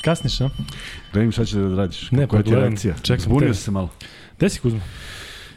[0.00, 0.48] Kasniš, a?
[1.12, 2.10] Gledam šta će da radiš.
[2.10, 2.94] Ne, Koja pa ti je reakcija?
[3.02, 3.54] čekam Zbunio tebe.
[3.54, 3.88] se malo.
[4.38, 4.80] Gde si Kuzma?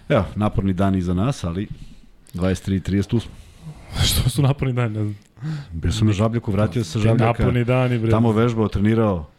[0.10, 1.68] Evo, naporni dan iza nas, ali
[2.34, 3.32] 23.30 tu smo.
[4.06, 4.94] Što su naporni dani?
[4.98, 5.18] Ne znam.
[5.72, 7.26] Bio sam na žabljaku, vratio se sa žabljaka.
[7.26, 8.12] Naporni dani, bre.
[8.12, 9.30] Tamo vežbao, trenirao,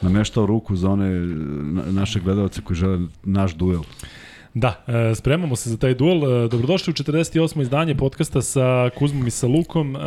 [0.00, 3.82] nameštao ruku za one na, naše gledalce koji žele naš duel.
[4.54, 6.44] Da, e, spremamo se za taj duel.
[6.44, 7.62] E, Dobrodošli u 48.
[7.62, 9.96] izdanje podcasta sa Kuzmom i sa Lukom.
[9.96, 10.00] E,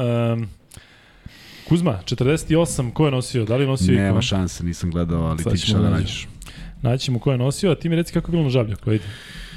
[1.73, 3.45] Kuzma, 48, ko je nosio?
[3.45, 4.21] Da li je nosio Nema Iko?
[4.21, 5.83] šanse, nisam gledao, ali Sad ti ćeš naći.
[5.83, 6.27] nađeš.
[6.81, 9.03] Naći ćemo ko je nosio, a ti mi reci kako je bilo na žabljaku, ajde.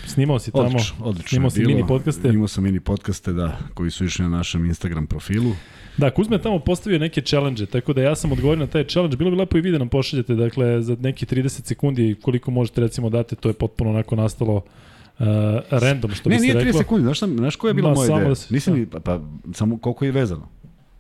[0.07, 1.29] Snimao si tamo, Odlično, odlično.
[1.29, 1.71] snimao si bilo.
[1.71, 2.29] mini podcaste.
[2.29, 5.53] Imao sam mini podcaste, da, koji su išli na našem Instagram profilu.
[5.97, 9.17] Da, Kuzma je tamo postavio neke challenge, tako da ja sam odgovorio na taj challenge.
[9.17, 12.81] Bilo bi lepo i vi da nam pošaljete, dakle, za neki 30 sekundi koliko možete
[12.81, 15.27] recimo date, to je potpuno onako nastalo uh,
[15.71, 16.81] random, što Ne, bi se nije 30 reklo.
[16.81, 18.29] sekundi, znaš, šta, znaš koja je bila Ma, moja ideja?
[18.29, 18.91] da se- Nisam da.
[18.91, 19.21] pa, pa,
[19.53, 20.49] samo koliko je vezano.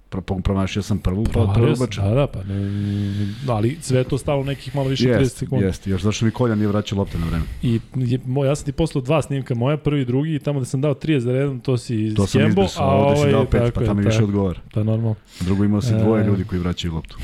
[0.08, 2.04] Pro, pro- promašio sam prvu, pa prvu bačem.
[2.04, 2.54] da, da, pa ne,
[3.48, 5.64] ali sve je to stalo nekih malo više od 30 Jeste, sekundi.
[5.64, 7.44] jeste, još zašto mi Kolja nije vraćao lopte na vreme.
[7.62, 10.58] I je, moj, ja sam ti poslao dva snimka, moja prvi i drugi, i tamo
[10.58, 13.60] da sam dao 30 za redom, to si To skembo, a ovde si dao pet,
[13.60, 14.60] pa je, tamo tako više je, odgovara.
[14.74, 17.18] Pa normalno, Drugo imao si dvoje E, ljudi koji vraćaju loptu.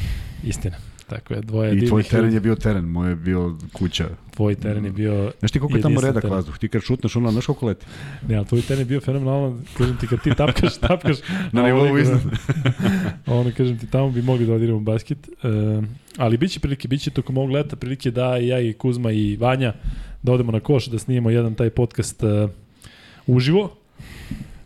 [0.44, 0.76] istina.
[1.14, 2.36] Tako je, dvoje I tvoj teren ljudi.
[2.36, 3.40] je bio teren, moj je bio
[3.72, 4.08] kuća.
[4.30, 6.36] Tvoj teren je bio Znaš ti koliko je tamo redak teren.
[6.36, 6.58] vazduh?
[6.58, 7.86] Ti kad šutneš ono, znaš koliko leti?
[8.28, 11.16] Ne, ali tvoj teren je bio fenomenalan, kažem ti, kad ti tapkaš, tapkaš
[11.52, 12.20] Na nivou ovo- iznad.
[13.26, 15.18] ono, kažem ti, tamo bi mogli da odiramo basket.
[15.28, 15.32] E,
[16.16, 19.72] ali biće prilike, biće tokom ovog leta prilike da i ja i Kuzma i Vanja
[20.22, 22.48] da odemo na koš, da snimimo jedan taj podcast e,
[23.26, 23.76] uživo.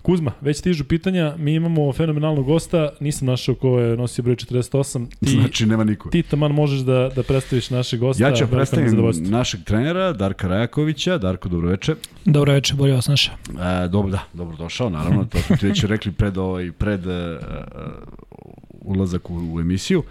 [0.07, 5.07] Kuzma, već stižu pitanja, mi imamo fenomenalnog gosta, nisam našao ko je nosio broj 48,
[5.25, 6.09] ti, Znači, nema niko.
[6.09, 8.25] ti taman možeš da, da predstaviš naše gosta.
[8.29, 9.31] Ja ću predstavim zadovoljstvo.
[9.31, 11.19] našeg trenera, Darka Rajakovića.
[11.19, 11.95] Darko, dobroveče.
[12.25, 13.33] Dobro večer, bolje vas naša.
[13.33, 17.13] E, dobro, da, dobro došao, naravno, to smo ti već rekli pred, ovaj, pred uh,
[18.81, 20.03] ulazak u, u emisiju.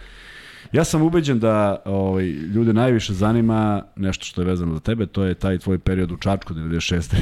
[0.73, 5.23] Ja sam ubeđen da ovaj, ljude najviše zanima nešto što je vezano za tebe, to
[5.23, 7.15] je taj tvoj period u Čačku 96.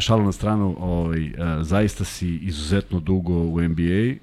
[0.00, 1.32] Šalu na stranu, ovaj,
[1.62, 4.14] zaista si izuzetno dugo u NBA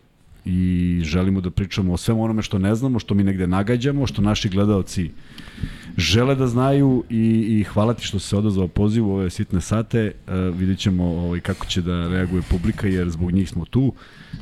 [0.45, 4.21] i želimo da pričamo o svemu onome što ne znamo, što mi negde nagađamo, što
[4.21, 5.11] naši gledaoci
[5.97, 10.11] žele da znaju i, i hvala ti što se odazvao pozivu u ove sitne sate.
[10.27, 13.93] Uh, vidit ćemo ovaj, kako će da reaguje publika jer zbog njih smo tu,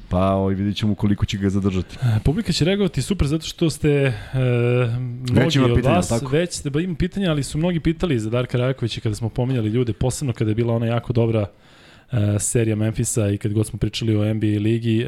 [0.09, 1.97] pa ovaj, vidit ćemo koliko će ga zadržati.
[2.01, 4.13] E, Publika će reagovati super zato što ste e,
[5.29, 6.27] mnogi ima od pitanja, vas tako?
[6.27, 9.69] već ste ba ima pitanja, ali su mnogi pitali za Darka Rajakovića kada smo pominjali
[9.69, 11.47] ljude, posebno kada je bila ona jako dobra
[12.39, 15.07] serija Memfisa i kad god smo pričali o NBA ligi, e,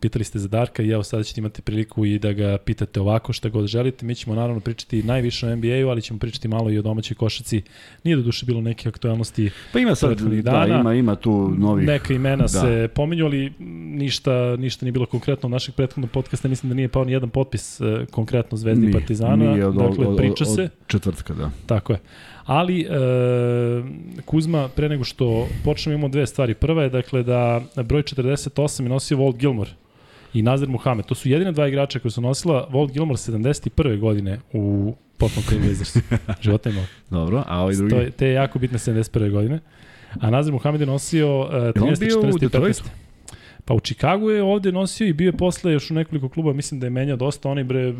[0.00, 3.32] pitali ste za Darka i evo sada ćete imati priliku i da ga pitate ovako
[3.32, 4.06] šta god želite.
[4.06, 7.62] Mi ćemo naravno pričati najviše o NBA-u, ali ćemo pričati malo i o domaćoj košaci.
[8.04, 10.80] Nije do duše bilo neke aktualnosti Pa ima sad, da, dana.
[10.80, 11.86] ima, ima tu novih...
[11.86, 12.42] Neka imena da.
[12.42, 12.48] da.
[12.48, 13.52] se pominju, ali
[13.94, 16.48] ništa, ništa nije bilo konkretno od našeg prethodnog podcasta.
[16.48, 19.52] Mislim da nije pao ni jedan potpis e, konkretno Zvezdi i Partizana.
[19.52, 20.62] nije od, dakle, od, priča od, se.
[20.62, 21.50] Od četvrtka, da.
[21.66, 21.98] Tako je.
[22.44, 22.86] Ali, e,
[24.24, 26.54] Kuzma, pre nego što počnemo imamo dve stvari.
[26.54, 29.70] Prva je, dakle, da broj 48 je nosio Walt Gilmore
[30.34, 31.06] i Nazir Muhamed.
[31.06, 33.98] To su jedine dva igrača koji su nosila Walt Gilmore 71.
[33.98, 35.96] godine u Portland Trail Blazers.
[36.42, 36.84] Života imao.
[37.10, 37.90] Dobro, a ovaj drugi?
[37.90, 39.30] To te je jako bitne 71.
[39.30, 39.60] godine.
[40.20, 41.82] A Nazir Muhamed je nosio uh, 13.
[41.82, 42.44] on bio u 14.
[42.44, 42.82] i 15.
[43.70, 46.80] Pa u Čikagu je ovde nosio i bio je posle još u nekoliko kluba, mislim
[46.80, 47.94] da je menjao dosta, onaj bre,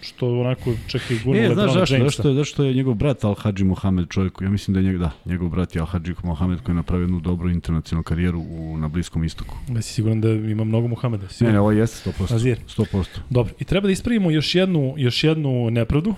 [0.00, 2.04] što onako čeka i gurnu E, znaš Lebrona zašto, Jamesa.
[2.04, 5.10] zašto, je, zašto je njegov brat Al-Hadži Mohamed čovjek, ja mislim da je njegov, da,
[5.24, 9.24] njegov brat je Al-Hadži Mohamed koji je napravio jednu dobru internacionalnu karijeru u, na Bliskom
[9.24, 9.56] istoku.
[9.68, 11.22] Da si siguran da ima mnogo Muhameda?
[11.22, 11.54] Ne, Siguran?
[11.54, 12.34] ne, ovo jeste 100%.
[12.34, 12.58] Azir.
[12.76, 13.06] 100%.
[13.30, 16.14] Dobro, i treba da ispravimo još jednu, još jednu nepravdu,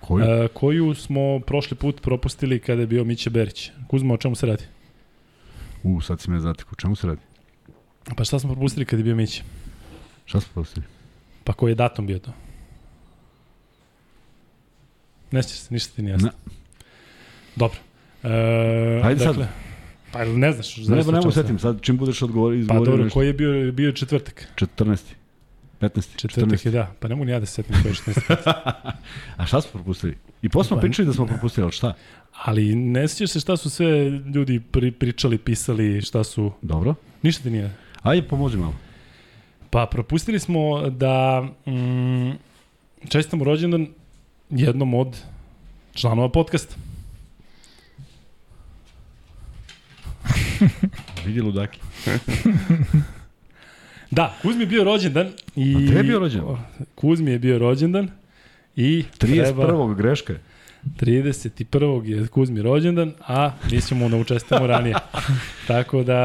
[0.00, 0.24] Koju?
[0.24, 3.70] e, koju smo prošli put propustili kada je bio Miće Berić.
[3.88, 4.64] Kuzma, o čemu se radi?
[5.82, 7.20] U, sad si me zatek, čemu se radi?
[8.16, 9.42] Pa šta smo propustili kada je bio Miće?
[10.24, 10.86] Šta smo prostili?
[11.44, 12.32] Pa koji je datum bio to?
[15.30, 16.28] Ne sjećaš se, ništa ti nije jasno.
[16.28, 16.54] Ne.
[17.56, 17.78] Dobro.
[18.22, 19.28] E, Ajde sad.
[19.28, 19.48] dakle,
[20.12, 20.76] Pa ne znaš.
[20.76, 23.14] Ne, ne o mogu čemu se- setim, sad čim budeš odgovori, Pa izgovorio dobro, nešto.
[23.14, 24.46] koji je bio, bio četvrtak?
[24.56, 24.96] 14.
[25.80, 26.16] 15.
[26.16, 26.66] Četvrtak 14.
[26.66, 26.92] je da.
[27.00, 28.52] Pa ne mogu ni ja da se setim koji je 14.
[29.36, 30.16] A šta smo propustili?
[30.42, 31.94] I posle smo Pa- pričali da smo propustili, ali šta?
[32.34, 36.52] Ali ne sjećaš se šta su sve ljudi pri, pričali, pisali, šta su...
[36.62, 36.94] Dobro.
[37.22, 37.74] Ništa ti nije.
[38.02, 38.74] Ajde, pomozi malo.
[39.70, 42.30] Pa propustili smo da mm,
[43.08, 43.86] čestitamo rođendan
[44.50, 45.18] jednom od
[45.94, 46.74] članova podcasta.
[51.26, 51.80] Vidi ludaki.
[54.10, 55.74] Da, Kuzmi je bio rođendan i...
[55.76, 56.56] A gde je bio rođendan?
[56.94, 58.10] Kuzmi je bio rođendan
[58.76, 59.54] i 31.
[59.54, 59.94] treba...
[59.94, 60.40] greška je.
[60.84, 62.04] 31.
[62.04, 64.94] je Kuzmi rođendan, a mi ćemo da učestvamo ranije.
[65.68, 66.18] Tako da...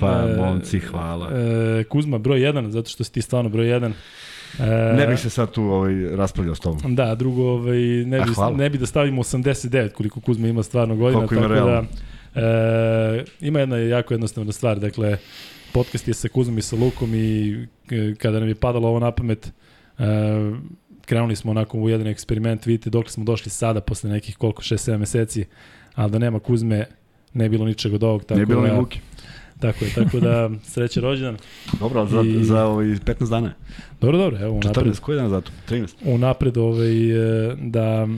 [0.00, 1.30] Pa, e, momci, hvala.
[1.80, 3.92] E, Kuzma broj 1, zato što si ti stvarno broj 1.
[4.58, 6.94] E, Ne bih se sad tu ovaj, raspravljao s tobom.
[6.94, 10.96] Da, drugo, ovaj, ne, bi, A, ne bi da stavimo 89 koliko Kuzma ima stvarno
[10.96, 11.26] godina.
[11.26, 11.86] Koliko ima tako realno.
[12.34, 15.18] Da, e, ima jedna jako jednostavna stvar, dakle,
[15.72, 19.10] podcast je sa Kuzmom i sa Lukom i e, kada nam je padalo ovo na
[19.10, 19.52] pamet,
[19.98, 20.04] e,
[21.06, 24.98] krenuli smo onako u jedan eksperiment, vidite dok smo došli sada posle nekih koliko, 6-7
[24.98, 25.44] meseci,
[25.94, 26.86] ali da nema Kuzme,
[27.34, 28.24] ne bilo ničeg od ovog.
[28.24, 29.00] Tako Ne bilo da, ni Luki.
[29.60, 31.36] Tako je, tako da sreće rođendan.
[31.80, 33.52] Dobro, za, I- za ovaj 15 dana.
[34.00, 35.50] Dobro, dobro, evo unapred, 14, koji dan zato?
[35.68, 35.94] 13.
[36.04, 37.10] unapred ovaj,
[37.50, 38.08] e, da,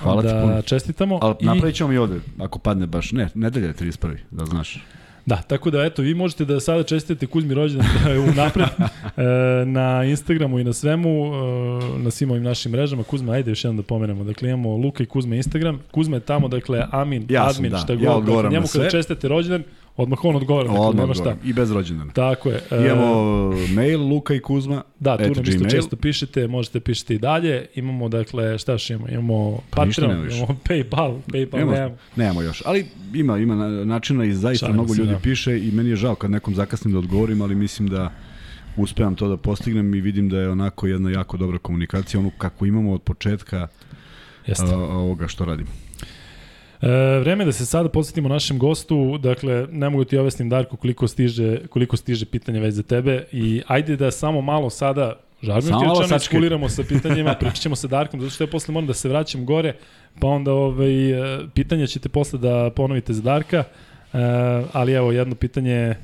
[0.00, 0.62] Hvala ti da puno.
[0.62, 1.18] čestitamo.
[1.22, 3.12] Ali I- napravit ćemo i ovde, ako padne baš.
[3.12, 4.16] Ne, nedelja je 31.
[4.30, 4.84] da znaš.
[5.28, 8.66] Da, tako da eto, vi možete da sada čestite Kuzmi rođendan da je unapred
[9.16, 9.22] e,
[9.66, 13.02] na Instagramu i na svemu, e, na svim ovim našim mrežama.
[13.02, 14.24] Kuzma, ajde još jednom da pomenemo.
[14.24, 15.80] Dakle, imamo Luka i Kuzma Instagram.
[15.90, 17.78] Kuzma je tamo, dakle, Amin, Ja sam, admin, da.
[17.78, 18.06] šta Ja god.
[18.06, 19.62] dakle, odgovaram njemu kada čestite rođendan,
[19.98, 20.68] odmah on odgovara.
[20.68, 21.36] Dakle, Odmah nema šta.
[21.44, 22.12] I bez rođendana.
[22.12, 22.60] Tako je.
[22.70, 23.32] E, Imamo
[23.74, 24.82] mail Luka i Kuzma.
[25.00, 27.66] Da, tu nam isto često pišete, možete pišete i dalje.
[27.74, 29.08] Imamo, dakle, šta još imamo?
[29.08, 31.96] Imamo Pa Patreon, imamo Paypal, Paypal Imamo, nemamo.
[32.16, 35.18] nemamo još, ali ima ima na- načina i zaista Šalimo mnogo ljudi da.
[35.18, 38.12] piše i meni je žao kad nekom zakasnim da odgovorim, ali mislim da
[38.76, 42.66] uspevam to da postignem i vidim da je onako jedna jako dobra komunikacija, onu kako
[42.66, 43.68] imamo od početka
[44.46, 44.74] Jeste.
[44.74, 45.66] ovoga što radim.
[46.82, 50.76] E, vreme je da se sada posvetimo našem gostu, dakle, ne mogu ti objasnim Darko
[50.76, 55.62] koliko stiže, koliko stiže pitanja već za tebe i ajde da samo malo sada Žarno
[55.62, 56.24] Samo ti malo rečeno sačekaj.
[56.24, 59.46] iskuliramo sa pitanjima, pričat ćemo sa Darkom, zato što ja posle moram da se vraćam
[59.46, 59.74] gore,
[60.20, 64.18] pa onda ovaj, e, pitanja ćete posle da ponovite za Darka, e,
[64.72, 65.96] ali evo jedno pitanje, e,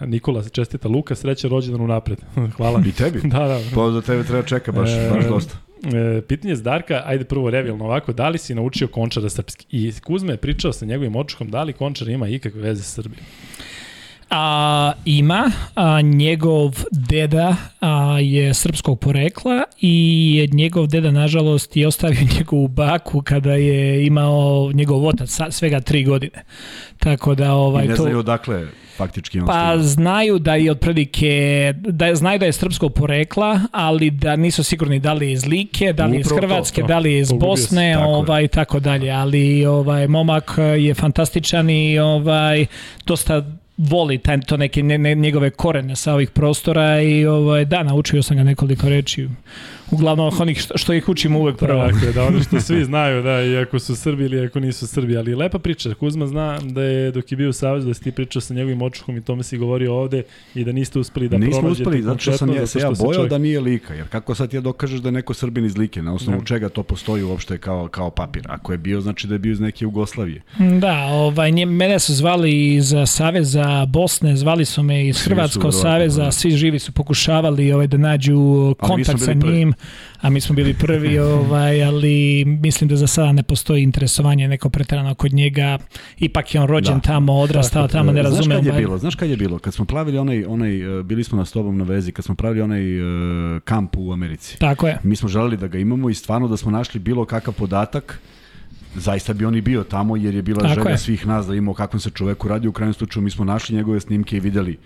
[0.00, 2.18] Nikola, čestita Luka, sreća rođendan unapred.
[2.56, 2.82] Hvala.
[2.86, 3.20] I tebi?
[3.24, 3.60] da, da.
[3.74, 5.56] Pa za tebe treba čeka baš, E, baš dosta.
[5.82, 9.66] E, pitanje za Darka, ajde prvo revijalno ovako, da li si naučio Končara srpski?
[9.70, 13.24] I Kuzme je pričao sa njegovim očukom, da li Končar ima ikakve veze sa Srbijom?
[14.34, 17.88] A, ima, a, njegov deda a,
[18.20, 25.06] je srpskog porekla i njegov deda nažalost je ostavio njegovu baku kada je imao njegov
[25.06, 26.42] otac sa- svega tri godine.
[26.98, 29.88] Tako da ovaj I ne to znaju odakle faktički on Pa stiže.
[29.88, 31.32] znaju da je otprilike,
[31.76, 35.46] da je, znaju da je srpskog porekla, ali da nisu sigurni da li je iz
[35.46, 36.86] Like, da li je iz Upravo to, Hrvatske, to.
[36.86, 38.16] da li je iz Pogubio si, Bosne, tako je.
[38.16, 42.66] ovaj tako dalje, ali ovaj momak je fantastičan i ovaj
[43.06, 43.42] dosta
[43.76, 48.22] voli taj, to neke ne, ne, njegove korene sa ovih prostora i ovaj da naučio
[48.22, 49.28] sam ga nekoliko reči.
[49.92, 51.88] Uglavnom onih što, što ih učimo uvek prvo.
[51.88, 54.86] Tako je, da ono što svi znaju, da, i ako su Srbi ili ako nisu
[54.86, 55.94] Srbi, ali lepa priča.
[55.94, 58.82] Kuzma zna da je dok je bio u Savezu, da si ti pričao sa njegovim
[58.82, 60.22] očuhom i tome si govorio ovde
[60.54, 63.04] i da niste uspeli da Nismo pronađete uspeli, zato što sam ja, se ja što
[63.04, 65.64] bojao čovjek- da nije lika, jer kako sad ti ja dokažeš da je neko Srbin
[65.64, 66.44] iz like, na osnovu Da.
[66.46, 68.42] čega to postoji uopšte kao, kao papir.
[68.48, 70.42] Ako je bio, znači da je bio iz neke Jugoslavije.
[70.80, 76.24] Da, ovaj, nje, mene su zvali iz Saveza Bosne, zvali su me iz Hrvatskog Saveza,
[76.24, 76.32] da.
[76.32, 79.72] svi živi su pokušavali ovaj, da nađu kontakt sa njim,
[80.18, 82.12] a mi smo bili prvi, ovaj, ali
[82.44, 85.78] mislim da za sada ne postoji interesovanje neko preterano kod njega.
[86.18, 87.00] Ipak je on rođen Da.
[87.02, 88.58] tamo, odrastao Tako, tamo, ne Znaš razumem.
[88.58, 88.98] kad je bar- bilo?
[88.98, 89.58] Znaš kad je bilo?
[89.58, 92.60] Kad smo pravili onaj, onaj e, bili smo na tobom na vezi, kad smo pravili
[92.62, 93.06] onaj uh,
[93.60, 94.58] kamp u Americi.
[94.58, 94.98] Tako je.
[95.02, 98.20] Mi smo želeli da ga imamo i stvarno da smo našli bilo kakav podatak,
[98.94, 100.98] zaista bi on i bio tamo jer je bila Tako želja je.
[100.98, 102.68] svih nas da imamo kakvom se čoveku radi.
[102.68, 104.78] U krajnjem slučaju mi smo našli njegove snimke i videli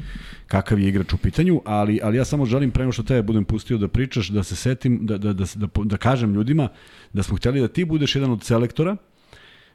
[0.46, 3.44] kakav je igrač u pitanju, ali, ali ja samo želim pre nego što tebe budem
[3.44, 6.68] pustio da pričaš, da se setim, da, da, da, da, da kažem ljudima
[7.12, 8.96] da smo hteli da ti budeš jedan od selektora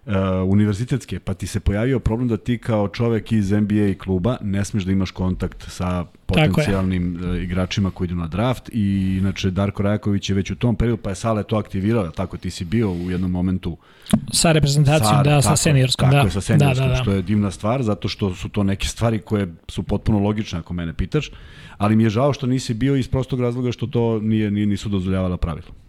[0.06, 0.14] uh,
[0.48, 4.84] univerzitetske, pa ti se pojavio problem da ti kao čovek iz NBA kluba ne smeš
[4.84, 10.30] da imaš kontakt sa potencijalnim uh, igračima koji idu na draft i inače Darko Rajaković
[10.30, 13.12] je već u tom periodu, pa je Sale to aktivirao, tako ti si bio u
[13.12, 13.78] jednom momentu
[14.32, 16.10] Sa reprezentacijom, da, sa tako je, seniorskom.
[16.10, 16.22] Tako da.
[16.22, 17.02] je, sa seniorskom, da, da, da.
[17.04, 20.74] što je divna stvar, zato što su to neke stvari koje su potpuno logične ako
[20.74, 21.32] mene pitaš,
[21.78, 24.90] ali mi je žao što nisi bio iz prostog razloga što to nije, nije nisu
[24.90, 25.81] dozvoljavala pravila.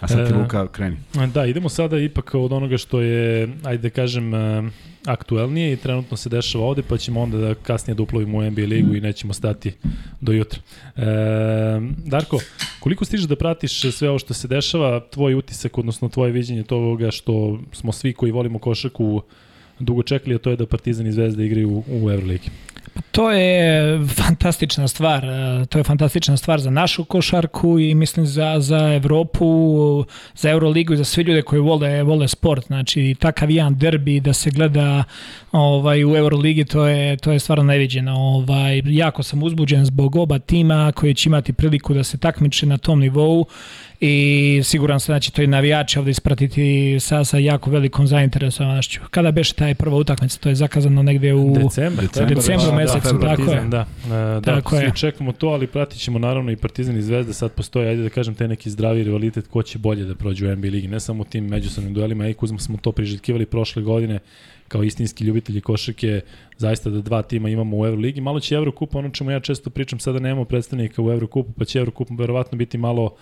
[0.00, 0.96] A sad ti E, Luka kreni.
[1.34, 4.62] Da, idemo sada ipak od onoga što je, ajde da kažem, e,
[5.06, 8.62] aktuelnije i trenutno se dešava ovde, pa ćemo onda da kasnije da uplovimo u NBA
[8.62, 9.72] ligu i nećemo stati
[10.20, 10.60] do jutra.
[10.96, 11.02] E,
[12.04, 12.38] Darko,
[12.80, 17.10] koliko stiže da pratiš sve ovo što se dešava, tvoj utisak, odnosno tvoje viđenje toga
[17.10, 19.22] što smo svi koji volimo košarku
[19.78, 22.50] dugo čekali, a to je da Partizan i Zvezda igraju u, u Euroligi.
[23.10, 25.24] To je fantastična stvar.
[25.24, 29.46] e, To je fantastična stvar za našu košarku i mislim za, za Evropu,
[30.34, 32.66] za Euroligu i za sve ljude koji vole, vole sport.
[32.66, 35.04] Znači, takav jedan derbi da se gleda
[35.52, 38.14] ovaj, u Euroligi, to je, to je stvarno neviđeno.
[38.16, 42.78] Ovaj, jako sam uzbuđen zbog oba tima koji će imati priliku da se takmiče na
[42.78, 43.46] tom nivou
[44.00, 49.00] i siguran sam da će to i navijači ovde ispratiti sa, sa jako velikom zainteresovanošću.
[49.10, 53.28] Kada beše taj prva utakmica, to je zakazano negde u decembar, decembru, decembru mesecu, da,
[53.28, 53.60] tako je.
[53.60, 54.92] Da, e, da Tako svi je.
[54.94, 58.34] čekamo to, ali pratit ćemo naravno i Partizan i Zvezda, sad postoji, ajde da kažem,
[58.34, 61.24] taj neki zdravi rivalitet ko će bolje da prođe u NBA ligi, ne samo u
[61.24, 64.18] tim međusobnim duelima, i Kuzma smo to priželjkivali prošle godine,
[64.68, 66.20] kao istinski ljubitelji košarke,
[66.56, 68.20] zaista da dva tima imamo u Euroligi.
[68.20, 71.78] Malo će Eurokup, ono čemu ja često pričam, sada nemamo predstavnika u Eurokupu, pa će
[71.78, 73.16] Eurokup verovatno biti malo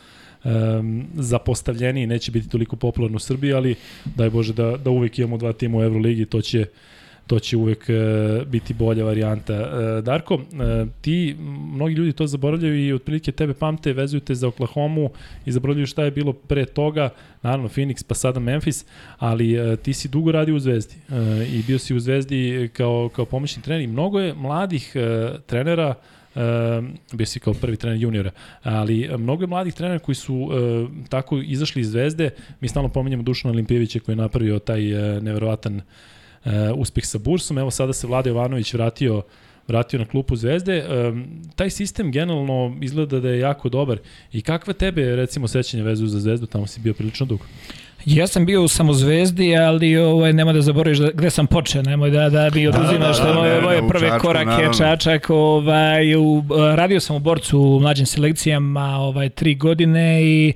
[0.45, 5.37] um, zapostavljeniji, neće biti toliko popularno u Srbiji, ali daj Bože da, da uvek imamo
[5.37, 6.67] dva tima u Euroligi, to će
[7.29, 7.95] to će uvek e,
[8.47, 9.55] biti bolja varijanta.
[9.55, 11.37] E, Darko, e, ti,
[11.75, 15.09] mnogi ljudi to zaboravljaju i otprilike tebe pamte, vezuju te za Oklahoma
[15.47, 17.11] i zaboravljaju šta je bilo pre toga,
[17.43, 18.85] naravno Phoenix pa sada Memphis,
[19.19, 20.95] ali ti si dugo radio u Zvezdi
[21.53, 24.97] i bio si u Zvezdi kao, kao pomoćni trener i mnogo je mladih
[25.47, 26.18] trenera Uh,
[27.13, 28.31] bio si kao prvi trener juniora,
[28.63, 30.51] ali e, mnogo je mladih trenera koji su uh,
[31.09, 32.31] tako izašli iz Zvezde,
[32.61, 37.59] mi stalno pominjamo Dušana Olimpijevića koji je napravio taj uh, neverovatan uh, uspeh sa Bursom,
[37.59, 39.23] evo sada se Vlada Jovanović vratio
[39.69, 40.85] vratio na klupu Zvezde.
[40.89, 41.27] Um,
[41.57, 43.99] taj sistem generalno izgleda da je jako dobar.
[44.33, 46.47] I kakva tebe, recimo, sećanje vezuju za Zvezdu?
[46.47, 47.45] Tamo si bio prilično dugo.
[48.09, 52.11] Ja sam bio u samozvezdi, ali ovaj, nema da zaboraviš da, gde sam počeo, nemoj
[52.11, 54.75] da, da mi oduzimaš da, da, moje, ne, moje u prve Čačku, korake, naravno.
[54.75, 60.53] Čačak, ovaj, u, radio sam u borcu u mlađim selekcijama ovaj, tri godine i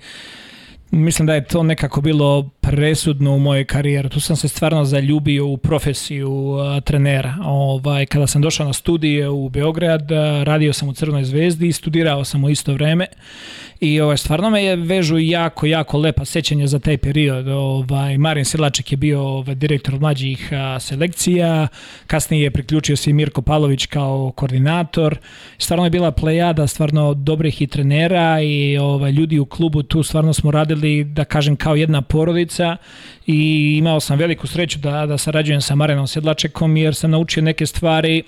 [0.90, 4.09] mislim da je to nekako bilo presudno u mojoj karijeri.
[4.09, 7.35] Tu sam se stvarno zaljubio u profesiju a, trenera.
[7.44, 10.11] Ovaj, kada sam došao na studije u Beograd,
[10.42, 13.06] radio sam u Crnoj zvezdi i studirao sam u isto vreme.
[13.82, 17.48] I ovaj, stvarno me je vežu jako, jako lepa sećanja za taj period.
[17.48, 21.68] Ovaj, Marin Silaček je bio ovaj, direktor mlađih a, selekcija,
[22.06, 25.18] kasnije je priključio se i Mirko Palović kao koordinator.
[25.58, 30.32] Stvarno je bila plejada stvarno dobrih i trenera i ovaj, ljudi u klubu tu stvarno
[30.32, 32.76] smo radili, da kažem, kao jedna porodica
[33.26, 37.66] i imao sam veliku sreću da, da sarađujem sa Marinom Sedlačekom jer sam naučio neke
[37.66, 38.22] stvari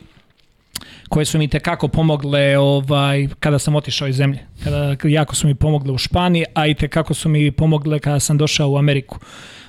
[1.09, 4.39] koje su mi tekako pomogle ovaj kada sam otišao iz zemlje.
[4.65, 8.39] Kada jako su mi pomogle u Španiji, a i tekako su mi pomogle kada sam
[8.39, 9.19] došao u Ameriku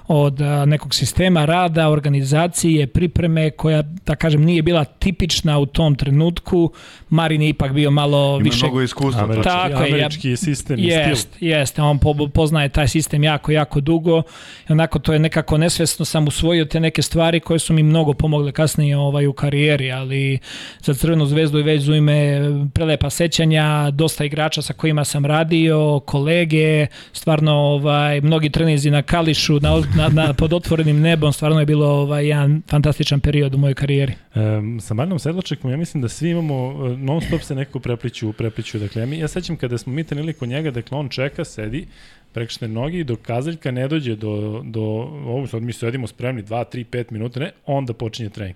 [0.08, 6.72] od nekog sistema rada, organizacije, pripreme koja, da kažem, nije bila tipična u tom trenutku.
[7.10, 8.66] Marin je ipak bio malo Ima više...
[8.66, 9.24] mnogo iskustva.
[9.24, 9.50] Američki.
[9.50, 11.10] Tako je, ja- američki sistem i stil.
[11.10, 14.22] Jest, jeste, on po, poznaje taj sistem jako, jako dugo
[14.70, 18.14] i onako to je nekako nesvesno sam usvojio te neke stvari koje su mi mnogo
[18.14, 20.40] pomogle kasnije ovaj, u karijeri, ali
[20.82, 22.40] za Crvenu zvezdu i vezu ime
[22.74, 29.60] prelepa sećanja, dosta igrača sa kojima sam radio, kolege, stvarno ovaj, mnogi trenizi na Kališu,
[29.60, 33.74] na, na, na, pod otvorenim nebom, stvarno je bilo ovaj, jedan fantastičan period u mojoj
[33.74, 34.14] karijeri.
[34.36, 38.34] Um, sa Marinom Sedlačekom ja mislim da svi imamo, uh, non stop se nekako prepliću,
[38.34, 38.80] prepliću.
[38.80, 41.88] Dakle, ja, mi, ja sećam kada smo mi trenili kod njega, dakle on čeka, sedi,
[42.34, 46.64] prekšne noge i dok kazaljka ne dođe do, do ovo, sad mi sedimo spremni 2,
[46.74, 48.56] 3, 5 minuta, ne, onda počinje trening.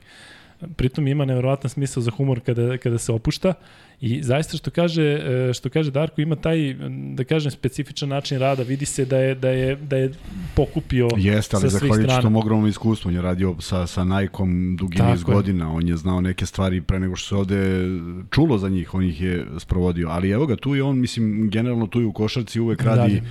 [0.75, 3.53] Pritom ima nevjerovatan smisao za humor kada, kada se opušta
[4.01, 6.75] i zaista što kaže, e, što kaže Darko ima taj,
[7.13, 10.11] da kažem, specifičan način rada, vidi se da je, da je, da je
[10.55, 15.11] pokupio Jeste, ali zahvaljujući tom ogromnom iskustvu, on je radio sa, sa Nike-om dugi Tako
[15.11, 17.87] niz godina, on je znao neke stvari pre nego što se ovde
[18.31, 21.87] čulo za njih, on ih je sprovodio, ali evo ga, tu je on, mislim, generalno
[21.87, 23.21] tu je u košarci uvek radi Radi.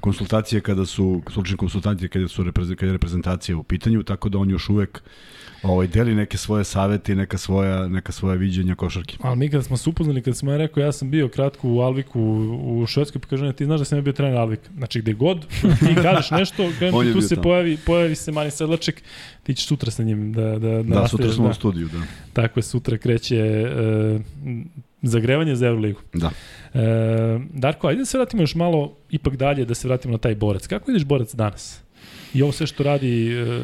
[0.00, 4.38] konsultacije kada su, slučajne konsultacije kada su repreze, kada je reprezentacija u pitanju, tako da
[4.38, 5.02] on još uvek
[5.62, 9.16] ovaj, deli neke svoje savete i neka svoja, neka svoja viđenja košarke.
[9.20, 11.80] Ali mi kada smo se upoznali, kada smo ja rekao, ja sam bio kratko u
[11.80, 12.20] Alviku
[12.62, 14.70] u, Švedskoj, pa kaže, ne, ti znaš da sam ja bio trener Alvika.
[14.76, 15.46] Znači, gde god
[15.86, 17.42] ti kažeš nešto, kažem tu se tamo.
[17.42, 19.02] pojavi, pojavi se Marin Sedlaček,
[19.42, 21.50] ti ćeš sutra sa njim da, da, da, Da, sutra smo da.
[21.50, 21.98] u studiju, da.
[22.32, 23.66] Tako je, sutra kreće
[24.14, 24.20] uh,
[25.02, 26.00] zagrevanje za Euroligu.
[26.14, 26.30] Da.
[26.74, 26.80] E,
[27.52, 30.66] Darko, ajde da se vratimo još malo ipak dalje, da se vratimo na taj borac.
[30.66, 31.80] Kako ideš borac danas?
[32.34, 33.62] I ovo sve što radi e, e,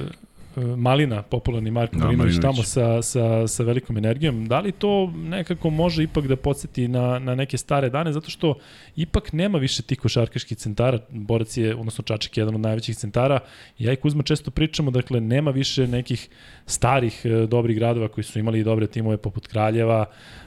[0.76, 5.70] Malina, popularni Marko Da, Marinović, tamo sa, sa, sa velikom energijom, da li to nekako
[5.70, 8.54] može ipak da podsjeti na, na neke stare dane, zato što
[8.96, 13.38] ipak nema više tih košarkaških centara, borac je, odnosno Čačak je jedan od najvećih centara,
[13.78, 16.28] ja i Kuzma često pričamo, dakle, nema više nekih
[16.66, 20.04] starih e, dobrih gradova koji su imali dobre timove poput Kraljeva,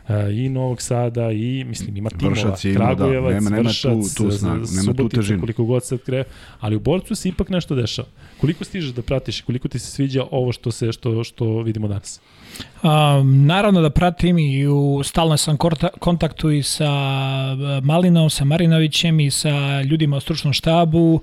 [0.07, 2.29] e, i Novog Sada i mislim ima timova.
[2.31, 5.39] Vršac je imao, da, Kragujevac, nema- nema tu- Vršac, tu snagu, nema tu težinu.
[5.39, 6.23] koliko god sad kre,
[6.59, 8.07] ali u borcu se ipak nešto dešava.
[8.37, 11.87] Koliko stižeš da pratiš i koliko ti se sviđa ovo što se što što vidimo
[11.87, 12.21] danas.
[12.83, 15.57] Um, naravno da pratim i u stalno sam
[15.99, 21.19] kontaktu i sa e, Malinom, sa Marinovićem i sa ljudima u stručnom štabu,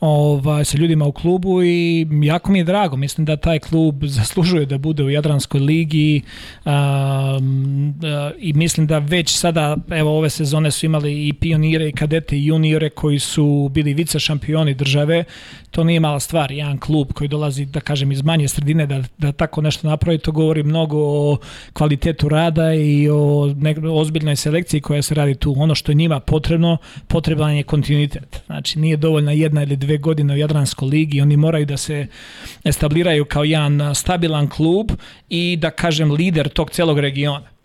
[0.00, 2.96] ovaj, sa ljudima u klubu i jako mi je drago.
[2.96, 6.22] Mislim da taj klub zaslužuje da bude u Jadranskoj ligi
[6.64, 7.94] um,
[8.38, 12.46] i mislim da već sada, evo ove sezone su imali i pionire i kadete i
[12.46, 15.24] juniore koji su bili vice šampioni države.
[15.70, 16.52] To nije mala stvar.
[16.52, 20.32] Jedan klub koji dolazi, da kažem, iz manje sredine da, da tako nešto napravi, to
[20.32, 21.38] govori mnogo o
[21.72, 23.54] kvalitetu rada i o
[23.92, 25.54] ozbiljnoj selekciji koja se radi tu.
[25.58, 28.42] Ono što njima potrebno, potreban je kontinuitet.
[28.46, 32.06] Znači, nije dovoljna jedna ili dve godine u Jadranskoj ligi, oni moraju da se
[32.64, 34.90] establiraju kao jedan stabilan klub
[35.28, 37.59] i da kažem lider tog celog regiona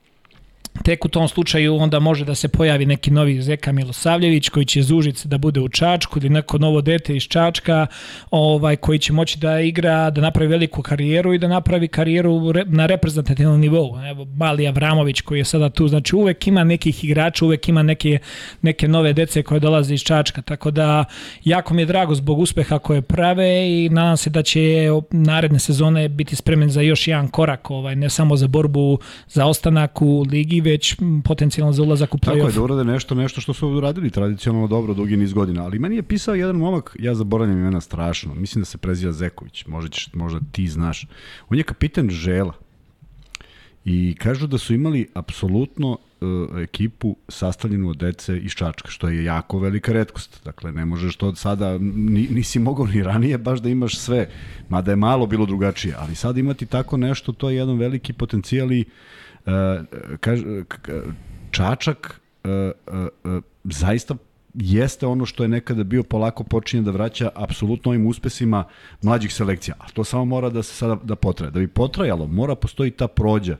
[0.83, 4.81] tek u tom slučaju onda može da se pojavi neki novi Zeka Milosavljević koji će
[4.81, 7.87] zužice da bude u Čačku ili neko novo dete iz Čačka
[8.31, 12.85] ovaj, koji će moći da igra, da napravi veliku karijeru i da napravi karijeru na
[12.85, 13.97] reprezentativnom nivou.
[14.09, 18.19] Evo, Bali Avramović koji je sada tu, znači uvek ima nekih igrača, uvek ima neke,
[18.61, 21.05] neke nove dece koje dolaze iz Čačka, tako da
[21.43, 26.09] jako mi je drago zbog uspeha koje prave i nadam se da će naredne sezone
[26.09, 30.61] biti spremen za još jedan korak, ovaj, ne samo za borbu za ostanak u ligi,
[30.65, 32.37] već potencijalno za ulazak u play-off.
[32.37, 35.63] Tako je, da urade nešto, nešto što su uradili tradicionalno dobro dugi niz godina.
[35.63, 39.65] Ali meni je pisao jedan momak, ja zaboravljam imena strašno, mislim da se preziva Zeković,
[39.65, 41.07] možda, ćeš, možda ti znaš.
[41.49, 42.53] On je kapitan Žela.
[43.85, 49.23] I kažu da su imali apsolutno uh, ekipu sastavljenu od dece iz Čačka, što je
[49.23, 50.41] jako velika redkost.
[50.45, 51.77] Dakle, ne možeš to sada,
[52.29, 54.29] nisi mogao ni ranije baš da imaš sve,
[54.69, 58.71] mada je malo bilo drugačije, ali sad imati tako nešto, to je jedan veliki potencijal
[58.71, 58.87] i uh,
[60.19, 60.41] kaž,
[61.51, 62.51] Čačak uh,
[63.23, 64.15] uh, zaista
[64.53, 68.63] jeste ono što je nekada bio polako počinje da vraća apsolutno ovim uspesima
[69.01, 69.75] mlađih selekcija.
[69.79, 71.51] A to samo mora da se sada da potraje.
[71.51, 73.57] Da bi potrajalo, mora postoji ta prođa.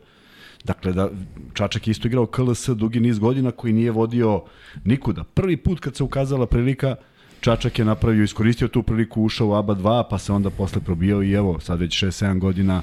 [0.63, 1.09] Dakle, da
[1.53, 4.43] Čačak je isto igrao KLS dugi niz godina koji nije vodio
[4.83, 5.23] nikuda.
[5.23, 6.95] Prvi put kad se ukazala prilika,
[7.39, 11.23] Čačak je napravio, iskoristio tu priliku, ušao u ABA 2, pa se onda posle probio
[11.23, 12.81] i evo, sad već 6-7 godina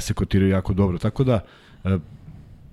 [0.00, 0.98] se kotiraju jako dobro.
[0.98, 1.98] Tako da, uh, uh,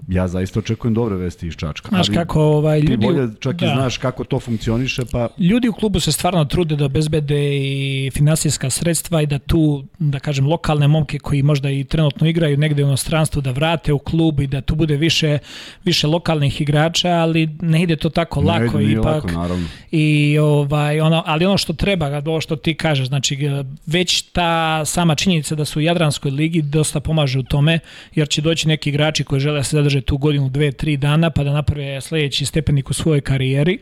[0.07, 1.89] ja zaista očekujem dobre vesti iz Čačka.
[1.89, 2.91] Znaš ali kako ovaj, ljudi...
[2.91, 3.65] Ti bolje čak da.
[3.65, 5.27] i znaš kako to funkcioniše, pa...
[5.37, 10.19] Ljudi u klubu se stvarno trude da obezbede i finansijska sredstva i da tu, da
[10.19, 14.39] kažem, lokalne momke koji možda i trenutno igraju negde u inostranstvu da vrate u klub
[14.39, 15.37] i da tu bude više,
[15.83, 18.77] više lokalnih igrača, ali ne ide to tako ne lako.
[18.77, 19.67] Ne ide ipak, lako, naravno.
[19.91, 23.37] I, ovaj, ono, ali ono što treba, ovo što ti kažeš, znači
[23.85, 27.79] već ta sama činjenica da su u Jadranskoj ligi dosta pomaže u tome,
[28.15, 31.29] jer će doći neki igrači koji žele da se zadrže tu godinu, dve, tri dana
[31.29, 33.79] pa da naprave sledeći stepenik u svojoj karijeri.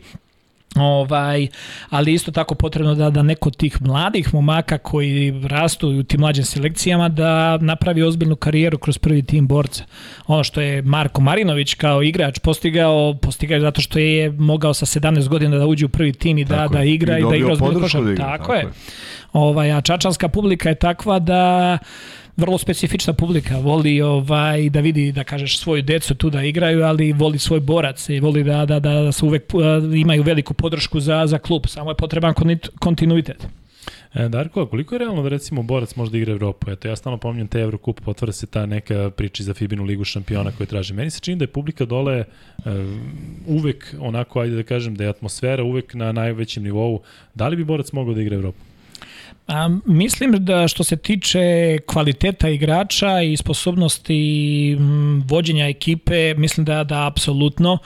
[0.76, 1.48] Ovaj,
[1.90, 6.46] ali isto tako potrebno da, da neko tih mladih momaka koji rastu u tim mlađim
[6.46, 9.84] selekcijama da napravi ozbiljnu karijeru kroz prvi tim borca.
[10.28, 15.28] Ono što je Marko Marinović kao igrač postigao, postigao zato što je mogao sa 17
[15.28, 17.52] godina da uđe u prvi tim i da, tako da igra i, i da igra
[17.52, 18.04] ozbiljno košar.
[18.04, 18.60] Da igra, tako, tako je.
[18.60, 18.68] je.
[19.34, 21.78] Ovaj, a čačanska publika je takva da
[22.40, 27.14] vrlo specifična publika, voli ovaj da vidi da kažeš svoju decu tu da igraju, ali
[27.14, 29.44] voli svoj borac i voli da da da, da se uvek
[29.96, 31.68] imaju veliku podršku za za klub.
[31.68, 32.34] Samo je potreban
[32.80, 33.48] kontinuitet.
[34.14, 36.72] E, Darko, koliko je realno da recimo borac može da igra Evropu?
[36.72, 40.52] Eto, ja stalno pominjem te Evrokup, potvara se ta neka priča za Fibinu ligu šampiona
[40.52, 40.94] koje traže.
[40.94, 42.24] Meni se čini da je publika dole
[42.58, 42.66] uh,
[43.48, 47.02] uvek onako, ajde da kažem, da je atmosfera uvek na najvećem nivou.
[47.36, 48.69] Da li bi borac mogao da igra Evropu?
[49.50, 54.78] A, mislim da što se tiče kvaliteta igrača i sposobnosti
[55.26, 57.78] vođenja ekipe, mislim da da apsolutno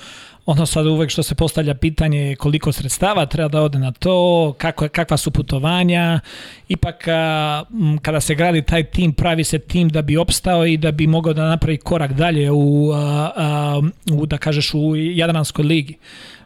[0.46, 4.88] ono sad uvek što se postavlja pitanje koliko sredstava treba da ode na to, kako,
[4.88, 6.20] kakva su putovanja,
[6.68, 7.64] ipak a,
[8.02, 11.34] kada se gradi taj tim, pravi se tim da bi opstao i da bi mogao
[11.34, 15.98] da napravi korak dalje u, a, a, u da kažeš, u Jadranskoj ligi.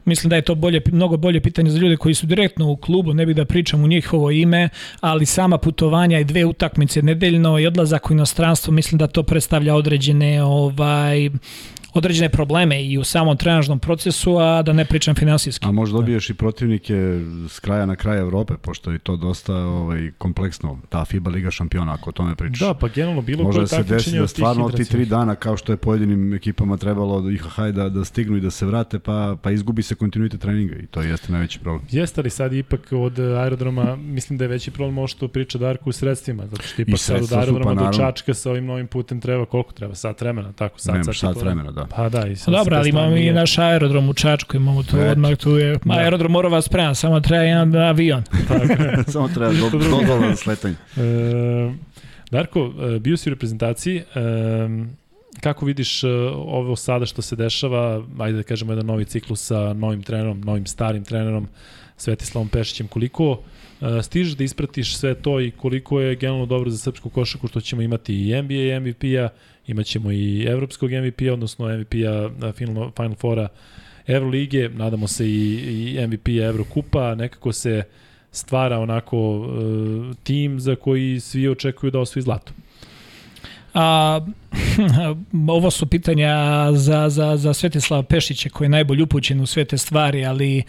[0.07, 3.13] Mislim da je to bolje, mnogo bolje pitanje za ljude koji su direktno u klubu,
[3.13, 7.67] ne bih da pričam u njihovo ime, ali sama putovanja i dve utakmice nedeljno i
[7.67, 11.29] odlazak u inostranstvo, mislim da to predstavlja određene ovaj
[11.93, 15.67] određene probleme i u samom trenažnom procesu, a da ne pričam finansijski.
[15.67, 17.19] A možda dobiješ i protivnike
[17.49, 21.93] s kraja na kraj Evrope, pošto je to dosta ovaj, kompleksno, ta FIBA Liga šampiona,
[21.93, 22.59] ako o tome pričaš.
[22.59, 25.73] Da, pa generalno bilo koje da se desi da stvarno ti tri dana, kao što
[25.73, 29.51] je pojedinim ekipama trebalo da IHH da, da stignu i da se vrate, pa, pa
[29.51, 31.87] izgubi se kontinuitet treninga i to jeste najveći problem.
[31.91, 35.89] Jeste li sad ipak od aerodroma, mislim da je veći problem ovo što priča Darko
[35.89, 39.21] u sredstvima, zato što ipak sad od aerodroma pa, do Čačka sa ovim novim putem
[39.21, 41.87] treba koliko treba, sat vremena, tako, sad, Nemaš sat vremena, da.
[41.95, 45.11] Pa da, i sad Dobro, ali imamo i naš aerodrom u Čačku, imamo tu Već.
[45.11, 45.93] odmah, tu je, da.
[45.93, 48.23] aerodrom mora vas spreman, samo treba jedan avion.
[48.47, 50.75] Tako samo treba do, do, do, do sletanja.
[50.97, 51.73] E,
[52.31, 54.03] Darko, e, bio si u reprezentaciji,
[55.41, 59.73] kako vidiš e, ovo sada što se dešava, ajde da kažemo jedan novi ciklus sa
[59.73, 61.47] novim trenerom, novim starim trenerom,
[61.97, 63.56] Svetislavom Pešićem, koliko e,
[64.03, 67.81] stižeš da ispratiš sve to i koliko je generalno dobro za srpsku košaku što ćemo
[67.81, 69.29] imati i NBA i MVP-a,
[69.67, 73.47] imaćemo i evropskog MVP-a, odnosno MVP-a Final, Final Fora
[74.07, 77.83] Evrolige, nadamo se i, i MVP-a Evrokupa, nekako se
[78.31, 82.53] stvara onako uh, tim za koji svi očekuju da osvoji zlato.
[83.73, 84.21] A,
[85.57, 86.35] ovo su pitanja
[86.73, 90.63] za, za, za Svetislava Pešića koji je najbolj upućen u sve te stvari, ali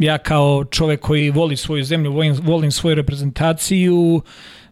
[0.00, 4.22] ja kao čovek koji voli svoju zemlju, volim, volim svoju reprezentaciju,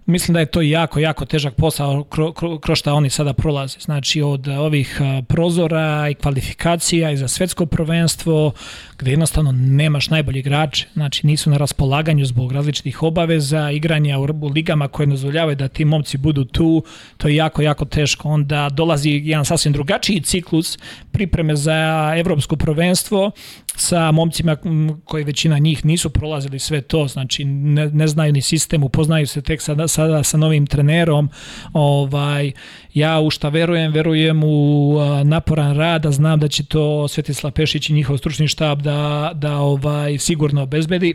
[0.09, 3.79] mislim da je to jako, jako težak posao kroz kro, kro šta oni sada prolaze.
[3.81, 8.53] Znači od ovih prozora i kvalifikacija i za svetsko prvenstvo,
[8.99, 14.89] gde jednostavno nemaš najbolji igrače, znači nisu na raspolaganju zbog različitih obaveza, igranja u ligama
[14.89, 16.85] koje dozvoljavaju da ti momci budu tu,
[17.17, 18.29] to je jako, jako teško.
[18.29, 20.79] Onda dolazi jedan sasvim drugačiji ciklus
[21.13, 23.31] pripreme za evropsko prvenstvo
[23.77, 24.57] sa momcima
[25.05, 29.43] koji većina njih nisu prolazili sve to, znači ne, ne znaju ni sistem, upoznaju se
[29.43, 31.29] tek sada, sada sa novim trenerom.
[31.73, 32.53] Ovaj,
[32.95, 37.91] ja u šta verujem, verujem u naporan rad, a znam da će to Svetislav Pešić
[37.91, 41.15] i njihov stručni štab da, da ovaj sigurno obezbedi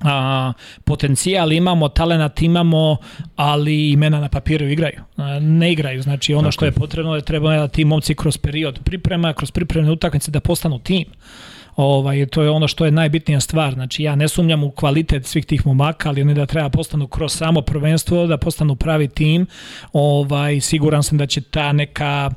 [0.00, 0.52] a,
[0.84, 2.96] potencijal imamo, talenat imamo,
[3.36, 5.00] ali imena na papiru igraju.
[5.16, 8.38] A, ne igraju, znači ono Tako što je potrebno je treba da ti momci kroz
[8.38, 11.04] period priprema, kroz pripremne utakmice da postanu tim.
[11.76, 13.74] Ovaj, to je ono što je najbitnija stvar.
[13.74, 17.32] Znači ja ne sumnjam u kvalitet svih tih momaka, ali oni da treba postanu kroz
[17.32, 19.46] samo prvenstvo, da postanu pravi tim.
[19.92, 22.30] Ovaj, siguran sam da će ta neka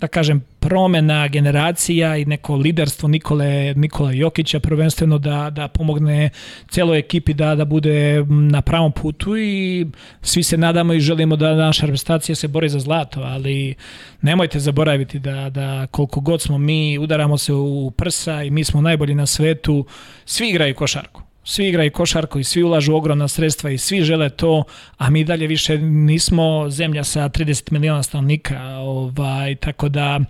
[0.00, 6.30] da kažem, promena generacija i neko liderstvo Nikole, Nikola Jokića prvenstveno da, da pomogne
[6.70, 9.86] celoj ekipi da, da bude na pravom putu i
[10.22, 13.74] svi se nadamo i želimo da naša reprezentacija se bori za zlato, ali
[14.22, 18.80] nemojte zaboraviti da, da koliko god smo mi, udaramo se u prsa i mi smo
[18.80, 19.86] najbolji na svetu,
[20.24, 21.22] svi igraju košarku.
[21.44, 24.64] Svi igraju košarku i svi ulažu ogromna sredstva i svi žele to,
[24.98, 30.20] a mi dalje više nismo zemlja sa 30 miliona stanovnika, ovaj, tako da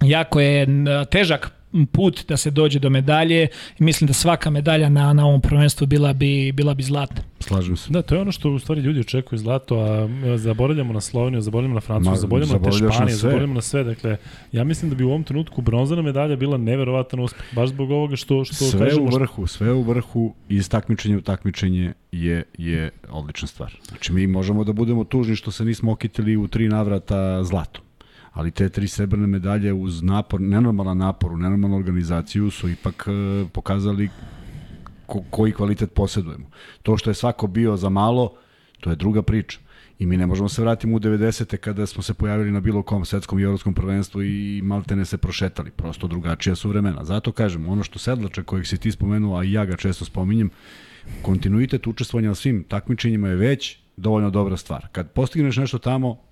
[0.00, 0.66] jako je
[1.10, 1.58] težak
[1.92, 5.86] put da se dođe do medalje i mislim da svaka medalja na, na ovom prvenstvu
[5.86, 7.22] bila bi, bila bi zlata.
[7.40, 7.92] Slažem se.
[7.92, 11.74] Da, to je ono što u stvari ljudi očekuju zlato, a zaboravljamo na Sloveniju, zaboravljamo
[11.74, 13.84] na Francusku, zaboravljamo na te Španije, zaboravljamo na sve.
[13.84, 14.16] Dakle,
[14.52, 18.16] ja mislim da bi u ovom trenutku bronzana medalja bila neverovatan uspeh, baš zbog ovoga
[18.16, 19.10] što, što sve kažemo.
[19.10, 23.76] Sve u vrhu, sve u vrhu i iz takmičenja u takmičenje je, je odlična stvar.
[23.88, 27.87] Znači, mi možemo da budemo tužni što se nismo okitili u tri navrata zlatom
[28.32, 34.08] ali te tri srebrne medalje uz napor, nenormalan napor, nenormalnu organizaciju su ipak e, pokazali
[35.06, 36.46] ko, koji kvalitet posedujemo.
[36.82, 38.32] To što je svako bio za malo,
[38.80, 39.58] to je druga priča.
[39.98, 41.56] I mi ne možemo se vratiti u 90.
[41.56, 45.70] kada smo se pojavili na bilo kom svetskom i evropskom prvenstvu i maltene se prošetali.
[45.70, 47.04] Prosto drugačija su vremena.
[47.04, 50.50] Zato kažem, ono što Sedlača kojeg si ti spomenuo, a i ja ga često spominjem,
[51.22, 54.86] kontinuitet učestvovanja na svim takmičenjima je već dovoljno dobra stvar.
[54.92, 56.27] Kad postigneš nešto tamo,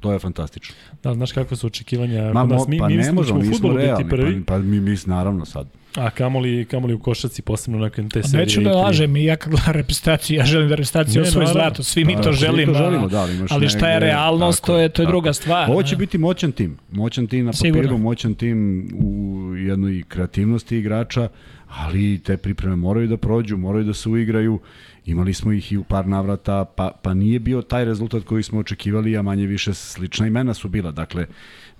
[0.00, 0.74] To je fantastično.
[1.02, 2.32] Da, znaš kakve su očekivanja?
[2.32, 4.44] Ma, nas, mi, pa mi ne da možemo, mi smo realni, prvi.
[4.44, 5.66] Pa, pa mi, mi naravno sad.
[5.94, 8.44] A kamoli, kamoli u košaci, posebno nakon te serije.
[8.44, 12.04] Neću da lažem, i ja kad gledam reprezentaciju, ja želim da reprezentacija osvoji zlato, svi
[12.04, 14.88] mi pa, to želimo, to želimo da, ali, ali šta je realnost, tako, to je,
[14.88, 15.12] to je tako.
[15.12, 15.70] druga stvar.
[15.70, 17.98] Ovo će biti moćan tim, moćan tim na papiru, Sigurno.
[17.98, 21.28] moćan tim u jednoj kreativnosti igrača,
[21.68, 24.60] ali te pripreme moraju da prođu, moraju da se uigraju
[25.08, 28.60] Imali smo ih i u par navrata, pa, pa nije bio taj rezultat koji smo
[28.60, 30.90] očekivali, a manje više slična imena su bila.
[30.90, 31.26] Dakle,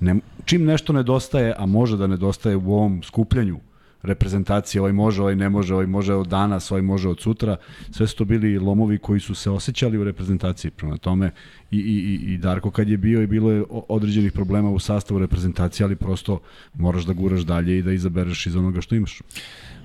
[0.00, 3.58] ne, čim nešto nedostaje, a može da nedostaje u ovom skupljanju
[4.02, 7.56] reprezentacije, ovaj može, ovaj ne može, ovaj može od danas, ovaj može od sutra,
[7.90, 10.70] sve su to bili lomovi koji su se osjećali u reprezentaciji.
[10.70, 11.30] Prema tome,
[11.70, 15.84] i, i, i Darko kad je bio i bilo je određenih problema u sastavu reprezentacije,
[15.84, 16.40] ali prosto
[16.74, 19.20] moraš da guraš dalje i da izabereš iz onoga što imaš.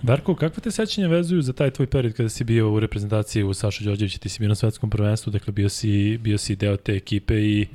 [0.02, 3.54] Darko, kakve te sećanja vezuju za taj tvoj period kada si bio u reprezentaciji u
[3.54, 6.96] Saša Đorđevića, ti si bio na svetskom prvenstvu, dakle bio si, bio si deo te
[6.96, 7.68] ekipe i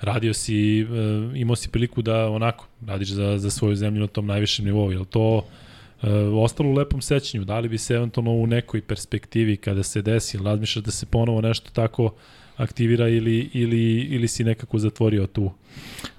[0.00, 4.26] radio si, uh, imao si priliku da onako radiš za, za svoju zemlju na tom
[4.26, 5.46] najvišem nivou, je to
[6.42, 10.38] ostalo u lepom sećanju, da li bi se eventualno u nekoj perspektivi kada se desi,
[10.38, 12.14] razmišljaš da se ponovo nešto tako
[12.56, 15.50] aktivira ili, ili, ili si nekako zatvorio tu?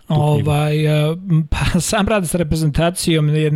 [0.07, 1.15] Ovaj, e,
[1.49, 3.51] pa, sam rad sa reprezentacijom je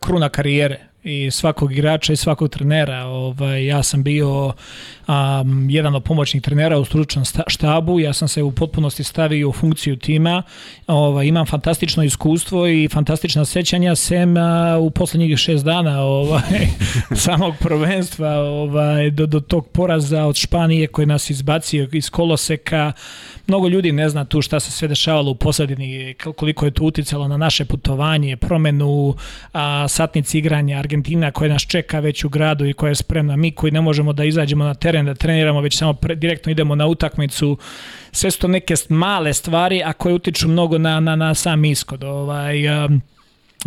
[0.00, 3.04] kruna karijere i svakog igrača i svakog trenera.
[3.04, 8.42] Ovaj, ja sam bio um, jedan od pomoćnih trenera u stručnom štabu, ja sam se
[8.42, 10.42] u potpunosti stavio u funkciju tima,
[10.86, 16.66] ovaj, imam fantastično iskustvo i fantastična sećanja, sem a, u poslednjih šest dana ovaj,
[17.24, 22.92] samog prvenstva ovaj, do, do tog poraza od Španije koji nas izbacio iz koloseka.
[23.46, 27.28] Mnogo ljudi ne zna tu šta se sve dešavalo u posadini, koliko je to uticalo
[27.28, 29.14] na naše putovanje, promenu
[29.52, 30.95] a, satnici igranja Argentina
[31.30, 33.36] koja nas čeka već u gradu i koja je spremna.
[33.36, 36.74] Mi koji ne možemo da izađemo na teren da treniramo, već samo pre, direktno idemo
[36.74, 37.58] na utakmicu.
[38.12, 42.04] Sve su to neke male stvari, a koje utiču mnogo na, na, na sam iskod.
[42.04, 43.02] Ovaj, um,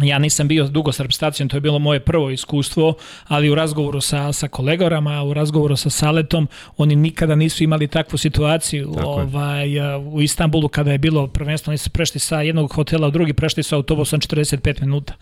[0.04, 2.94] Ja nisam bio dugo sa reprezentacijom, to je bilo moje prvo iskustvo,
[3.28, 8.18] ali u razgovoru sa, sa kolegorama, u razgovoru sa Saletom, oni nikada nisu imali takvu
[8.18, 8.92] situaciju.
[8.96, 13.12] Tako ovaj, u Istanbulu kada je bilo prvenstvo, oni su prešli sa jednog hotela u
[13.12, 15.14] drugi, prešli su autobusom 45 minuta.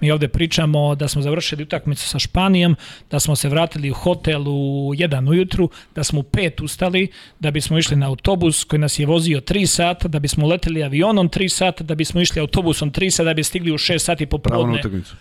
[0.00, 2.76] Mi ovde pričamo da smo završili utakmicu sa Španijom,
[3.10, 7.08] da smo se vratili u hotel u 1 ujutru, da smo u 5 ustali,
[7.40, 11.30] da bismo išli na autobus koji nas je vozio 3 sata, da bismo leteli avionom
[11.30, 14.54] 3 sata, da bismo išli autobusom 3 sata, da bi stigli u 6 sati popodne.
[14.54, 15.16] Pravo na utakmicu.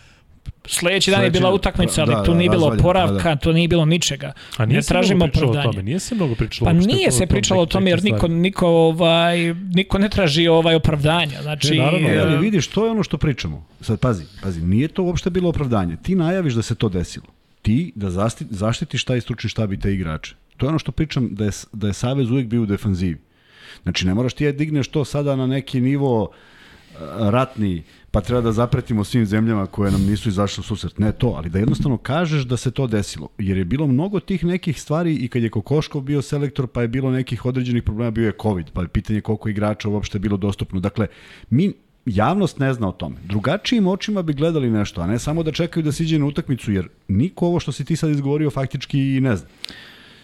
[0.65, 3.35] Sledeći dan je bila utakmica, ali da, tu nije bilo poravka, da, da.
[3.35, 4.33] tu nije bilo ničega.
[4.57, 5.67] A nije ne tražimo opravdanje.
[5.67, 6.65] O tome, nije se mnogo pričalo.
[6.65, 11.41] Pa nije se pričalo o tome jer niko, niko, ovaj, niko ne traži ovaj opravdanja.
[11.41, 13.65] Znači, ne, naravno, ali vidiš, to je ono što pričamo.
[13.81, 15.97] Sad pazi, pazi, nije to uopšte bilo opravdanje.
[16.03, 17.27] Ti najaviš da se to desilo.
[17.61, 18.09] Ti da
[18.49, 20.35] zaštitiš taj stručni štab i te igrače.
[20.57, 23.21] To je ono što pričam da je, da je Savez uvijek bio u defanzivi.
[23.83, 26.31] Znači, ne moraš ti je digneš to sada na neki nivo
[27.19, 30.99] ratni, pa treba da zapretimo svim zemljama koje nam nisu izašle u susret.
[30.99, 33.29] Ne to, ali da jednostavno kažeš da se to desilo.
[33.37, 36.87] Jer je bilo mnogo tih nekih stvari i kad je Kokoškov bio selektor, pa je
[36.87, 40.79] bilo nekih određenih problema, bio je COVID, pa je pitanje koliko igrača uopšte bilo dostupno.
[40.79, 41.07] Dakle,
[41.49, 41.73] mi
[42.05, 43.15] javnost ne zna o tome.
[43.25, 46.87] Drugačijim očima bi gledali nešto, a ne samo da čekaju da siđe na utakmicu, jer
[47.07, 49.47] niko ovo što si ti sad izgovorio faktički i ne zna.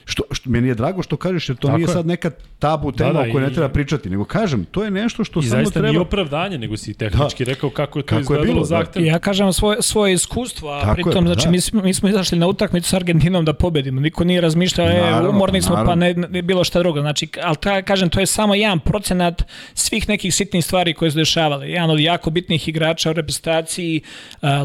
[0.09, 1.93] Što, što, meni je drago što kažeš, jer to Tako nije je.
[1.93, 4.91] sad neka tabu tema da, da, o kojoj ne treba pričati, nego kažem, to je
[4.91, 5.61] nešto što samo treba...
[5.61, 7.51] I zaista nije opravdanje, nego si tehnički da.
[7.51, 9.05] rekao kako je to kako izgledalo je bilo, zahtev.
[9.05, 11.51] Ja kažem svoje, svoje iskustvo, a Tako pritom, je, znači, da.
[11.51, 15.27] mi, smo, mi smo izašli na utakmicu s Argentinom da pobedimo, niko nije razmišljao, e,
[15.29, 17.01] umorni smo, pa ne, ne, bilo šta drugo.
[17.01, 19.43] Znači, ali ta, kažem, to je samo jedan procenat
[19.73, 21.69] svih nekih sitnih stvari koje su dešavale.
[21.69, 24.01] Jedan od jako bitnih igrača u reprezentaciji,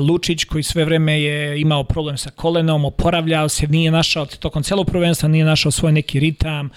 [0.09, 4.87] Lučić, koji sve vreme je imao problem sa kolenom, oporavljao se, nije našao tokom celog
[4.87, 6.71] prvenstva, nije našao svoj neki ritam,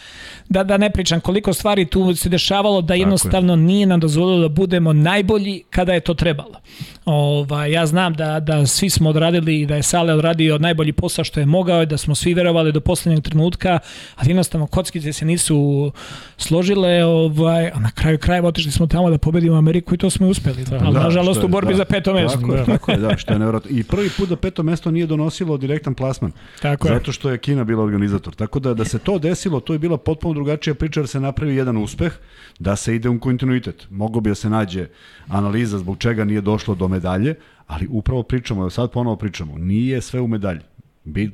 [0.49, 4.49] da, da ne pričam koliko stvari tu se dešavalo da jednostavno nije nam dozvolilo da
[4.49, 6.59] budemo najbolji kada je to trebalo.
[7.05, 11.25] Ova, ja znam da, da svi smo odradili i da je Sale odradio najbolji posao
[11.25, 13.79] što je mogao i da smo svi verovali do poslednjeg trenutka,
[14.15, 15.91] ali jednostavno kockice se nisu
[16.37, 20.27] složile, ovaj, a na kraju krajeva otišli smo tamo da pobedimo Ameriku i to smo
[20.27, 20.63] uspeli.
[20.63, 22.39] Da, ali da, nažalost u borbi da, za peto mesto.
[22.39, 23.71] Tako je, tako je, da, što je nevjerojatno.
[23.77, 26.31] I prvi put da peto mesto nije donosilo direktan plasman.
[26.61, 28.35] Tako zato što je Kina bila organizator.
[28.35, 31.55] Tako da da se to desilo, to je bila potpuno drugačija priča da se napravi
[31.55, 32.13] jedan uspeh,
[32.59, 33.87] da se ide u kontinuitet.
[33.89, 34.87] Mogu bi da se nađe
[35.27, 37.35] analiza zbog čega nije došlo do medalje,
[37.67, 40.61] ali upravo pričamo, evo sad ponovo pričamo, nije sve u medalji.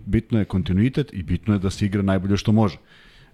[0.05, 2.77] Bitno je kontinuitet i bitno je da se igra najbolje što može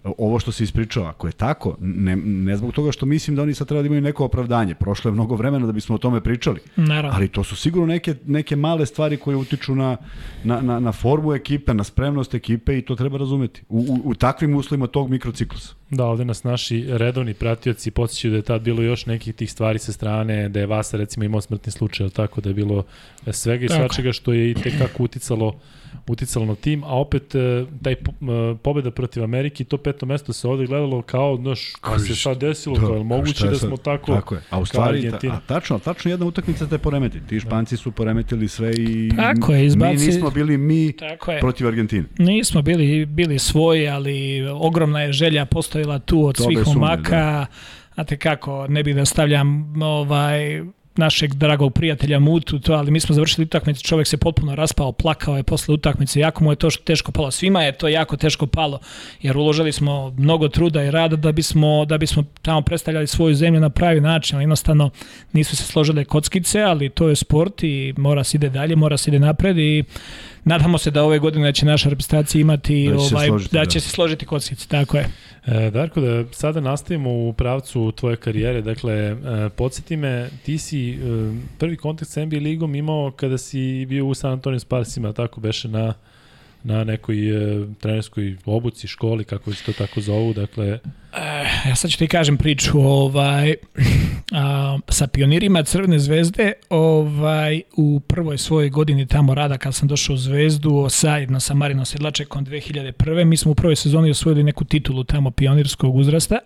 [0.03, 3.53] ovo što se ispričao, ako je tako, ne, ne zbog toga što mislim da oni
[3.53, 4.75] sad treba da imaju neko opravdanje.
[4.75, 6.59] Prošlo je mnogo vremena da bismo o tome pričali.
[6.75, 7.11] Naravno.
[7.15, 9.97] Ali to su sigurno neke, neke male stvari koje utiču na,
[10.43, 13.63] na, na, na formu ekipe, na spremnost ekipe i to treba razumeti.
[13.69, 15.73] U, u, u takvim uslovima tog mikrociklusa.
[15.89, 19.79] Da, ovde nas naši redovni pratioci podsjećaju da je tad bilo još nekih tih stvari
[19.79, 22.83] sa strane, da je Vasa recimo imao smrtni slučaj, tako da je bilo
[23.31, 25.59] svega i svačega što je i tekako uticalo
[26.07, 27.97] uticalo na tim, a opet e, taj e,
[28.63, 32.75] pobeda protiv Amerike to peto mesto se ovde gledalo kao, znaš, a se sad desilo,
[32.75, 34.41] da, kao je moguće da smo tako, tako je.
[34.49, 37.19] A u stvari, ta, a tačno, tačno jedna utakmica te poremeti.
[37.27, 41.39] Ti Španci su poremetili sve i tako je, izbaci, mi nismo bili mi tako je.
[41.39, 42.05] protiv Argentine.
[42.17, 47.09] Nismo bili, bili svoji, ali ogromna je želja postojila tu od to svih momaka.
[47.09, 47.45] Da.
[47.93, 50.63] Znate kako, ne bih da stavljam ovaj,
[50.99, 55.37] našeg dragog prijatelja Mutu, to, ali mi smo završili utakmicu, čovjek se potpuno raspao, plakao
[55.37, 57.31] je posle utakmice, jako mu je to teško palo.
[57.31, 58.79] Svima je to jako teško palo,
[59.21, 63.61] jer uložili smo mnogo truda i rada da bismo, da bismo tamo predstavljali svoju zemlju
[63.61, 64.89] na pravi način, ali jednostavno
[65.33, 69.09] nisu se složile kockice, ali to je sport i mora se ide dalje, mora se
[69.09, 69.83] ide napred i
[70.43, 73.65] nadamo se da ove godine će naša reprezentacija imati da će, ovaj, se, složiti, da
[73.65, 73.81] će da.
[73.81, 75.09] se složiti kockice, tako je.
[75.45, 79.15] E, Darko, da sada nastavimo u pravcu tvoje karijere, dakle, e,
[79.55, 80.97] podsjeti me, ti si e,
[81.57, 85.67] prvi kontakt sa NBA ligom imao kada si bio u San Antonio Sparsima, tako beše
[85.67, 85.93] na
[86.63, 90.79] na nekoj e, trenerskoj obuci, školi, kako se to tako zovu, dakle...
[91.13, 93.55] E, ja sad ću ti kažem priču, ovaj,
[94.31, 100.13] a, sa pionirima Crvene zvezde ovaj, u prvoj svojoj godini tamo rada kad sam došao
[100.13, 103.23] u Zvezdu zajedno sa Marinom Sedlačekom 2001.
[103.23, 106.39] Mi smo u prvoj sezoni osvojili neku titulu tamo pionirskog uzrasta.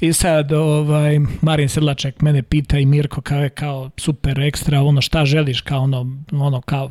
[0.00, 5.00] I sad ovaj, Marin Sedlaček mene pita i Mirko kao je kao super ekstra, ono
[5.00, 6.90] šta želiš kao ono, ono kao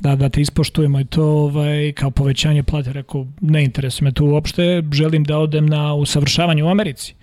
[0.00, 2.92] da, da te ispoštujemo i to ovaj, kao povećanje plate.
[2.92, 7.14] Rekao, ne interesuje me to uopšte, želim da odem na usavršavanje u Americi.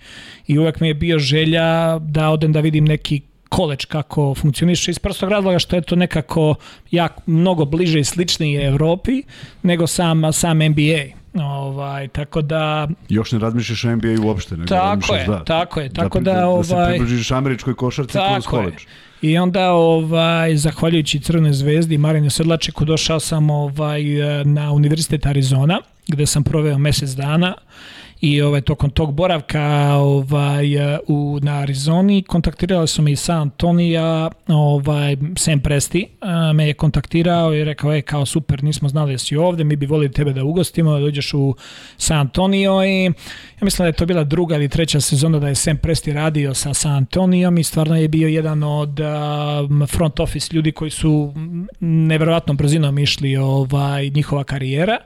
[0.46, 4.98] I uvek mi je bio želja da odem da vidim neki koleč kako funkcioniše iz
[4.98, 6.54] prostog razloga što je to nekako
[6.90, 9.22] jak, mnogo bliže i sličnije Evropi
[9.62, 11.18] nego sam, sam NBA.
[11.34, 12.88] Ovaj, tako da...
[13.08, 14.56] Još ne razmišljaš o NBA uopšte.
[14.56, 15.88] Nego tako je, da, tako je.
[15.88, 18.74] Tako da, da, da, ovaj, da se približiš američkoj košarci kroz koleđ.
[19.22, 24.02] I onda, ovaj, zahvaljujući Crvenoj zvezdi i Marinu Sedlačeku, došao sam ovaj,
[24.44, 27.54] na Univerzitet Arizona, gde sam proveo mesec dana
[28.20, 30.66] i ovaj tokom tog boravka ovaj
[31.06, 36.06] u na Arizoni kontaktirali su i San Antonija, ovaj Sam Presti
[36.54, 39.86] me je kontaktirao i rekao je kao super, nismo znali da si ovde, mi bi
[39.86, 41.54] volili tebe da ugostimo, da dođeš u
[41.96, 42.84] San Antonio.
[42.84, 46.12] I ja mislim da je to bila druga ili treća sezona da je Sam Presti
[46.12, 49.00] radio sa San Antonijom i stvarno je bio jedan od
[49.88, 51.34] front office ljudi koji su
[51.80, 54.96] neverovatnom brzinom išli ovaj njihova karijera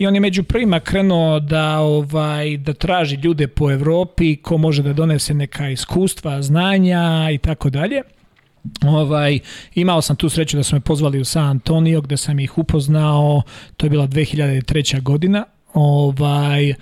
[0.00, 4.82] i on je među prvima krenuo da ovaj da traži ljude po Evropi ko može
[4.82, 8.02] da donese neka iskustva, znanja i tako dalje.
[8.82, 9.38] Ovaj,
[9.74, 13.42] imao sam tu sreću da su me pozvali u San Antonio gde sam ih upoznao,
[13.76, 15.02] to je bila 2003.
[15.02, 16.74] godina, ovaj,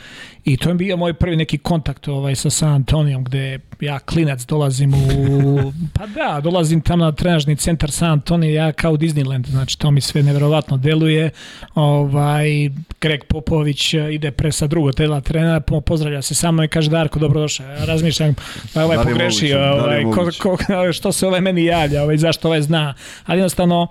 [0.49, 4.45] I to je bio moj prvi neki kontakt ovaj, sa San Antonijom, gde ja klinac
[4.47, 5.73] dolazim u...
[5.97, 10.01] Pa da, dolazim tamo na trenažni centar San Antonija, ja kao Disneyland, znači to mi
[10.01, 11.31] sve neverovatno deluje.
[11.75, 12.71] Ovaj,
[13.01, 17.67] Greg Popović ide pre sa drugog tela trenera, pozdravlja se samo i kaže Darko, dobrodošao.
[17.67, 18.35] Ja razmišljam,
[18.75, 20.57] ovaj da pogrešio, ovaj, ko, ko,
[20.97, 22.95] što se ovaj meni javlja, ovaj, zašto ovaj zna.
[23.27, 23.87] Ali jednostavno,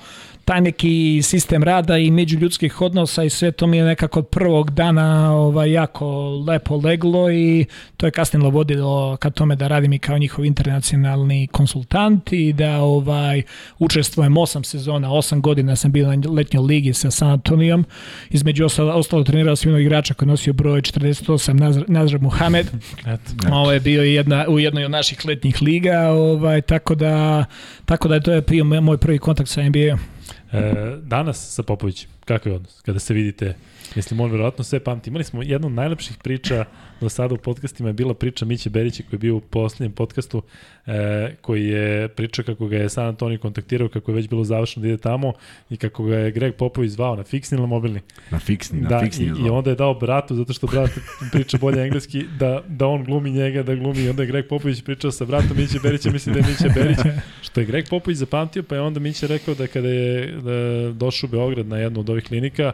[0.47, 4.71] taj neki sistem rada i međuljudskih odnosa i sve to mi je nekako od prvog
[4.71, 7.65] dana ovaj, jako lepo leglo i
[7.97, 12.77] to je kasnije vodilo ka tome da radim i kao njihov internacionalni konsultant i da
[12.77, 13.41] ovaj
[13.79, 17.86] učestvujem osam sezona, osam godina sam bio na letnjoj ligi sa San Antonijom.
[18.29, 22.67] Između ostalo, ostalo trenirao sam jednog igrača koji nosio broj 48, Nazar, Nazar Muhamed.
[23.62, 27.45] Ovo je bio jedna, u jednoj od naših letnjih liga, ovaj, tako da
[27.86, 30.16] tako da je to je bio moj prvi kontakt sa NBA.
[30.53, 32.81] E, danas sa Popovićem, kakav je odnos?
[32.81, 33.55] Kada se vidite
[33.95, 35.10] Mislim, on verovatno sve pamti.
[35.10, 36.65] Imali smo jednu od najlepših priča
[37.02, 40.41] do sada u podcastima je bila priča Miće Berića koji je bio u poslednjem podcastu
[40.86, 44.82] e, koji je pričao kako ga je San Antonio kontaktirao, kako je već bilo završeno
[44.82, 45.34] da ide tamo
[45.69, 48.00] i kako ga je Greg Popović zvao na fiksni ili mobilni.
[48.32, 49.26] Na fiksni, na da, fiksni.
[49.26, 50.89] I, I onda je dao bratu, zato što brat
[51.32, 54.84] priča bolje engleski, da, da on glumi njega, da glumi i onda je Greg Popović
[54.84, 56.97] pričao sa bratom Miće Berića, mislim da je Miće Berić,
[57.41, 61.28] što je Greg Popović zapamtio, pa je onda Miće rekao da kada je da došao
[61.28, 62.71] u Beograd na jednu od ovih klinika,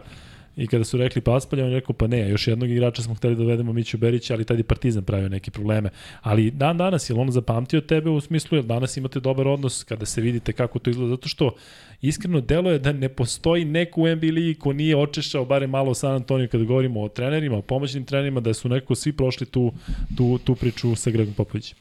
[0.57, 3.35] I kada su rekli Paspalja, on je rekao pa ne, još jednog igrača smo hteli
[3.35, 5.89] da dovedemo Miću Berića, ali tad je Partizan pravio neke probleme.
[6.21, 10.05] Ali dan danas, je on zapamtio tebe u smislu, jer danas imate dobar odnos kada
[10.05, 11.51] se vidite kako to izgleda, zato što
[12.01, 15.93] iskreno deluje da ne postoji neko u NBA ligi ko nije očešao bare malo u
[15.93, 19.73] San Antonio kada govorimo o trenerima, o pomoćnim trenerima, da su neko svi prošli tu,
[20.17, 21.77] tu, tu priču sa Gregom Popovićem.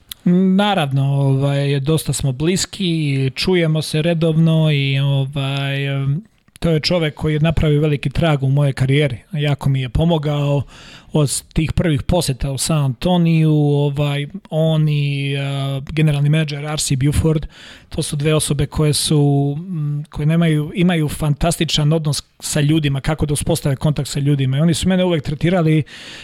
[0.56, 5.76] Naravno, ovaj, dosta smo bliski, čujemo se redovno i ovaj,
[6.62, 9.18] to je čovek koji je napravio veliki trag u moje karijeri.
[9.32, 10.62] Jako mi je pomogao
[11.12, 16.96] od tih prvih poseta u San Antoniju, ovaj, on i uh, generalni menadžer R.C.
[16.96, 17.46] Buford,
[17.88, 19.56] to su dve osobe koje su,
[20.10, 24.56] koje nemaju, imaju fantastičan odnos sa ljudima, kako da uspostave kontakt sa ljudima.
[24.56, 25.82] I oni su mene uvek tretirali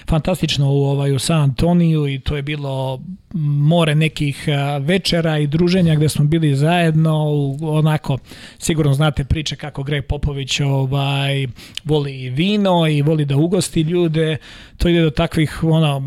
[0.09, 3.01] fantastično u, ovaj, u San Antoniju i to je bilo
[3.35, 4.49] more nekih
[4.81, 7.27] večera i druženja gde smo bili zajedno,
[7.61, 8.19] onako,
[8.59, 11.47] sigurno znate priče kako Greg Popović ovaj,
[11.85, 14.37] voli vino i voli da ugosti ljude,
[14.79, 16.03] to ide do takvih ono,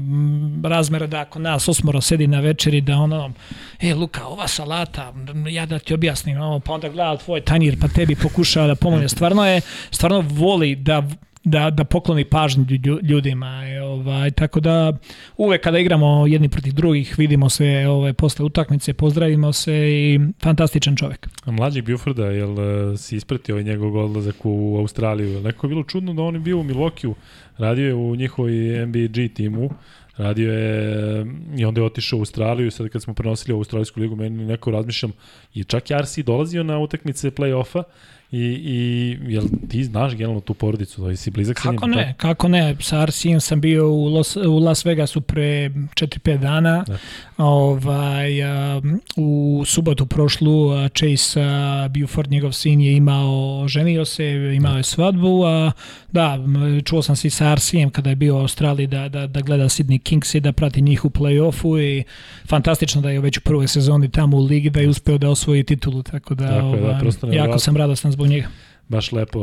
[0.63, 3.31] razmera da ako nas osmoro sedi na večeri da ono,
[3.79, 5.13] e Luka, ova salata,
[5.49, 9.09] ja da ti objasnim, ono, pa onda gleda tvoj tanjir pa tebi pokušava da pomogne.
[9.09, 11.03] Stvarno je, stvarno voli da
[11.43, 12.65] da, da pokloni pažnju
[13.01, 13.61] ljudima.
[13.83, 14.93] Ovaj, tako da
[15.37, 20.95] uvek kada igramo jedni protiv drugih vidimo se ovaj, posle utakmice, pozdravimo se i fantastičan
[20.95, 21.29] čovek.
[21.45, 25.41] A mlađeg Bufforda, jel uh, si ispratio ovaj njegov odlazak u Australiju?
[25.41, 27.15] Neko je bilo čudno da on je bio u Milokiju,
[27.57, 29.69] radio je u njihovoj MBG timu,
[30.17, 31.25] radio je
[31.57, 34.45] i onda je otišao u Australiju i sad kad smo prenosili u Australijsku ligu, meni
[34.45, 35.11] neko razmišljam
[35.53, 37.83] i čak i Arsi dolazio na utakmice play-offa
[38.31, 41.79] I, i jel ti znaš generalno tu porodicu, da si blizak sa njima?
[41.79, 42.75] Kako ne, kako ne.
[42.79, 46.83] Sa Arsijem sam bio u, Los, u Las Vegasu pre 4-5 dana.
[46.87, 46.97] Da.
[47.37, 48.81] Ovaj, a,
[49.17, 54.83] u subotu prošlu a, Chase a, Buford, njegov sin je imao, ženio se, imao je
[54.83, 55.71] svadbu, a
[56.11, 56.39] da,
[56.85, 60.03] čuo sam se sa Arsijem kada je bio u Australiji da, da, da gleda Sydney
[60.03, 62.03] Kings i da prati njih u play-offu i
[62.47, 65.63] fantastično da je već u prvoj sezoni tamo u ligi da je uspeo da osvoji
[65.63, 68.47] titulu, tako da, tako ovaj, da jako sam radostan zbog njega
[68.91, 69.39] baš lepo.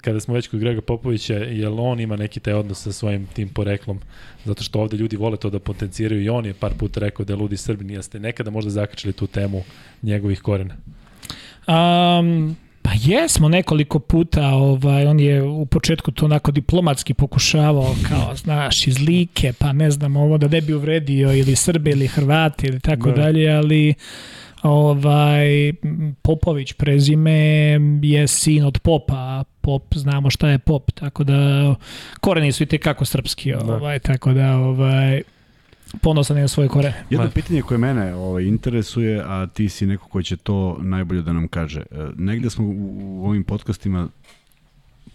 [0.00, 3.48] Kada smo već kod Grega Popovića, jel on ima neki taj odnos sa svojim tim
[3.48, 4.00] poreklom?
[4.44, 7.32] Zato što ovde ljudi vole to da potenciraju i on je par puta rekao da
[7.32, 7.90] je ludi Srbin.
[7.90, 9.62] Jeste nekada možda zakačili tu temu
[10.02, 10.74] njegovih korena?
[11.68, 18.36] Um, Pa jesmo nekoliko puta, ovaj, on je u početku to onako diplomatski pokušavao kao,
[18.36, 22.66] znaš, iz like, pa ne znam, ovo da ne bi uvredio ili Srbe ili Hrvati
[22.66, 23.22] ili tako da.
[23.22, 23.94] dalje, ali
[24.62, 25.72] ovaj,
[26.22, 27.32] Popović prezime
[28.02, 31.74] je sin od Popa, Pop, znamo šta je Pop, tako da
[32.20, 33.74] koreni su i tekako srpski, da.
[33.74, 35.22] ovaj, tako da ovaj,
[36.00, 37.04] ponosan je na svoje korene.
[37.10, 37.30] Jedno Ma.
[37.30, 41.48] pitanje koje mene ovaj, interesuje, a ti si neko ko će to najbolje da nam
[41.48, 41.80] kaže.
[41.80, 41.84] E,
[42.16, 44.08] negde smo u, u ovim podcastima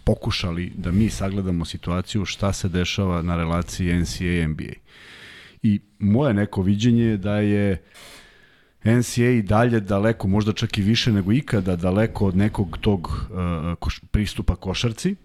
[0.04, 4.72] pokušali da mi sagledamo situaciju šta se dešava na relaciji NCAA i NBA.
[5.62, 7.82] I moje neko viđenje je da je
[8.84, 13.28] NCAA i dalje daleko, možda čak i više nego ikada, daleko od nekog tog
[13.80, 15.16] uh, pristupa košarci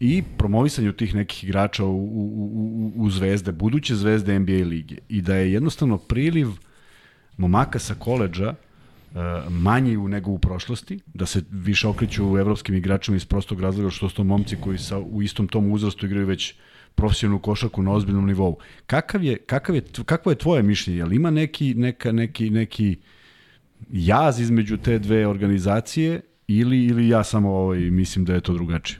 [0.00, 4.96] i promovisanju tih nekih igrača u, u, u, u zvezde, buduće zvezde NBA lige.
[5.08, 6.48] I da je jednostavno priliv
[7.36, 12.74] momaka sa koleđa uh, manji u nego u prošlosti, da se više okreću u evropskim
[12.74, 16.26] igračima iz prostog razloga što su to momci koji sa, u istom tom uzrastu igraju
[16.26, 16.54] već
[16.94, 18.58] profesionalnu košarku na ozbiljnom nivou.
[18.86, 20.98] Kakav je, kakav je, kakvo je tvoje mišljenje?
[20.98, 22.96] Jel ima neki, neka, neki, neki
[23.92, 28.98] jaz između te dve organizacije ili, ili ja samo ovaj, mislim da je to drugačije?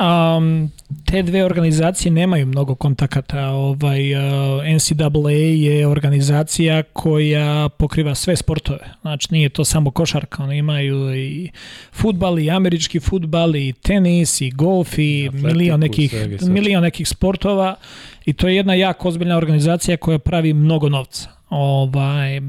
[0.00, 0.70] Um,
[1.04, 3.48] te dve organizacije nemaju mnogo kontakata.
[3.48, 4.20] Ovaj, uh,
[4.64, 8.92] NCAA je organizacija koja pokriva sve sportove.
[9.00, 11.50] Znači nije to samo košarka, oni imaju i
[11.92, 17.74] futbal, i američki futbal, i tenis, i golf, i Atletiku, milion nekih, milion nekih sportova.
[18.24, 21.39] I to je jedna jako ozbiljna organizacija koja pravi mnogo novca.
[21.50, 22.40] Ovaj,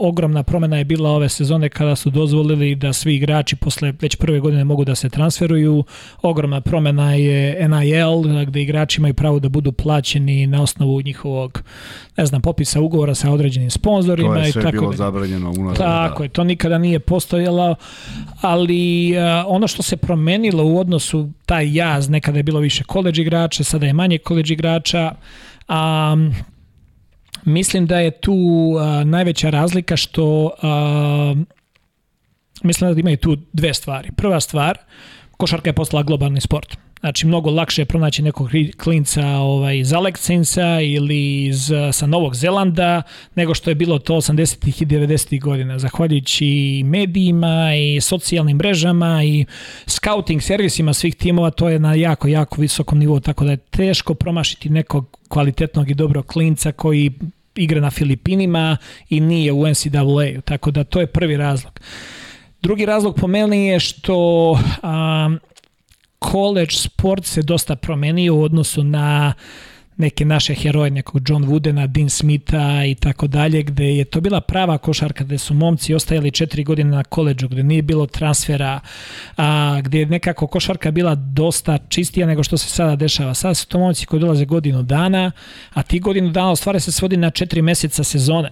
[0.00, 4.40] ogromna promena je bila ove sezone kada su dozvolili da svi igrači posle već prve
[4.40, 5.84] godine mogu da se transferuju.
[6.22, 11.62] Ogromna promena je NIL gde igrači imaju pravo da budu plaćeni na osnovu njihovog
[12.16, 14.34] ne znam, popisa ugovora sa određenim sponzorima.
[14.34, 15.76] To je sve i tako bilo zabranjeno unazad.
[15.76, 16.24] Tako da.
[16.24, 17.74] je, to nikada nije postojalo,
[18.40, 23.18] ali uh, ono što se promenilo u odnosu taj jaz, nekada je bilo više koleđ
[23.18, 25.12] igrača, sada je manje koleđ igrača,
[25.68, 26.16] a
[27.44, 28.36] Mislim da je tu
[28.80, 31.34] a, najveća razlika što a,
[32.62, 34.10] mislim da imaju tu dve stvari.
[34.16, 34.78] Prva stvar,
[35.36, 36.76] košarka je postala globalni sport.
[37.02, 43.02] Znači, mnogo lakše je pronaći nekog klinca ovaj, iz Aleksinsa ili iz, sa Novog Zelanda
[43.34, 44.82] nego što je bilo to 80.
[44.82, 45.40] i 90.
[45.40, 45.78] godina.
[45.78, 49.44] Zahvaljujući medijima i socijalnim mrežama i
[49.86, 54.14] scouting servisima svih timova, to je na jako, jako visokom nivou, tako da je teško
[54.14, 57.12] promašiti nekog kvalitetnog i dobrog klinca koji
[57.54, 58.76] igra na Filipinima
[59.08, 61.80] i nije u NCAA, tako da to je prvi razlog.
[62.62, 65.40] Drugi razlog po meni je što um,
[66.30, 69.34] college sport se dosta promenio u odnosu na
[69.96, 74.40] neke naše heroje, nekog John Woodena, Dean Smitha i tako dalje, gde je to bila
[74.40, 78.80] prava košarka, gde su momci ostajali četiri godine na koleđu, gde nije bilo transfera,
[79.36, 83.34] a, gde je nekako košarka bila dosta čistija nego što se sada dešava.
[83.34, 85.32] Sada su to momci koji dolaze godinu dana,
[85.72, 88.50] a ti godinu dana u stvari se svodi na četiri meseca sezone.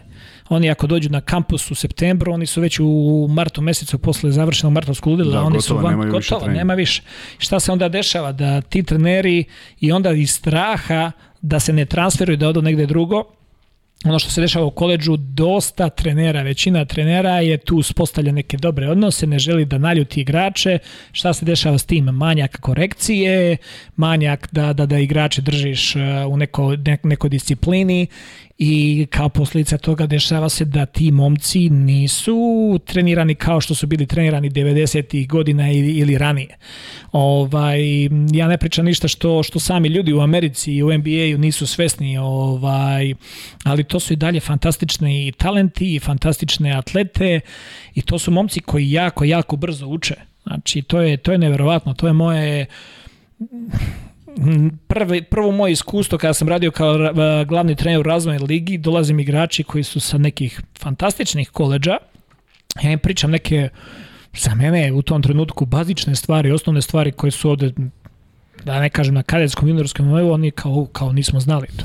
[0.51, 4.73] Oni ako dođu na kampus u septembru, oni su već u martu mesecu posle završenog
[4.73, 7.03] martovskog ludila, da, oni gotovo, su van, gotovo, više nema više.
[7.39, 8.33] Šta se onda dešava?
[8.33, 9.45] Da ti treneri
[9.81, 13.25] i onda iz straha da se ne transferuju da odu negde drugo,
[14.05, 18.89] ono što se dešava u koleđu, dosta trenera, većina trenera je tu uspostavlja neke dobre
[18.89, 20.79] odnose, ne želi da naljuti igrače.
[21.13, 22.05] Šta se dešava s tim?
[22.05, 23.57] Manjak korekcije,
[23.97, 28.07] manjak da, da, da igrače držiš uh, u neko, ne, nekoj disciplini
[28.63, 34.07] i kao posljedica toga dešava se da ti momci nisu trenirani kao što su bili
[34.07, 35.27] trenirani 90.
[35.27, 36.57] godina ili, ranije.
[37.13, 37.81] Ovaj,
[38.33, 42.19] ja ne pričam ništa što, što sami ljudi u Americi i u NBA-u nisu svesni,
[42.19, 43.15] ovaj,
[43.65, 47.41] ali to su i dalje fantastični talenti i fantastične atlete
[47.95, 50.15] i to su momci koji jako, jako brzo uče.
[50.43, 52.67] Znači, to je, to je neverovatno, to je moje
[54.87, 56.97] prvi, prvo moje iskustvo kada sam radio kao
[57.45, 61.97] glavni trener u razvojnoj ligi, dolazim igrači koji su sa nekih fantastičnih koleđa,
[62.83, 63.69] ja im pričam neke
[64.33, 67.73] za mene u tom trenutku bazične stvari, osnovne stvari koje su ovde
[68.65, 71.85] da ne kažem na kadetskom juniorskom nivou, oni kao, kao nismo znali to.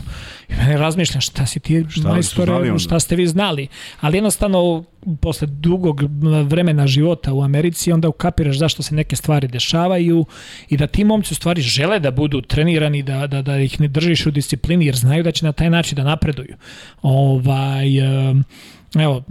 [0.49, 3.67] I mene razmišljam šta si ti Šta majstore, šta ste vi znali.
[4.01, 4.83] Ali jednostavno,
[5.21, 6.01] posle dugog
[6.43, 10.25] vremena života u Americi, onda ukapiraš zašto se neke stvari dešavaju
[10.69, 13.87] i da ti momci u stvari žele da budu trenirani, da, da, da ih ne
[13.87, 16.55] držiš u disciplini, jer znaju da će na taj način da napreduju.
[17.01, 18.43] Ovaj, um,
[19.01, 19.23] evo,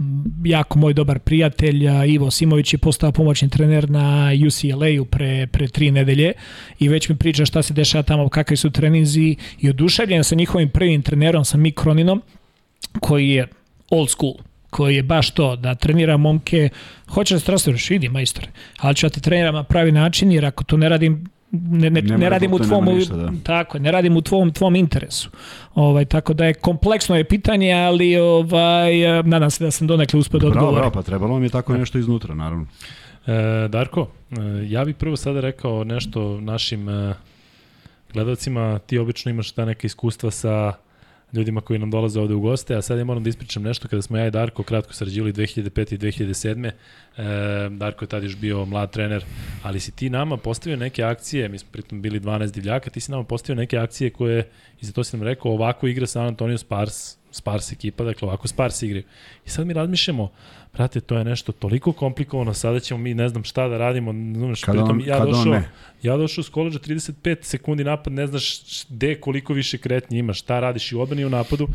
[0.43, 5.91] jako moj dobar prijatelj Ivo Simović je postao pomoćni trener na UCLA-u pre, pre tri
[5.91, 6.33] nedelje
[6.79, 10.69] i već mi priča šta se dešava tamo, kakvi su treninzi i oduševljen sa njihovim
[10.69, 12.21] prvim trenerom, sa Mikroninom,
[12.99, 13.47] koji je
[13.89, 14.33] old school,
[14.69, 16.69] koji je baš to, da trenira momke,
[17.07, 18.47] hoće da se transferiš, idi majstore,
[18.77, 22.01] ali ću da te treniram na pravi način, jer ako to ne radim, ne, ne,
[22.01, 23.31] ne, ne radim u tvom ništa, da.
[23.43, 25.29] tako ne radim u tvom tvom interesu.
[25.75, 30.39] Ovaj tako da je kompleksno je pitanje, ali ovaj nadam se da sam donekle uspeo
[30.39, 30.75] da odgovorim.
[30.75, 32.65] Bravo, pa trebalo vam je tako nešto iznutra, naravno.
[33.27, 34.35] E, Darko, e,
[34.67, 37.13] ja bih prvo sada rekao nešto našim e,
[38.13, 40.73] gledalcima, ti obično imaš ta neka iskustva sa
[41.33, 44.01] ljudima koji nam dolaze ovde u goste, a sad ja moram da ispričam nešto kada
[44.01, 45.93] smo ja i Darko kratko sarađivali 2005.
[45.93, 46.67] i 2007.
[46.67, 49.25] E, Darko je tad još bio mlad trener,
[49.63, 53.11] ali si ti nama postavio neke akcije, mi smo pritom bili 12 divljaka, ti si
[53.11, 54.49] nama postavio neke akcije koje,
[54.81, 58.47] i za to si nam rekao, ovako igra San Antonio Spars, Spars ekipa, dakle ovako
[58.47, 59.03] Spars igraju.
[59.45, 60.31] I sad mi razmišljamo,
[60.75, 64.63] brate, to je nešto toliko komplikovano, sada ćemo mi ne znam šta da radimo, znaš,
[64.63, 65.61] kad pritom on, ja došao,
[66.01, 68.59] ja došao s koleđa 35 sekundi napad, ne znaš
[68.89, 71.67] gde koliko više kretnje imaš, šta radiš i u odbrani i u napadu.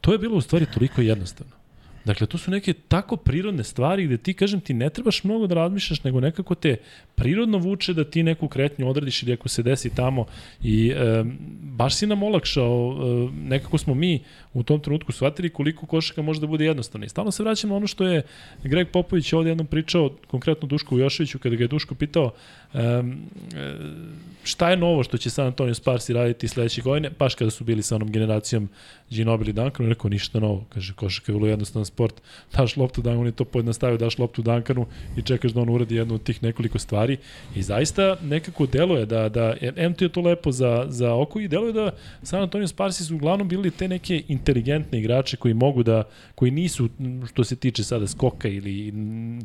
[0.00, 1.62] To je bilo u stvari toliko jednostavno.
[2.04, 5.54] Dakle, to su neke tako prirodne stvari gde ti, kažem, ti ne trebaš mnogo da
[5.54, 6.76] razmišljaš, nego nekako te
[7.14, 10.26] prirodno vuče da ti neku kretnju odradiš ili ako se desi tamo
[10.62, 11.24] i e,
[11.62, 14.20] baš si nam olakšao, e, nekako smo mi
[14.54, 17.06] u tom trenutku shvatili koliko košaka može da bude jednostavno.
[17.06, 18.22] I stalno se vraćamo ono što je
[18.64, 22.32] Greg Popović ovdje jednom pričao, konkretno Duško Ujoševiću, kada ga je Duško pitao
[22.74, 23.18] um,
[24.44, 27.82] šta je novo što će San Antonio Sparsi raditi sledeće godine, baš kada su bili
[27.82, 28.68] sa onom generacijom
[29.10, 32.22] Ginobili i Duncan, rekao ništa novo, kaže košaka je vrlo jednostavan sport,
[32.56, 34.86] daš loptu Duncanu, on je to pojednostavio, daš loptu Duncanu
[35.16, 37.16] i čekaš da on uradi jednu od tih nekoliko stvari.
[37.54, 41.72] I zaista nekako deluje da, da M je to lepo za, za oko i deluje
[41.72, 41.90] da
[42.22, 46.02] San Antonio Sparsi su uglavnom bili te neke inteligentne igrače koji mogu da,
[46.34, 46.88] koji nisu
[47.32, 48.92] što se tiče sada skoka ili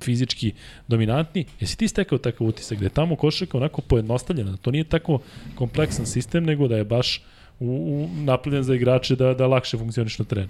[0.01, 0.53] fizički
[0.87, 4.83] dominantni, jesi ti stekao takav utisak da je tamo košarka onako pojednostavljena, da to nije
[4.83, 5.19] tako
[5.55, 7.21] kompleksan sistem, nego da je baš
[7.59, 10.49] u, u napravljen za igrače da, da lakše funkcioniš na terenu.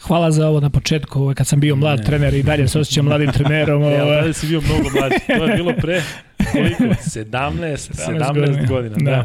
[0.00, 2.04] Hvala za ovo na početku, ovaj, kad sam bio mlad ne.
[2.04, 3.82] trener i dalje se osjećam mladim trenerom.
[3.88, 3.98] Ovaj.
[3.98, 5.12] Ja, dalje si bio mnogo mlad.
[5.38, 6.02] To je bilo pre
[6.52, 6.84] koliko?
[6.84, 8.66] 17, 17, 17 godina.
[8.68, 9.10] godina da.
[9.10, 9.24] da.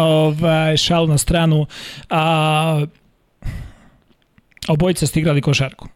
[0.00, 1.66] Ovaj, šal na stranu.
[2.10, 2.86] A,
[4.68, 5.88] obojica ste igrali košarku.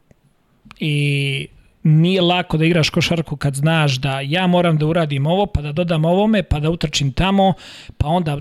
[0.78, 1.46] I
[1.82, 5.72] nije lako da igraš košarku kad znaš da ja moram da uradim ovo, pa da
[5.72, 7.54] dodam ovome, pa da utrčim tamo,
[7.98, 8.38] pa onda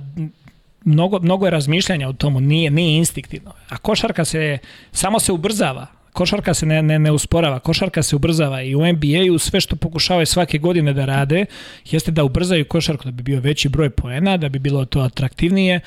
[0.85, 3.51] mnogo, mnogo je razmišljanja u tomu, nije, nije instinktivno.
[3.69, 4.57] A košarka se,
[4.91, 9.37] samo se ubrzava, košarka se ne, ne, ne usporava, košarka se ubrzava i u NBA-u
[9.37, 11.45] sve što pokušavaju svake godine da rade
[11.85, 15.79] jeste da ubrzaju košarku da bi bio veći broj poena, da bi bilo to atraktivnije.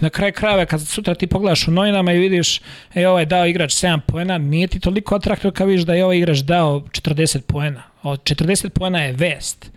[0.00, 2.60] Na kraj krajeva kad sutra ti pogledaš u novinama i vidiš
[2.94, 6.16] e, ovaj dao igrač 7 poena, nije ti toliko atraktivno kao vidiš da je ovaj
[6.16, 7.82] igrač dao 40 poena.
[8.02, 9.70] Od 40 poena je vest.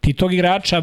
[0.00, 0.82] Ti tog igrača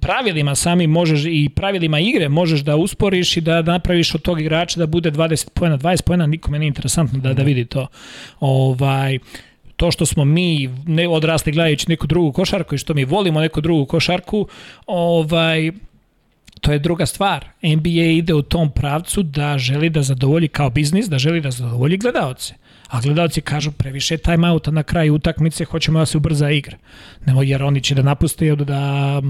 [0.00, 4.80] pravilima sami možeš i pravilima igre možeš da usporiš i da napraviš od tog igrača
[4.80, 7.86] da bude 20 poena, 20 poena nikome nije interesantno da, da vidi to.
[8.40, 9.18] Ovaj,
[9.76, 13.60] to što smo mi ne odrasli gledajući neku drugu košarku i što mi volimo neku
[13.60, 14.48] drugu košarku,
[14.86, 15.72] ovaj,
[16.60, 17.44] to je druga stvar.
[17.62, 21.96] NBA ide u tom pravcu da želi da zadovolji kao biznis, da želi da zadovolji
[21.96, 22.54] gledaoce
[22.90, 26.76] a gledalci kažu previše timeouta na kraju utakmice, hoćemo da se ubrza igra.
[27.26, 29.20] Nemo, jer oni će da napuste da, da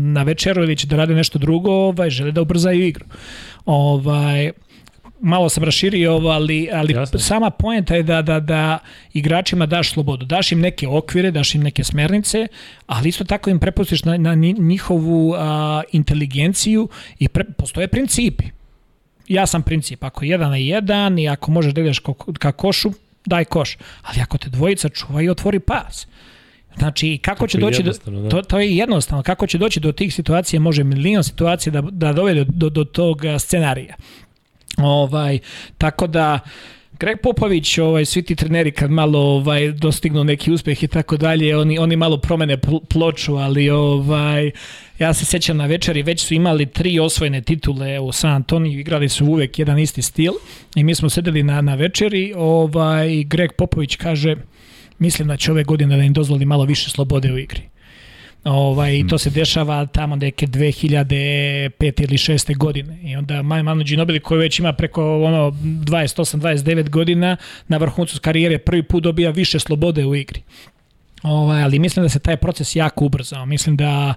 [0.00, 3.04] na večeru ili će da rade nešto drugo, ovaj, žele da ubrzaju igru.
[3.64, 4.50] Ovaj,
[5.20, 7.18] malo sam raširio ovo, ali, ali Jasne.
[7.18, 8.78] sama poenta je da, da, da
[9.12, 10.26] igračima daš slobodu.
[10.26, 12.46] Daš im neke okvire, daš im neke smernice,
[12.86, 16.88] ali isto tako im prepustiš na, na njihovu a, inteligenciju
[17.18, 18.44] i pre, postoje principi.
[19.28, 22.00] Ja sam princip, ako je jedan na jedan i ako možeš da ideš
[22.38, 22.92] ka košu,
[23.26, 23.76] daj koš.
[24.02, 26.06] Ali ako te dvojica čuva i otvori pas.
[26.78, 28.28] Znači, kako će doći do, da.
[28.28, 32.12] to, to je jednostavno, kako će doći do tih situacija, može milion situacija da, da
[32.12, 33.94] dovede do, do, do tog scenarija.
[34.78, 35.38] Ovaj,
[35.78, 36.40] tako da,
[36.98, 41.56] Greg Popović, ovaj, svi ti treneri kad malo ovaj, dostignu neki uspeh i tako dalje,
[41.56, 42.56] oni, oni malo promene
[42.88, 44.50] ploču, ali ovaj,
[44.98, 49.08] ja se sećam na večeri, već su imali tri osvojene titule u San Antoniju, igrali
[49.08, 50.32] su uvek jedan isti stil
[50.74, 54.36] i mi smo sedeli na, na večeri, ovaj, Greg Popović kaže,
[54.98, 57.73] mislim da će ove godine da im dozvoli malo više slobode u igri.
[58.44, 59.08] Ovaj, mm.
[59.08, 62.02] To se dešava tamo neke 2005.
[62.02, 62.56] ili 6.
[62.56, 62.98] godine.
[63.02, 67.36] I onda Manu Ginobili koji već ima preko ono 28-29 godina
[67.68, 70.42] na vrhuncu karijere prvi put dobija više slobode u igri.
[71.22, 73.46] Ovaj, ali mislim da se taj proces jako ubrzao.
[73.46, 74.14] Mislim da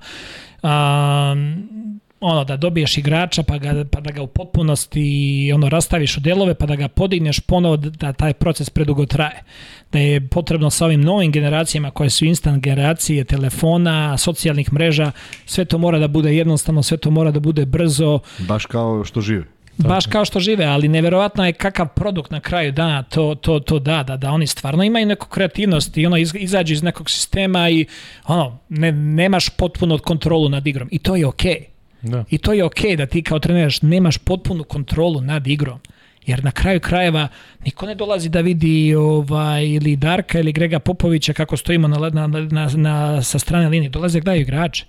[0.63, 6.19] um, ono da dobiješ igrača pa, ga, pa da ga u potpunosti ono rastaviš u
[6.19, 9.43] delove pa da ga podigneš ponovo da taj proces predugo traje.
[9.91, 15.11] Da je potrebno sa ovim novim generacijama koje su instant generacije telefona, socijalnih mreža,
[15.45, 18.19] sve to mora da bude jednostavno, sve to mora da bude brzo.
[18.39, 19.43] Baš kao što žive.
[19.77, 23.79] Baš kao što žive, ali neverovatno je kakav produkt na kraju dana to, to, to
[23.79, 27.69] da, da, da oni stvarno imaju neku kreativnost i ono iz, izađu iz nekog sistema
[27.69, 27.85] i
[28.25, 31.51] ono, ne, nemaš potpuno kontrolu nad igrom i to je okej.
[31.51, 31.76] Okay
[32.09, 32.23] Da.
[32.29, 35.79] I to je okej okay da ti kao treneraš nemaš potpunu kontrolu nad igrom.
[36.25, 37.27] Jer na kraju krajeva
[37.65, 42.27] niko ne dolazi da vidi ovaj, ili Darka ili Grega Popovića kako stojimo na, na,
[42.27, 43.89] na, na, sa strane linije.
[43.89, 44.85] Dolaze gledaju igrače.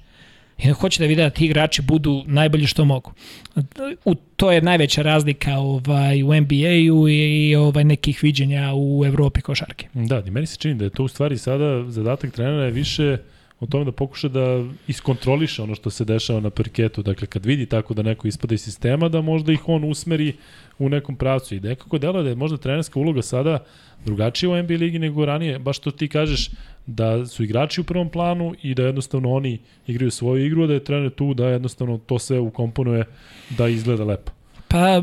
[0.59, 3.13] I hoće da vide da ti igrači budu najbolji što mogu.
[4.05, 9.89] U, to je najveća razlika ovaj, u NBA-u i ovaj, nekih viđenja u Evropi košarke.
[9.95, 13.13] Da, i meni se čini da je to u stvari sada zadatak trenera je više
[13.13, 13.19] uh,
[13.61, 17.03] o tome da pokuša da iskontroliše ono što se dešava na parketu.
[17.03, 20.33] Dakle, kad vidi tako da neko ispada iz sistema, da možda ih on usmeri
[20.79, 21.55] u nekom pravcu.
[21.55, 23.65] I nekako delo da je možda trenerska uloga sada
[24.05, 25.59] drugačija u NBA ligi nego ranije.
[25.59, 26.51] Baš to ti kažeš
[26.87, 30.85] da su igrači u prvom planu i da jednostavno oni igraju svoju igru, da je
[30.85, 33.05] trener tu da jednostavno to sve ukomponuje
[33.51, 34.33] da izgleda lepo.
[34.69, 35.03] Pa,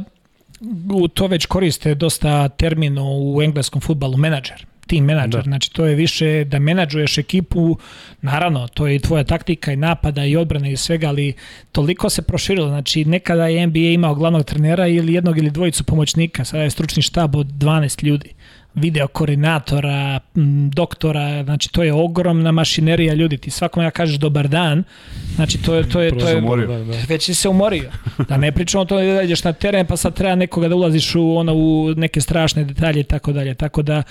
[1.14, 5.50] to već koriste dosta termino u engleskom futbalu, menadžer team menadžer, da.
[5.50, 7.78] znači to je više da menadžuješ ekipu,
[8.22, 11.34] naravno, to je i tvoja taktika i napada i odbrana i svega, ali
[11.72, 16.46] toliko se proširilo, znači nekada je NBA imao glavnog trenera ili jednog ili dvojicu pomoćnika,
[16.46, 18.30] sada je stručni štab od 12 ljudi
[18.76, 20.20] video koordinatora,
[20.74, 23.38] doktora, znači to je ogromna mašinerija ljudi.
[23.38, 24.84] Ti svakom ja kažeš dobar dan,
[25.36, 26.68] znači to je to je to je umorio.
[26.68, 26.98] Da.
[27.08, 27.92] već si se umorio.
[28.30, 31.16] Da ne pričamo o tome da ideš na teren pa sad treba nekoga da ulaziš
[31.16, 33.54] u ono u neke strašne detalje i tako dalje.
[33.54, 34.04] Tako da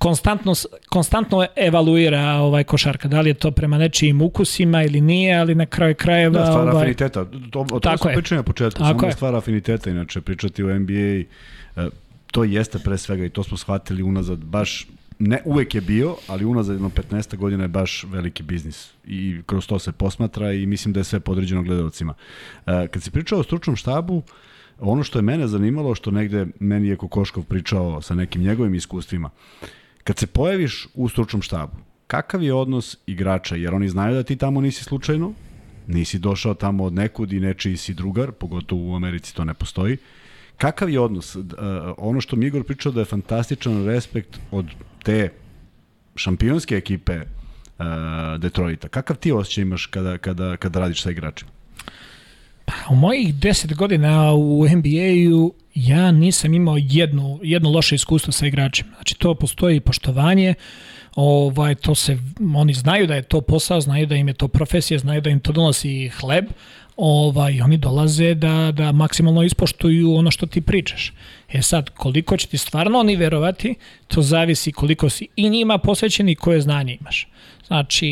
[0.00, 0.52] konstantno,
[0.88, 3.08] konstantno evaluira ovaj košarka.
[3.08, 6.38] Da li je to prema nečijim ukusima ili nije, ali na kraju krajeva...
[6.38, 7.24] Da, stvara ovaj, afiniteta.
[7.50, 8.78] To, o tome smo pričali na početku.
[8.78, 9.12] Tako samo je.
[9.12, 11.26] stvara afiniteta, inače pričati o NBA e,
[12.30, 14.86] to jeste pre svega i to smo shvatili unazad baš
[15.18, 19.66] ne uvek je bio, ali unazad jedno 15 godina je baš veliki biznis i kroz
[19.66, 22.14] to se posmatra i mislim da je sve podređeno gledalcima.
[22.66, 24.22] E, kad si pričao o stručnom štabu,
[24.78, 29.30] ono što je mene zanimalo, što negde meni je Kokoškov pričao sa nekim njegovim iskustvima,
[30.10, 33.56] Kad se pojaviš u stručnom štabu, kakav je odnos igrača?
[33.56, 35.32] Jer oni znaju da ti tamo nisi slučajno,
[35.86, 39.96] nisi došao tamo od nekud i nečiji si drugar, pogotovo u Americi to ne postoji.
[40.56, 41.36] Kakav je odnos?
[41.36, 41.44] Uh,
[41.98, 44.66] ono što mi Igor pričao da je fantastičan respekt od
[45.02, 45.28] te
[46.16, 47.84] šampionske ekipe uh,
[48.38, 48.88] Detroita.
[48.88, 51.50] Kakav ti osjećaj imaš kada, kada, kada radiš sa igračima?
[52.70, 58.46] Pa, u mojih 10 godina u NBA-u ja nisam imao jednu, jedno loše iskustvo sa
[58.46, 58.90] igračima.
[58.94, 60.54] Znači to postoji poštovanje,
[61.14, 62.18] ovaj, to se,
[62.56, 65.40] oni znaju da je to posao, znaju da im je to profesija, znaju da im
[65.40, 66.44] to donosi hleb,
[67.00, 71.12] ovaj, oni dolaze da, da maksimalno ispoštuju ono što ti pričaš.
[71.52, 73.74] E sad, koliko će ti stvarno oni verovati,
[74.08, 77.28] to zavisi koliko si i njima posvećen i koje znanje imaš.
[77.66, 78.08] Znači,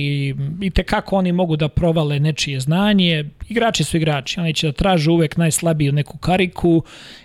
[0.60, 4.72] i te kako oni mogu da provale nečije znanje, igrači su igrači, oni će da
[4.72, 6.82] traže uvek najslabiju neku kariku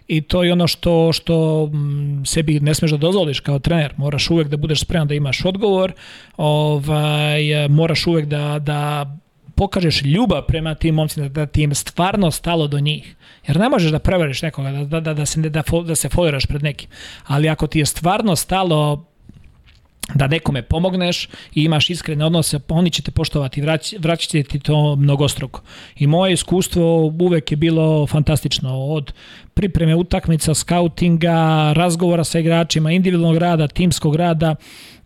[0.08, 4.30] i to je ono što, što mm, sebi ne smeš da dozvoliš kao trener, moraš
[4.30, 5.94] uvek da budeš spreman da imaš odgovor,
[6.38, 9.06] ovaj, moraš uvek da, da
[9.64, 13.16] pokažeš ljubav prema tim momcima, da ti im stvarno stalo do njih.
[13.48, 16.46] Jer ne možeš da prevariš nekoga, da, da, da, da, se, da, da se foliraš
[16.46, 16.90] pred nekim.
[17.26, 19.06] Ali ako ti je stvarno stalo
[20.16, 24.96] da nekome pomogneš i imaš iskrene odnose, oni će te poštovati, vrać, će ti to
[24.96, 25.62] mnogostruko.
[25.96, 29.14] I moje iskustvo uvek je bilo fantastično, od
[29.54, 34.56] pripreme utakmica, skautinga, razgovora sa igračima, individualnog rada, timskog rada,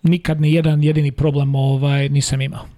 [0.04, 2.77] nikad ni jedan jedini problem ovaj nisam imao.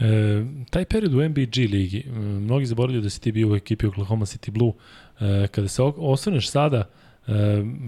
[0.00, 4.26] E, taj period u NBG ligi, mnogi zaboravljaju da si ti bio u ekipi Oklahoma
[4.26, 4.72] City Blue,
[5.20, 6.88] e, kada se osvrneš sada,
[7.26, 7.32] e,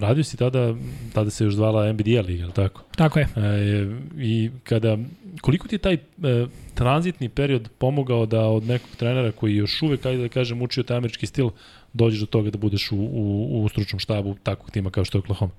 [0.01, 0.75] radio si tada,
[1.13, 2.83] tada se još zvala NBDA liga, ali tako?
[2.97, 3.29] Tako je.
[3.37, 3.87] E,
[4.19, 4.99] I kada,
[5.41, 5.99] koliko ti je taj e,
[6.75, 10.97] tranzitni period pomogao da od nekog trenera koji još uvek, ajde da kažem, učio taj
[10.97, 11.51] američki stil,
[11.93, 15.21] dođeš do toga da budeš u, u, u stručnom štabu takvog tima kao što je
[15.21, 15.53] Oklahoma?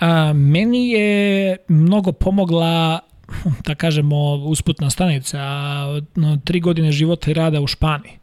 [0.00, 3.00] A, meni je mnogo pomogla
[3.66, 5.38] da kažemo, usputna stanica,
[6.44, 8.18] tri godine života i rada u Španiji.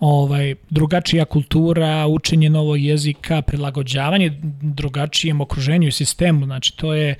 [0.00, 7.14] Ovaj, drugačija kultura, učenje novog jezika, prilagođavanje drugačijem okruženju i sistemu, znači to je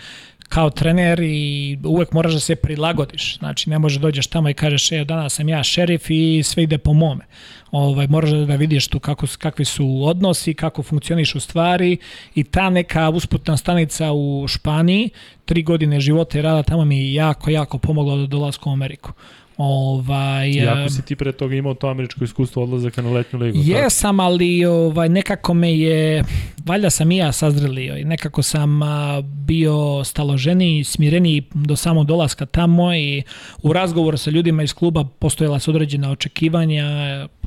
[0.55, 3.39] kao trener i uvek moraš da se prilagodiš.
[3.39, 6.79] Znači, ne može dođeš tamo i kažeš, evo danas sam ja šerif i sve ide
[6.79, 7.25] po mome.
[7.71, 11.97] Ovaj, moraš da vidiš tu kako, kakvi su odnosi, kako funkcioniš u stvari
[12.35, 15.11] i ta neka usputna stanica u Španiji,
[15.45, 19.13] tri godine života i rada tamo mi je jako, jako pomoglo da dolazku u Ameriku.
[19.57, 23.59] Ovaj, Jako si ti pre toga imao to američko iskustvo odlazaka na letnju ligu.
[23.63, 26.25] Jesam, ali ovaj, nekako me je,
[26.67, 28.81] valjda sam i ja sazrelio i nekako sam
[29.23, 33.23] bio staloženiji, smireniji do samog dolaska tamo i
[33.63, 36.87] u razgovoru sa ljudima iz kluba postojala su određena očekivanja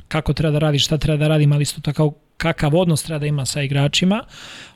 [0.08, 3.26] kako treba da radi, šta treba da radi, ali isto tako kakav odnos treba da
[3.26, 4.22] ima sa igračima.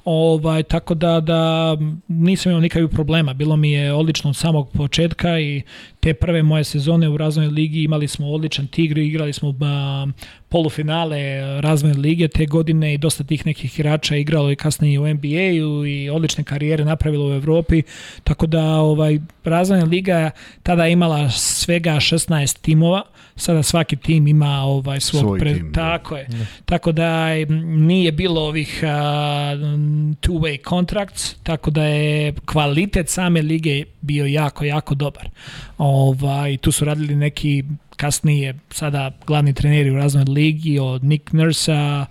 [0.05, 1.77] Ovaj, tako da, da
[2.09, 3.35] nisam imao nikakvih problema.
[3.35, 5.63] Bilo mi je odlično od samog početka i
[6.01, 10.07] te prve moje sezone u razvojnoj ligi imali smo odličan tigr, igrali smo a,
[10.49, 11.21] polufinale
[11.61, 16.11] razvojne lige te godine i dosta tih nekih igrača igralo i kasnije u NBA-u i
[16.11, 17.83] odlične karijere napravilo u Evropi.
[18.25, 20.31] Tako da ovaj razvojna liga
[20.63, 23.03] tada imala svega 16 timova
[23.37, 25.55] sada svaki tim ima ovaj svog Svoj pre...
[25.55, 25.81] tim, da.
[25.81, 26.29] tako je.
[26.65, 27.29] Tako da
[27.65, 28.89] nije bilo ovih uh,
[30.21, 35.29] two-way contracts, tako da je kvalitet same lige bio jako, jako dobar.
[35.85, 37.65] Ovaj, tu su radili neki
[37.97, 42.07] kasnije sada glavni treneri u raznoj ligi od Nick Nursa,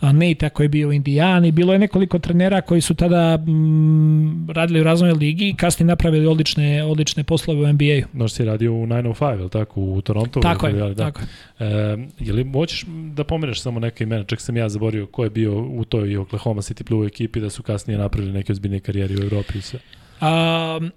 [0.00, 4.50] a Nate koji je bio u Indijani, bilo je nekoliko trenera koji su tada mm,
[4.50, 8.18] radili u raznoj ligi i kasnije napravili odlične, odlične poslove u NBA-u.
[8.18, 10.40] Noš si radio u 905, je li tako, u Toronto?
[10.40, 10.94] Tako je, da.
[10.94, 11.26] tako je.
[11.66, 15.30] E, je li moćeš da pomeneš samo neke imena, čak sam ja zaborio ko je
[15.30, 19.22] bio u toj Oklahoma City Blue ekipi da su kasnije napravili neke ozbiljne karijere u
[19.22, 19.80] Evropi i sve?
[20.20, 20.90] Um,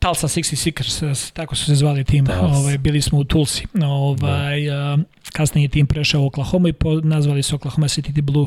[0.00, 2.26] Tulsa 66ers, tako su se zvali tim.
[2.42, 3.66] Ovaj, bili smo u Tulsi.
[3.82, 4.98] Ovaj, da.
[5.32, 8.46] kasnije je tim prešao u Oklahoma i po, nazvali se Oklahoma City Blue.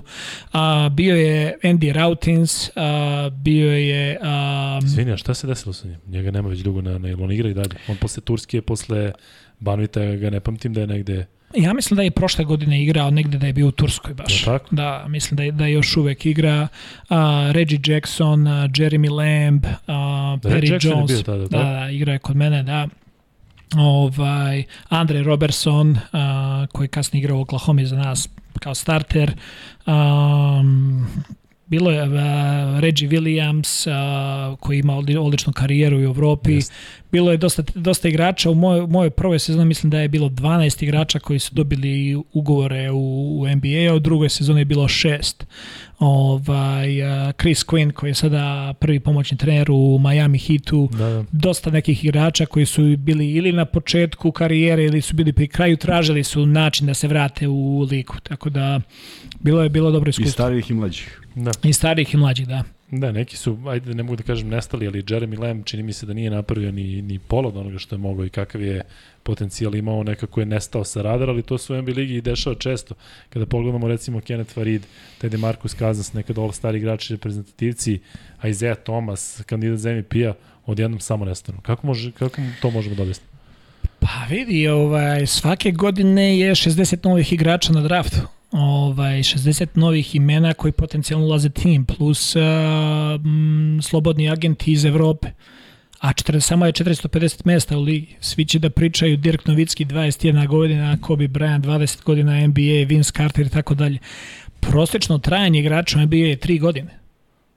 [0.51, 4.19] A, bio je Andy Rautins, a, bio je...
[4.21, 5.97] A, Izvini, šta se desilo sa njim?
[6.07, 7.75] Njega nema već dugo na, na on igra i dalje.
[7.87, 9.11] On posle Turske, posle
[9.59, 11.25] Banvita ga ne pamtim da je negde...
[11.55, 14.41] Ja mislim da je prošle godine igrao negde da je bio u Turskoj baš.
[14.41, 14.75] Je tako?
[14.75, 16.67] Da, mislim da je, da je još uvek igra
[17.09, 17.15] uh,
[17.51, 19.71] Reggie Jackson, uh, Jeremy Lamb, uh,
[20.41, 21.11] Da, Perry Jackson je Jones.
[21.11, 21.63] bio tada, da, tako?
[21.63, 22.87] da, igra je kod mene, da.
[23.77, 25.97] Ovaj, Andre Robertson, uh,
[26.71, 28.29] koji kasnije igrao u Oklahoma za nas
[28.59, 29.33] kao starter.
[29.85, 31.07] Um,
[31.65, 32.13] bilo je uh,
[32.79, 36.51] Reggie Williams uh, koji ima odli- odličnu karijeru u Evropi.
[36.53, 36.73] Jeste.
[37.11, 38.49] Bilo je dosta, dosta igrača.
[38.49, 42.91] U mojoj, mojoj prvoj sezoni mislim da je bilo 12 igrača koji su dobili ugovore
[42.91, 45.45] u, u NBA, a u drugoj sezoni je bilo šest.
[45.99, 50.89] Ovaj, uh, Chris Quinn koji je sada prvi pomoćni trener u Miami Heatu.
[50.91, 51.23] Da, da.
[51.31, 55.77] Dosta nekih igrača koji su bili ili na početku karijere ili su bili pri kraju,
[55.77, 58.13] tražili su način da se vrate u ligu.
[58.23, 58.81] Tako da
[59.39, 60.31] bilo je bilo dobro I iskustvo.
[60.31, 61.19] starijih i mlađih.
[61.35, 61.51] Da.
[61.63, 62.63] I starih i mlađih, da.
[62.91, 66.05] Da, neki su, ajde ne mogu da kažem nestali, ali Jeremy Lamb čini mi se
[66.05, 68.81] da nije napravio ni, ni pola od onoga što je mogao i kakav je
[69.23, 72.55] potencijal imao, nekako je nestao sa radara, ali to su u NBA ligi i dešava
[72.55, 72.95] često.
[73.29, 74.81] Kada pogledamo recimo Kenneth Farid,
[75.17, 77.99] taj Demarcus Cousins, nekad all stari igrači reprezentativci,
[78.49, 80.33] Isaiah Thomas, kandidat za MVP-a,
[80.65, 81.57] odjednom samo nestanu.
[81.61, 83.33] Kako, može, kako to možemo da objasnimo?
[83.99, 88.17] Pa vidi, ovaj, svake godine je 60 novih igrača na draftu.
[88.53, 92.41] Ovaj, 60 novih imena koji potencijalno ulaze tim, plus uh,
[93.25, 95.31] m, slobodni agenti iz Evrope.
[95.99, 98.15] A 40, samo je 450 mesta u ligi.
[98.19, 103.45] Svi će da pričaju Dirk Novicki 21 godina, Kobe Bryant 20 godina NBA, Vince Carter
[103.45, 103.97] i tako dalje.
[104.59, 106.99] Prosečno trajanje igrača NBA je 3 godine.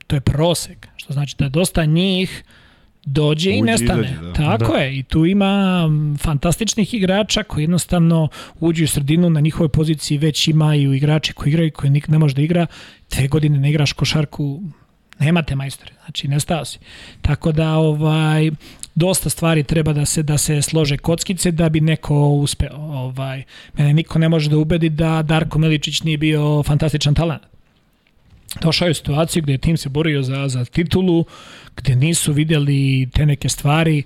[0.07, 2.45] To je prosek, što znači da dosta njih
[3.07, 4.03] dođe i Uđe i nestane.
[4.03, 4.33] izađe, da.
[4.33, 4.79] Tako Da.
[4.79, 5.89] je, i tu ima
[6.19, 8.29] fantastičnih igrača koji jednostavno
[8.61, 12.35] uđu u sredinu, na njihovoj poziciji već imaju igrači koji igraju, koji nik ne može
[12.35, 12.67] da igra,
[13.09, 14.63] te godine ne igraš košarku,
[15.19, 16.79] nemate majstore, znači nestao si.
[17.23, 18.51] Tako da ovaj
[18.95, 22.77] dosta stvari treba da se da se slože kockice da bi neko uspeo.
[22.77, 23.43] Ovaj
[23.79, 27.43] mene niko ne može da ubedi da Darko Miličić nije bio fantastičan talent
[28.61, 31.25] došao je u situaciju gde je tim se borio za, za titulu,
[31.77, 34.03] gde nisu videli te neke stvari,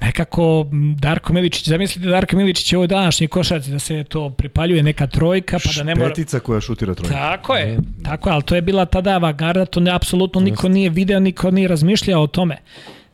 [0.00, 0.66] nekako
[0.98, 5.58] Darko Miličić, zamislite Darko Miličić je ovo današnji košarci da se to pripaljuje neka trojka,
[5.64, 6.08] pa da ne mora...
[6.08, 7.14] Špetica koja šutira trojku.
[7.14, 10.90] Tako je, tako je, ali to je bila tada avangarda, to ne, apsolutno niko nije
[10.90, 12.56] video, niko nije razmišljao o tome.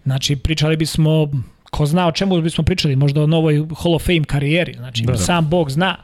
[0.04, 1.30] Znači, pričali bismo,
[1.70, 5.12] ko zna o čemu bismo pričali, možda o novoj Hall of Fame karijeri, znači Da.
[5.12, 5.18] da.
[5.18, 5.96] sam Bog zna,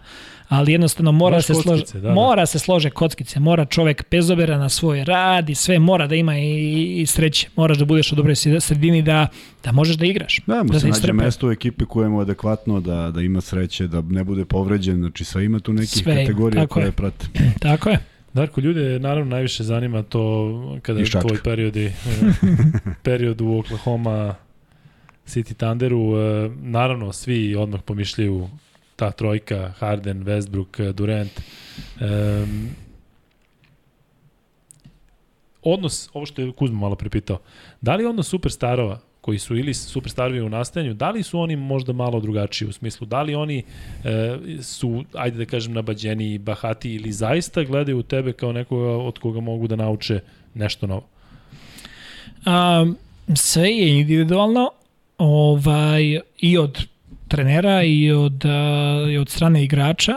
[0.49, 2.15] ali jednostavno mora Baš se slože, kockice, da, da.
[2.15, 6.15] mora se slože kockice, mora čovek bez obzira na svoj rad i sve mora da
[6.15, 7.49] ima i, i sreće.
[7.57, 9.29] Moraš da budeš u dobroj sredini da
[9.65, 10.41] da možeš da igraš.
[10.47, 11.13] Da, mu da se nađe istrpe.
[11.13, 14.97] mesto u ekipi koje mu je adekvatno, da, da ima sreće, da ne bude povređen,
[14.97, 16.93] znači sve ima tu nekih Sve kategorija tako koje je.
[16.93, 17.27] prate.
[17.61, 17.99] Tako je.
[18.35, 21.93] Darko, ljude naravno najviše zanima to kada je tvoj periodi, e,
[23.03, 24.35] period u Oklahoma
[25.27, 26.17] City Thunderu.
[26.19, 28.49] E, naravno, svi odmah pomišljaju
[28.97, 31.41] ta trojka, Harden, Westbrook, Durant.
[32.01, 32.69] Um,
[35.63, 37.39] odnos, ovo što je Kuzma malo pripitao,
[37.81, 41.93] da li odnos superstarova koji su ili superstarovi u nastajanju, da li su oni možda
[41.93, 43.63] malo drugačiji u smislu, da li oni
[44.05, 49.19] e, su, ajde da kažem, nabađeni, bahati ili zaista gledaju u tebe kao nekoga od
[49.19, 50.21] koga mogu da nauče
[50.55, 51.07] nešto novo?
[52.45, 52.87] A,
[53.35, 54.71] sve je individualno
[55.19, 56.87] ovaj, i od
[57.29, 60.17] trenera i od, a, i od strane igrača.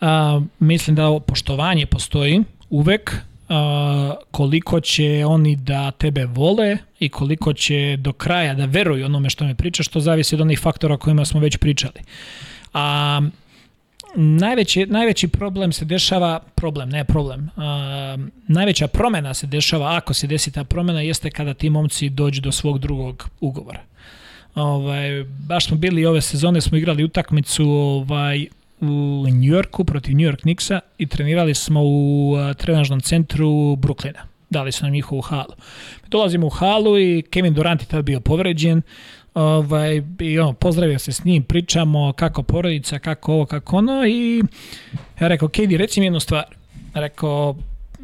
[0.00, 3.16] A, mislim da poštovanje postoji uvek,
[3.48, 9.30] a, koliko će oni da tebe vole i koliko će do kraja da veruju onome
[9.30, 12.00] što me pričaš, što zavisi od onih faktora o kojima smo već pričali.
[12.74, 13.20] A,
[14.16, 18.16] najveći, najveći problem se dešava, problem, ne problem, a,
[18.48, 22.52] najveća promena se dešava, ako se desi ta promena, jeste kada ti momci dođu do
[22.52, 23.80] svog drugog ugovora.
[24.56, 28.46] Ovaj, baš smo bili ove sezone, smo igrali utakmicu ovaj,
[28.80, 28.86] u
[29.28, 34.20] New Yorku protiv New York Knicksa i trenirali smo u trenažnom centru Brooklyna.
[34.50, 35.52] Dali su nam njihovu halu.
[36.02, 38.82] Mi dolazimo u halu i Kevin Durant je tada bio povređen.
[39.34, 44.42] Ovaj, i ono, pozdravio se s njim, pričamo kako porodica, kako ovo, kako ono i
[45.20, 46.44] ja rekao, Kedi, reci mi jednu stvar.
[46.94, 47.56] Rekao,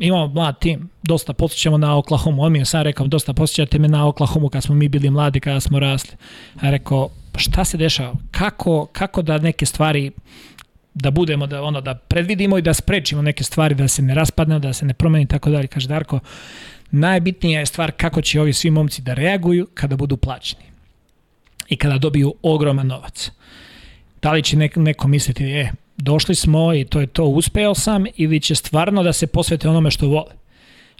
[0.07, 2.43] imamo mlad tim, dosta posjećamo na Oklahoma.
[2.43, 5.41] On mi je sam rekao, dosta posjećate me na Oklahoma kad smo mi bili mladi,
[5.41, 6.17] kada smo rasli.
[6.63, 8.15] Ja rekao, šta se dešava?
[8.31, 10.11] Kako, kako da neke stvari
[10.95, 14.59] da budemo da ono da predvidimo i da sprečimo neke stvari da se ne raspadne,
[14.59, 15.67] da se ne promeni tako dalje.
[15.67, 16.21] Kaže Darko,
[16.91, 20.63] najbitnija je stvar kako će ovi svi momci da reaguju kada budu plaćeni
[21.69, 23.31] i kada dobiju ogroman novac.
[24.23, 28.05] Da li će neko, neko misliti, e, došli smo i to je to, uspeo sam,
[28.17, 30.33] ili će stvarno da se posvete onome što vole.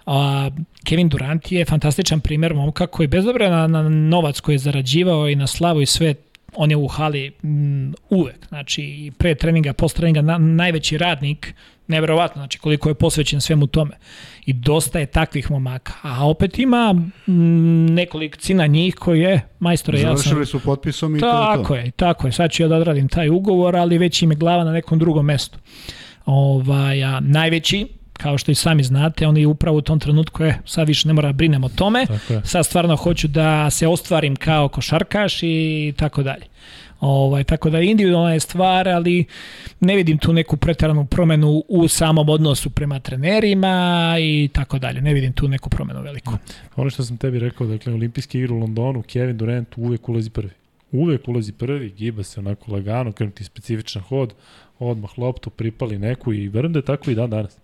[0.05, 0.49] A,
[0.83, 5.29] Kevin Durant je fantastičan primer momka koji bez obzira na, na novac koji je zarađivao
[5.29, 6.15] i na slavu i sve
[6.55, 11.53] on je u hali m, uvek, znači pre treninga, post treninga na, najveći radnik,
[11.87, 13.91] neverovatno, znači koliko je posvećen svemu tome.
[14.45, 15.93] I dosta je takvih momaka.
[16.01, 16.95] A opet ima
[17.89, 20.17] nekoliko cina njih koji je majstore ja sam...
[20.17, 21.61] Završili su potpisom i tako to je to.
[21.61, 22.31] Tako je, tako je.
[22.31, 25.25] Sad ću ja da odradim taj ugovor, ali već im je glava na nekom drugom
[25.25, 25.57] mestu.
[26.25, 30.87] Ovaj, a najveći, kao što i sami znate, oni upravo u tom trenutku je, sad
[30.87, 32.05] više ne mora da brinem o tome,
[32.43, 36.45] sad stvarno hoću da se ostvarim kao košarkaš i tako dalje.
[37.05, 39.25] Ovaj, tako da individualna je stvar, ali
[39.79, 45.01] ne vidim tu neku pretaranu promenu u samom odnosu prema trenerima i tako dalje.
[45.01, 46.33] Ne vidim tu neku promenu veliku.
[46.75, 50.49] Ono što sam tebi rekao, dakle, olimpijski igre u Londonu, Kevin Durant uvek ulazi prvi.
[50.91, 54.33] Uvek ulazi prvi, giba se onako lagano, krenuti specifičan hod,
[54.79, 57.57] odmah loptu, pripali neku i verujem da je tako i dan danas.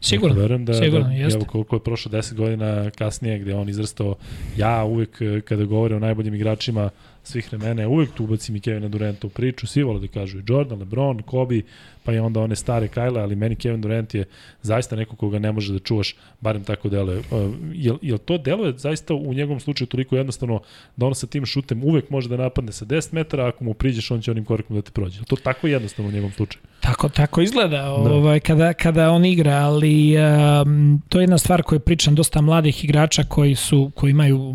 [0.00, 1.36] Sigurno, verujem da, sigurno, da, jeste.
[1.36, 4.14] Evo koliko je prošlo 10 godina kasnije gde on izrastao,
[4.56, 6.90] ja uvek kada govore o najboljim igračima
[7.24, 10.42] svih vremena, uvek tu ubacim i Kevina Duranta u priču, svi vole da kažu i
[10.46, 11.62] Jordan, LeBron, Kobe,
[12.04, 14.24] pa i onda one stare Kajle, ali meni Kevin Durant je
[14.62, 17.18] zaista neko koga ne može da čuvaš, barem tako deluje.
[17.18, 17.24] Uh,
[17.72, 20.60] jel, jel to deluje zaista u njegovom slučaju toliko jednostavno
[20.96, 24.10] da on sa tim šutem uvek može da napadne sa 10 metara, ako mu priđeš
[24.10, 25.18] on će onim korakom da te prođe.
[25.18, 26.62] Jel to tako jednostavno u njegovom slučaju?
[26.80, 27.92] Tako, tako izgleda da.
[27.92, 32.84] ovaj, kada, kada on igra, ali um, to je jedna stvar koju pričam dosta mladih
[32.84, 34.54] igrača koji su koji imaju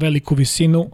[0.00, 0.90] veliku visinu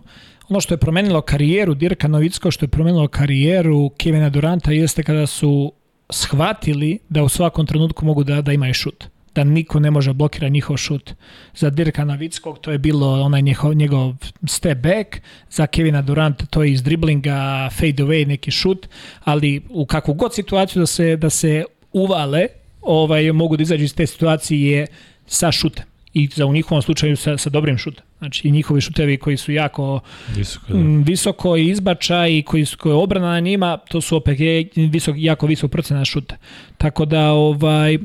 [0.51, 5.27] ono što je promenilo karijeru Dirka Novicko, što je promenilo karijeru Kevina Duranta jeste kada
[5.27, 5.73] su
[6.11, 10.49] shvatili da u svakom trenutku mogu da, da imaju šut da niko ne može blokira
[10.49, 11.15] njihov šut.
[11.55, 14.15] Za Dirka Novickog to je bilo onaj njegov, njegov
[14.47, 18.89] step back, za Kevina Duranta to je iz driblinga, fade away neki šut,
[19.25, 22.47] ali u kakvu god situaciju da se, da se uvale,
[22.83, 24.87] ovaj, mogu da izađu iz te situacije
[25.27, 25.85] sa šutem
[26.15, 28.10] i za u njihovom slučaju sa, sa dobrim šutom.
[28.21, 30.01] Znači i njihovi šutevi koji su jako
[30.37, 30.79] visoko, da.
[31.07, 34.39] visoko i izbačaj i koji su koji obrana na njima, to su opet
[34.77, 36.37] visok, jako visok procenat šuta.
[36.79, 37.99] Tako da ovaj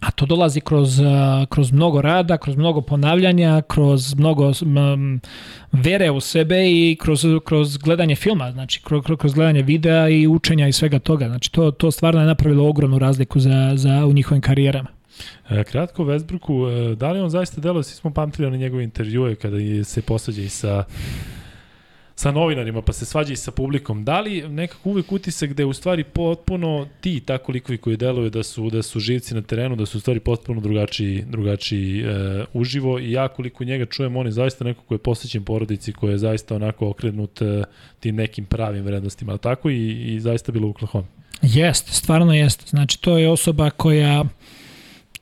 [0.00, 1.00] a to dolazi kroz,
[1.48, 5.20] kroz mnogo rada, kroz mnogo ponavljanja, kroz mnogo um,
[5.72, 10.68] vere u sebe i kroz, kroz gledanje filma, znači kroz, kroz gledanje videa i učenja
[10.68, 11.28] i svega toga.
[11.28, 14.97] Znači to, to stvarno je napravilo ogromnu razliku za, za u njihovim karijerama.
[15.50, 19.34] E, kratko Westbrooku, e, da li on zaista delao, svi smo pamtili na njegove intervjue
[19.34, 20.84] kada se posađa i sa
[22.18, 24.04] sa novinarima, pa se svađa i sa publikom.
[24.04, 28.30] Da li nekako uvek utisak da je u stvari potpuno ti tako likovi koji deluju
[28.30, 32.44] da su da su živci na terenu, da su u stvari potpuno drugačiji, drugačiji e,
[32.52, 36.08] uživo i ja koliko njega čujem, on je zaista neko ko je posvećen porodici, ko
[36.08, 37.62] je zaista onako okrenut e,
[38.00, 41.06] tim nekim pravim vrednostima, ali tako i, i zaista bilo u Oklahoma.
[41.42, 42.64] Jeste, stvarno jeste.
[42.66, 44.24] Znači to je osoba koja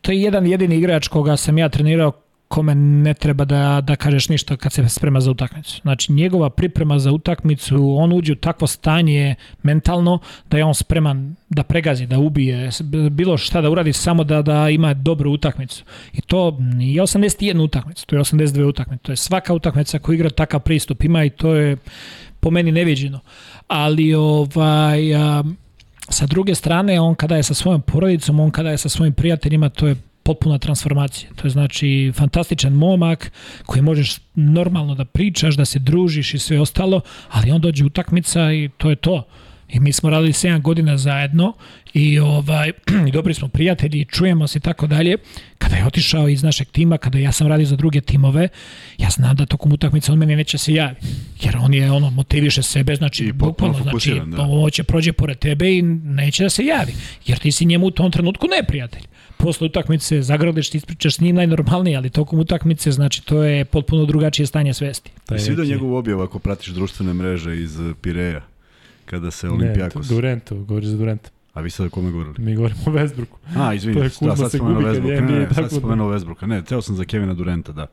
[0.06, 2.12] to je jedan jedini igrač koga sam ja trenirao
[2.48, 5.80] kome ne treba da, da kažeš ništa kad se sprema za utakmicu.
[5.82, 10.18] Znači, njegova priprema za utakmicu, on uđe u takvo stanje mentalno
[10.50, 12.70] da je on spreman da pregazi, da ubije,
[13.10, 15.84] bilo šta da uradi samo da, da ima dobru utakmicu.
[16.12, 19.02] I to nije 81 utakmicu, to je 82 utakmice.
[19.02, 21.76] To je svaka utakmica koja igra takav pristup ima i to je
[22.40, 23.20] po meni neviđeno.
[23.68, 25.42] Ali ovaj, a,
[26.08, 29.68] sa druge strane, on kada je sa svojom porodicom, on kada je sa svojim prijateljima,
[29.68, 31.30] to je potpuna transformacija.
[31.36, 33.32] To je znači fantastičan momak
[33.66, 37.00] koji možeš normalno da pričaš, da se družiš i sve ostalo,
[37.30, 39.26] ali on dođe utakmica i to je to.
[39.68, 41.52] I mi smo radili 7 godina zajedno
[41.94, 42.72] i ovaj
[43.08, 45.16] i dobri smo prijatelji, čujemo se i tako dalje.
[45.58, 48.48] Kada je otišao iz našeg tima, kada ja sam radio za druge timove,
[48.98, 50.96] ja znam da tokom utakmice on meni neće se javi.
[51.40, 54.42] Jer on je ono motiviše sebe, znači I bukvalno znači da.
[54.42, 56.94] ovo će prođe pored tebe i neće da se javi.
[57.26, 59.02] Jer ti si njemu u tom trenutku neprijatelj
[59.36, 64.04] posle utakmice zagradiš, ti ispričaš s njim najnormalnije, ali tokom utakmice, znači to je potpuno
[64.04, 65.10] drugačije stanje svesti.
[65.24, 68.42] Taj Jesi vidio njegov objav ako pratiš društvene mreže iz Pireja,
[69.06, 70.10] kada se Olimpijakos...
[70.10, 71.30] Ne, Durento, govoriš za Durenta.
[71.54, 72.34] A vi sad o kome govorili?
[72.38, 73.36] Mi govorimo o Westbrooku.
[73.56, 75.20] A, izvini, da, sad spomenuo Westbrooka.
[75.20, 76.46] Ne, ne, sad spomenuo Westbrooka.
[76.46, 77.86] Ne, teo sam za Kevina Durenta, da.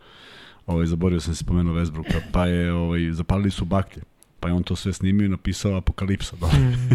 [0.68, 2.20] Ovaj, zaborio sam se spomenuo Westbrooka.
[2.32, 4.04] Pa je, ovaj, zapalili su baklje
[4.44, 6.36] pa je on to sve snimio i napisao Apokalipsa.
[6.36, 6.48] Da.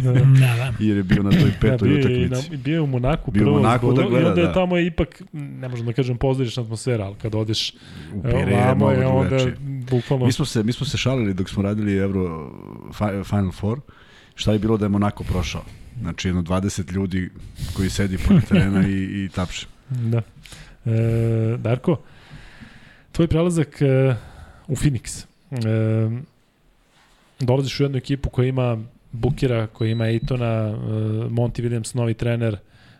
[0.04, 0.72] da, da.
[0.78, 2.56] Jer je bio na toj petoj da, utakmici.
[2.56, 4.52] Bio je u Monaku bio prvo u Monaku da gleda, i onda je da.
[4.52, 7.74] tamo je ipak, ne možemo da kažem pozorišna atmosfera, ali kad odeš
[8.14, 9.36] u je mnogo je onda
[9.90, 10.26] bukvalno...
[10.26, 12.52] Mi smo, se, mi smo se šalili dok smo radili Euro
[13.24, 13.80] Final Four,
[14.38, 15.64] šta je bilo da je Monako prošao.
[16.00, 17.30] Znači jedno 20 ljudi
[17.76, 19.66] koji sedi pored terena i, i tapše.
[19.90, 20.22] Da.
[20.86, 22.00] E, Darko,
[23.12, 24.14] tvoj prelazak e,
[24.66, 25.24] u Phoenix.
[25.50, 26.22] E,
[27.40, 28.78] dolaziš u jednu ekipu koja ima
[29.12, 30.82] Bukira, koja ima Ejtona, uh,
[31.32, 32.56] Monty Williams, novi trener.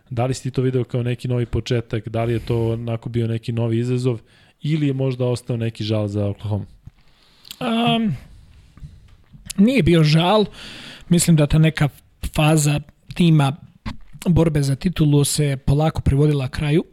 [0.09, 2.09] Da li si ti to video kao neki novi početak?
[2.09, 4.19] Da li je to onako bio neki novi izazov?
[4.61, 6.65] Ili je možda ostao neki žal za Oklahoma?
[7.59, 8.15] Um,
[9.57, 10.45] nije bio žal.
[11.09, 11.89] Mislim da ta neka
[12.35, 12.79] faza
[13.13, 13.55] tima
[14.25, 16.83] borbe za titulu se polako privodila kraju.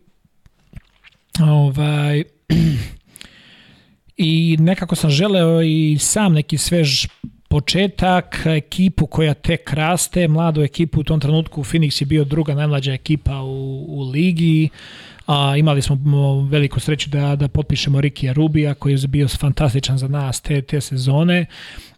[1.40, 2.24] Ovaj,
[4.16, 7.06] I nekako sam želeo i sam neki svež
[7.48, 12.92] početak, ekipu koja tek raste, mladu ekipu u tom trenutku Phoenix je bio druga najmlađa
[12.92, 14.68] ekipa u, u ligi,
[15.26, 15.96] a, imali smo
[16.50, 20.80] veliku sreću da, da potpišemo Rikija Rubija koji je bio fantastičan za nas te, te
[20.80, 21.46] sezone.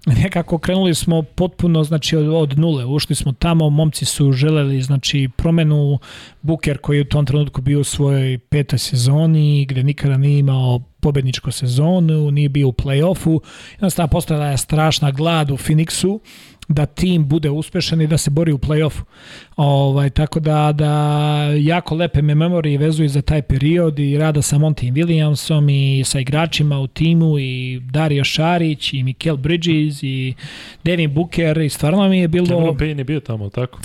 [0.06, 5.28] Nekako krenuli smo potpuno znači od, od nule, ušli smo tamo, momci su želeli znači
[5.36, 5.98] promenu,
[6.42, 10.80] Buker koji je u tom trenutku bio u svojoj petoj sezoni gde nikada nije imao
[11.00, 13.40] pobedničku sezonu, nije bio u play-offu,
[13.72, 16.18] jednostavno postojala je strašna glad u Phoenixu,
[16.68, 19.02] da tim bude uspešan i da se bori u play-offu.
[19.56, 20.90] Ovaj, tako da, da
[21.58, 26.20] jako lepe me memorije vezuju za taj period i rada sa Monty Williamsom i sa
[26.20, 30.34] igračima u timu i Dario Šarić i Mikel Bridges i
[30.84, 32.46] Devin Booker i stvarno mi je bilo...
[32.46, 33.78] Cameron Payne je bio tamo, tako?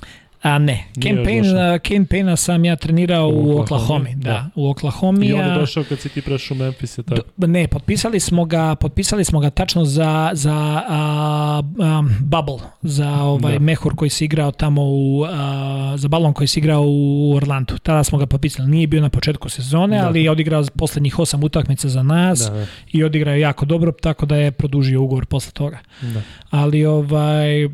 [0.44, 1.46] A ne, Campaign,
[1.88, 5.26] Campaigna sam ja trenirao u, u Oklahoma, da, da, u Oklahoma.
[5.26, 7.22] I on je došao kad si ti prešao u Memphis, je tako?
[7.38, 13.10] Do, ne, potpisali smo ga, potpisali smo ga tačno za, za a, a, Bubble, za
[13.10, 13.60] ovaj da.
[13.60, 17.78] mehur koji se igrao tamo u, a, za balon koji se igrao u Orlandu.
[17.78, 18.70] Tada smo ga potpisali.
[18.70, 20.08] Nije bio na početku sezone, da.
[20.08, 22.66] ali je odigrao poslednjih osam utakmica za nas da, da.
[22.92, 25.80] i odigrao jako dobro, tako da je produžio ugovor posle toga.
[26.02, 26.22] Da.
[26.50, 27.70] Ali ovaj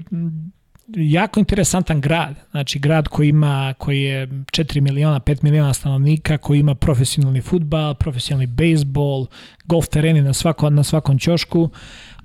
[0.96, 6.60] jako interesantan grad, znači grad koji ima, koji je 4 miliona, 5 miliona stanovnika, koji
[6.60, 9.26] ima profesionalni futbal, profesionalni bejsbol,
[9.66, 11.70] golf tereni na, svako, na svakom ćošku,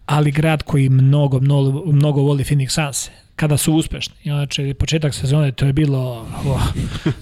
[0.07, 4.15] ali grad koji mnogo, mnogo, mnogo voli Phoenix Suns kada su uspešni.
[4.23, 6.62] Znači, početak sezone to je bilo, oh,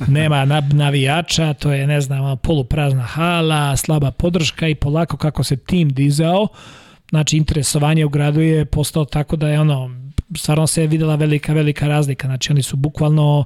[0.09, 5.93] nema navijača, to je, ne znam, poluprazna hala, slaba podrška i polako kako se tim
[5.93, 6.49] dizao,
[7.11, 10.01] znači interesovanje u gradu je postao tako da je ono,
[10.37, 12.26] stvarno se je videla velika, velika razlika.
[12.26, 13.45] Znači oni su bukvalno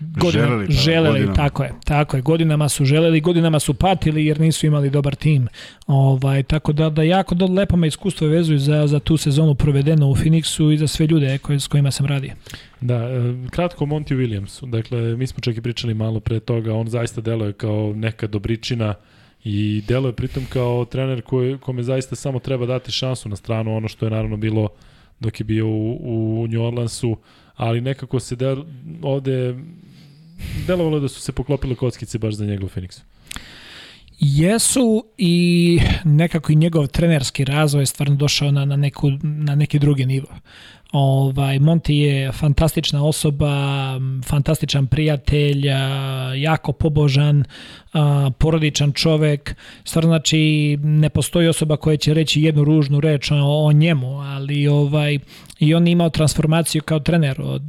[0.00, 1.36] godina, želeli, pa, želeli godinama.
[1.36, 5.48] tako je, tako je, godinama su želeli, godinama su patili jer nisu imali dobar tim.
[5.86, 10.10] Ovaj, tako da, da jako do lepo me iskustvo vezuju za, za tu sezonu provedenu
[10.10, 12.32] u Phoenixu i za sve ljude koje, s kojima sam radio.
[12.80, 14.70] Da, e, kratko Monty Williams.
[14.70, 18.94] Dakle, mi smo čak i pričali malo pre toga, on zaista deluje kao neka dobričina
[19.44, 23.88] i deluje pritom kao trener koji, kome zaista samo treba dati šansu na stranu, ono
[23.88, 24.68] što je naravno bilo
[25.20, 27.16] dok je bio u, u New Orleansu,
[27.56, 28.64] ali nekako se del,
[29.02, 29.54] ovde
[30.66, 33.00] delovalo da su se poklopile kockice baš za njegov Phoenix.
[34.18, 39.78] Jesu i nekako i njegov trenerski razvoj je stvarno došao na, na, neku, na neki
[39.78, 40.26] drugi nivo.
[40.92, 43.50] Ovaj, Monti je fantastična osoba,
[44.24, 45.66] fantastičan prijatelj,
[46.36, 47.44] jako pobožan,
[48.38, 49.56] porodičan čovek.
[49.84, 54.68] Stvarno znači ne postoji osoba koja će reći jednu ružnu reč o, o njemu, ali
[54.68, 55.18] ovaj
[55.58, 57.62] i on je imao transformaciju kao trener od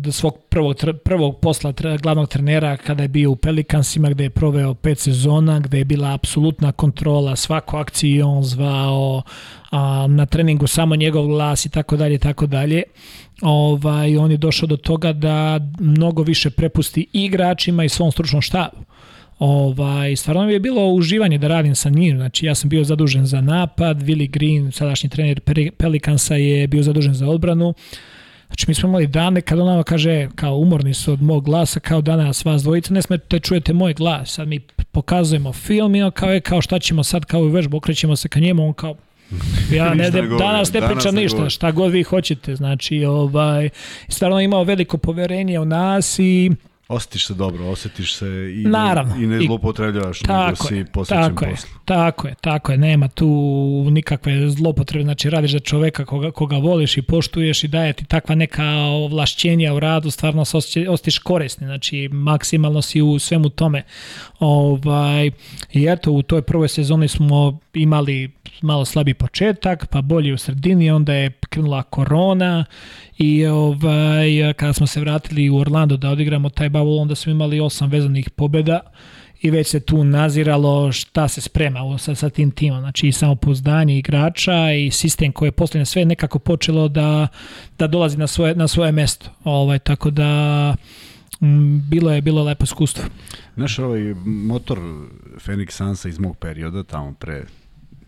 [0.00, 1.72] do svog prvog, prvog posla
[2.02, 6.14] glavnog trenera kada je bio u Pelikansima gde je proveo pet sezona, gde je bila
[6.14, 9.22] apsolutna kontrola, svaku akciju on zvao,
[9.70, 12.82] a, na treningu samo njegov glas i tako dalje tako dalje.
[13.42, 18.76] Ovaj, on je došao do toga da mnogo više prepusti igračima i svom stručnom štabu.
[19.38, 22.16] Ovaj, stvarno mi je bilo uživanje da radim sa njim.
[22.16, 25.40] Znači, ja sam bio zadužen za napad, Willi Green, sadašnji trener
[25.78, 27.74] Pelikansa je bio zadužen za odbranu.
[28.50, 32.00] Znači, mi smo imali dane kada ona kaže, kao umorni su od mog glasa, kao
[32.00, 34.30] danas vas dvojica, ne smete čujete moj glas.
[34.34, 34.60] Sad mi
[34.92, 38.28] pokazujemo film i on kao je, kao šta ćemo sad, kao u vežbu, okrećemo se
[38.28, 38.94] ka njemu, on kao,
[39.76, 41.50] Ja ne, de, danas ne pričam ništa, govori.
[41.50, 42.56] šta god vi hoćete.
[42.56, 43.68] Znači, ovaj,
[44.08, 46.50] stvarno imao veliko poverenje u nas i
[46.90, 49.16] Osjetiš se dobro, osjetiš se i, Naravno.
[49.16, 51.68] i ne zloupotrebljavaš, nego si posvećen tako poslu.
[51.70, 53.26] Je, tako je, tako je, nema tu
[53.90, 58.34] nikakve zlopotrebe, znači radiš za čoveka koga, koga voliš i poštuješ i daje ti takva
[58.34, 60.56] neka ovlašćenja u radu, stvarno se
[60.88, 63.82] osjetiš korisni, znači maksimalno si u svemu tome.
[64.38, 65.30] Ovaj,
[65.72, 68.30] I eto, u toj prvoj sezoni smo imali
[68.62, 72.64] malo slabi početak, pa bolji u sredini, onda je krenula korona
[73.18, 77.60] i ovaj, kada smo se vratili u Orlando da odigramo taj bubble, onda smo imali
[77.60, 78.80] osam vezanih pobjeda
[79.40, 82.80] i već se tu naziralo šta se sprema sa, sa tim timom.
[82.80, 87.28] Znači i samopouzdanje igrača i sistem koji je posljedno sve nekako počelo da,
[87.78, 89.30] da dolazi na svoje, na svoje mesto.
[89.44, 90.76] Ovaj, tako da
[91.40, 93.04] m, bilo je bilo lepo iskustvo.
[93.56, 94.78] Znaš, ovaj motor
[95.46, 97.44] Phoenix Sansa iz mog perioda, tamo pre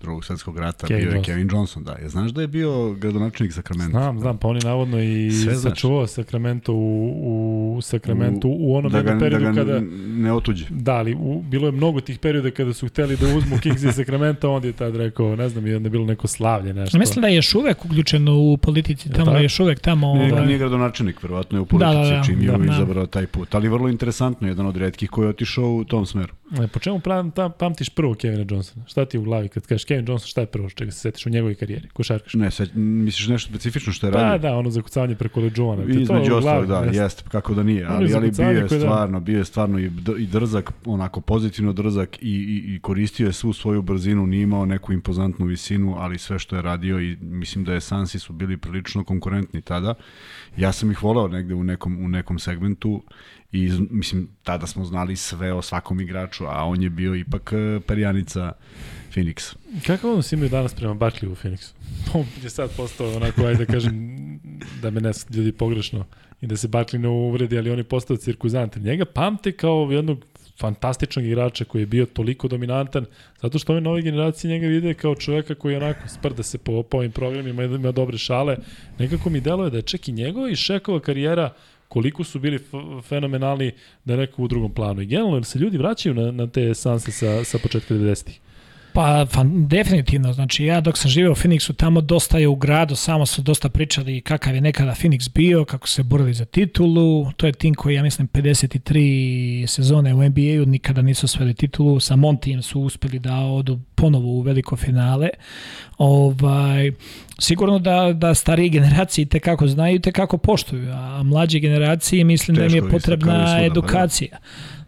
[0.02, 1.24] drugog svetskog rata Kevin bio je Johnson.
[1.24, 1.92] Kevin Johnson, da.
[1.92, 3.90] Je, znaš da je bio gradonačelnik Sakramenta?
[3.90, 5.30] Znam, znam, pa on je navodno i
[5.62, 9.80] sačuvao Sakramento u, u Sakramentu u, u onom da ga, periodu da ga kada...
[10.06, 10.64] ne otuđe.
[10.70, 13.94] Da, ali u, bilo je mnogo tih perioda kada su hteli da uzmu Kings iz
[13.94, 16.98] Sakramenta, on je tad rekao, ne znam, je onda bilo neko slavlje, nešto.
[16.98, 20.14] Mislim da je još uvek uključeno u politici, tamo je još uvek tamo...
[20.14, 20.46] Ne, ovaj...
[20.46, 23.54] nije gradonačelnik, verovatno je u politici, da, da, da, čim je da, izabrao taj put.
[23.54, 26.34] Ali vrlo interesantno, jedan od redkih koji je otišao u tom smeru.
[26.60, 27.00] E, po čemu
[27.58, 28.86] pamtiš prvo Kevina Johnsona?
[28.86, 31.30] Šta ti u glavi kad kažeš Kevin Johnson, šta je prvo čega se setiš u
[31.30, 32.34] njegovoj karijeri, košarkaš?
[32.34, 34.38] Ne, se, misliš nešto specifično što je radio?
[34.38, 35.82] Da, da, ono zakucavanje preko leđovana.
[35.84, 37.02] Između ostalog, da, jeste.
[37.02, 40.26] jest, kako da nije, ali, ali bio je da- stvarno, bio je stvarno i, i
[40.26, 44.92] drzak, onako pozitivno drzak i, i, i koristio je svu svoju brzinu, nije imao neku
[44.92, 49.04] impozantnu visinu, ali sve što je radio i mislim da je Sansi su bili prilično
[49.04, 49.94] konkurentni tada.
[50.56, 53.02] Ja sam ih voleo negde u nekom, u nekom segmentu
[53.52, 57.80] i mislim tada smo znali sve o svakom igraču, a on je bio ipak e,
[57.86, 58.52] perjanica
[59.14, 59.54] Phoenix.
[59.86, 61.72] Kakav odnos imaju danas prema Barkley u Phoenixu?
[62.14, 64.18] On je sad postao onako, ajde da kažem,
[64.82, 66.04] da me ne ljudi pogrešno
[66.40, 68.76] i da se Barkley ne uvredi, ali on je postao cirkuzant.
[68.76, 70.24] Njega pamte kao jednog
[70.60, 73.06] fantastičnog igrača koji je bio toliko dominantan,
[73.42, 76.96] zato što ove nove generacije njega vide kao čoveka koji onako sprda se po, po
[76.96, 78.56] ovim programima, ima dobre šale.
[78.98, 81.52] Nekako mi deluje da je čak i njegova i Šekova karijera
[81.88, 82.58] koliko su bili
[83.02, 83.72] fenomenalni
[84.04, 85.00] da neko u drugom planu.
[85.00, 88.40] I generalno se ljudi vraćaju na, na te sanse sa, sa početka 90-ih.
[88.92, 92.96] Pa, fan, definitivno, znači ja dok sam živeo u Phoenixu, tamo dosta je u gradu,
[92.96, 97.46] samo su dosta pričali kakav je nekada Phoenix bio, kako se borili za titulu, to
[97.46, 102.62] je tim koji, ja mislim, 53 sezone u NBA-u nikada nisu osvojili titulu, sa Montijem
[102.62, 105.28] su uspeli da odu ponovo u veliko finale.
[105.98, 106.92] Ovaj,
[107.38, 112.56] sigurno da, da starije generacije te kako znaju, te kako poštuju, a mlađe generacije mislim
[112.56, 113.38] Teško da im je potrebna pa
[114.30, 114.38] da.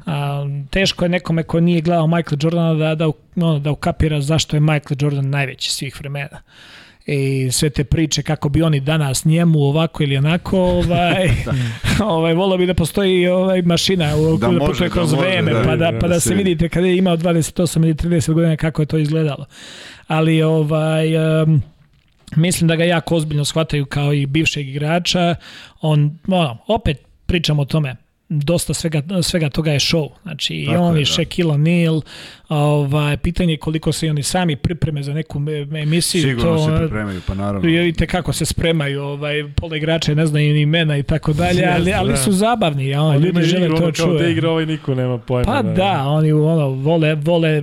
[0.06, 4.56] A, teško je nekome ko nije gledao Michael Jordana da, da, ono, da ukapira zašto
[4.56, 6.40] je Michael Jordan najveći svih vremena.
[7.06, 11.28] I sve te priče kako bi oni danas njemu ovako ili onako ovaj
[11.98, 12.06] da.
[12.06, 15.62] ovaj volio bi da postoji ovaj mašina u da, da može, kroz da vreme da,
[15.62, 18.82] pa da pa da, da se vidite kada je imao 28 ili 30 godina kako
[18.82, 19.46] je to izgledalo.
[20.06, 21.62] Ali ovaj um,
[22.36, 25.34] mislim da ga jako ozbiljno shvataju kao i bivšeg igrača.
[25.80, 27.96] On ono, opet pričamo o tome
[28.28, 30.08] dosta svega, svega toga je show.
[30.22, 31.06] Znači i on i da.
[31.06, 32.00] Shaquille O'Neal,
[32.48, 35.40] ovaj, pitanje koliko se oni sami pripreme za neku
[35.82, 36.22] emisiju.
[36.22, 37.60] Sigurno to, se pripremaju, pa naravno.
[37.60, 41.92] Vidite kako se spremaju, ovaj, pola igrače ne znaju ni imena i tako dalje, ali,
[41.92, 42.16] ali da.
[42.16, 44.06] su zabavni, ja, oni ljudi žele to čuje.
[44.06, 45.44] Kao da igra ovaj niko nema pojma.
[45.44, 47.62] Pa da, da oni ono, vole, vole,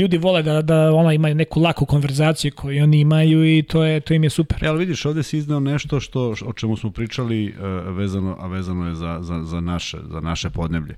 [0.00, 4.00] ljudi vole da, da ona imaju neku laku konverzaciju koju oni imaju i to je
[4.00, 4.64] to im je super.
[4.64, 8.46] E, ali vidiš, ovde si izneo nešto što, o čemu smo pričali uh, vezano, a
[8.46, 10.96] vezano je za, za, za naše za naše podneblje.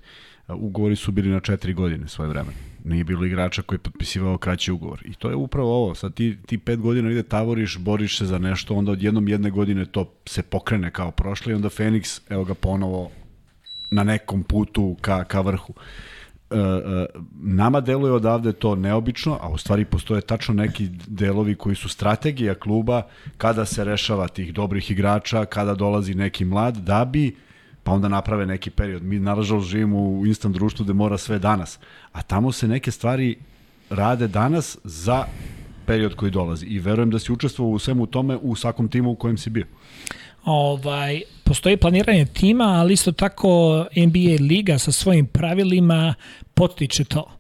[0.49, 2.57] ugovori su bili na četiri godine svoje vremena.
[2.85, 5.03] Nije bilo igrača koji je potpisivao kraći ugovor.
[5.05, 5.95] I to je upravo ovo.
[5.95, 9.85] Sad ti, ti pet godina ide tavoriš, boriš se za nešto, onda odjednom jedne godine
[9.85, 13.11] to se pokrene kao prošle i onda Fenix, evo ga ponovo
[13.91, 15.75] na nekom putu ka, ka vrhu.
[16.51, 17.07] E, e,
[17.43, 22.55] nama deluje odavde to neobično, a u stvari postoje tačno neki delovi koji su strategija
[22.55, 23.03] kluba
[23.37, 27.37] kada se rešava tih dobrih igrača, kada dolazi neki mlad, da bi
[27.85, 29.03] pa onda naprave neki period.
[29.03, 31.79] Mi naravno živimo u instant društvu gde mora sve danas,
[32.13, 33.37] a tamo se neke stvari
[33.91, 35.25] rade danas za
[35.87, 39.17] period koji dolazi i verujem da si učestvovao u svemu tome u svakom timu u
[39.17, 39.67] kojem si bio.
[40.45, 46.15] Ovaj, postoji planiranje tima, ali isto tako NBA liga sa svojim pravilima
[46.55, 47.31] potiče to.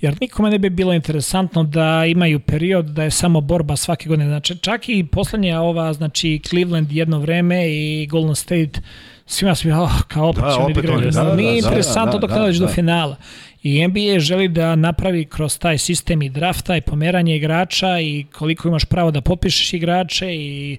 [0.00, 4.28] Jer nikome ne bi bilo interesantno da imaju period da je samo borba svake godine.
[4.28, 8.80] Znači, čak i poslednja ova, znači Cleveland jedno vreme i Golden State
[9.26, 12.30] svima su oh, kao opet da, opet oni da, da, Nije da, interesantno da, dok
[12.30, 13.16] da, ne da, do finala.
[13.62, 18.68] I NBA želi da napravi kroz taj sistem i drafta i pomeranje igrača i koliko
[18.68, 20.78] imaš pravo da popišeš igrače i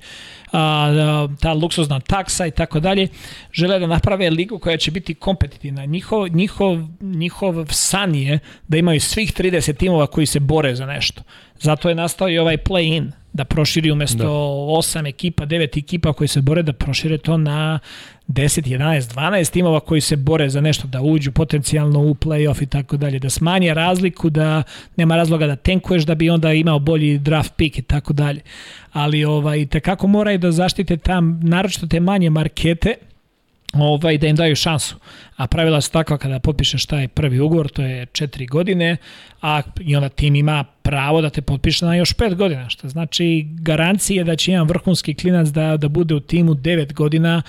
[0.51, 3.07] a, ta luksuzna taksa i tako dalje,
[3.51, 5.85] žele da naprave ligu koja će biti kompetitivna.
[5.85, 11.21] Njihov, njihov, njihov san je da imaju svih 30 timova koji se bore za nešto.
[11.59, 14.29] Zato je nastao i ovaj play-in, da proširi umesto da.
[14.29, 17.79] 8 ekipa, 9 ekipa koji se bore, da prošire to na
[18.27, 22.65] 10, 11, 12 timova koji se bore za nešto, da uđu potencijalno u play-off i
[22.65, 24.63] tako dalje, da smanje razliku, da
[24.95, 28.41] nema razloga da tenkuješ da bi onda imao bolji draft pick i tako dalje.
[28.91, 32.95] Ali ovaj, tekako moraju da zaštite tam, naročito te manje markete,
[33.73, 34.95] ovaj, da im daju šansu.
[35.35, 38.97] A pravila su takva kada potpišeš taj prvi ugovor, to je četiri godine,
[39.41, 43.47] a i onda tim ima pravo da te potpiše na još pet godina, što znači
[43.49, 47.41] garancije da će jedan vrhunski klinac da, da bude u timu 9 godina,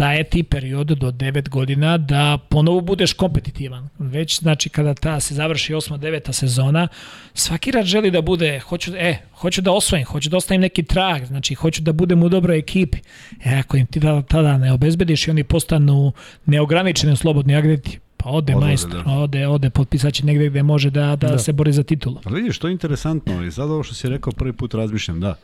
[0.00, 3.88] daje ti period do 9 godina da ponovo budeš kompetitivan.
[3.98, 5.98] Već znači kada ta se završi 8.
[5.98, 6.32] 9.
[6.32, 6.88] sezona,
[7.34, 11.24] svaki rad želi da bude, hoću, e, hoću da osvojim, hoću da ostavim neki trag,
[11.24, 12.98] znači hoću da budem u dobroj ekipi.
[13.44, 16.12] E, ako im ti da, tada ne obezbediš i oni postanu
[16.46, 19.12] neograničeni slobodni agenti, Pa ode Odlaze, majstor, da.
[19.12, 21.38] ode, ode, potpisat će negde gde može da, da, da.
[21.38, 22.20] se bori za titulu.
[22.24, 25.34] Ali vidiš, to je interesantno i sad ovo što si rekao prvi put razmišljam, da,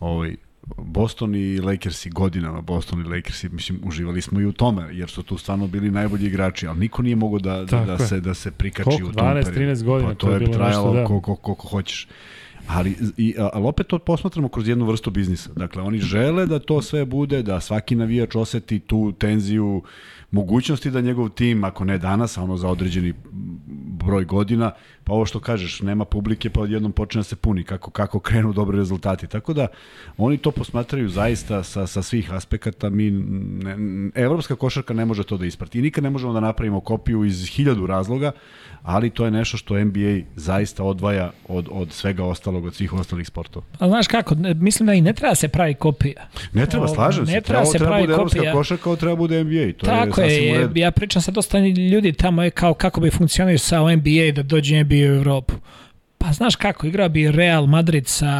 [0.00, 0.36] ovaj,
[0.76, 5.22] Boston i Lakersi godinama, Boston i Lakersi, mislim, uživali smo i u tome, jer su
[5.22, 8.50] tu stvarno bili najbolji igrači, ali niko nije mogao da, da, da, se, da se
[8.50, 9.08] prikači Koliko?
[9.08, 11.04] u tom 12, 13 godina, pa to, to je, je trajalo da.
[11.04, 12.08] koliko, koliko hoćeš.
[12.66, 15.50] Ali, i, ali opet to posmatramo kroz jednu vrstu biznisa.
[15.56, 19.82] Dakle, oni žele da to sve bude, da svaki navijač oseti tu tenziju,
[20.30, 23.14] mogućnosti da njegov tim, ako ne danas, a ono za određeni
[24.04, 24.70] broj godina,
[25.04, 28.52] pa ovo što kažeš, nema publike, pa odjednom počne da se puni, kako, kako krenu
[28.52, 29.26] dobri rezultati.
[29.26, 29.66] Tako da,
[30.16, 32.90] oni to posmatraju zaista sa, sa svih aspekata.
[32.90, 33.76] Mi, ne,
[34.14, 35.78] evropska košarka ne može to da isprati.
[35.78, 38.32] I nikad ne možemo da napravimo kopiju iz hiljadu razloga,
[38.82, 43.26] ali to je nešto što NBA zaista odvaja od, od svega ostalog, od svih ostalih
[43.26, 43.66] sportova.
[43.78, 46.28] A znaš kako, mislim da i ne treba se pravi kopija.
[46.52, 47.32] Ne treba, slažem se.
[47.32, 48.52] Ne treba, se pravi treba bude kopija.
[48.52, 49.72] košarka, ovo treba bude NBA.
[49.78, 53.58] To Tako je, je ja pričam sa dosta ljudi tamo je kao kako bi funkcionio
[53.58, 55.54] sa NBA da dođe NBA u Evropu.
[56.18, 58.32] Pa znaš kako, igra bi Real Madrid sa,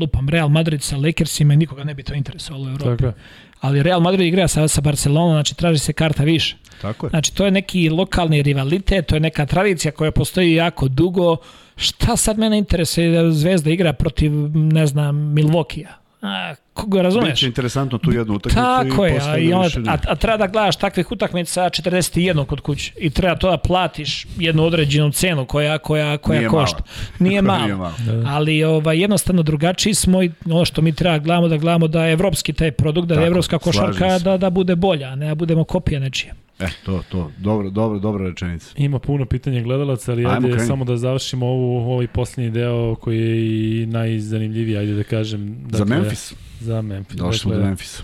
[0.00, 3.04] lupam, Real Madrid sa Lakersima i nikoga ne bi to interesovalo u Evropi.
[3.04, 3.18] Tako
[3.60, 6.56] Ali Real Madrid igra sa, sa Barcelonom, znači traži se karta više.
[6.82, 7.10] Tako je.
[7.10, 11.36] Znači to je neki lokalni rivalitet, to je neka tradicija koja postoji jako dugo.
[11.76, 16.01] Šta sad mene interesuje da Zvezda igra protiv, ne znam, Milvokija?
[16.22, 17.30] A, koga razumeš?
[17.30, 20.76] Biće interesantno tu jednu utakmicu Tako je, a, i on, a, a treba da gledaš
[20.76, 26.18] takvih utakmica 41 kod kuće i treba to da platiš jednu određenu cenu koja, koja,
[26.18, 26.78] koja Nije košta.
[26.78, 27.18] Malo.
[27.28, 27.62] Nije malo.
[27.64, 27.94] Nije malo.
[28.06, 28.28] Da.
[28.30, 32.12] Ali ovaj, jednostavno drugačiji smo i ono što mi treba gledamo da gledamo da je
[32.12, 35.64] evropski taj produkt, da je evropska košarka da, da bude bolja, a ne da budemo
[35.64, 36.34] kopija nečije.
[36.62, 37.30] E, to, to.
[37.38, 38.74] Dobro, dobro, dobra rečenica.
[38.76, 43.82] Ima puno pitanja gledalaca, ali ajde, samo da završimo ovu, ovaj posljednji deo koji je
[43.82, 45.56] i najzanimljiviji, ajde da kažem.
[45.62, 46.34] Dakle, za Memphis.
[46.60, 47.16] Za Memphis.
[47.16, 48.02] Došli smo dakle, do Memphisa.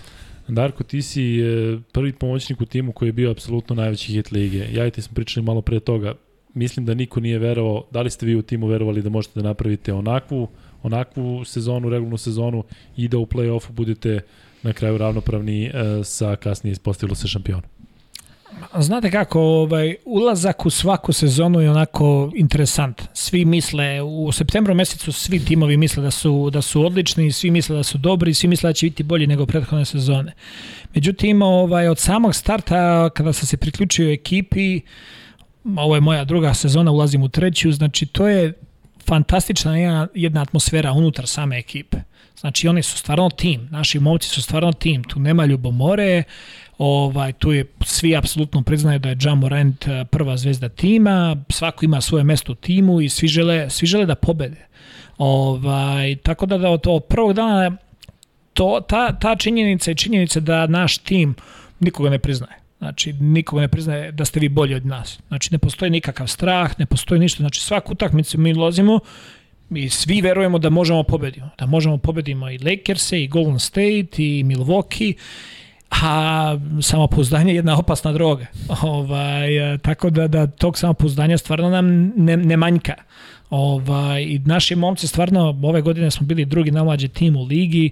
[0.49, 4.67] Darko, ti si e, prvi pomoćnik u timu koji je bio apsolutno najveći hit lige.
[4.73, 6.15] Ja i ti smo pričali malo pre toga.
[6.55, 9.49] Mislim da niko nije verovao, da li ste vi u timu verovali da možete da
[9.49, 10.49] napravite onakvu,
[10.83, 12.65] onakvu sezonu, regularnu sezonu
[12.97, 14.21] i da u play-offu budete
[14.63, 15.71] na kraju ravnopravni e,
[16.05, 17.63] sa kasnije ispostavilo se šampionom?
[18.79, 23.03] Znate kako, ovaj, ulazak u svaku sezonu je onako interesant.
[23.15, 27.77] Svi misle, u septembru mesecu svi timovi misle da su, da su odlični, svi misle
[27.77, 30.33] da su dobri, svi misle da će biti bolji nego prethodne sezone.
[30.95, 34.81] Međutim, ovaj, od samog starta, kada sam se priključio ekipi,
[35.77, 38.53] ovo je moja druga sezona, ulazim u treću, znači to je
[39.07, 41.97] fantastična jedna, jedna atmosfera unutar same ekipe.
[42.41, 46.23] Znači oni su stvarno tim, naši momci su stvarno tim, tu nema ljubomore,
[46.79, 51.85] ovaj, tu je, svi apsolutno priznaju da je Ja Morant eh, prva zvezda tima, svako
[51.85, 54.67] ima svoje mesto u timu i svi žele, svi žele da pobede.
[55.19, 57.77] Ovaj, tako da, da od, od prvog dana
[58.53, 61.35] to, ta, ta činjenica i činjenica da naš tim
[61.81, 62.59] nikoga ne priznaje.
[62.79, 65.19] Znači, nikoga ne priznaje da ste vi bolji od nas.
[65.29, 67.43] Znači, ne postoji nikakav strah, ne postoji ništa.
[67.43, 69.01] Znači, svaku utakmicu mi lozimo
[69.69, 71.51] mi svi verujemo da možemo pobedimo.
[71.59, 75.15] Da možemo pobedimo i Lakers i Golden State i Milwaukee
[75.91, 78.47] a samopouzdanje je jedna opasna droga.
[78.83, 79.49] Ovaj,
[79.83, 82.95] tako da, da tog samopouzdanja stvarno nam ne, ne manjka.
[83.51, 87.91] Ovaj, I naši momci stvarno, ove godine smo bili drugi najmlađi tim u ligi,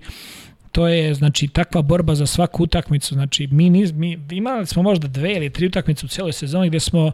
[0.73, 3.15] to je znači takva borba za svaku utakmicu.
[3.15, 6.81] Znači mi, niz, mi imali smo možda dve ili tri utakmice u celoj sezoni gde
[6.81, 7.13] smo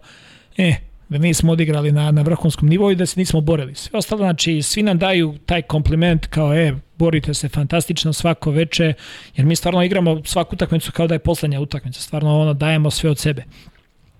[0.56, 0.74] e,
[1.09, 3.74] da nismo odigrali na, na vrhunskom nivou i da se nismo borili.
[3.74, 8.93] Sve ostalo, znači, svi nam daju taj kompliment kao, e, borite se fantastično svako veče,
[9.37, 13.11] jer mi stvarno igramo svaku utakmicu kao da je poslednja utakmica, stvarno ono, dajemo sve
[13.11, 13.45] od sebe.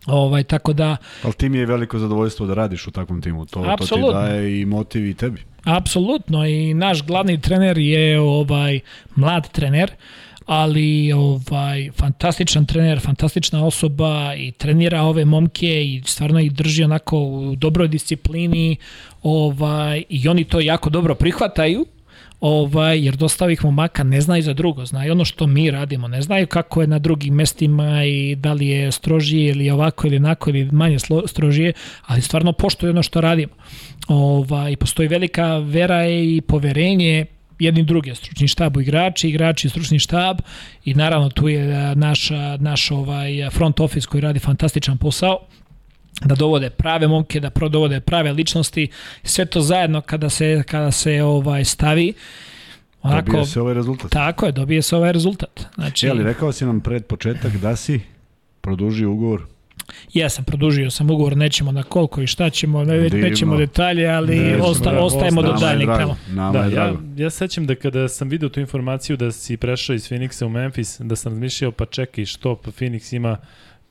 [0.07, 0.97] Ovaj, tako da...
[1.23, 4.13] Ali ti mi je veliko zadovoljstvo da radiš u takvom timu, to, Absolutno.
[4.13, 5.43] to ti daje i motiv i tebi.
[5.65, 8.81] Apsolutno i naš glavni trener je ovaj
[9.17, 9.91] mlad trener
[10.47, 17.19] ali ovaj fantastičan trener, fantastična osoba i trenira ove momke i stvarno ih drži onako
[17.19, 18.77] u dobroj disciplini
[19.23, 21.87] ovaj i oni to jako dobro prihvataju
[22.43, 26.23] ovaj, jer dosta ovih momaka ne znaju za drugo, znaju ono što mi radimo, ne
[26.23, 30.51] znaju kako je na drugim mestima i da li je strožije ili ovako ili onako
[30.51, 31.73] ili manje strožije,
[32.06, 33.52] ali stvarno poštuju ono što radimo.
[34.09, 37.27] Ovaj, postoji velika vera i poverenje
[37.59, 40.39] jedni druge, stručni štab u igrači, igrači stručni štab
[40.85, 45.39] i naravno tu je naš, naš ovaj front office koji radi fantastičan posao
[46.20, 48.89] da dovode prave momke, da dovode prave ličnosti,
[49.22, 52.12] sve to zajedno kada se, kada se ovaj stavi,
[53.02, 54.10] Onako, dobije se ovaj rezultat.
[54.10, 55.66] Tako je, dobije se ovaj rezultat.
[55.74, 58.01] Znači, je, ali rekao si nam pred početak da si
[58.60, 59.43] produžio ugovor
[60.14, 63.28] Jesam, produžio sam ugovor, nećemo na koliko i šta ćemo, ne, Divno.
[63.28, 66.16] nećemo detalje, ali Nećemo, osta, da, ostajemo do daljnjeg tamo.
[66.52, 70.44] Da, ja, ja sećam da kada sam video tu informaciju da si prešao iz Phoenixa
[70.44, 73.36] u Memphis, da sam razmišljao pa čekaj što pa Phoenix ima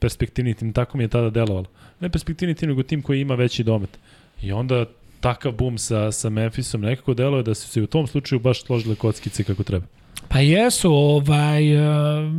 [0.01, 1.65] perspektivni tim, tako mi je tada delovalo.
[1.99, 3.97] Ne perspektivni tim, nego tim koji ima veći domet.
[4.41, 4.85] I onda
[5.19, 8.95] takav bum sa, sa Memphisom nekako deluje da su se u tom slučaju baš složile
[8.95, 9.85] kockice kako treba.
[10.27, 12.31] Pa jesu, ovaj, uh,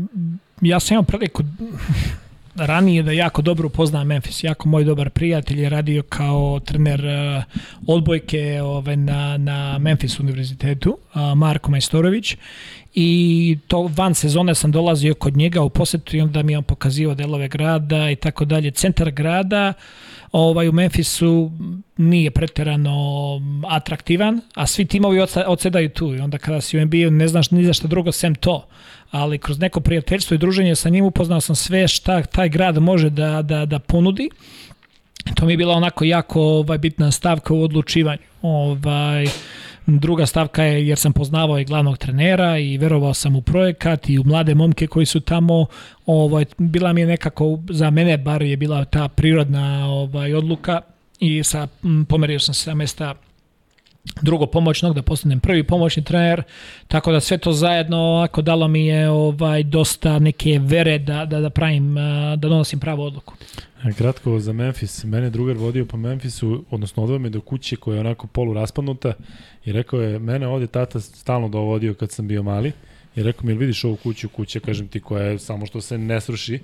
[0.60, 1.42] ja sam imao priliku
[2.54, 4.44] ranije da jako dobro upoznam Memphis.
[4.44, 7.44] Jako moj dobar prijatelj je radio kao trener uh,
[7.86, 12.36] odbojke ovaj, na, na Memphis univerzitetu, uh, Marko Majstorović.
[12.94, 16.64] I to van sezone sam dolazio kod njega u posetu i onda mi je on
[16.64, 18.70] pokazivao delove grada i tako dalje.
[18.70, 19.72] Centar grada
[20.32, 21.50] ovaj, u Memphisu
[21.96, 22.96] nije preterano
[23.68, 27.64] atraktivan, a svi timovi odsedaju tu i onda kada si u NBA ne znaš ni
[27.64, 28.66] za šta drugo sem to
[29.12, 33.10] ali kroz neko prijateljstvo i druženje sa njim upoznao sam sve šta taj grad može
[33.10, 34.30] da, da, da ponudi.
[35.34, 38.22] To mi je bila onako jako ovaj, bitna stavka u odlučivanju.
[38.42, 39.26] Ovaj,
[39.86, 44.18] druga stavka je jer sam poznavao i glavnog trenera i verovao sam u projekat i
[44.18, 45.66] u mlade momke koji su tamo.
[46.06, 50.80] Ovaj, bila mi je nekako, za mene bar je bila ta prirodna ovaj, odluka
[51.18, 51.68] i sa,
[52.08, 53.14] pomerio sam se sa mesta
[54.22, 56.42] drugo pomoćnog, da postanem prvi pomoćni trener,
[56.88, 61.40] tako da sve to zajedno ako dalo mi je ovaj dosta neke vere da, da,
[61.40, 61.94] da pravim,
[62.36, 63.34] da donosim pravu odluku.
[63.84, 67.94] E, kratko za Memphis, mene drugar vodio po Memphisu, odnosno odveo me do kuće koja
[67.94, 69.12] je onako polu raspadnuta
[69.64, 72.72] i rekao je, mene ovde tata stalno dovodio kad sam bio mali.
[73.16, 76.20] I rekao mi, vidiš ovu kuću, kuća, kažem ti, koja je samo što se ne
[76.20, 76.60] sruši,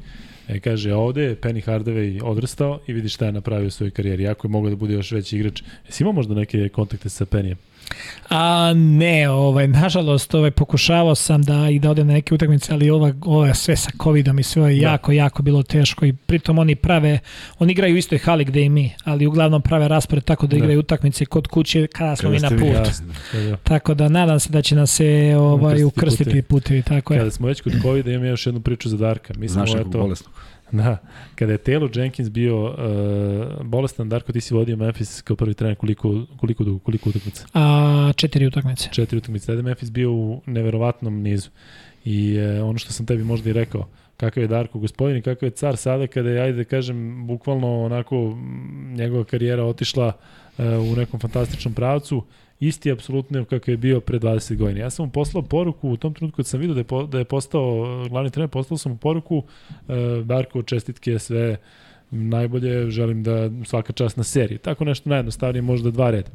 [0.48, 4.22] E, kaže, ovde je Penny Hardaway odrastao i vidi šta je napravio u svojoj karijeri.
[4.22, 5.62] Jako je mogao da bude još veći igrač.
[5.86, 7.56] Jesi imao možda neke kontakte sa Pennyjem?
[8.28, 12.90] A ne, ovaj nažalost, ovaj pokušavao sam da i da odem na neke utakmice, ali
[12.90, 14.90] ova ova sve sa covidom i sve je da.
[14.90, 17.18] jako jako bilo teško i pritom oni prave,
[17.58, 20.56] oni igraju u istoj hali gde i mi, ali uglavnom prave raspored tako da, da.
[20.56, 22.86] igraju utakmice kod kuće kada smo mi na put.
[22.86, 23.56] Jasno, da, da.
[23.56, 27.20] Tako da nadam se da će nas se ovaj ukrstiti putevi, putevi tako je.
[27.20, 29.34] Kada smo već kod covida, imam još jednu priču za Darka.
[29.38, 30.32] Mi smo Znaš eto bolesnog
[30.72, 30.96] Da,
[31.34, 35.76] kada je Taylor Jenkins bio uh, bolestan, Darko, ti si vodio Memphis kao prvi trener
[35.76, 37.46] koliko, koliko dugo, koliko utakmica?
[37.54, 38.88] A, četiri utakmice.
[38.92, 39.46] Četiri utakmice.
[39.46, 41.50] Tada je Memphis bio u neverovatnom nizu.
[42.04, 45.46] I uh, ono što sam tebi možda i rekao, kakav je Darko gospodin i kakav
[45.46, 48.36] je car sada kada je, ajde da kažem, bukvalno onako
[48.94, 52.24] njegova karijera otišla uh, u nekom fantastičnom pravcu
[52.60, 54.80] isti apsolutno kakav je bio pre 20 godina.
[54.80, 57.18] Ja sam mu poslao poruku u tom trenutku kad sam vidio da je, po, da
[57.18, 59.42] je postao glavni trener, poslao sam mu poruku
[59.88, 59.92] e,
[60.24, 61.56] Darko, čestitke, sve
[62.10, 64.58] najbolje, želim da svaka čast na seriji.
[64.58, 66.30] Tako nešto najjednostavnije, možda dva reda.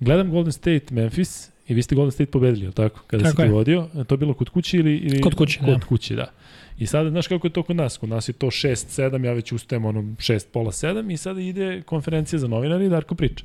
[0.00, 3.00] Gledam Golden State Memphis i vi ste Golden State pobedili, je li tako?
[3.06, 3.50] Kada Tako si ti je.
[3.52, 5.86] vodio, je to bilo kod kuće ili, ili Kod kuće, kod da.
[5.86, 6.30] kuće, da.
[6.78, 7.96] I sada, znaš kako je to kod nas?
[7.96, 11.82] Kod nas je to 6-7, ja već ustajem ono 6, pola 7 i sada ide
[11.82, 13.44] konferencija za novinari i Darko priča.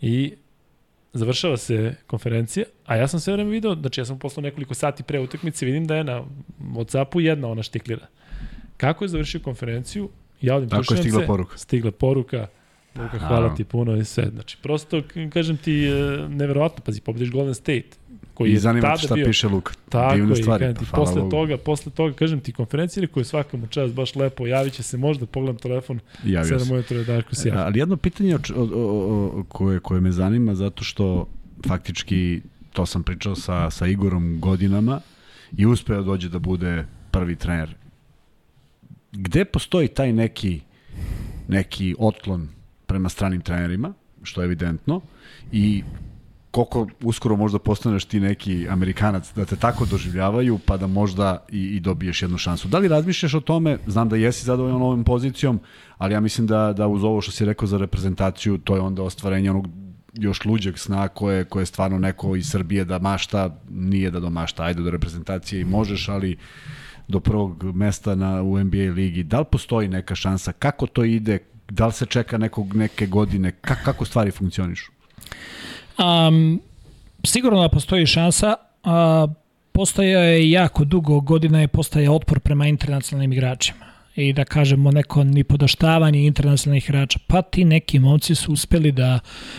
[0.00, 0.32] I
[1.14, 5.02] završava se konferencija, a ja sam sve vreme video, znači ja sam poslao nekoliko sati
[5.02, 6.24] pre utakmice, vidim da je na
[6.60, 8.06] Whatsappu jedna ona štiklira.
[8.76, 10.08] Kako je završio konferenciju?
[10.40, 11.58] Ja odim Tako je stigla se, poruka.
[11.58, 12.46] Stigla poruka,
[12.96, 14.30] Luka, hvala ti puno i sve.
[14.32, 15.92] Znači, prosto, kažem ti, e,
[16.28, 17.88] neverovatno, pazi, pobediš Golden State,
[18.34, 19.26] koji I je zanima tada šta bio...
[19.26, 19.72] piše Luka.
[19.88, 20.64] Tako Divne je, stvari.
[20.64, 21.30] kažem ti, posle Bogu.
[21.30, 24.96] toga, posle toga, kažem ti, konferencije koje svaka mu čast baš lepo, javit će se
[24.96, 26.74] možda, pogledam telefon, Javio 7 se.
[26.74, 27.64] ujutro je Darko Sija.
[27.66, 31.28] Ali jedno pitanje o, o, o, o, koje, koje me zanima zato što
[31.66, 32.40] faktički
[32.72, 35.00] to sam pričao sa, sa Igorom godinama
[35.56, 37.74] i uspeo dođe da bude prvi trener.
[39.12, 40.60] Gde postoji taj neki
[41.48, 42.48] neki otklon
[42.86, 45.00] prema stranim trenerima, što je evidentno,
[45.52, 45.82] i
[46.54, 51.62] koliko uskoro možda postaneš ti neki Amerikanac da te tako doživljavaju pa da možda i,
[51.76, 52.68] i dobiješ jednu šansu.
[52.68, 53.78] Da li razmišljaš o tome?
[53.86, 55.60] Znam da jesi zadovoljan ovom pozicijom,
[55.98, 59.02] ali ja mislim da, da uz ovo što si rekao za reprezentaciju, to je onda
[59.02, 59.66] ostvarenje onog
[60.12, 64.64] još luđeg sna koje, koje stvarno neko iz Srbije da mašta, nije da do mašta,
[64.64, 66.36] ajde do reprezentacije i možeš, ali
[67.08, 69.22] do prvog mesta na, u NBA ligi.
[69.22, 70.52] Da li postoji neka šansa?
[70.52, 71.38] Kako to ide?
[71.70, 73.52] Da li se čeka nekog, neke godine?
[73.52, 74.92] Ka, kako stvari funkcionišu?
[75.98, 76.60] Um,
[77.24, 78.54] sigurno da postoji šansa.
[78.84, 79.26] A,
[79.72, 83.84] postoje je jako dugo godina je postaje otpor prema internacionalnim igračima
[84.16, 87.18] i da kažemo neko ni podaštavanje internacionalnih igrača.
[87.26, 89.18] Pa ti neki momci su uspeli da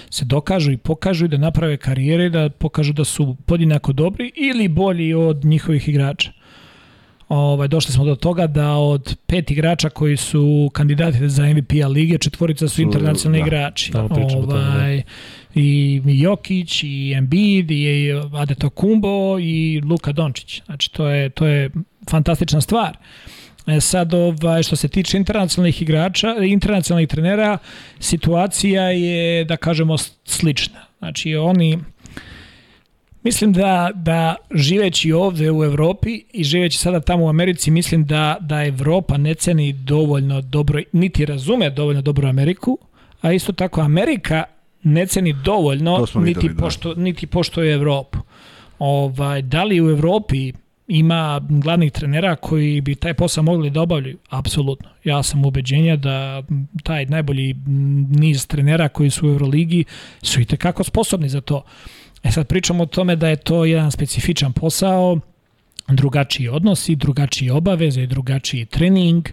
[0.09, 4.67] se dokažu i pokažu i da naprave karijere, da pokažu da su podjednako dobri ili
[4.67, 6.31] bolji od njihovih igrača.
[7.29, 12.17] Ovaj, došli smo do toga da od pet igrača koji su kandidati za MVP-a lige,
[12.17, 13.91] četvorica su internacionalni da, igrači.
[13.91, 14.07] da.
[14.37, 15.01] ovaj,
[15.55, 20.61] i Jokić, i Embiid, i Adetokumbo, i Luka Dončić.
[20.65, 21.69] Znači, to je, to je
[22.09, 22.97] fantastična stvar.
[23.67, 27.57] E sad, ovaj, što se tiče internacionalnih igrača, internacionalnih trenera,
[27.99, 30.85] situacija je, da kažemo, slična.
[30.99, 31.79] Znači, oni,
[33.25, 38.37] Mislim da, da živeći ovde u Evropi i živeći sada tamo u Americi, mislim da,
[38.39, 42.77] da Evropa ne ceni dovoljno dobro, niti razume dovoljno dobro Ameriku,
[43.21, 44.43] a isto tako Amerika
[44.83, 46.63] ne ceni dovoljno, smo niti, videli, da.
[46.63, 48.19] pošto, niti poštuje Evropu.
[48.79, 50.53] Ovaj, da li u Evropi
[50.87, 54.17] ima glavnih trenera koji bi taj posao mogli da obavljaju?
[54.29, 54.89] Apsolutno.
[55.03, 56.43] Ja sam ubeđenja da
[56.83, 57.55] taj najbolji
[58.09, 59.83] niz trenera koji su u Euroligi
[60.21, 61.63] su i tekako sposobni za to.
[62.25, 65.19] E sad pričamo o tome da je to jedan specifičan posao,
[65.87, 69.29] drugačiji odnosi, drugačiji obaveze, drugačiji trening,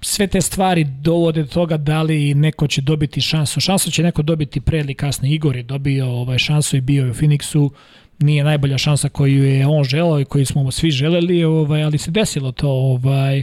[0.00, 3.60] sve te stvari dovode do toga da li neko će dobiti šansu.
[3.60, 5.34] Šansu će neko dobiti pre ili kasnije.
[5.34, 7.70] Igor je dobio ovaj, šansu i bio je u Phoenixu.
[8.18, 12.10] Nije najbolja šansa koju je on želao i koju smo svi želeli, ovaj, ali se
[12.10, 12.68] desilo to.
[12.68, 13.42] Ovaj,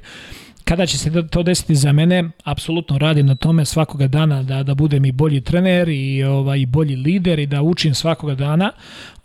[0.65, 4.75] Kada će se to desiti za mene, apsolutno radim na tome svakoga dana da da
[4.75, 8.71] budem i bolji trener i ovaj i bolji lider i da učim svakoga dana.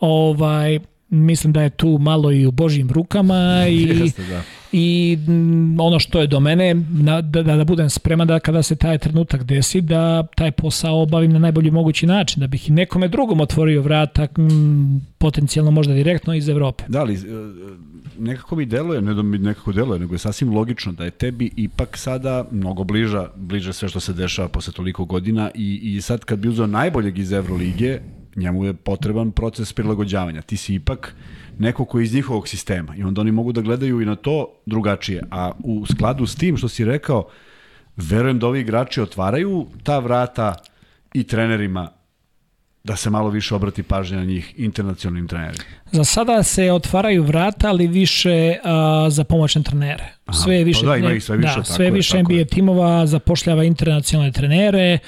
[0.00, 0.78] Ovaj
[1.10, 4.42] mislim da je tu malo i u božjim rukama i Jeste, da.
[4.72, 8.76] i mm, ono što je do mene da, da, da budem spreman da kada se
[8.76, 13.08] taj trenutak desi da taj posao obavim na najbolji mogući način da bih i nekome
[13.08, 16.84] drugom otvorio vrata m, potencijalno možda direktno iz Evrope.
[16.88, 17.18] Da, ali e,
[18.18, 21.50] nekako mi deluje, ne da mi nekako deluje, nego je sasvim logično da je tebi
[21.56, 26.24] ipak sada mnogo bliža, bliže sve što se dešava posle toliko godina i, i sad
[26.24, 28.00] kad bi uzeo najboljeg iz Evrolige,
[28.36, 30.42] njemu je potreban proces prilagođavanja.
[30.42, 31.14] Ti si ipak
[31.58, 34.46] neko ko je iz njihovog sistema i onda oni mogu da gledaju i na to
[34.66, 35.22] drugačije.
[35.30, 37.28] A u skladu s tim što si rekao,
[37.96, 40.54] verujem da ovi igrači otvaraju ta vrata
[41.14, 41.90] i trenerima
[42.84, 45.64] da se malo više obrati pažnja na njih internacionalnim trenerima.
[45.92, 50.04] Za sada se otvaraju vrata, ali više a, za pomoćne trenere.
[50.26, 52.10] Aha, Sve je više, pa da, ima ih sve više, da, tako sve je, više
[52.10, 52.44] tako NBA je.
[52.44, 54.98] timova zapošljava internacionalne trenere.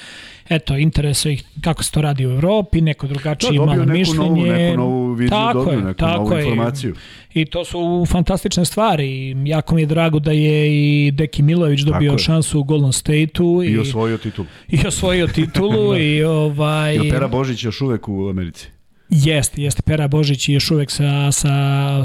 [0.49, 4.13] Eto, interesuje ih kako se to radi u Evropi, neko drugačije Da, malo dobio neku
[4.13, 6.43] novu, neku novu viziju, Tako dobio je, neku tako novu je.
[6.43, 6.95] informaciju.
[7.33, 9.35] I to su fantastične stvari.
[9.45, 12.17] Jako mi je drago da je i Deki Milović dobio je.
[12.17, 14.45] šansu u Golden Stateu I i, osvojio titul.
[14.83, 18.67] i osvojio titulu i ovaj I Pera Božić još uvek u Americi.
[19.15, 19.81] Jeste, jeste.
[19.81, 21.49] Pera Božić je još uvek sa, sa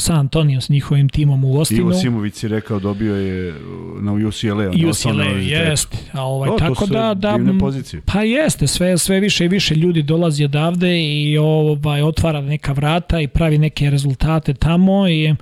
[0.00, 1.80] San Antonio, s njihovim timom u Ostinu.
[1.80, 4.64] Ivo Simović si rekao dobio je uh, na UCLA.
[4.64, 5.96] na UCLA, jeste.
[6.12, 8.02] A ovaj, O, to tako su da, da, divne pozicije.
[8.06, 13.20] Pa jeste, sve, sve više i više ljudi dolazi odavde i ovaj, otvara neka vrata
[13.20, 15.34] i pravi neke rezultate tamo i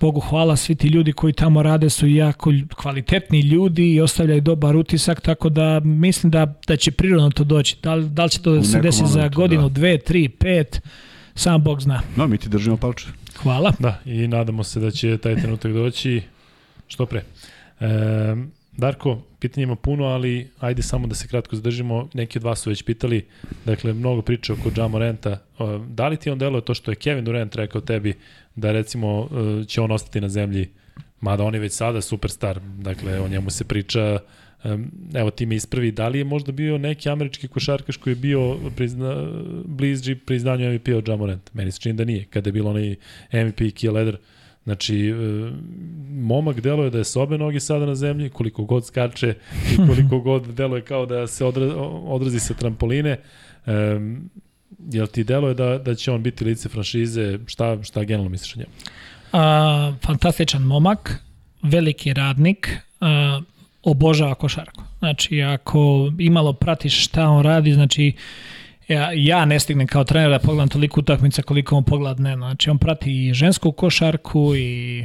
[0.00, 4.76] Bogu hvala, svi ti ljudi koji tamo rade su jako kvalitetni ljudi i ostavljaju dobar
[4.76, 7.76] utisak, tako da mislim da, da će prirodno to doći.
[7.82, 9.68] Da, li- da li će to da se nekom desi za godinu, da.
[9.68, 10.82] dve, tri, pet,
[11.34, 12.00] sam Bog zna.
[12.16, 13.06] No, mi ti držimo palče.
[13.36, 13.72] Hvala.
[13.78, 16.22] Da, i nadamo se da će taj trenutak doći
[16.88, 17.22] što pre.
[17.80, 17.86] E,
[18.72, 22.08] Darko, pitanje ima puno, ali ajde samo da se kratko zadržimo.
[22.14, 23.26] Neki od vas su već pitali,
[23.64, 25.38] dakle, mnogo priča oko Jamo Renta.
[25.88, 28.14] Da li ti on deluje to što je Kevin Durant rekao tebi
[28.56, 29.28] da recimo
[29.62, 30.68] e, će on ostati na zemlji,
[31.20, 34.18] mada on je već sada superstar, dakle, o njemu se priča
[35.14, 38.56] evo ti me ispravi, da li je možda bio neki američki košarkaš koji je bio
[38.76, 39.26] prizna,
[39.64, 41.54] bliži priznanju MVP od Jamorant?
[41.54, 42.96] Meni se čini da nije, kada je bilo onaj
[43.32, 44.16] MVP Kill Leder.
[44.64, 45.14] Znači, e,
[46.10, 49.34] momak deluje da je s obe noge sada na zemlji, koliko god skače
[49.72, 53.16] i koliko god deluje kao da se odra, odrazi sa trampoline.
[53.66, 54.30] Um,
[54.78, 57.38] jel ti deluje da, da će on biti lice franšize?
[57.46, 58.70] Šta, šta generalno misliš o njemu?
[59.32, 61.24] A, fantastičan momak,
[61.62, 62.70] veliki radnik,
[63.00, 63.40] a,
[63.82, 64.84] obožava košarku.
[64.98, 68.12] Znači, ako imalo pratiš šta on radi, znači,
[68.88, 72.46] ja, ja ne stignem kao trener da pogledam toliko utakmica koliko on pogleda dnevno.
[72.46, 75.04] Znači, on prati i žensku košarku i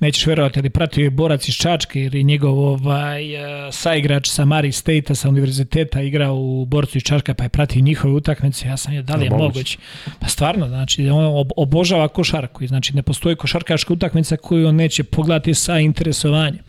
[0.00, 3.40] nećeš verovati, ali prati je borac iz Čačke jer je njegov ovaj, uh,
[3.72, 8.14] saigrač sa Mari State-a, sa univerziteta igra u borcu iz Čačka pa je prati njihove
[8.14, 8.68] utakmice.
[8.68, 9.78] Ja sam je, da li je moguće?
[10.18, 15.04] Pa stvarno, znači, on obožava košarku i znači ne postoji košarkaška utakmica koju on neće
[15.04, 16.62] pogledati sa interesovanjem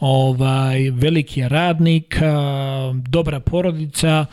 [0.00, 2.16] ovaj, veliki je radnik,
[2.92, 4.26] dobra porodica,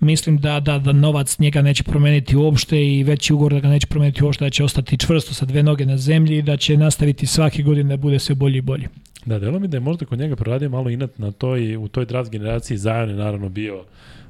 [0.00, 3.86] mislim da, da, da novac njega neće promeniti uopšte i veći ugovor da ga neće
[3.86, 7.26] promeniti uopšte, da će ostati čvrsto sa dve noge na zemlji i da će nastaviti
[7.26, 8.88] svake godine da bude sve bolji i bolji.
[9.26, 12.04] Da, delo mi da je možda kod njega proradio malo inat na toj, u toj
[12.04, 13.84] draft generaciji Zion je naravno bio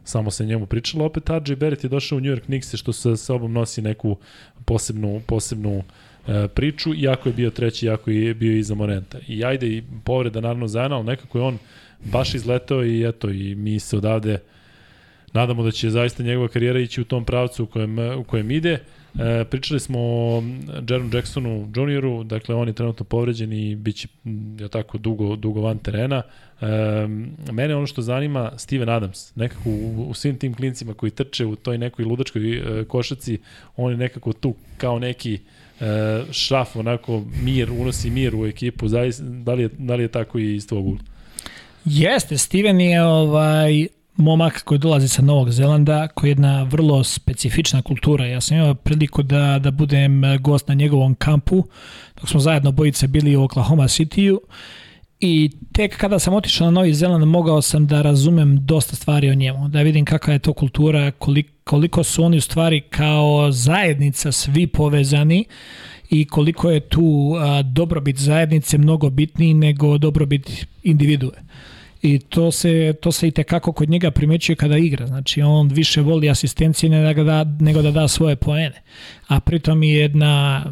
[0.05, 1.05] samo se njemu pričalo.
[1.05, 4.16] Opet RJ Barrett je došao u New York Knicks što sa sobom nosi neku
[4.64, 5.84] posebnu, posebnu uh,
[6.28, 9.18] E, priču, iako je bio treći, iako je bio iza Morenta.
[9.28, 11.59] I ajde i povreda naravno Zajana, ali nekako je on
[12.05, 14.38] baš izletao i eto, i mi se odavde
[15.32, 18.78] nadamo da će zaista njegova karijera ići u tom pravcu u kojem, u kojem ide.
[19.19, 20.43] E, pričali smo o
[20.89, 24.09] Jaron Jacksonu junioru, dakle on je trenutno povređen i bit će
[24.61, 26.23] ja tako dugo, dugo van terena.
[26.61, 26.66] E,
[27.52, 31.57] mene ono što zanima Steven Adams, nekako u, u svim tim klincima koji trče u
[31.57, 33.39] toj nekoj ludačkoj e, košaci,
[33.77, 35.39] on je nekako tu kao neki
[35.81, 40.09] e, šraf, onako mir, unosi mir u ekipu, zaista, da li je, da li je
[40.09, 40.98] tako i iz ugla?
[41.85, 43.86] Jeste, Steven je ovaj
[44.20, 48.26] momak koji dolazi sa Novog Zelanda, koji je jedna vrlo specifična kultura.
[48.26, 51.64] Ja sam imao priliku da, da budem gost na njegovom kampu,
[52.20, 54.40] dok smo zajedno bojice bili u Oklahoma City-u
[55.20, 59.34] i tek kada sam otišao na Novi Zeland mogao sam da razumem dosta stvari o
[59.34, 64.32] njemu, da vidim kakva je to kultura, koliko, koliko su oni u stvari kao zajednica
[64.32, 65.44] svi povezani
[66.10, 71.32] i koliko je tu a, dobrobit zajednice mnogo bitniji nego dobrobit individue.
[72.02, 75.06] I to se, to se i tekako kod njega primećuje kada igra.
[75.06, 78.82] Znači, on više voli asistencije nego da, nego da da svoje poene.
[79.31, 80.65] A pritom je jedna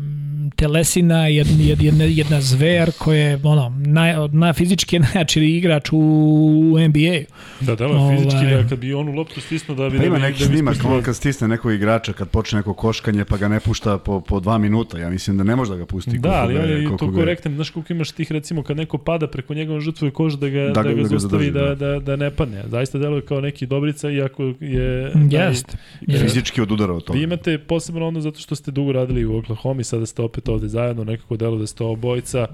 [0.59, 6.79] telesina, jedna, jedna, jedna zver koja je ono, naj, na fizički najjači igrač u, u
[6.89, 7.19] NBA.
[7.61, 9.99] Da, da, ovaj, fizički da kad bi on u loptu stisnuo da bi...
[9.99, 13.25] Pa ima da neki da snimak, on kad stisne nekog igrača, kad počne neko koškanje
[13.25, 15.87] pa ga ne pušta po, po dva minuta, ja mislim da ne može da ga
[15.87, 16.19] pusti.
[16.19, 19.55] Da, ali on je to korektan, znaš koliko imaš tih recimo kad neko pada preko
[19.55, 22.17] njega žrtvuje kožu da ga, da, da ga, da ga zaustavi da, da, da, da
[22.17, 22.63] ne padne.
[22.67, 25.13] Zaista deluje kao neki dobrica iako je...
[25.31, 25.77] Jest.
[26.01, 26.23] Yes.
[26.23, 27.19] Fizički od udara od toga.
[27.19, 30.49] Vi imate posebno ono zato što ste dugo radili u Oklahoma i sada ste opet
[30.49, 32.47] ovde zajedno, nekako delo da ste obojica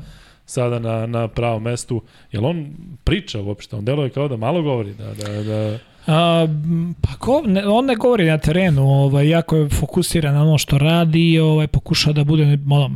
[0.46, 2.02] sada na, na pravom mestu.
[2.32, 2.66] Jel on
[3.04, 3.76] priča uopšte?
[3.76, 5.78] On deluje kao da malo govori, da, da, da...
[6.06, 6.46] A,
[7.00, 10.78] pa ko, ne, on ne govori na terenu, ovaj, jako je fokusiran na ono što
[10.78, 12.90] radi, ovaj, pokuša da bude ono,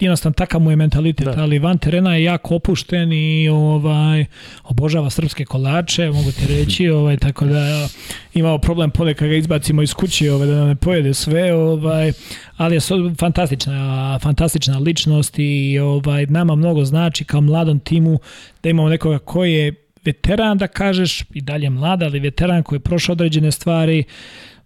[0.00, 1.42] jednostavno takav mu je mentalitet, da.
[1.42, 4.24] ali van terena je jako opušten i ovaj
[4.64, 7.88] obožava srpske kolače, mogu ti reći, ovaj tako da
[8.34, 12.12] imao problem ponekad ga izbacimo iz kuće, ovaj da ne pojede sve, ovaj
[12.56, 12.80] ali je
[13.18, 18.18] fantastična fantastična ličnost i ovaj nama mnogo znači kao mladom timu
[18.62, 19.74] da imamo nekoga koji je
[20.04, 24.04] veteran da kažeš i dalje mlad, ali veteran koji je prošao određene stvari,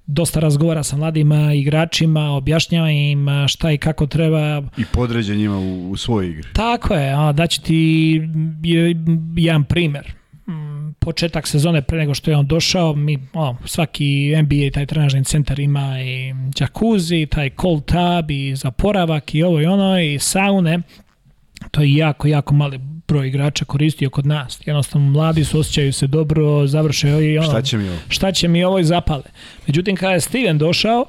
[0.06, 4.62] dosta razgovara sa mladim igračima, objašnjava im šta i kako treba.
[4.76, 6.48] I podređen njima u, u svojoj igri.
[6.52, 8.20] Tako je, a daći ti
[9.36, 10.12] jedan primer.
[10.48, 15.24] Mm, početak sezone pre nego što je on došao, mi, o, svaki NBA taj trenažni
[15.24, 20.78] centar ima i džakuzi, taj cold tub i zaporavak i ovo i ono i saune.
[21.70, 22.78] To je jako, jako mali
[23.08, 24.60] broj igrača koristio kod nas.
[24.66, 27.98] Jednostavno, mladi su, osjećaju se dobro, završe i ono, šta će mi ovo?
[28.08, 29.24] Šta će mi ovo i zapale.
[29.66, 31.04] Međutim, kada je Steven došao,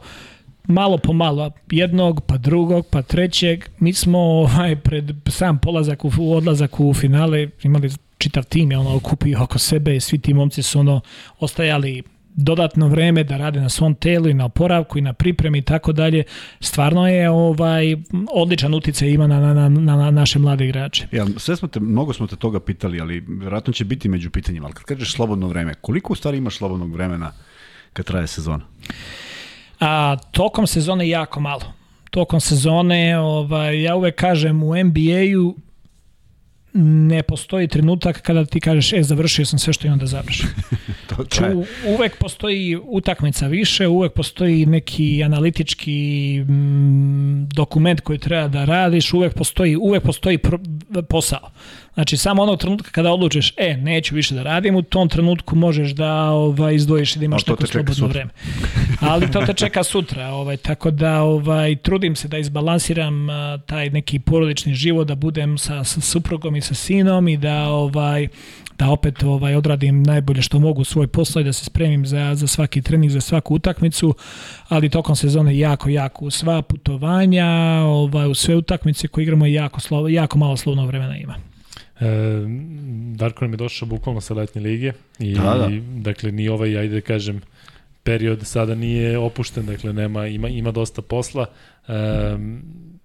[0.67, 6.33] malo po malo, jednog, pa drugog, pa trećeg, mi smo ovaj, pred sam polazak u,
[6.33, 10.63] odlazak u finale imali čitav tim je ono okupio oko sebe i svi ti momci
[10.63, 11.01] su ono
[11.39, 12.03] ostajali
[12.35, 15.91] dodatno vreme da rade na svom telu i na oporavku i na pripremi i tako
[15.91, 16.23] dalje.
[16.59, 17.95] Stvarno je ovaj
[18.33, 21.07] odličan uticaj ima na, na, na, na naše mlade igrače.
[21.11, 24.65] Ja, sve smo te, mnogo smo te toga pitali, ali verovatno će biti među pitanjima.
[24.65, 27.31] Ali kad kažeš slobodno vreme, koliko u stvari imaš slobodnog vremena
[27.93, 28.63] kad traje sezona?
[29.79, 31.73] A, tokom sezone jako malo.
[32.09, 35.55] Tokom sezone, ovaj, ja uvek kažem u NBA-u
[36.77, 40.49] ne postoji trenutak kada ti kažeš, e, završio sam sve što imam da završim.
[41.09, 41.55] to traje.
[41.87, 49.33] Uvek postoji utakmica više, uvek postoji neki analitički mm, dokument koji treba da radiš, uvek
[49.33, 50.59] postoji, uvek postoji pro,
[51.09, 51.49] posao.
[51.95, 55.91] Znači, samo onog trenutka kada odlučiš, e, neću više da radim, u tom trenutku možeš
[55.91, 58.31] da ovaj, izdvojiš i da imaš neko slobodno vreme.
[58.99, 60.27] Ali to te čeka sutra.
[60.27, 65.57] Ovaj, tako da ovaj, trudim se da izbalansiram a, taj neki porodični život, da budem
[65.57, 68.27] sa, sa suprugom i sa sinom i da ovaj,
[68.77, 72.47] da opet ovaj odradim najbolje što mogu svoj posao i da se spremim za, za
[72.47, 74.15] svaki trening, za svaku utakmicu,
[74.67, 77.47] ali tokom sezone jako, jako u sva putovanja,
[77.85, 81.54] ovaj, u sve utakmice koje igramo jako, slovo, jako malo slovnog vremena ima.
[81.99, 82.05] E,
[83.15, 85.69] Darko nam je došao bukvalno sa letnje lige i Da, da.
[86.01, 87.41] dakle ni ovaj ajde da kažem
[88.03, 91.45] period sada nije opušten, dakle nema ima ima dosta posla.
[91.87, 91.91] E,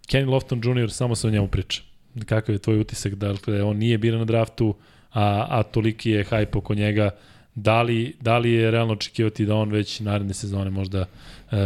[0.08, 0.90] Kenny Lofton Jr.
[0.90, 1.82] samo se o njemu priča.
[2.26, 3.14] Kakav je tvoj utisak?
[3.14, 4.74] Dakle, on nije biran na draftu,
[5.12, 7.10] a, a toliki je hype oko njega.
[7.54, 11.06] Da li, da li je realno očekivati da on već naredne sezone možda...
[11.52, 11.56] E,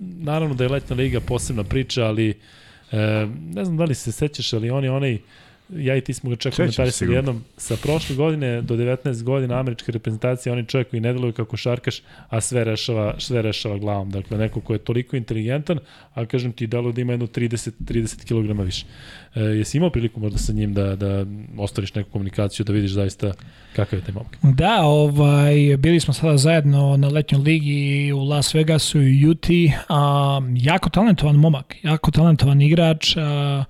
[0.00, 2.30] naravno da je letna liga posebna priča, ali
[2.92, 5.18] e, ne znam da li se sećaš, ali on je onaj
[5.68, 7.18] ja i ti smo ga čak komentarisali sigurno.
[7.18, 11.32] jednom, sa prošle godine do 19 godina američke reprezentacije, on je čovjek koji ne deluje
[11.32, 14.10] kao košarkaš, a sve rešava, sve rešava glavom.
[14.10, 15.78] Dakle, neko ko je toliko inteligentan,
[16.14, 18.86] a kažem ti, deluje da ima jedno 30, 30 kg više.
[19.34, 21.26] E, jesi imao priliku možda sa njim da, da
[21.58, 23.32] ostvariš neku komunikaciju, da vidiš zaista
[23.76, 24.38] kakav je taj momak?
[24.42, 29.72] Da, ovaj, bili smo sada zajedno na letnjoj ligi u Las Vegasu i Uti.
[29.88, 33.16] A, jako talentovan momak, jako talentovan igrač.
[33.16, 33.64] A,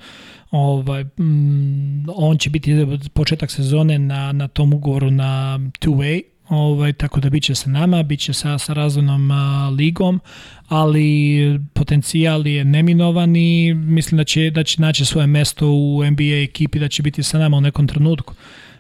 [0.54, 7.20] ovaj, mm, on će biti početak sezone na, na tom ugovoru na two-way, ovaj, tako
[7.20, 10.20] da biće sa nama, biće sa, sa razvojnom a, ligom,
[10.68, 16.42] ali potencijal je neminovan i mislim da će, da će naći svoje mesto u NBA
[16.44, 18.34] ekipi, da će biti sa nama u nekom trenutku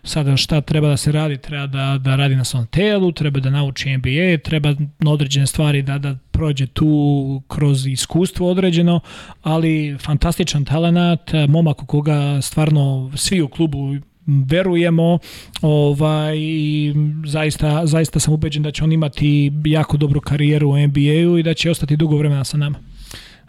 [0.04, 3.50] sada šta treba da se radi, treba da, da radi na svom telu, treba da
[3.50, 9.00] nauči NBA, treba na određene stvari da, da prođe tu kroz iskustvo određeno,
[9.42, 13.94] ali fantastičan talenat, momak u koga stvarno svi u klubu
[14.26, 15.18] verujemo
[15.62, 16.94] ovaj, i
[17.26, 21.54] zaista, zaista sam ubeđen da će on imati jako dobru karijeru u NBA-u i da
[21.54, 22.78] će ostati dugo vremena sa nama.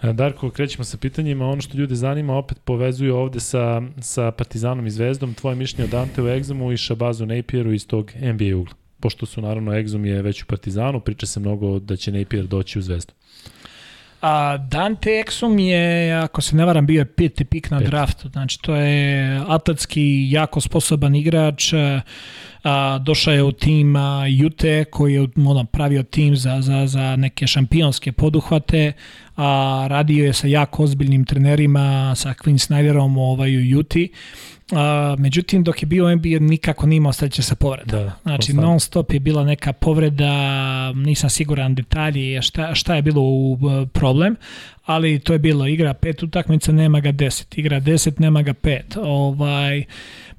[0.09, 1.49] E, Darko, krećemo sa pitanjima.
[1.49, 5.33] Ono što ljude zanima opet povezuje ovde sa, sa Partizanom i Zvezdom.
[5.33, 8.73] Tvoje mišljenje o Danteu Egzamu i Shabazu Napieru iz tog NBA ugla.
[8.99, 12.79] Pošto su naravno Egzom je već u Partizanu, priča se mnogo da će Napier doći
[12.79, 13.13] u Zvezdu.
[14.21, 18.29] A Dante Exum je, ako se ne varam, bio je peti pik na draftu.
[18.29, 21.73] Znači, to je atletski jako sposoban igrač.
[22.65, 27.15] A, došao je u tim a, Jute koji je ono, pravio tim za, za, za
[27.15, 28.93] neke šampionske poduhvate.
[29.37, 34.09] A, radio je sa jako ozbiljnim trenerima, sa Quinn Snyderom ovaj, u Juti.
[34.71, 37.99] A, međutim, dok je bio NBA nikako nije imao sreće sa povredom.
[37.99, 38.61] Da, Znači, konstantno.
[38.61, 40.31] non stop je bila neka povreda,
[40.93, 43.57] nisam siguran detalji šta, šta je bilo u
[43.93, 44.35] problem,
[44.85, 48.97] ali to je bilo igra pet utakmica, nema ga 10, igra 10, nema ga pet.
[48.97, 49.83] Ovaj,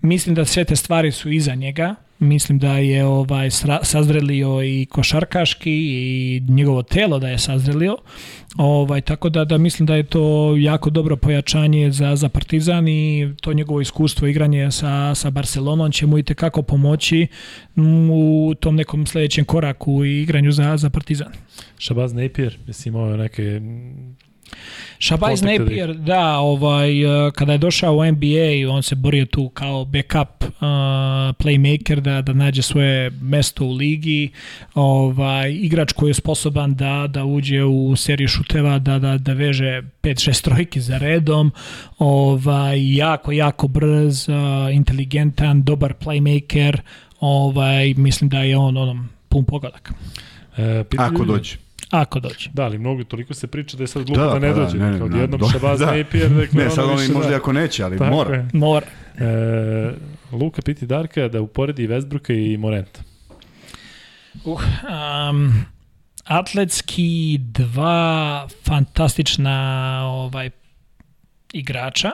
[0.06, 3.50] mislim da sve te stvari su iza njega, mislim da je ovaj
[3.82, 7.96] sazrelio i košarkaški i njegovo telo da je sazrelio.
[8.56, 13.34] Ovaj tako da da mislim da je to jako dobro pojačanje za za Partizan i
[13.40, 17.26] to njegovo iskustvo igranje sa sa Barcelonom će mu i kako pomoći
[18.12, 21.32] u tom nekom sledećem koraku i igranju za za Partizan.
[21.78, 23.60] Shabazz Napier, jesi imao neke...
[25.00, 29.48] Shabazz da Napier, da, ovaj, eh, kada je došao u NBA, on se borio tu
[29.48, 30.50] kao backup uh,
[31.38, 34.30] playmaker, da, da nađe svoje mesto u ligi,
[34.74, 39.82] ovaj, igrač koji je sposoban da, da uđe u seriju šuteva, da, da, da veže
[40.02, 41.52] 5-6 trojki za redom,
[41.98, 44.34] ovaj, jako, jako brz, uh,
[44.74, 46.78] inteligentan, dobar playmaker,
[47.20, 49.92] ovaj, mislim da je on onom pun pogodak.
[50.56, 51.65] E, Ako dođe.
[51.90, 52.50] Ako dođe.
[52.52, 54.64] Da, ali mnogo, toliko se priča da je sad glupo Da, da, ne pa da,
[54.64, 54.78] dođe.
[54.78, 55.86] ne, ne, Kao ne, jednom do- Shabazz da.
[55.88, 57.36] Napier, dakle, Ne, sad ono ono više možda da.
[57.36, 58.34] ako neće, ali Tako mora.
[58.34, 58.48] je.
[58.52, 58.86] Mora.
[59.18, 59.92] E,
[60.32, 63.00] Luka piti Darka da uporedi Westbrooka i Morenta.
[64.44, 64.60] Uh,
[65.30, 65.52] um,
[66.24, 69.56] atletski dva fantastična
[70.04, 70.50] ovaj
[71.52, 72.10] igrača.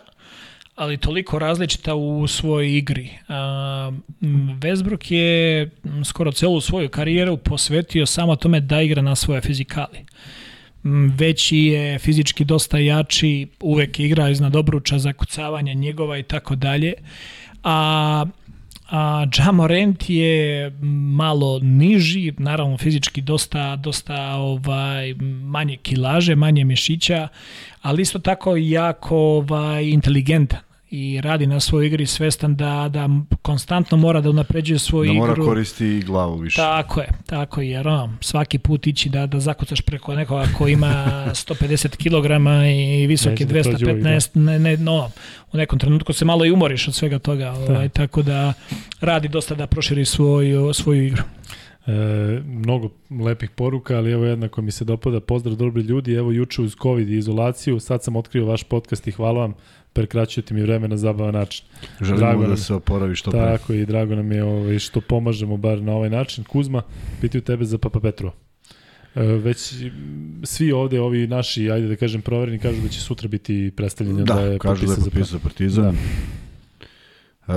[0.82, 3.10] Ali toliko različita u svojoj igri.
[3.28, 3.92] A,
[4.60, 5.70] Westbrook je
[6.04, 10.04] skoro celu svoju karijeru posvetio samo tome da igra na svoje fizikali.
[11.16, 16.92] Veći je fizički dosta jači, uvek igra iznad obruča za kucavanje njegova i tako dalje.
[17.62, 18.24] A
[18.92, 20.70] A Jamorant je
[21.16, 25.14] malo niži, naravno fizički dosta, dosta ovaj,
[25.44, 27.28] manje kilaže, manje mišića,
[27.82, 30.60] ali isto tako jako ovaj, inteligentan
[30.94, 33.08] i radi na svojoj igri svestan da, da
[33.42, 35.26] konstantno mora da unapređuje svoju igru.
[35.26, 36.56] Da mora koristi i glavu više.
[36.56, 40.68] Tako je, tako je, jer ono, svaki put ići da, da zakucaš preko nekoga ko
[40.68, 40.88] ima
[41.48, 42.26] 150 kg
[43.02, 44.40] i visoke 215, da.
[44.40, 45.10] ne, ne, no,
[45.52, 48.52] u nekom trenutku se malo i umoriš od svega toga, ovaj, tako da
[49.00, 51.22] radi dosta da proširi svoju, svoju igru.
[51.86, 51.92] E,
[52.46, 52.88] mnogo
[53.24, 55.20] lepih poruka, ali evo jedna koja mi se dopada.
[55.20, 59.10] Pozdrav dobri ljudi, evo juče uz COVID i izolaciju, sad sam otkrio vaš podcast i
[59.10, 59.54] hvala vam
[59.92, 61.64] prekraćujete mi vreme na zabavan način.
[62.00, 63.40] Želimo drago da nam, se oporavi što pre.
[63.40, 66.44] Tako i drago nam je ovaj, što pomažemo bar na ovaj način.
[66.44, 66.82] Kuzma,
[67.20, 68.32] pitaju tebe za Papa Petro.
[69.14, 69.74] E, već
[70.42, 74.24] svi ovde, ovi naši, ajde da kažem, provereni, kažu da će sutra biti predstavljeni.
[74.24, 75.84] Da, da je kažu da je potpisao za Partizan.
[75.84, 75.92] Da.
[77.46, 77.54] Uh,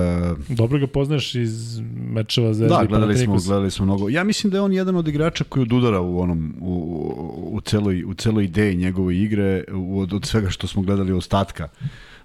[0.48, 4.08] Dobro ga poznaš iz mečeva Zvezda Da, gledali smo, gledali smo mnogo.
[4.08, 6.74] Ja mislim da je on jedan od igrača koji odudara u onom u,
[7.52, 9.64] u celoj u celoj ideji njegove igre
[9.96, 11.68] od od svega što smo gledali ostatka.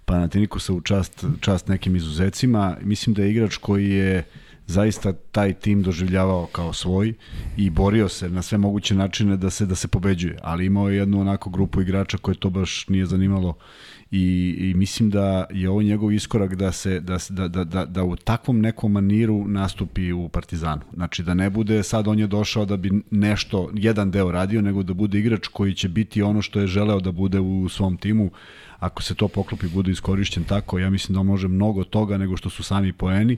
[0.06, 2.78] Panatinikosa u čast, čast nekim izuzecima.
[2.82, 4.24] Mislim da je igrač koji je
[4.68, 7.14] zaista taj tim doživljavao kao svoj
[7.58, 10.98] i borio se na sve moguće načine da se da se pobeđuje, ali imao je
[10.98, 13.56] jednu onako grupu igrača koje to baš nije zanimalo
[14.12, 18.04] i, i mislim da je ovo njegov iskorak da se da, da, da, da, da
[18.04, 20.82] u takvom nekom maniru nastupi u Partizanu.
[20.94, 24.84] Znači da ne bude sad on je došao da bi nešto jedan deo radio, nego
[24.84, 28.32] da bude igrač koji će biti ono što je želeo da bude u svom timu,
[28.82, 32.50] ako se to poklopi bude iskorišćen tako, ja mislim da može mnogo toga nego što
[32.50, 33.38] su sami poeni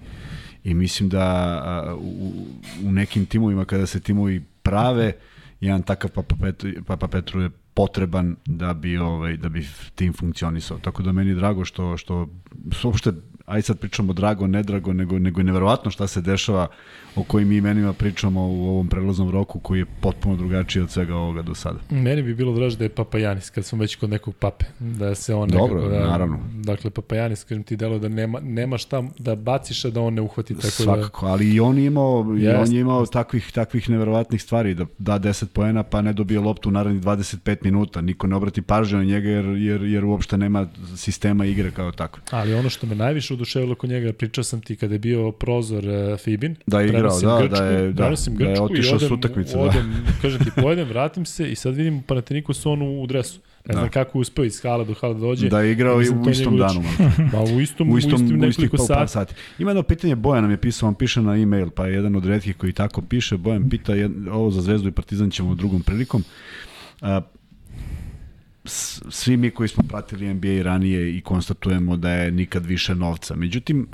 [0.63, 2.45] i mislim da u,
[2.83, 5.13] u nekim timovima kada se timovi prave,
[5.61, 10.79] jedan takav Papa Petru, Papa Petru je potreban da bi ovaj da bi tim funkcionisao.
[10.79, 12.27] Tako da meni je drago što što
[12.83, 13.11] uopšte
[13.45, 16.67] aj sad pričamo drago, nedrago, nego nego je neverovatno šta se dešava
[17.15, 21.41] o kojim imenima pričamo u ovom prelaznom roku koji je potpuno drugačiji od svega ovoga
[21.41, 21.79] do sada.
[21.89, 25.15] Meni bi bilo draže da je Papa Janis, kad smo već kod nekog pape, da
[25.15, 26.39] se on Dobro, nekako, da, naravno.
[26.53, 30.13] Dakle, Papa Janis, kažem ti, delo da nema, nema šta da baciš, a da on
[30.13, 30.55] ne uhvati.
[30.55, 31.31] Tako Svakako, da...
[31.31, 35.19] ali i on je imao, jest, on je imao takvih, takvih neverovatnih stvari, da da
[35.19, 39.03] 10 poena pa ne dobije loptu u narednih 25 minuta, niko ne obrati pažnju na
[39.03, 42.19] njega jer, jer, jer uopšte nema sistema igre kao tako.
[42.31, 45.83] Ali ono što me najviše oduševilo kod njega, pričao sam ti kada je bio prozor
[45.85, 49.57] uh, Fibin, da je igrao, da, Grčku, da je, da, da je otišao s utakmice.
[49.57, 49.59] Da.
[49.59, 53.39] Odem, kažem ti, pojedem, vratim se i sad vidim Panathinaikos onu u dresu.
[53.65, 53.89] Ne znam da.
[53.89, 55.49] kako uspeo iz hala do hala da dođe.
[55.49, 56.83] Da je igrao i u istom danu.
[57.33, 59.11] Pa u istom, u istom, u istom nekoliko u sati.
[59.11, 59.35] sati.
[59.59, 62.25] Ima jedno pitanje, Bojan nam je pisao, on piše na e-mail, pa je jedan od
[62.25, 63.37] redkih koji tako piše.
[63.37, 63.93] Bojan pita,
[64.31, 66.23] ovo za Zvezdu i Partizan ćemo u drugom prilikom.
[67.01, 67.21] A,
[68.65, 73.35] svi mi koji smo pratili NBA ranije i konstatujemo da je nikad više novca.
[73.35, 73.87] Međutim,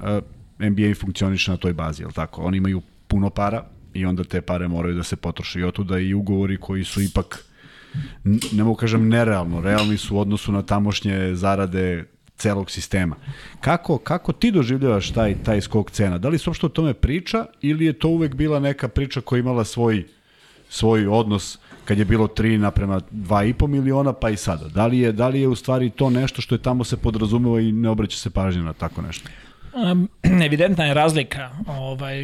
[0.60, 2.42] NBA funkcioniše na toj bazi, je li tako?
[2.42, 3.64] Oni imaju puno para
[3.94, 7.46] i onda te pare moraju da se potroše i otuda i ugovori koji su ipak
[8.52, 12.06] ne mogu kažem nerealno, realni su u odnosu na tamošnje zarade
[12.36, 13.16] celog sistema.
[13.62, 16.18] Kako, kako ti doživljavaš taj, taj skok cena?
[16.18, 19.40] Da li se uopšte o tome priča ili je to uvek bila neka priča koja
[19.40, 20.06] imala svoj,
[20.70, 21.60] svoj odnos
[21.90, 24.68] kad je bilo 3 naprema 2,5 miliona pa i sada?
[24.68, 27.62] Da li, je, da li je u stvari to nešto što je tamo se podrazumeva
[27.62, 29.30] i ne obraća se pažnje na tako nešto?
[29.74, 30.10] Um,
[30.48, 32.16] evidentna je razlika, ovaj,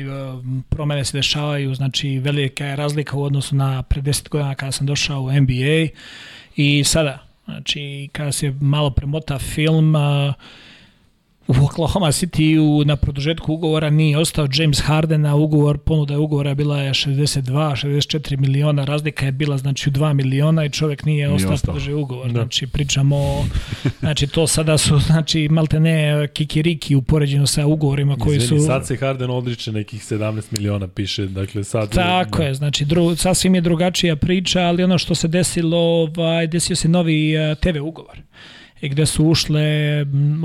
[0.70, 4.88] promene se dešavaju, znači velika je razlika u odnosu na pre 10 godina kada sam
[4.88, 5.88] došao u NBA
[6.56, 10.34] i sada, znači kada se malo premota film, uh,
[11.48, 16.54] u Oklahoma City u, na produžetku ugovora nije ostao James Harden, a ugovor, ponuda ugovora
[16.56, 17.42] bila je 62,
[17.88, 21.74] 64 miliona, razlika je bila znači u 2 miliona i čovjek nije, nije ostao, ostao.
[21.74, 22.28] podrži ugovor.
[22.28, 22.32] Da.
[22.32, 23.46] Znači pričamo,
[24.00, 28.68] znači to sada su znači malte ne kikiriki u poređenju sa ugovorima koji Izvini, su...
[28.68, 31.90] sad se Harden odriče nekih 17 miliona piše, dakle sad...
[31.92, 32.44] Tako da.
[32.44, 35.78] je, znači dru, sasvim je drugačija priča, ali ono što se desilo,
[36.18, 38.22] ovaj, desio se novi uh, TV ugovor
[38.82, 39.62] gde su ušle,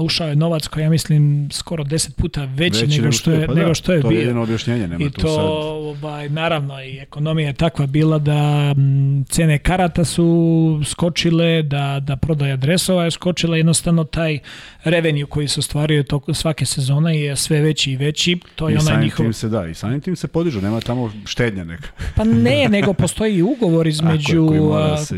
[0.03, 3.55] ušao je novac koji ja mislim skoro 10 puta veći, veći nego što je, pa
[3.55, 4.17] nego da, što je to bio.
[4.17, 5.45] To je jedno objašnjenje, nema I to, sad.
[5.45, 12.17] ovaj, naravno, i ekonomija je takva bila da m, cene karata su skočile, da, da
[12.17, 14.39] prodaja dresova je skočila, jednostavno taj
[14.85, 18.39] revenue koji se ostvario toko svake sezone je sve veći i veći.
[18.55, 19.25] To je I onaj njihov...
[19.25, 21.89] tim se da, i samim tim se podižu, nema tamo štednja neka.
[22.17, 25.17] pa ne, nego postoji ugovor između, je, se,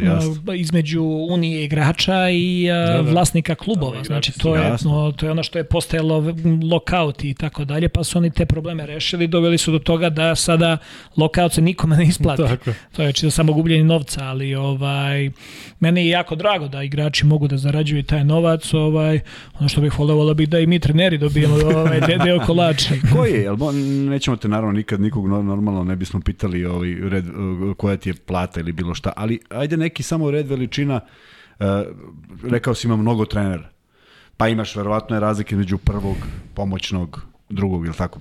[0.57, 3.12] između Unije igrača i da, da, da.
[3.12, 3.97] vlasnika klubova.
[3.99, 6.35] Da, znači, to je, no, to je ono što je postajalo
[6.70, 10.35] lockout i tako dalje, pa su oni te probleme rešili, doveli su do toga da
[10.35, 10.79] sada
[11.16, 12.43] lockout se nikome ne isplati.
[12.43, 12.70] Tako.
[12.93, 15.31] To je čisto samo gubljenje novca, ali ovaj,
[15.81, 19.20] meni je jako drago da igrači mogu da zarađuju taj novac, ovaj,
[19.61, 22.95] ono što bih voleo, voleo bih da i mi treneri dobijemo ovaj, deo kolača.
[23.16, 23.51] Koji je?
[24.09, 27.24] Nećemo te naravno nikad nikog normalno ne bismo pitali ovaj, red,
[27.77, 31.01] koja ti je plata ili bilo šta, ali ajde neki samo red veličina,
[32.43, 33.69] rekao si ima mnogo trenera,
[34.37, 36.16] pa imaš verovatno je razlike među prvog,
[36.55, 38.20] pomoćnog, drugog, ili tako.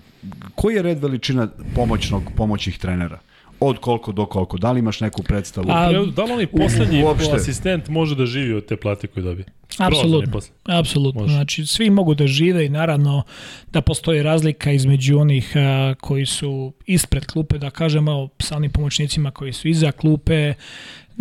[0.56, 3.20] Koji je red veličina pomoćnog, pomoćnih trenera?
[3.62, 4.58] od koliko do koliko?
[4.58, 5.68] Da li imaš neku predstavu?
[5.70, 7.36] A, da li onaj poslednji uopšte?
[7.36, 9.46] asistent može da živi od te plate koje dobije?
[9.78, 11.28] Apsolutno, apsolutno.
[11.28, 13.24] Znači, svi mogu da žive i naravno
[13.72, 19.32] da postoji razlika između onih a, koji su ispred klupe, da kažemo, sa onim pomoćnicima
[19.32, 20.54] koji su iza klupe,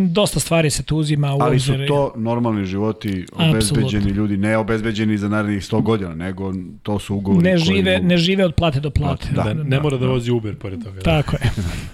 [0.09, 4.11] dosta stvari se tu uzima u Ali su to normalni životi, obezbeđeni Absolutno.
[4.11, 6.53] ljudi, ne obezbeđeni za narednih 100 godina, nego
[6.83, 8.07] to su ugovori ne žive, koji...
[8.07, 9.29] Ne žive od plate do plate.
[9.35, 11.01] Da, da, ne, ne mora da, da vozi Uber pored toga.
[11.01, 11.45] Tako da.
[11.45, 11.51] je.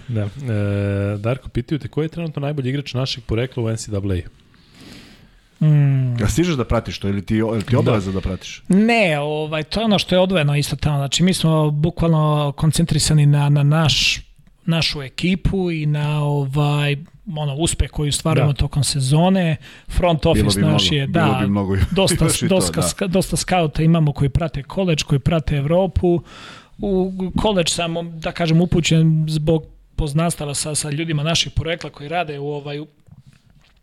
[0.46, 0.52] da.
[0.54, 4.28] E, Darko, pitaju te, ko je trenutno najbolji igrač našeg porekla u NCAA?
[5.60, 6.20] Mm.
[6.20, 8.14] Ja stižeš da pratiš to ili ti, ili ti obaveza da.
[8.14, 8.62] da pratiš?
[8.68, 10.96] Ne, ovaj, to je ono što je odvojeno isto tamo.
[10.96, 14.25] Znači, mi smo bukvalno koncentrisani na, na naš
[14.66, 16.96] našu ekipu i na ovaj
[17.36, 18.58] ono uspeh koji stvaramo da.
[18.58, 19.56] tokom sezone.
[19.88, 23.06] Front office naš mnogo, je da bi mnogo, dosta dosta, to, da.
[23.06, 26.22] dosta skauta imamo koji prate koleđ, koji prate Evropu.
[26.78, 29.64] U koleđ sam da kažem upućen zbog
[29.96, 32.80] poznastava sa sa ljudima naših porekla koji rade u ovaj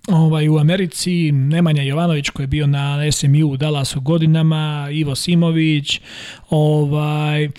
[0.08, 6.02] ovaj, u Americi, Nemanja Jovanović koji je bio na SMU u Dallasu godinama, Ivo Simović,
[6.50, 7.50] ovaj,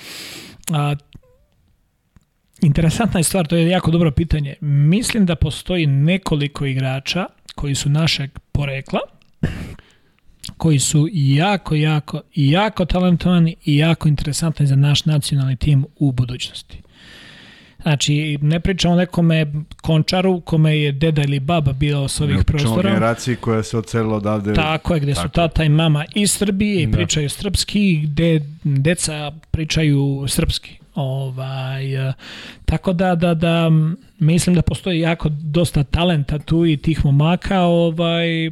[0.71, 0.95] a,
[2.65, 4.55] Interesantna je stvar, to je jako dobro pitanje.
[4.61, 9.01] Mislim da postoji nekoliko igrača koji su našeg porekla,
[10.57, 16.79] koji su jako, jako, jako talentovani i jako interesantni za naš nacionalni tim u budućnosti.
[17.83, 19.47] Znači, ne pričamo o nekome
[19.83, 22.89] končaru kome je deda ili baba bio s ovih ne, prostora.
[22.89, 24.55] Ne generaciji koja se ocelila odavde.
[24.55, 25.29] Tako je, gde Tako.
[25.29, 26.97] su tata i mama iz Srbije i da.
[26.97, 30.79] pričaju srpski, gde deca pričaju srpski.
[30.95, 32.13] Ovaj, e,
[32.65, 33.71] tako da, da, da
[34.19, 38.51] mislim da postoji jako dosta talenta tu i tih momaka, ovaj,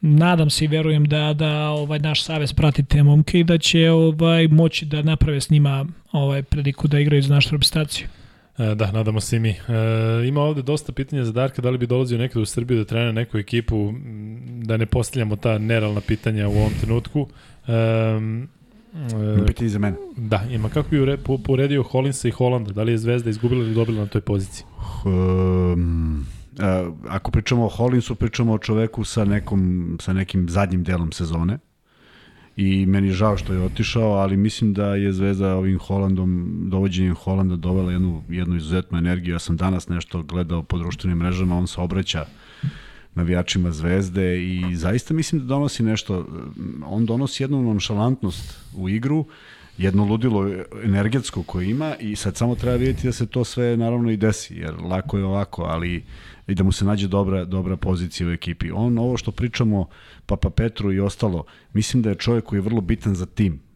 [0.00, 3.90] nadam se i verujem da da ovaj naš savez prati te momke i da će
[3.90, 8.08] ovaj moći da naprave s njima ovaj priliku da igraju za našu reprezentaciju.
[8.58, 9.50] E, da, nadamo se i mi.
[9.50, 9.56] E,
[10.28, 13.12] ima ovde dosta pitanja za Darka, da li bi dolazio nekada u Srbiju da trenira
[13.12, 13.92] neku ekipu,
[14.62, 17.28] da ne postavljamo ta neralna pitanja u ovom trenutku.
[17.68, 17.72] E,
[19.36, 19.96] Ima pitanje za mene.
[20.16, 22.72] Da, ima kako bi ure, po, poredio Hollinsa i Holanda?
[22.72, 24.66] Da li je Zvezda izgubila ili dobila na toj poziciji?
[25.04, 26.26] Um,
[26.58, 31.58] a, ako pričamo o Hollinsu, pričamo o čoveku sa, nekom, sa nekim zadnjim delom sezone
[32.56, 37.14] i meni je žao što je otišao, ali mislim da je Zvezda ovim Holandom, dovođenjem
[37.14, 39.34] Holanda dovela jednu, jednu izuzetnu energiju.
[39.34, 42.26] Ja sam danas nešto gledao po društvenim mrežama, on se obraća
[43.14, 46.26] navijačima Zvezde i zaista mislim da donosi nešto,
[46.86, 49.24] on donosi jednu nonšalantnost u igru,
[49.78, 50.50] jedno ludilo
[50.84, 54.54] energetsko koje ima i sad samo treba vidjeti da se to sve naravno i desi,
[54.54, 56.04] jer lako je ovako, ali
[56.46, 58.70] i da mu se nađe dobra, dobra pozicija u ekipi.
[58.70, 59.88] On, ovo što pričamo,
[60.26, 63.69] Papa Petru i ostalo, mislim da je čovjek koji je vrlo bitan za tim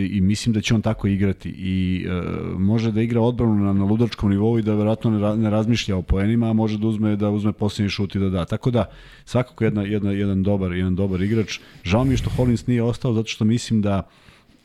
[0.00, 2.22] i, i mislim da će on tako igrati i e,
[2.58, 6.02] može da igra odbranu na, na ludačkom nivou i da verovatno ne, ne razmišlja o
[6.02, 8.44] poenima, a može da uzme da uzme posljednji šut i da da.
[8.44, 8.90] Tako da
[9.24, 11.60] svakako jedna, jedna, jedan dobar jedan dobar igrač.
[11.84, 14.02] Žao mi je što Hollins nije ostao zato što mislim da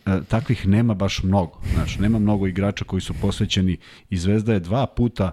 [0.06, 1.62] e, takvih nema baš mnogo.
[1.74, 3.78] Znači, nema mnogo igrača koji su posvećeni
[4.10, 5.32] i Zvezda je dva puta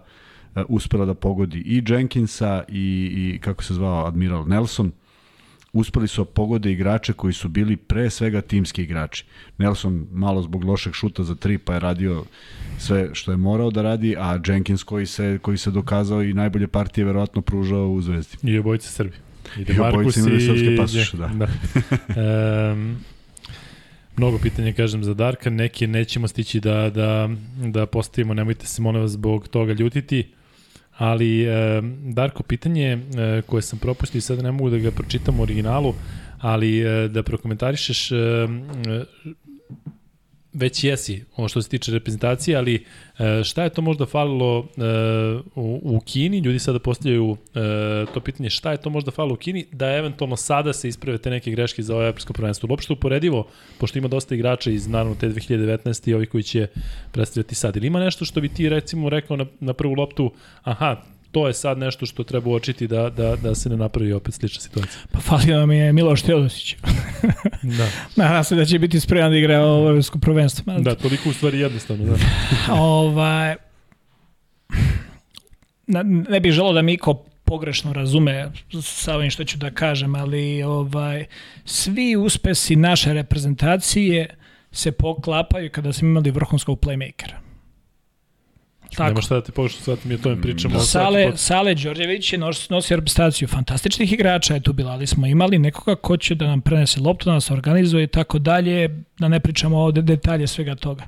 [0.55, 4.93] e, uspela da pogodi i Jenkinsa i, i kako se zvao Admiral Nelson
[5.73, 9.25] uspeli su da pogode igrače koji su bili pre svega timski igrači.
[9.59, 12.25] Nelson malo zbog lošeg šuta za tri pa je radio
[12.79, 16.69] sve što je morao da radi, a Jenkins koji se, koji se dokazao i najbolje
[16.69, 18.37] partije verovatno pružao u Zvezdi.
[18.43, 19.17] I obojice Srbi.
[19.59, 21.29] I, I obojice imali srpske pasuše, da.
[21.29, 21.47] da.
[22.73, 22.97] um,
[24.17, 27.31] mnogo pitanja kažem za Darka, neke nećemo stići da, da,
[27.69, 30.29] da postavimo, nemojte se molim vas zbog toga ljutiti.
[30.99, 35.41] Ali, e, Darko, pitanje e, koje sam propustio i sada ne mogu da ga pročitam
[35.41, 35.95] u originalu,
[36.39, 38.11] ali e, da prokomentarišeš
[40.53, 42.85] već jesi, ono što se tiče reprezentacije, ali
[43.19, 44.83] e, šta je to možda falilo e,
[45.55, 46.39] u, u Kini?
[46.39, 47.59] Ljudi sada postavljaju e,
[48.15, 51.31] to pitanje šta je to možda falilo u Kini, da eventualno sada se isprave te
[51.31, 52.67] neke greške za ovo evropsko prvenstvo.
[52.71, 53.47] Uopšte uporedivo,
[53.79, 56.11] pošto ima dosta igrača iz naravno te 2019.
[56.11, 56.67] i ovih koji će
[57.13, 57.77] predstavljati sad.
[57.77, 60.97] Ili ima nešto što bi ti recimo rekao na, na prvu loptu, aha,
[61.33, 64.61] to je sad nešto što treba uočiti da, da, da se ne napravi opet slična
[64.61, 65.03] situacija.
[65.13, 66.77] Pa falio nam je Miloš Teodosić.
[67.63, 67.89] Da.
[68.17, 70.79] Nadam se da će biti spreman da igra ovo evropsko prvenstvo.
[70.79, 72.17] Da, toliko u stvari jednostavno, da.
[72.83, 73.57] ovaj,
[76.29, 78.51] ne bih želao da Miko pogrešno razume
[78.83, 81.25] sa ovim što ću da kažem, ali ovaj
[81.65, 84.35] svi uspesi naše reprezentacije
[84.73, 87.52] se poklapaju kada smo imali vrhunskog playmakera.
[88.97, 89.09] Tako.
[89.09, 90.79] Nema šta da te pogrešno sad mi o tome pričamo.
[90.79, 95.95] Sale, Sale Đorđević je nosio reprezentaciju fantastičnih igrača je tu bila, ali smo imali nekoga
[95.95, 99.79] ko će da nam prenese loptu, da nas organizuje i tako dalje, da ne pričamo
[99.79, 101.05] ovde detalje svega toga.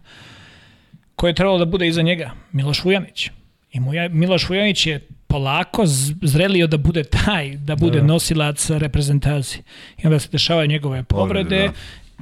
[1.16, 2.30] Ko je trebalo da bude iza njega?
[2.52, 3.30] Miloš Vujanić.
[3.72, 3.80] I
[4.10, 5.82] Miloš Vujanić je polako
[6.22, 8.06] zrelio da bude taj, da bude da.
[8.06, 9.62] nosilac reprezentacije.
[9.98, 11.72] I onda se dešavaju njegove povrede, povrede da.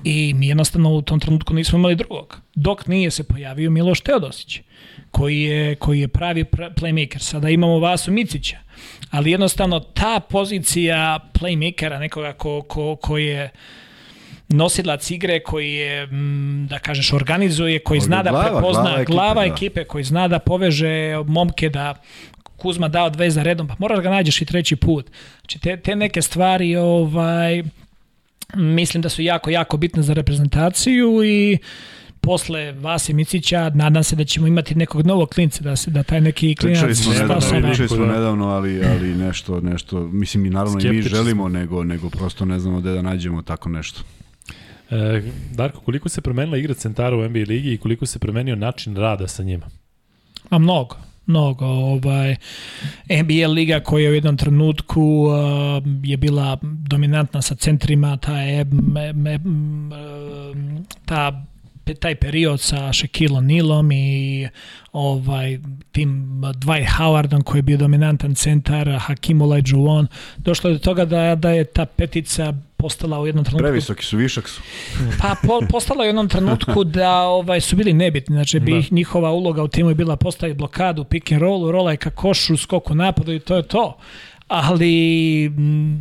[0.05, 2.41] I mi jednostavno u tom trenutku nismo imali drugog.
[2.55, 4.61] Dok nije se pojavio Miloš Teodosić,
[5.11, 7.19] koji je, koji je pravi playmaker.
[7.19, 8.57] Sada imamo Vasu Micića,
[9.11, 13.51] ali jednostavno ta pozicija playmakera, nekoga ko, ko, ko je
[14.49, 19.47] nosilac igre koji je, mm, da kažeš, organizuje, koji zna da prepozna glava, ekipe, glava
[19.47, 19.55] da.
[19.55, 21.95] ekipe, koji zna da poveže momke da
[22.63, 25.11] Kuzma dao dve za redom, pa moraš ga nađeš i treći put.
[25.41, 27.63] Znači, te, te neke stvari, ovaj,
[28.57, 31.59] mislim da su jako, jako bitne za reprezentaciju i
[32.21, 36.21] posle Vase Micića nadam se da ćemo imati nekog novog klinca da se da taj
[36.21, 40.81] neki klinac pričali smo nedavno, pričali smo nedavno ali ali nešto nešto mislim i naravno
[40.81, 44.03] i mi želimo nego nego prosto ne znamo gde da nađemo tako nešto.
[44.91, 45.23] E,
[45.55, 49.29] Darko, koliko se promenila igra centara u NBA ligi i koliko se promenio način rada
[49.29, 49.67] sa njima?
[50.51, 50.97] A mnogo
[51.27, 51.67] mnogo.
[51.67, 52.37] Ovaj,
[53.23, 55.35] NBA liga koja u jednom trenutku uh,
[56.05, 59.39] je bila dominantna sa centrima, ta, je, me, me,
[61.05, 61.45] ta
[62.01, 64.49] taj period sa Shaquille O'Nealom i
[64.93, 65.59] ovaj
[65.93, 70.07] tim Dwight Howardom koji je bio dominantan centar, Hakim Olajuwon,
[70.37, 73.63] došlo je do toga da, da je ta petica postala u jednom trenutku...
[73.63, 74.63] Previsoki su, višak su.
[75.21, 78.87] pa po, postala u jednom trenutku da ovaj su bili nebitni, znači bi da.
[78.91, 82.95] njihova uloga u timu je bila postaviti blokadu, pick and rollu, rolaj ka košu, skoku
[82.95, 83.99] napadu i to je to
[84.53, 86.01] ali m,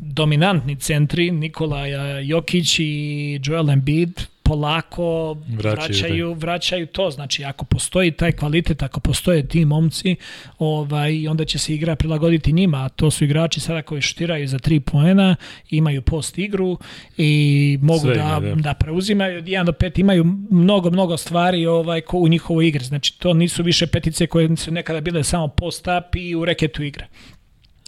[0.00, 1.86] dominantni centri Nikola
[2.22, 7.10] Jokić i Joel Embiid polako vraćaju, vraćaju, vraćaju to.
[7.10, 10.16] Znači, ako postoji taj kvalitet, ako postoje ti momci,
[10.58, 12.84] ovaj, onda će se igra prilagoditi njima.
[12.84, 15.36] A to su igrači sada koji šutiraju za tri poena,
[15.70, 16.78] imaju post igru
[17.16, 18.54] i mogu Sve da, ima, da.
[18.54, 19.38] da preuzimaju.
[19.38, 22.84] Od 1 do 5 imaju mnogo, mnogo stvari ovaj, ko u njihovoj igri.
[22.84, 26.82] Znači, to nisu više petice koje su nekada bile samo post up i u reketu
[26.82, 27.06] igre.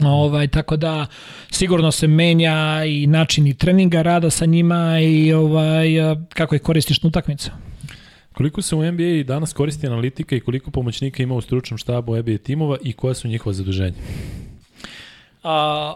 [0.03, 1.07] Ovaj, tako da
[1.51, 5.87] sigurno se menja i način i treninga rada sa njima i ovaj,
[6.29, 7.51] kako ih koristiš na utakmicu.
[8.33, 12.39] Koliko se u NBA danas koristi analitika i koliko pomoćnika ima u stručnom štabu NBA
[12.39, 13.97] timova i koje su njihova zaduženja?
[15.43, 15.95] A,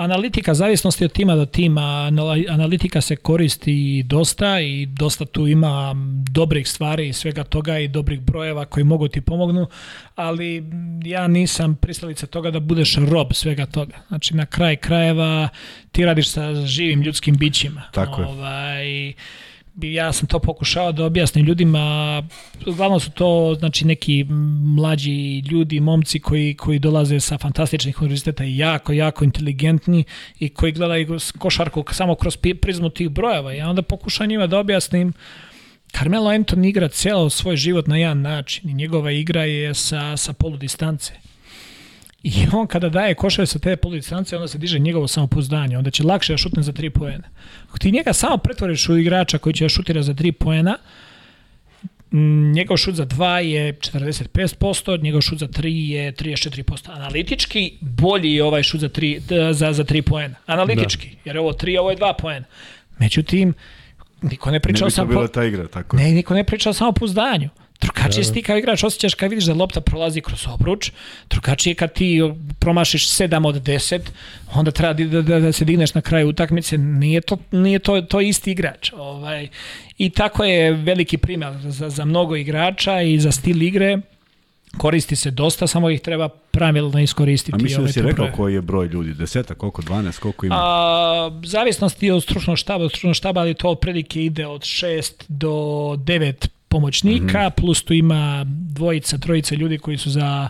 [0.00, 2.10] Analitika zavisnosti od tima do tima,
[2.48, 5.94] analitika se koristi dosta i dosta tu ima
[6.30, 9.66] dobrih stvari i svega toga i dobrih brojeva koji mogu ti pomognu,
[10.14, 10.64] ali
[11.04, 13.96] ja nisam pristalica toga da budeš rob svega toga.
[14.08, 15.48] Znači na kraj krajeva
[15.92, 17.82] ti radiš sa živim ljudskim bićima.
[17.92, 18.26] Tako je.
[18.26, 19.12] Ovaj,
[19.82, 22.22] ja sam to pokušao da objasnim ljudima,
[22.66, 24.24] uglavnom su to znači neki
[24.76, 30.04] mlađi ljudi, momci koji, koji dolaze sa fantastičnih univerziteta i jako, jako inteligentni
[30.38, 33.52] i koji gledaju košarku samo kroz prizmu tih brojeva.
[33.52, 35.12] Ja onda pokušam njima da objasnim
[35.92, 40.32] Carmelo Anthony igra celo svoj život na jedan način i njegova igra je sa, sa
[40.32, 41.29] polu distance.
[42.22, 46.04] I on kada daje košare sa te poludistance, onda se diže njegovo samopouzdanje, onda će
[46.04, 47.28] lakše da šutne za 3 poena.
[47.68, 50.76] Ako ti njega samo pretvoriš u igrača koji će da šutira za 3 poena,
[52.52, 56.90] njegov šut za 2 je 45%, njegov šut za 3 je 34%.
[56.92, 60.34] Analitički bolji je ovaj šut za 3, za, za 3 poena.
[60.46, 61.16] Analitički, da.
[61.24, 62.46] jer ovo 3, ovo je 2 poena.
[62.98, 63.54] Međutim,
[64.22, 65.04] niko ne priča o samo...
[65.04, 67.48] Ne bi to bila ta igra, tako Ne, niko ne priča o samopouzdanju.
[67.80, 68.32] Drugačije da.
[68.32, 70.90] ti kao igrač osjećaš kad vidiš da lopta prolazi kroz obruč,
[71.30, 72.20] drugačije kad ti
[72.58, 74.00] promašiš 7 od 10,
[74.54, 78.20] onda treba da, da, da se digneš na kraju utakmice, nije to, nije to, to
[78.20, 78.92] isti igrač.
[78.92, 79.48] Ovaj.
[79.98, 83.98] I tako je veliki primjer za, za mnogo igrača i za stil igre,
[84.76, 87.56] koristi se dosta, samo ih treba pravilno iskoristiti.
[87.60, 90.56] A mislim da si rekao koji je broj ljudi, deseta, koliko, 12, koliko ima?
[90.58, 95.50] A, zavisnosti od stručnog štaba, od stručnog štaba, ali to prilike ide od 6 do
[95.96, 97.50] 9 pomoćnika, mm -hmm.
[97.50, 100.48] plus tu ima dvojica, trojica ljudi koji su za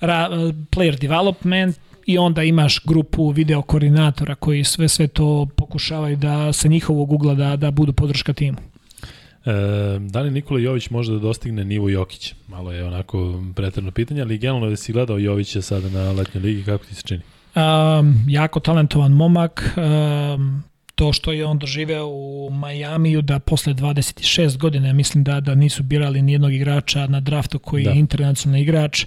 [0.00, 0.28] ra,
[0.70, 1.76] player development
[2.06, 7.34] i onda imaš grupu video koordinatora koji sve sve to pokušavaju da sa njihovog ugla
[7.34, 8.58] da, da budu podrška timu.
[9.44, 9.52] E,
[9.98, 12.34] da li Nikola Jović može da dostigne nivo Jokića?
[12.48, 16.64] Malo je onako pretrno pitanje, ali generalno da si gledao Jovića sada na letnjoj ligi,
[16.64, 17.20] kako ti se čini?
[17.56, 20.62] Um, jako talentovan momak, um,
[20.98, 25.82] to što je on doživeo u Majamiju da posle 26 godina mislim da da nisu
[25.82, 27.90] birali ni jednog igrača na draftu koji da.
[27.90, 29.04] je internacionalni igrač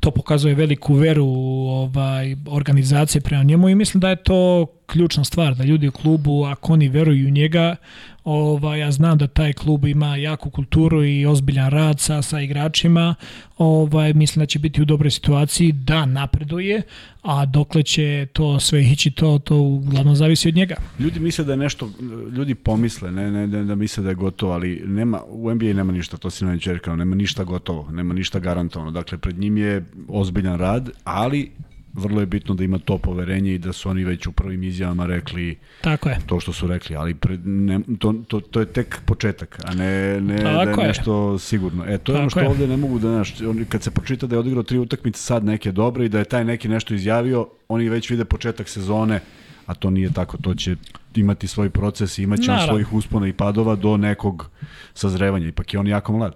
[0.00, 5.54] to pokazuje veliku veru ovaj organizacije prema njemu i mislim da je to ključna stvar
[5.54, 7.76] da ljudi u klubu ako oni veruju u njega
[8.24, 13.14] Ovaj, ja znam da taj klub ima jaku kulturu i ozbiljan rad sa, sa igračima.
[13.58, 16.82] Ovaj, mislim da će biti u dobroj situaciji da napreduje,
[17.22, 20.74] a dokle će to sve ići, to, to uglavnom zavisi od njega.
[20.98, 21.90] Ljudi misle da je nešto,
[22.36, 25.92] ljudi pomisle, ne, ne, ne da misle da je gotovo, ali nema, u NBA nema
[25.92, 28.90] ništa, to već rekao, nema ništa gotovo, nema ništa garantovano.
[28.90, 31.50] Dakle, pred njim je ozbiljan rad, ali
[31.92, 35.06] vrlo je bitno da ima to poverenje i da su oni već u prvim izjavama
[35.06, 36.18] rekli Tako je.
[36.26, 40.20] to što su rekli, ali pre, ne, to, to, to je tek početak, a ne,
[40.20, 41.84] ne Tako da je, je nešto sigurno.
[41.84, 42.48] E, to je Tako ono što je.
[42.48, 43.34] ovde ne mogu da, znaš,
[43.68, 46.44] kad se pročita da je odigrao tri utakmice sad neke dobre i da je taj
[46.44, 49.20] neki nešto izjavio, oni već vide početak sezone,
[49.66, 50.76] a to nije tako, to će
[51.14, 54.50] imati svoj proces i imaće on svojih uspona i padova do nekog
[54.94, 56.34] sazrevanja, ipak je on jako mlad.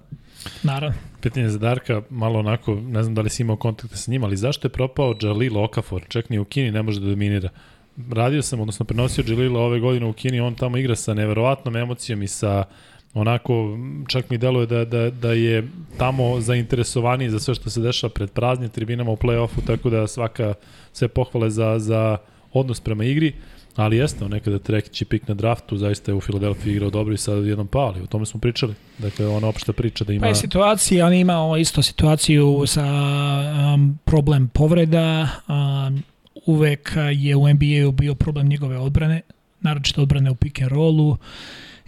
[0.62, 0.98] Naravno.
[1.24, 4.36] Pitanje za Darka, malo onako, ne znam da li si imao kontakte sa njim, ali
[4.36, 6.04] zašto je propao Jalil Okafor?
[6.08, 7.48] Čak ni u Kini ne može da dominira.
[8.10, 12.22] Radio sam, odnosno prenosio Jalila ove godine u Kini, on tamo igra sa neverovatnom emocijom
[12.22, 12.64] i sa
[13.14, 13.78] onako,
[14.08, 15.68] čak mi deluje da, da, da je
[15.98, 20.54] tamo zainteresovaniji za sve što se dešava pred praznim tribinama u play-offu, tako da svaka
[20.92, 22.16] sve pohvale za, za
[22.52, 23.32] odnos prema igri.
[23.76, 27.16] Ali jeste, on nekada treći pik na draftu, zaista je u Filadelfiji igrao dobro i
[27.16, 28.74] sad jednom pao, ali o tome smo pričali.
[28.98, 30.22] Dakle, ona opšta priča da ima...
[30.22, 32.84] Pa je situacija, on imao isto situaciju sa
[33.74, 36.02] um, problem povreda, um,
[36.46, 39.20] uvek je u NBA-u bio problem njegove odbrane,
[39.60, 41.16] naročito odbrane u pick and rollu,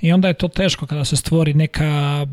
[0.00, 2.26] I onda je to teško kada se stvori neka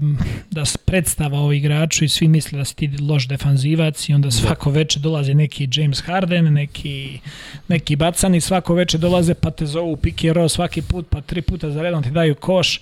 [0.51, 4.31] da se predstava o igraču i svi misle da si ti loš defanzivac i onda
[4.31, 7.19] svako veče dolazi neki James Harden, neki,
[7.67, 11.21] neki bacan i svako veče dolaze pa te zovu pick and roll svaki put, pa
[11.21, 12.79] tri puta za redom ti daju koš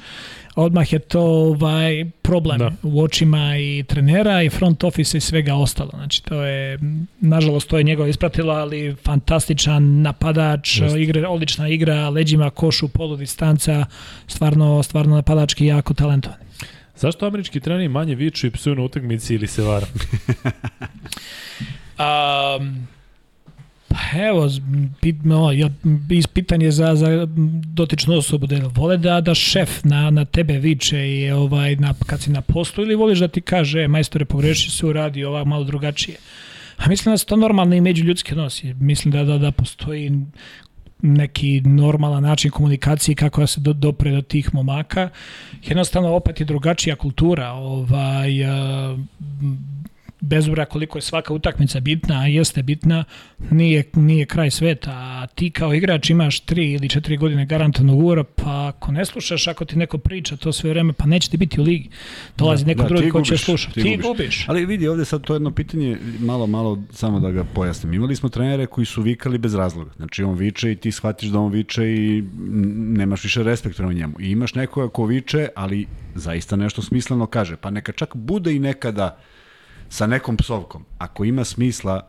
[0.55, 2.71] odmah je to ovaj problem da.
[2.83, 5.91] u očima i trenera i front office i svega ostalo.
[5.93, 6.79] Znači to je
[7.21, 10.95] nažalost to je njegov ispratilo, ali fantastičan napadač, Just.
[10.95, 13.85] igre, odlična igra, leđima košu, polu distanca,
[14.27, 16.37] stvarno stvarno napadački jako talentovan.
[16.95, 19.87] Zašto američki treneri manje viču i psuju na utakmici ili se vara?
[22.59, 22.87] um,
[23.91, 24.49] Pa evo,
[25.01, 25.69] pit, no, ja,
[26.71, 27.27] za, za
[27.73, 32.21] dotičnu osobu da vole da, da šef na, na tebe viče i ovaj, na, kad
[32.21, 35.63] si na poslu ili voliš da ti kaže e, majstore pogreši se uradi ova malo
[35.63, 36.17] drugačije.
[36.77, 38.73] A mislim da se to normalno i među ljudske nosi.
[38.73, 40.11] Mislim da, da, da postoji
[41.01, 45.09] neki normalan način komunikacije kako da se do, dopre do tih momaka.
[45.63, 47.51] Jednostavno opet je drugačija kultura.
[47.51, 48.31] Ovaj,
[50.21, 53.03] bez obra koliko je svaka utakmica bitna, a jeste bitna,
[53.51, 54.91] nije, nije kraj sveta.
[54.91, 59.47] A ti kao igrač imaš 3 ili 4 godine garantovanog ugovora, pa ako ne slušaš,
[59.47, 61.89] ako ti neko priča to sve vreme, pa neće ti biti u ligi.
[62.37, 63.73] Dolazi da, neko da, drugi ko će slušati.
[63.73, 64.07] Ti, ti gubiš.
[64.07, 64.45] gubiš.
[64.47, 67.93] Ali vidi, ovde sad to jedno pitanje, malo, malo samo da ga pojasnim.
[67.93, 69.91] Imali smo trenere koji su vikali bez razloga.
[69.95, 72.23] Znači on viče i ti shvatiš da on viče i
[72.97, 74.13] nemaš više respekt prema njemu.
[74.19, 77.55] I imaš nekoga ko viče, ali zaista nešto smisleno kaže.
[77.55, 79.17] Pa neka čak bude i nekada
[79.91, 82.07] sa nekom psovkom, ako ima smisla,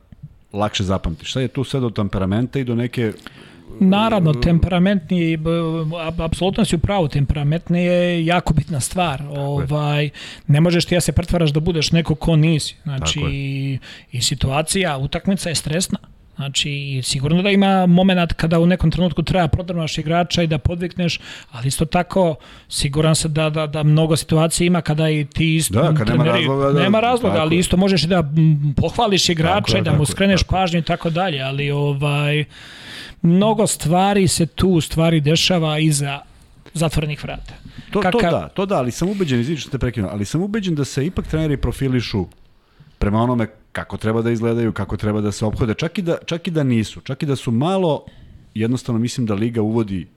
[0.52, 1.32] lakše zapamtiš.
[1.32, 3.12] Sad je tu sve do temperamenta i do neke
[3.80, 5.38] Naravno, uh, temperamentni,
[6.18, 9.22] apsolutno si u pravu, temperamentni je jako bitna stvar.
[9.30, 10.10] ovaj,
[10.46, 12.76] ne možeš ti ja se pretvaraš da budeš neko ko nisi.
[12.82, 13.78] Znači, i,
[14.12, 15.98] i situacija, utakmica je stresna.
[16.36, 21.20] Znači, sigurno da ima moment kada u nekom trenutku treba prodrmaš igrača i da podvikneš,
[21.50, 22.34] ali isto tako
[22.68, 26.24] siguran se da, da, da mnogo situacija ima kada i ti isto da, kad nema
[26.24, 28.24] razloga, da, nema razloga ali isto možeš i da
[28.76, 32.44] pohvališ igrača i da mu skreneš tako, pažnju i tako dalje, ali ovaj
[33.22, 36.20] mnogo stvari se tu stvari dešava iza
[36.74, 37.54] zatvorenih vrata.
[37.90, 38.18] To, Kaka...
[38.18, 40.84] to da, to da, ali sam ubeđen, izvinite što te prekinuo, ali sam ubeđen da
[40.84, 42.26] se ipak treneri profilišu
[42.98, 46.48] prema onome kako treba da izgledaju, kako treba da se obhode, čak i da, čak
[46.48, 48.04] i da nisu, čak i da su malo,
[48.54, 50.08] jednostavno mislim da Liga uvodi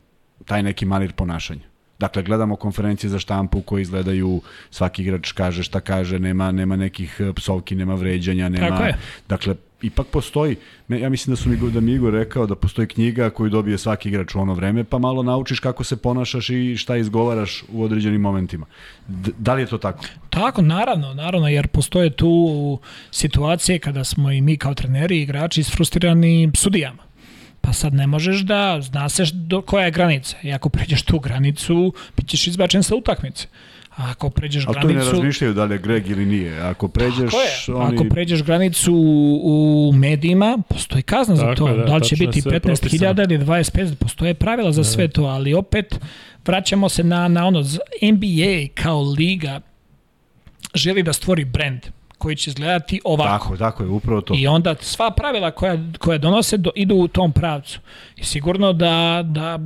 [0.46, 1.75] taj neki manir ponašanja.
[2.00, 4.42] Dakle, gledamo konferencije za štampu koje izgledaju,
[4.72, 8.70] svaki igrač kaže šta kaže, nema, nema nekih e, psovki, nema vređanja, nema...
[8.70, 8.98] Tako je.
[9.30, 10.56] Dakle, ipak postoji,
[10.90, 14.10] ja mislim da su mi da mi Igor rekao da postoji knjiga koju dobije svaki
[14.10, 18.22] igrač u ono vreme, pa malo naučiš kako se ponašaš i šta izgovaraš u određenim
[18.22, 18.66] momentima.
[19.08, 20.06] D da li je to tako?
[20.30, 22.80] Tako, naravno, naravno, jer postoje tu
[23.12, 27.05] situacije kada smo i mi kao treneri i igrači isfrustirani sudijama
[27.66, 30.38] Pa sad ne možeš da, zna se do koja je granica.
[30.44, 33.48] I ako pređeš tu granicu, bit ćeš izbačen sa utakmice.
[33.96, 34.88] A ako pređeš granicu...
[34.88, 36.62] Ali to ne razmišljaju da li je Greg ili nije.
[36.62, 37.32] Ako pređeš...
[37.32, 37.76] Tako je.
[37.76, 37.96] Oni...
[37.96, 41.68] Ako pređeš granicu u, u medijima, postoji kazna za to.
[41.68, 45.54] Da, da li će biti 15.000 ili 25, postoje pravila za da, sve to, ali
[45.54, 46.00] opet
[46.46, 47.60] vraćamo se na, na ono,
[48.02, 49.62] NBA kao liga
[50.74, 51.82] želi da stvori brend
[52.18, 53.46] koji će izgledati ovako.
[53.46, 54.34] Tako, tako je, upravo to.
[54.38, 57.80] I onda sva pravila koja, koja donose do, idu u tom pravcu.
[58.18, 59.58] I sigurno da, da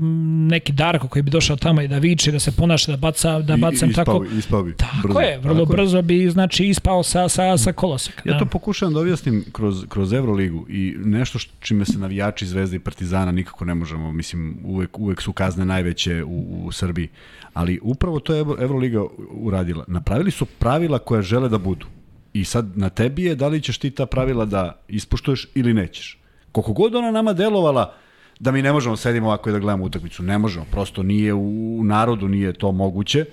[0.50, 3.58] neki Darko koji bi došao tamo i da viče, da se ponaša, da baca, da
[3.58, 4.26] bacam ispao, tako.
[4.38, 5.20] Ispao bi, Tako brzo.
[5.20, 8.22] je, vrlo tako brzo bi znači ispao sa, sa, sa koloseka.
[8.26, 8.40] Ja da.
[8.40, 12.80] to pokušavam da objasnim kroz, kroz Euroligu i nešto što, čime se navijači Zvezde i
[12.80, 17.08] Partizana nikako ne možemo, mislim, uvek, uvek su kazne najveće u, u Srbiji,
[17.54, 19.84] ali upravo to je Euroliga uradila.
[19.88, 21.86] Napravili su pravila koja žele da budu
[22.34, 26.20] I sad na tebi je da li ćeš ti ta pravila da ispoštuješ ili nećeš.
[26.52, 27.94] Koliko god ona nama delovala
[28.40, 31.84] da mi ne možemo sedimo ovako i da gledamo utakmicu, ne možemo, prosto nije u
[31.84, 33.26] narodu nije to moguće.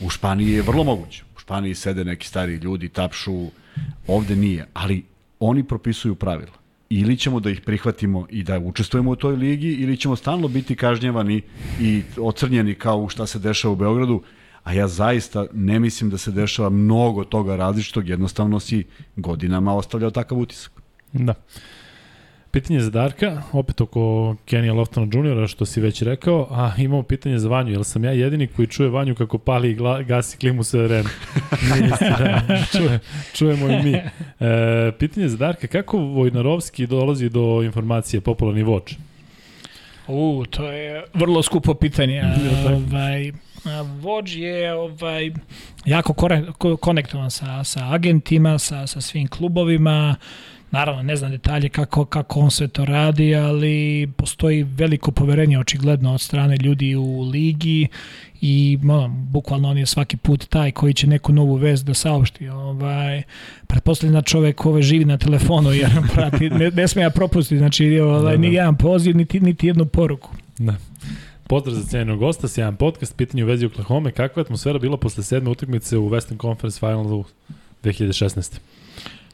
[0.00, 1.24] U Španiji je vrlo moguće.
[1.36, 3.46] U Španiji sede neki stari ljudi, tapšu,
[4.06, 5.04] ovde nije, ali
[5.40, 6.52] oni propisuju pravila.
[6.90, 10.76] Ili ćemo da ih prihvatimo i da učestvujemo u toj ligi, ili ćemo stalno biti
[10.76, 11.42] kažnjevani
[11.80, 14.22] i ocrnjeni kao šta se dešava u Beogradu,
[14.64, 18.84] a ja zaista ne mislim da se dešava mnogo toga različitog, jednostavno si
[19.16, 20.72] godinama ostavljao takav utisak.
[21.12, 21.34] Da.
[22.50, 25.48] Pitanje za Darka, opet oko Kenija Loftona Jr.
[25.48, 28.88] što si već rekao, a imamo pitanje za Vanju, jel sam ja jedini koji čuje
[28.88, 31.06] Vanju kako pali i gasi klimu sa REM?
[31.62, 32.42] Nije istina,
[32.72, 32.98] čuje,
[33.34, 33.92] čujemo i mi.
[33.92, 38.96] E, pitanje za Darka, kako Vojnarovski dolazi do informacije popularni voč?
[40.08, 42.22] U, to je vrlo skupo pitanje.
[42.66, 43.32] ovaj,
[44.00, 45.30] vođ je ovaj,
[45.84, 46.14] jako
[46.80, 50.16] konektovan sa, sa agentima, sa, sa svim klubovima,
[50.74, 56.14] Naravno, ne znam detalje kako, kako on sve to radi, ali postoji veliko poverenje očigledno
[56.14, 57.88] od strane ljudi u ligi
[58.40, 62.48] i ono, bukvalno on je svaki put taj koji će neku novu vest da saopšti.
[62.48, 63.22] Ovaj,
[63.66, 68.22] pretpostavljena čovek ove živi na telefonu jer prati, ne, ne sme ja propustiti, znači ovaj,
[68.22, 68.36] da, da.
[68.36, 70.30] ni jedan poziv, niti, niti jednu poruku.
[70.58, 70.74] Da.
[71.46, 75.22] Pozdrav za cijenog gosta, sjajan podcast, pitanje u vezi Oklahoma, kakva je atmosfera bila posle
[75.22, 77.24] sedme utakmice u Western Conference Finalu
[77.84, 78.58] 2016.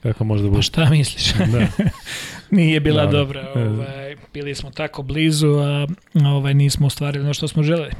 [0.02, 0.59] Kako može da bude?
[0.59, 1.32] Pa šta misliš?
[1.32, 1.66] Da.
[2.56, 3.52] Nije bila da, dobra.
[3.55, 5.86] Ovaj, bili smo tako blizu, a
[6.27, 7.93] ovaj, nismo ostvarili ono što smo želeli.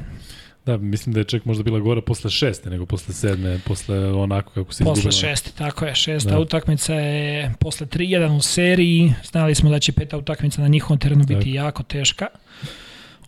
[0.65, 4.51] Da, mislim da je čak možda bila gora posle šeste nego posle sedme, posle onako
[4.51, 4.95] kako se izgubila.
[4.95, 5.95] Posle šeste, tako je.
[5.95, 6.39] Šesta da.
[6.39, 9.13] utakmica je posle 3-1 u seriji.
[9.23, 11.55] Znali smo da će peta utakmica na njihovom terenu biti tako.
[11.55, 12.27] jako teška.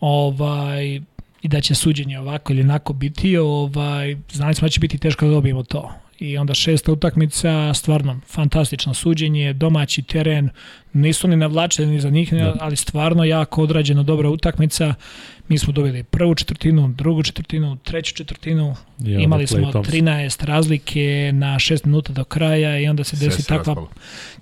[0.00, 1.00] Ovaj,
[1.42, 5.26] i da će suđenje ovako ili onako biti, ovaj, znali smo da će biti teško
[5.26, 10.48] da dobijemo to i onda šesta utakmica, stvarno fantastično suđenje, domaći teren,
[10.92, 12.56] nisu ni navlačeni za njih, da.
[12.60, 14.94] ali stvarno jako odrađena dobra utakmica.
[15.48, 18.74] Mi smo dobili prvu četvrtinu, drugu četvrtinu, treću četvrtinu,
[19.06, 23.48] I imali smo 13 razlike na 6 minuta do kraja i onda se desi se
[23.48, 23.90] takva, raspalo.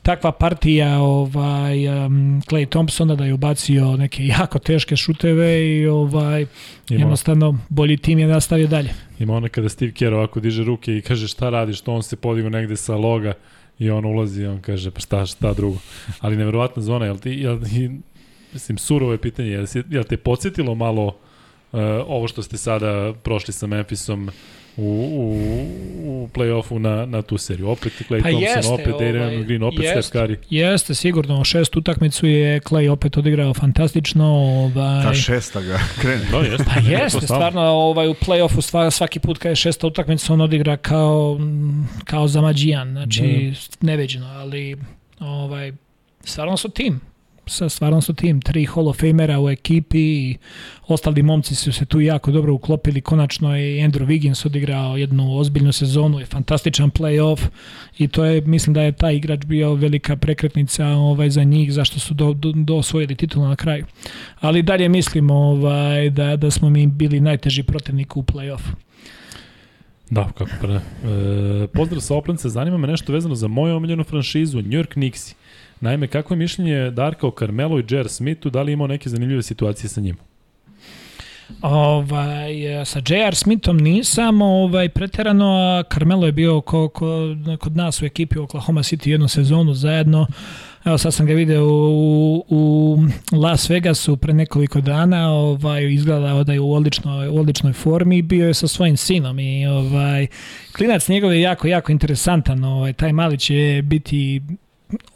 [0.02, 6.46] takva partija ovaj, um, Clay Thompsona da je ubacio neke jako teške šuteve i ovaj,
[6.90, 7.00] Ima.
[7.00, 8.90] jednostavno bolji tim je nastavio dalje.
[9.18, 12.16] Ima ono kada Steve Kerr ovako diže ruke i kaže šta radiš, što on se
[12.16, 13.32] podigo negde sa loga
[13.78, 15.78] i on ulazi i on kaže pa šta, šta drugo.
[16.20, 17.58] Ali neverovatna zona, jel ti, jel,
[18.52, 23.52] mislim, surovo je pitanje, jel, jel te podsjetilo malo uh, ovo što ste sada prošli
[23.52, 24.30] sa Memphisom
[24.76, 27.68] u, u, u play-offu na, na tu seriju.
[27.68, 30.36] Opet Clay pa Thompson, jeste, opet Darian ovaj, Green, opet jeste, Steph Curry.
[30.50, 31.44] Jeste, sigurno.
[31.44, 34.26] Šest utakmicu je Clay opet odigrao fantastično.
[34.26, 35.02] Ovaj...
[35.02, 36.26] Ta šesta ga krene.
[36.32, 36.64] No, jeste.
[36.64, 41.40] Pa jeste, stvarno ovaj, u play-offu svaki put kada je šesta utakmica on odigra kao,
[42.04, 43.86] kao zamađijan, znači mm.
[43.86, 44.76] neveđeno, ali
[45.20, 45.72] ovaj,
[46.24, 47.11] stvarno su tim
[47.46, 50.36] sa stvarno su tim tri Hall of Famera u ekipi i
[50.86, 53.00] ostali momci su se tu jako dobro uklopili.
[53.00, 57.40] Konačno je Andrew Wiggins odigrao jednu ozbiljnu sezonu i fantastičan playoff
[57.98, 62.00] i to je, mislim da je taj igrač bio velika prekretnica ovaj, za njih, zašto
[62.00, 63.86] su do, do, do osvojili titulu na kraju.
[64.40, 68.72] Ali dalje mislim ovaj, da, da smo mi bili najteži protivnik u playoffu.
[70.10, 70.74] Da, kako pre.
[70.74, 75.34] E, pozdrav sa Oplence, zanima me nešto vezano za moju omiljenu franšizu, New York Knicksi.
[75.82, 78.08] Naime, kako je mišljenje Darka o Carmelo i J.R.
[78.08, 80.16] Smithu, da li imao neke zanimljive situacije sa njim?
[81.62, 83.34] Ovaj, sa J.R.
[83.34, 88.42] Smithom nisam ovaj, preterano, a Carmelo je bio ko, ko, kod nas u ekipi u
[88.42, 90.26] Oklahoma City jednu sezonu zajedno.
[90.84, 92.96] Evo sad sam ga video u, u
[93.32, 98.46] Las Vegasu pre nekoliko dana, ovaj, izgleda da je u odličnoj, u odličnoj formi bio
[98.46, 100.26] je sa svojim sinom i ovaj,
[100.76, 104.42] klinac njegov je jako, jako interesantan, ovaj, taj mali će biti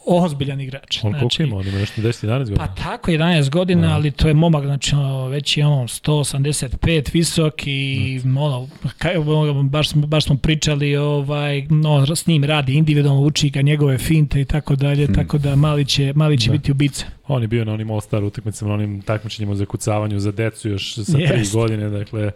[0.06, 1.04] ozbiljan igrač.
[1.04, 1.56] On koliko ima?
[1.56, 2.56] On ima nešto 10-11 godina?
[2.56, 7.54] Pa tako, 11 godina, ali to je momak, znači ono, već je ono 185 visok
[7.66, 13.50] i ono, kaj, ono, baš, baš smo pričali, ovaj, no, s njim radi individualno, uči
[13.50, 16.52] ga njegove finte i tako dalje, tako da mali će, mali će Da.
[16.52, 17.06] biti ubica.
[17.28, 20.94] On je bio na onim All-Star utakmicama, na onim takmičenjima za kucavanju za decu još
[20.94, 21.32] sa Jest.
[21.32, 22.30] tri godine, dakle,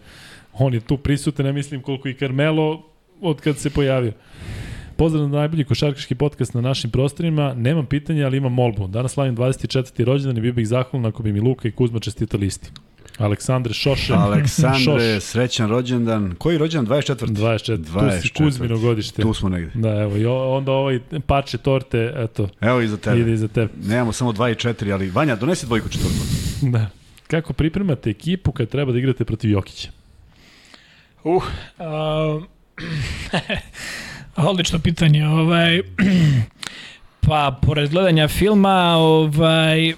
[0.53, 2.83] on je tu prisutan, ne mislim koliko i Carmelo
[3.21, 4.13] od kad se pojavio.
[5.01, 7.55] Pozdrav na najbolji košarkaški podcast na našim prostorima.
[7.55, 8.87] Nemam pitanja, ali imam molbu.
[8.87, 10.05] Danas slavim 24.
[10.05, 12.71] rođendan i bio bih zahvalan ako bi mi Luka i Kuzma čestitali isti.
[13.19, 14.13] Aleksandre Šoše.
[14.15, 16.35] Aleksandre, Šoš, srećan rođendan.
[16.39, 16.97] Koji rođendan?
[16.99, 17.27] 24.
[17.27, 17.77] 24.
[17.77, 18.45] Tu si 24..
[18.45, 19.23] Kuzmino godište.
[19.23, 19.71] Tu smo negde.
[19.75, 23.21] Da, evo, i onda ovaj parče torte, eto, Evo iza tebe.
[23.21, 23.73] ide iza tebe.
[23.85, 26.21] Nemamo samo 2 i 4, ali Vanja, donesi dvojku četvrtu.
[26.63, 26.87] Da.
[27.27, 29.89] Kako pripremate ekipu kad treba da igrate protiv Jokića?
[31.25, 31.45] Uh,
[31.79, 32.45] uh,
[34.49, 35.27] odlično pitanje.
[35.27, 35.83] Ovaj,
[37.27, 39.95] pa, pored gledanja filma, ovaj,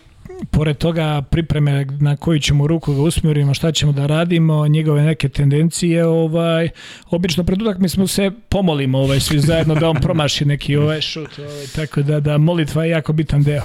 [0.51, 5.29] pored toga pripreme na koju ćemo ruku ga usmjerimo, šta ćemo da radimo, njegove neke
[5.29, 6.69] tendencije, ovaj,
[7.11, 7.59] obično pred
[7.89, 12.21] smo se pomolimo ovaj, svi zajedno da on promaši neki ovaj šut, ovaj, tako da,
[12.21, 13.63] da molitva je jako bitan deo.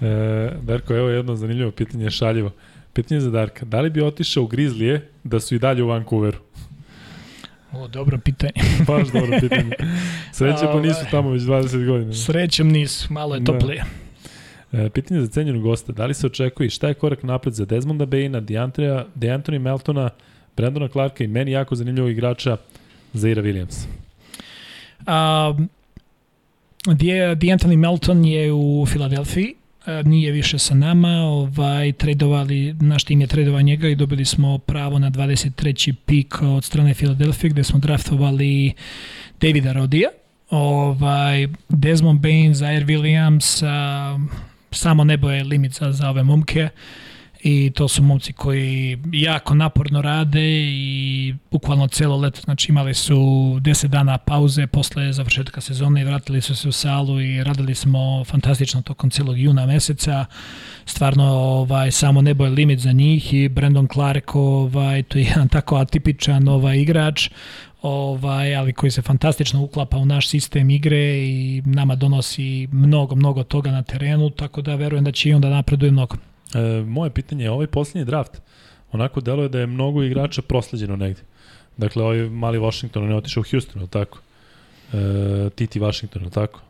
[0.00, 2.50] E, Darko, evo jedno zanimljivo pitanje, šaljivo.
[2.92, 3.64] Pitanje za Darka.
[3.64, 6.38] Da li bi otišao u Grizlije da su i dalje u Vancouveru?
[7.72, 8.52] O, dobro pitanje.
[8.86, 9.72] Baš dobro pitanje.
[10.32, 12.12] Sreće pa nisu tamo već 20 godina.
[12.14, 13.52] Srećem nisu, malo je Da.
[13.52, 13.84] toplije.
[14.72, 15.92] E, pitanje za cenjenog gosta.
[15.92, 20.10] Da li se očekuje šta je korak napred za Desmonda Baina, DeAndrea, DeAnthony Meltona,
[20.56, 22.56] Brandona Clarka i meni jako zanimljivog igrača
[23.12, 23.86] Zaira Williams?
[25.06, 25.54] A,
[27.36, 29.54] D'Anthony Melton je u Filadelfiji,
[30.04, 34.98] nije više sa nama, ovaj, tradovali, naš tim je tradovao njega i dobili smo pravo
[34.98, 35.94] na 23.
[36.06, 38.72] pik od strane Filadelfije gde smo draftovali
[39.40, 40.08] Davida Rodija,
[40.50, 43.64] ovaj, Desmond Bain, Zaire Williams,
[44.70, 46.68] samo nebo je limit za, za ove momke
[47.42, 53.14] i to su momci koji jako naporno rade i bukvalno celo leto, znači imali su
[53.14, 58.24] 10 dana pauze posle završetka sezone i vratili su se u salu i radili smo
[58.24, 60.24] fantastično tokom celog juna meseca.
[60.84, 65.48] Stvarno ovaj samo nebo je limit za njih i Brandon Clark ovaj to je jedan
[65.48, 67.30] tako atipičan ovaj igrač
[67.82, 73.42] ovaj, ali koji se fantastično uklapa u naš sistem igre i nama donosi mnogo, mnogo
[73.42, 76.16] toga na terenu, tako da verujem da će i onda napreduje mnogo.
[76.54, 78.40] E, moje pitanje je, ovaj posljednji draft,
[78.92, 81.20] onako deluje da je mnogo igrača prosleđeno negde.
[81.76, 84.18] Dakle, ovaj mali Washington, on je otišao u Houston, je li tako?
[84.92, 86.60] E, Titi Washington, je li tako?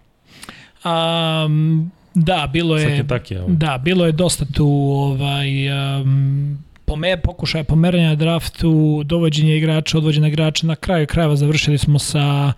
[0.85, 3.55] Um, da, bilo Sa je Kentucky, ovaj.
[3.57, 10.29] da, bilo je dosta tu ovaj um, pome, pokušaja pomeranja na draftu, dovođenje igrača, odvođenja
[10.29, 12.53] igrača, na kraju krajeva završili smo sa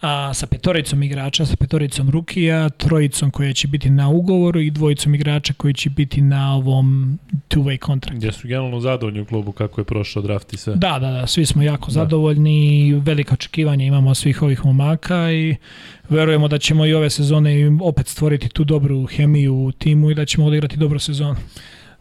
[0.00, 5.14] a, sa petoricom igrača, sa petoricom rukija, trojicom koja će biti na ugovoru i dvojicom
[5.14, 7.18] igrača koji će biti na ovom
[7.48, 8.16] two-way contract.
[8.16, 10.74] Gdje su generalno zadovoljni u klubu kako je prošao draft i sve.
[10.74, 11.92] Da, da, da, svi smo jako Da.
[11.92, 15.56] zadovoljni velika očekivanja imamo svih ovih momaka i
[16.08, 20.24] verujemo da ćemo i ove sezone opet stvoriti tu dobru hemiju u timu i da
[20.24, 21.36] ćemo odigrati dobru sezonu.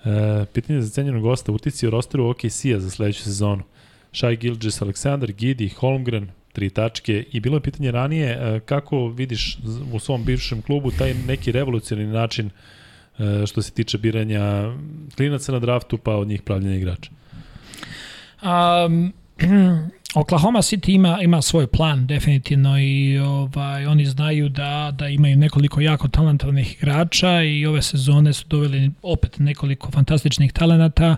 [0.06, 3.64] E, pitanje za cenjenog gosta, utici o rosteru OKC-a za sledeću sezonu.
[4.14, 9.58] Shai Gilgis, Aleksandar, Gidi, Holmgren, tri tačke i bilo je pitanje ranije e, kako vidiš
[9.94, 12.50] u svom bivšem klubu taj neki revolucionarni način
[13.20, 14.76] e, što se tiče biranja
[15.16, 17.12] klinaca na draftu pa od njih pravljenja igrača.
[18.44, 19.14] Um,
[20.16, 25.82] Oklahoma City ima ima svoj plan definitivno i ovaj oni znaju da da imaju nekoliko
[25.82, 31.16] jako talentovanih igrača i ove sezone su doveli opet nekoliko fantastičnih talenata.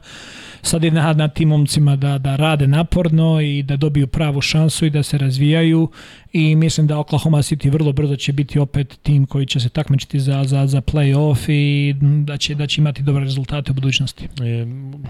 [0.62, 4.86] Sad je na, na tim momcima da, da rade naporno i da dobiju pravu šansu
[4.86, 5.90] i da se razvijaju
[6.34, 10.20] i mislim da Oklahoma City vrlo brzo će biti opet tim koji će se takmičiti
[10.20, 11.94] za, za, za play-off i
[12.26, 14.26] da će, da će imati dobre rezultate u budućnosti.
[14.26, 14.66] E,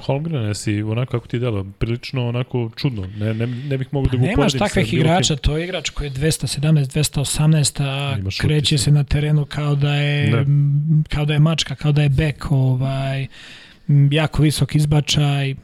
[0.05, 3.07] Holmgren, jesi onako kako ti delo, prilično onako čudno.
[3.17, 5.89] Ne, ne, ne bih mogu da ga Nemaš uporedim sa takvih igrača, to je igrač
[5.89, 11.33] koji je 217, 218, a kreće se na terenu kao da je m, kao da
[11.33, 13.27] je mačka, kao da je bek, ovaj
[14.11, 15.55] jako visok izbačaj,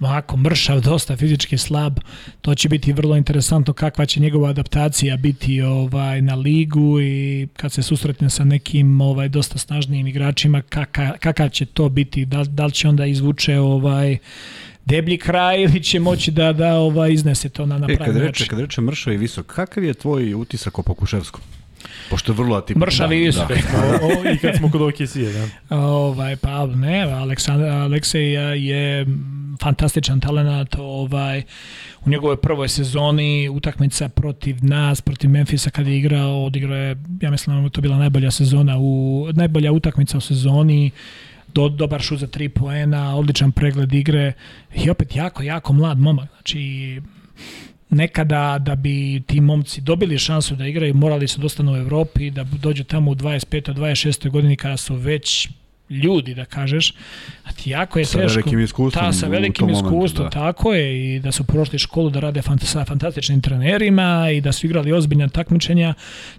[0.00, 1.98] ovako mršav, dosta fizički slab.
[2.40, 7.72] To će biti vrlo interesantno kakva će njegova adaptacija biti ovaj na ligu i kad
[7.72, 12.66] se susretne sa nekim ovaj dosta snažnijim igračima kaka, kakav će to biti, da, da
[12.66, 14.18] li će onda izvuče ovaj
[14.84, 18.14] deblji kraj ili će moći da da ovaj iznese to na na E, pravi kad
[18.14, 18.26] način.
[18.26, 21.40] reče, kad reče mršav i visok, kakav je tvoj utisak o Pokuševskom?
[22.10, 22.86] Pošto je vrlo atipično.
[22.86, 23.50] Mršav i visok.
[24.02, 25.76] O, o, I kad smo kod OKC-a, da.
[25.76, 28.32] Ovaj, pa ne, Aleksandar, Aleksej
[28.66, 29.06] je
[29.62, 31.42] fantastičan talent, ovaj,
[32.04, 37.30] u njegovoj prvoj sezoni utakmica protiv nas, protiv Memfisa kad je igrao, odigrao je, ja
[37.30, 40.90] mislim da to bila najbolja sezona, u, najbolja utakmica u sezoni,
[41.54, 44.32] do, dobar šut za tri poena, odličan pregled igre
[44.74, 46.28] i opet jako, jako mlad momak.
[46.30, 47.00] Znači,
[47.90, 52.44] nekada da bi ti momci dobili šansu da igraju, morali su dostanu u Evropi, da
[52.44, 53.74] dođu tamo u 25.
[53.74, 54.30] 26.
[54.30, 55.48] godini kada su već
[55.90, 56.94] ljudi, da kažeš,
[57.44, 58.34] a ti jako je sa teško.
[58.34, 60.30] Velikim iskustvom ta, sa velikim iskustvom, da.
[60.30, 64.52] tako je, i da su prošli školu da rade fant sa fantastičnim trenerima i da
[64.52, 65.94] su igrali ozbiljna takmičenja.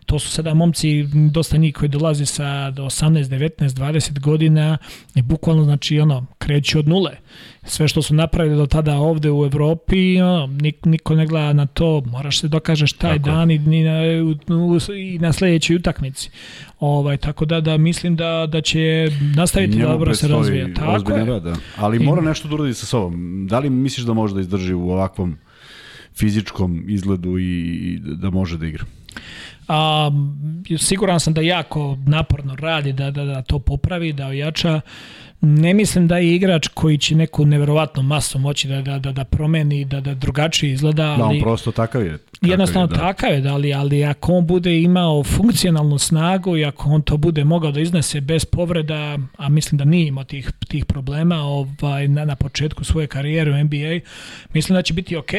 [0.05, 4.77] To su sada momci, dosta njih koji dolazi sa do 18, 19, 20 godina
[5.15, 7.11] i bukvalno, znači, ono, kreću od nule
[7.67, 10.15] sve što su napravili do tada ovde u Evropi,
[10.85, 13.29] niko ne gleda na to, moraš se dokažeš taj tako.
[13.29, 14.01] dan i, i, na,
[14.97, 16.29] i na sledećoj utakmici.
[16.79, 20.73] Ovaj, tako da, da mislim da, da će nastaviti da dobro se razvija.
[20.73, 21.25] Tako je.
[21.25, 21.55] Rad, da.
[21.77, 23.47] Ali I, mora nešto da uradi sa sobom.
[23.47, 25.37] Da li misliš da može da izdrži u ovakvom
[26.15, 28.85] fizičkom izgledu i da može da igra?
[29.67, 30.11] A,
[30.77, 34.81] siguran sam da jako naporno radi da, da, da to popravi, da ojača.
[35.41, 39.23] Ne mislim da je igrač koji će neku neverovatnu masu moći da, da, da, da
[39.23, 41.03] promeni, da, da drugačije izgleda.
[41.03, 42.17] Ali, da, on prosto takav je.
[42.41, 42.95] Jednostavno je, da.
[42.95, 47.17] takav je, da, ali, ali ako on bude imao funkcionalnu snagu i ako on to
[47.17, 52.07] bude mogao da iznese bez povreda, a mislim da nije imao tih, tih problema ovaj,
[52.07, 53.99] na, na početku svoje karijere u NBA,
[54.53, 55.31] mislim da će biti ok.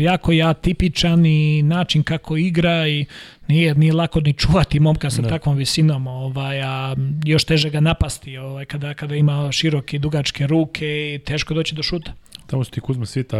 [0.00, 3.04] Jako ja tipičan i način kako igra i
[3.48, 5.28] nije, nije lako ni čuvati momka sa ne.
[5.28, 11.14] takvom visinom, ovaj, a još teže ga napasti ovaj, kada, kada ima široke dugačke ruke
[11.14, 12.12] i teško doći do šuta.
[12.52, 13.38] Tamo su ti Kuzma Svita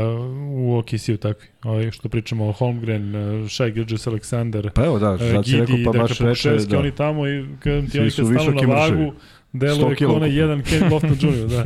[0.55, 1.49] u OKC-u takvi.
[1.63, 3.15] Ovaj, što pričamo o Holmgren,
[3.49, 6.79] Shai Gilgis Alexander, pa evo da, sad si rekao, pa baš reče, da.
[6.79, 9.13] oni tamo i kad ti oni kad stanu na vagu,
[9.53, 11.47] deluje kao onaj jedan Ken Lofton Jr.
[11.49, 11.65] Da.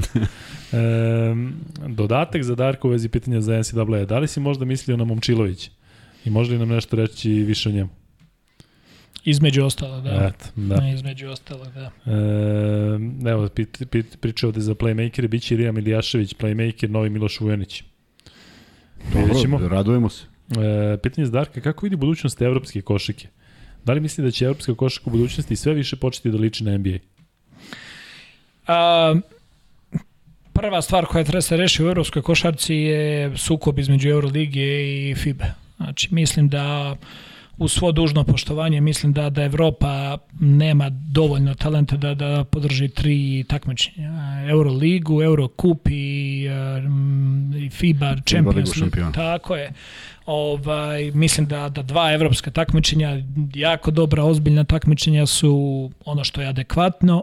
[0.78, 1.34] E,
[1.88, 4.04] dodatak za Darko u vezi pitanja za NCAA.
[4.04, 5.70] Da li si možda mislio na Momčilović?
[6.24, 7.90] I može li nam nešto reći više o njemu?
[9.26, 10.10] Između ostalog, da.
[10.10, 10.88] Et, da.
[10.94, 11.90] Između ostalog, da.
[13.26, 17.40] E, evo, pit, pit, priča ovde za playmakere, bit će Irija Milijašević, playmaker, novi Miloš
[17.40, 17.82] Vujanić.
[19.50, 20.24] Dobro, radujemo se.
[20.50, 23.28] E, pitanje za Darka, kako vidi budućnost evropske košike?
[23.84, 26.78] Da li misli da će evropska košaka u budućnosti sve više početi da liči na
[26.78, 26.98] NBA?
[28.66, 29.14] A,
[30.52, 35.44] prva stvar koja treba se reši u evropskoj košarci je sukob između Euroligije i FIBE.
[35.76, 36.96] Znači, mislim da
[37.58, 43.44] u svo dužno poštovanje mislim da da Evropa nema dovoljno talenta da da podrži tri
[43.48, 44.10] takmičenja
[44.48, 49.12] Euroligu, Eurocup i, uh, i FIBA Champions League.
[49.14, 49.72] Tako je.
[50.26, 53.22] Ovaj mislim da da dva evropska takmičenja
[53.54, 57.22] jako dobra ozbiljna takmičenja su ono što je adekvatno.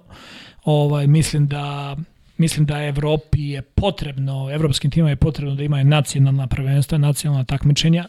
[0.66, 1.96] Ovaj mislim da
[2.38, 8.06] mislim da Evropi je potrebno, evropskim timama je potrebno da imaju nacionalna prvenstva, nacionalna takmičenja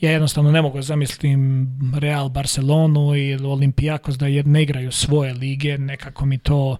[0.00, 1.68] ja jednostavno ne mogu zamislim
[1.98, 6.76] Real Barcelonu i Olimpijakos da ne igraju svoje lige, nekako mi to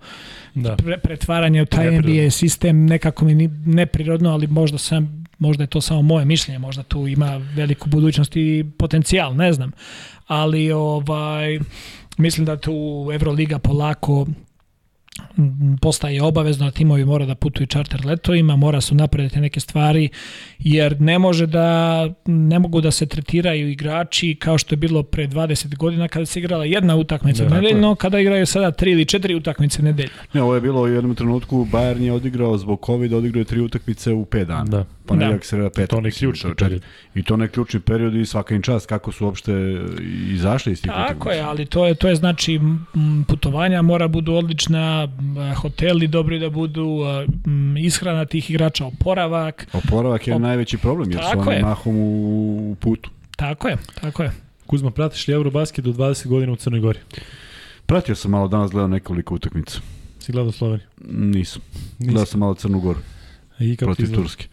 [0.55, 0.77] da.
[0.77, 5.81] pre, pretvaranje u taj NBA sistem nekako mi neprirodno, ali možda sam možda je to
[5.81, 9.73] samo moje mišljenje, možda tu ima veliku budućnost i potencijal, ne znam.
[10.27, 11.59] Ali ovaj
[12.19, 14.27] mislim da tu Euroliga polako
[15.81, 20.09] postaje obavezno da timovi mora da putuju čarter letovima, mora su naprediti neke stvari,
[20.59, 25.29] jer ne može da, ne mogu da se tretiraju igrači kao što je bilo pre
[25.29, 29.35] 20 godina kada se igrala jedna utakmica ne, nedeljno, kada igraju sada tri ili četiri
[29.35, 30.13] utakmice nedeljno.
[30.33, 33.61] Ne, ovo je bilo u jednom trenutku, Bayern je odigrao zbog COVID, odigrao je tri
[33.61, 34.65] utakmice u 5 dana.
[34.65, 34.85] Da.
[35.15, 35.39] Ne da.
[35.43, 35.91] se pet.
[35.91, 36.83] To ne ključni period.
[37.15, 39.53] I to ne ključni period i svaka im čast kako su uopšte
[40.33, 41.37] izašli iz tih Tako utakmica.
[41.37, 42.61] je, ali to je, to je znači
[43.29, 45.09] putovanja mora budu odlična,
[45.57, 46.99] hoteli dobri da budu,
[47.79, 49.67] ishrana tih igrača, oporavak.
[49.73, 50.41] Oporavak je Op...
[50.41, 53.11] najveći problem jer tako su oni mahom u putu.
[53.37, 54.33] Tako je, tako je.
[54.67, 56.99] Kuzma, pratiš li Eurobasket do 20 godina u Crnoj Gori?
[57.87, 59.81] Pratio sam malo danas, gledao nekoliko utakmica.
[60.19, 60.87] Si gledao Sloveniju?
[61.09, 61.63] Nisam.
[61.99, 61.99] Nisam.
[61.99, 62.99] Gledao sam malo Crnu Goru.
[63.59, 64.47] I kako protiv Turske.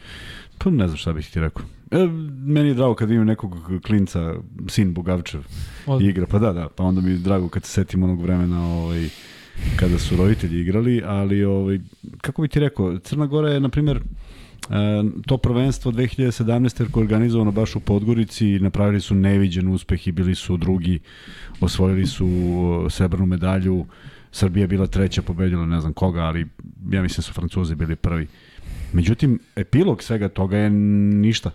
[0.64, 1.66] Pa ne znam šta bih ti rekao.
[1.92, 2.08] E,
[2.46, 4.34] meni je drago kad vidim nekog klinca,
[4.68, 5.42] sin Bogavčev,
[5.86, 6.02] Od...
[6.02, 6.26] igra.
[6.26, 9.10] Pa da, da, pa onda mi je drago kad se setim onog vremena ovaj,
[9.76, 11.80] kada su roditelji igrali, ali ovaj,
[12.22, 14.02] kako bih ti rekao, Crna Gora je, na primjer,
[14.70, 16.92] E, to prvenstvo 2017.
[16.92, 21.00] koje je organizovano baš u Podgorici i napravili su neviđen uspeh i bili su drugi,
[21.62, 22.28] osvojili su
[22.90, 23.86] srebrnu medalju,
[24.32, 26.48] Srbija bila treća, pobedila ne znam koga, ali
[26.92, 28.28] ja mislim da su Francuzi bili prvi.
[28.94, 31.52] Međutim, epilog svega toga je ništa.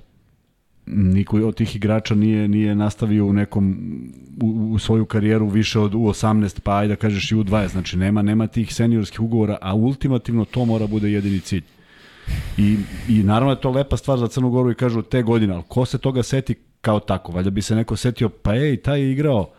[0.86, 3.76] Niko od tih igrača nije nije nastavio u nekom
[4.42, 8.22] u, u svoju karijeru više od U18 pa ajde da kažeš i U20 znači nema
[8.22, 11.62] nema tih seniorskih ugovora a ultimativno to mora bude jedini cilj
[12.58, 12.76] I,
[13.08, 15.84] I naravno je to lepa stvar za Crnu Goru i kažu te godine, ali ko
[15.84, 17.32] se toga seti kao tako?
[17.32, 19.50] Valjda bi se neko setio, pa ej, taj je igrao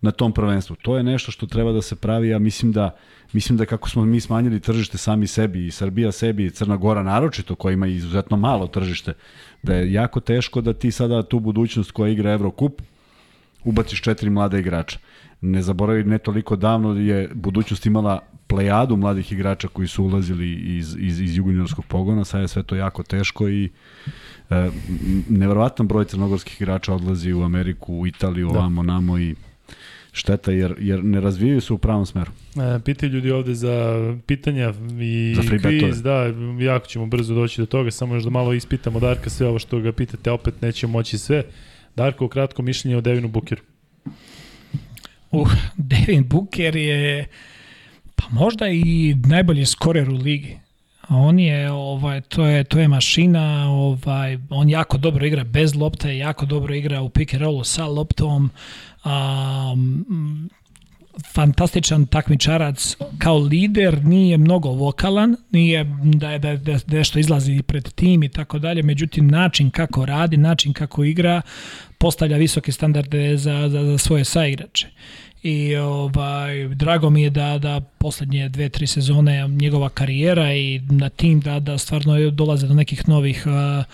[0.00, 0.76] na tom prvenstvu.
[0.76, 2.96] To je nešto što treba da se pravi, ja mislim da
[3.32, 7.02] mislim da kako smo mi smanjili tržište sami sebi i Srbija sebi i Crna Gora
[7.02, 9.12] naročito koja ima izuzetno malo tržište,
[9.62, 12.82] da je jako teško da ti sada tu budućnost koja igra Evrokup
[13.64, 14.98] ubaciš četiri mlada igrača.
[15.40, 20.96] Ne zaboravi, ne toliko davno je budućnost imala plejadu mladih igrača koji su ulazili iz,
[20.98, 23.70] iz, iz juguniorskog pogona, sad je sve to jako teško i
[24.50, 24.70] e,
[25.28, 28.58] neverovatan broj crnogorskih igrača odlazi u Ameriku, u Italiju, da.
[28.58, 29.34] ovamo, namo i
[30.12, 32.30] šteta jer, jer ne razvijaju se u pravom smeru.
[32.56, 33.96] E, pitaju ljudi ovde za
[34.26, 36.24] pitanja i za kviz, da,
[36.60, 39.80] jako ćemo brzo doći do toga, samo još da malo ispitamo Darka sve ovo što
[39.80, 41.44] ga pitate, opet nećemo moći sve.
[41.96, 43.62] Darko, kratko mišljenje o Devinu Bukeru.
[45.30, 47.26] Uh, Devin Booker je
[48.16, 50.58] pa možda i najbolji skorer u ligi.
[51.12, 56.16] On je ovaj to je to je mašina, ovaj on jako dobro igra bez lopte,
[56.16, 58.50] jako dobro igra u pick and rollu sa loptom.
[59.04, 60.50] Um,
[61.34, 67.92] fantastičan takmičarac kao lider, nije mnogo vokalan, nije da je da, da nešto izlazi pred
[67.94, 71.42] tim i tako dalje, međutim način kako radi, način kako igra
[71.98, 74.88] postavlja visoke standarde za, za, za svoje saigrače
[75.42, 81.08] i ovaj, drago mi je da, da poslednje dve, tri sezone njegova karijera i na
[81.08, 83.84] tim da, da stvarno dolaze do nekih novih uh,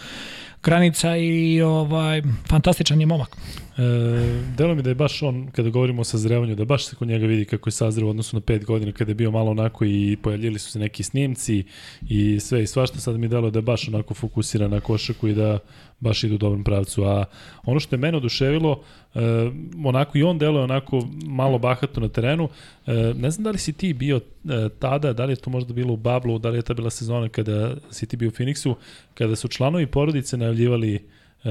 [0.62, 3.36] granica i ovaj, fantastičan je momak.
[3.78, 3.82] E,
[4.56, 7.26] delo mi da je baš on, kada govorimo o sazrevanju, da baš se kod njega
[7.26, 10.16] vidi kako je sazreo u odnosu na pet godina, kada je bio malo onako i
[10.22, 11.64] pojavljili su se neki snimci
[12.08, 15.34] i sve i svašta, sad mi delo da je baš onako fokusiran na košaku i
[15.34, 15.58] da
[16.00, 17.04] baš idu u dobrom pravcu.
[17.04, 17.24] A
[17.64, 18.82] ono što je mene oduševilo,
[19.14, 19.20] e,
[19.84, 22.48] onako i on deluje onako malo bahato na terenu.
[22.86, 24.20] E, ne znam da li si ti bio e,
[24.78, 27.28] tada, da li je to možda bilo u Bablu, da li je ta bila sezona
[27.28, 28.74] kada si ti bio u Phoenixu,
[29.14, 31.50] kada su članovi porodice najavljivali e,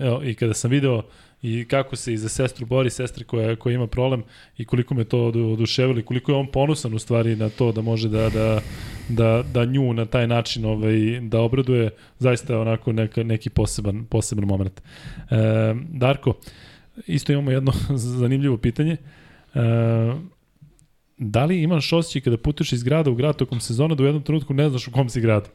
[0.00, 1.02] evo, i kada sam video
[1.42, 4.22] i kako se i za sestru bori, sestre koja, koja ima problem
[4.58, 7.80] i koliko me to oduševilo i koliko je on ponosan u stvari na to da
[7.82, 8.60] može da, da,
[9.08, 14.44] da, da nju na taj način ovaj, da obraduje, zaista onako neka, neki poseban, poseban
[14.44, 14.80] moment.
[15.30, 15.36] E,
[15.88, 16.34] Darko,
[17.06, 17.72] isto imamo jedno
[18.18, 18.96] zanimljivo pitanje.
[19.54, 19.60] E,
[21.18, 24.22] da li imaš osjećaj kada putuješ iz grada u grad tokom sezona da u jednom
[24.22, 25.48] trenutku ne znaš u kom si gradu?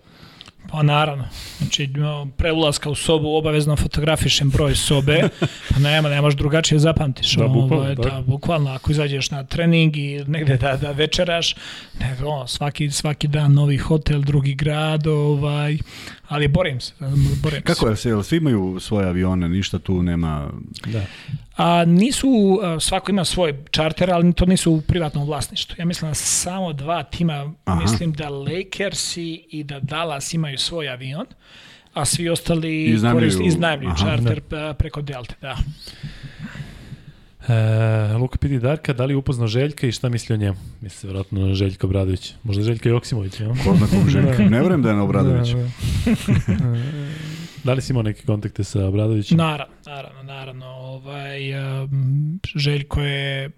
[0.71, 1.25] Pa naravno.
[1.57, 1.89] Znači,
[2.38, 5.29] pre ulaska u sobu obavezno fotografišem broj sobe,
[5.69, 7.35] pa nema, nemaš drugačije zapamtiš.
[7.35, 11.55] Da, bukvalno, ovaj, da, bukvalno, ako izađeš na trening i negde da, da večeraš,
[11.99, 15.77] ne, o, svaki, svaki dan novi hotel, drugi grad, ovaj,
[16.27, 16.93] ali borim se.
[17.43, 20.49] Borim Kako je, se, svi imaju svoje avione, ništa tu nema...
[20.85, 21.01] Da.
[21.57, 25.75] A, nisu, svako ima svoj čarter, ali to nisu u privatnom vlasništvu.
[25.79, 27.81] Ja mislim da samo dva tima, Aha.
[27.81, 31.25] mislim da Lakersi i da Dallas imaju svoj avion,
[31.93, 34.73] a svi ostali iznajmljuju, iznajmljuju čarter da.
[34.73, 35.57] preko Delta, da.
[37.48, 40.57] E, Luka piti Darka, da li upoznao Željka i šta misli o njemu?
[40.82, 42.34] Misli vjerojatno na Željka Obradović.
[42.44, 43.48] Možda Željka Joksimović, ja?
[43.48, 44.44] Ko zna kog Željka?
[44.44, 45.49] ne vrem da je na Obradović.
[45.49, 45.61] Da,
[46.48, 46.78] da.
[47.64, 49.38] da li si imao neke kontakte sa Obradovićem?
[49.38, 50.65] Naravno, naravno, naravno.
[50.65, 51.53] Ovaj,
[51.84, 53.49] um, Željko je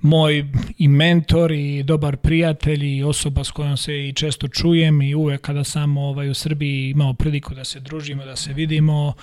[0.00, 0.44] moj
[0.78, 5.40] i mentor i dobar prijatelj i osoba s kojom se i često čujem i uvek
[5.40, 9.14] kada sam ovaj, u Srbiji imao priliku da se družimo, da se vidimo,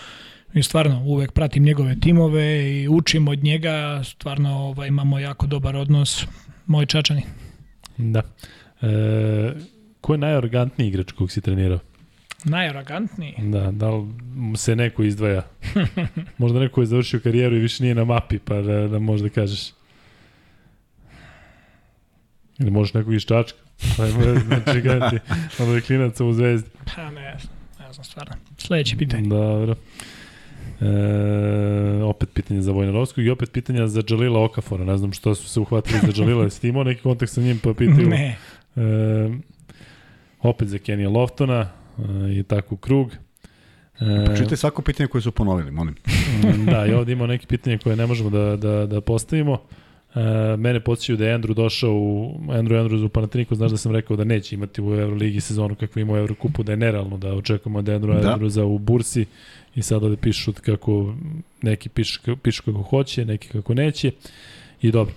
[0.53, 5.75] I stvarno uvek pratim njegove timove i učim od njega, stvarno ovaj, imamo jako dobar
[5.75, 6.25] odnos,
[6.65, 7.23] moj čačani.
[7.97, 8.21] Da.
[8.81, 9.53] E,
[10.01, 11.80] ko je najorgantniji igrač kog si trenirao?
[12.43, 13.35] Najorgantniji?
[13.38, 14.07] Da, da li
[14.55, 15.43] se neko izdvaja?
[16.38, 19.71] Možda neko je završio karijeru i više nije na mapi, pa da, da možda kažeš.
[22.59, 23.57] Ili možeš nekog iz Čačka?
[23.97, 25.19] Pa je znači gledati,
[25.59, 26.69] ono je klinaca u zvezdi.
[26.95, 27.38] Pa ne,
[27.80, 28.35] ne znam stvarno.
[28.57, 29.30] Sledeće pitanje.
[29.30, 29.75] Dobro.
[30.84, 34.85] E, opet pitanje za Vojnarovskog i opet pitanja za Džalila Okafora.
[34.85, 36.43] Ne znam što su se uhvatili za Džalila.
[36.43, 38.10] Jesi ti imao neki kontakt sa njim pa pitaju?
[38.10, 38.38] Ne.
[38.76, 38.81] E,
[40.41, 42.03] opet za Kenija Loftona e,
[42.39, 43.11] i tako krug.
[43.99, 45.95] E, Pročitaj svako pitanje koje su ponovili, molim.
[46.72, 49.53] da, i ovde imamo neke pitanje koje ne možemo da, da, da postavimo.
[49.53, 49.82] E,
[50.57, 54.18] mene podsjećaju da je Andrew došao u Andrew Andrews u Panatiniku, znaš da sam rekao
[54.18, 57.81] da neće imati u Euroligi sezonu kakvu ima u Eurokupu, da je nerealno da očekujemo
[57.81, 58.38] da Andrew da.
[58.38, 59.26] Andrewsa u bursi
[59.76, 61.15] i sad ovde pišu kako
[61.61, 64.11] neki pišu, pišu kako hoće, neki kako neće
[64.81, 65.14] i dobro.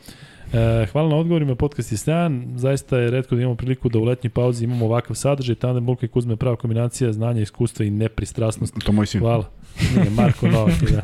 [0.52, 2.52] E, hvala na odgovorima, podcast je stan.
[2.56, 5.55] Zaista je redko da imamo priliku da u letnjoj pauzi imamo ovakav sadržaj.
[5.55, 8.81] Tandem Bulka i Kuzma je prava kombinacija znanja, iskustva i nepristrasnosti.
[8.81, 9.20] To moj sin.
[9.20, 9.51] Hvala.
[9.97, 10.74] Nije, Marko Novak.
[10.82, 11.01] Da.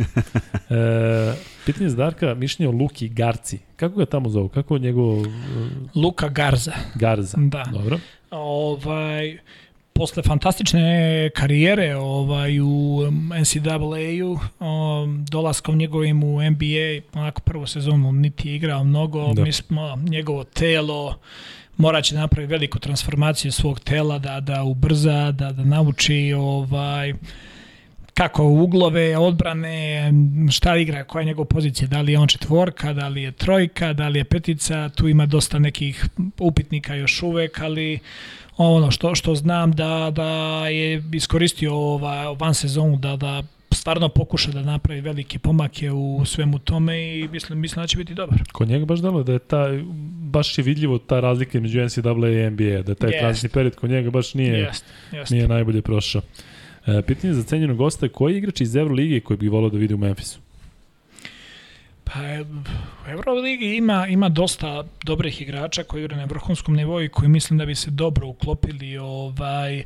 [0.77, 1.35] E,
[1.67, 3.59] pitanje za Darka, mišljenje o Luki Garci.
[3.77, 4.49] Kako ga tamo zovu?
[4.49, 5.25] Kako je njegov...
[5.95, 6.73] Luka Garza.
[6.95, 7.39] Garza.
[7.41, 7.65] Da.
[7.73, 7.99] Dobro.
[8.31, 9.39] Ovaj,
[10.03, 13.03] posle fantastične karijere ovaj, u
[13.41, 19.43] NCAA-u, um, dolaskom njegovim u NBA, onako prvu sezonu niti je igrao mnogo, da.
[19.43, 21.19] mi smo njegovo telo,
[21.77, 27.13] moraće napraviti veliku transformaciju svog tela da da ubrza, da da nauči ovaj
[28.15, 30.13] kako uglove, odbrane,
[30.51, 33.93] šta igra, koja je njegova pozicija, da li je on četvorka, da li je trojka,
[33.93, 36.05] da li je petica, tu ima dosta nekih
[36.39, 37.99] upitnika još uvek, ali
[38.57, 40.29] ono što što znam da da
[40.69, 43.43] je iskoristio ova van sezonu da da
[43.75, 48.15] stvarno pokuša da napravi velike pomake u svemu tome i mislim, mislim da će biti
[48.15, 48.43] dobar.
[48.53, 49.67] Kod njega baš delo da je ta,
[50.31, 53.49] baš je vidljivo ta razlika među NCAA i NBA, da taj yes.
[53.49, 54.83] period kod njega baš nije, yes.
[55.13, 55.33] Yes.
[55.33, 56.23] nije najbolje prošao.
[56.87, 59.99] E, pitanje za cenjenog gosta koji igrač iz Evrolige koji bi volao da vidi u
[59.99, 60.39] Memphisu?
[62.13, 67.29] Pa u Euroligi ima, ima dosta dobrih igrača koji igraju na vrhunskom nivou i koji
[67.29, 69.85] mislim da bi se dobro uklopili ovaj,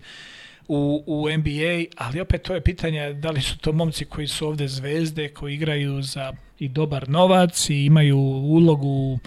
[0.69, 4.47] u, u NBA, ali opet to je pitanje da li su to momci koji su
[4.47, 9.19] ovde zvezde, koji igraju za i dobar novac i imaju ulogu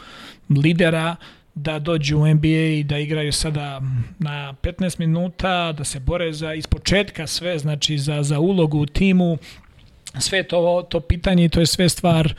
[0.50, 1.16] lidera,
[1.56, 2.48] da dođu u NBA
[2.80, 3.82] i da igraju sada
[4.20, 9.38] na 15 minuta, da se bore za ispočetka sve, znači za, za ulogu u timu,
[10.20, 12.34] sve to, to pitanje i to je sve stvar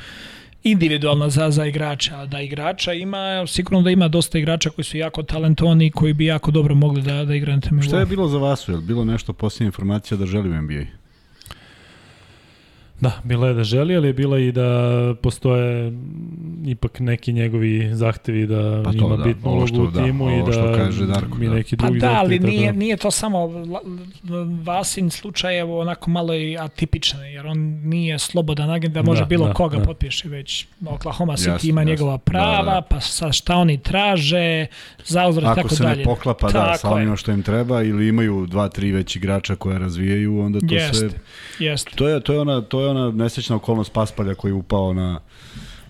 [0.62, 2.27] individualno za, za igrača.
[2.27, 6.27] Da igrača ima, sigurno da ima dosta igrača koji su jako talentovani i koji bi
[6.27, 7.82] jako dobro mogli da, da igraju na temu.
[7.82, 8.69] Šta je bilo za vas?
[8.69, 10.99] Je bilo nešto posljednja informacija da želi u NBA?
[13.01, 14.81] Da, bila je da želi, ali je bila i da
[15.22, 15.93] postoje
[16.66, 20.35] ipak neki njegovi zahtevi da pa to, ima da, bitnu ulogu u da, timu da,
[20.35, 21.55] i da kaže Darko, mi da.
[21.55, 22.78] neki drugi pa da, ali nije, da...
[22.78, 23.51] nije to samo
[24.64, 29.27] Vasin slučaj je onako malo i atipičan, jer on nije slobodan agent da može da,
[29.27, 29.85] bilo da, koga da.
[29.85, 31.93] potpiše, već Oklahoma City jasne, ima jasne.
[31.93, 32.81] njegova prava, da, da.
[32.90, 34.66] pa sa šta oni traže,
[35.06, 35.90] zauzvrat tako dalje.
[35.90, 39.16] Ako se ne poklapa da, sa onima što im treba ili imaju dva, tri već
[39.16, 41.09] igrača koje razvijaju, onda to jest, sve...
[41.59, 41.89] Jest.
[41.94, 45.21] To je, to je ona, to je ona nesečna okolnost Paspalja koji je upao na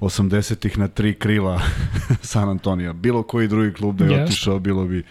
[0.01, 1.61] 80-ih na tri krila
[2.23, 2.93] San Antonija.
[2.93, 4.25] Bilo koji drugi klub da je yes.
[4.25, 5.03] otišao, bilo bi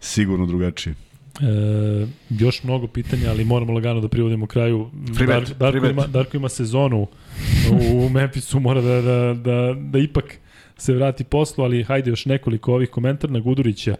[0.00, 0.94] sigurno drugačije.
[1.40, 4.90] E, još mnogo pitanja, ali moramo lagano da privodimo kraju.
[5.26, 7.06] Dar, Darko, ima, Darko ima sezonu
[7.94, 10.38] u, Memphisu, mora da, da, da, da ipak
[10.76, 13.96] se vrati poslu, ali hajde još nekoliko ovih komentara na Gudurića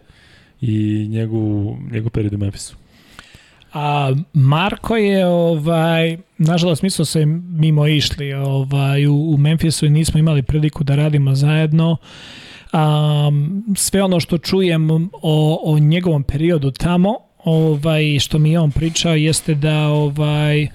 [0.61, 2.75] i njegov, njegov period u Memphisu.
[3.73, 9.89] A Marko je, ovaj, nažalost, mi smo se mimo išli ovaj, u, u Memphisu i
[9.89, 11.97] nismo imali priliku da radimo zajedno.
[12.73, 18.71] Um, sve ono što čujem o, o njegovom periodu tamo, ovaj, što mi je on
[18.71, 20.67] pričao, jeste da ovaj,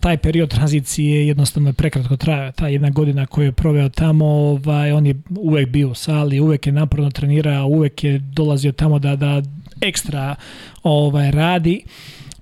[0.00, 2.52] taj period tranzicije jednostavno je prekratko trajao.
[2.52, 6.66] Ta jedna godina koju je proveo tamo, ovaj, on je uvek bio u sali, uvek
[6.66, 9.42] je naporno trenirao, uvek je dolazio tamo da, da
[9.80, 10.34] ekstra
[10.82, 11.82] ovaj, radi.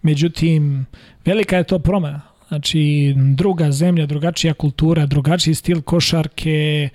[0.05, 0.87] Međutim,
[1.25, 2.21] velika je to promena.
[2.49, 6.89] Znači, druga zemlja, drugačija kultura, drugačiji stil košarke.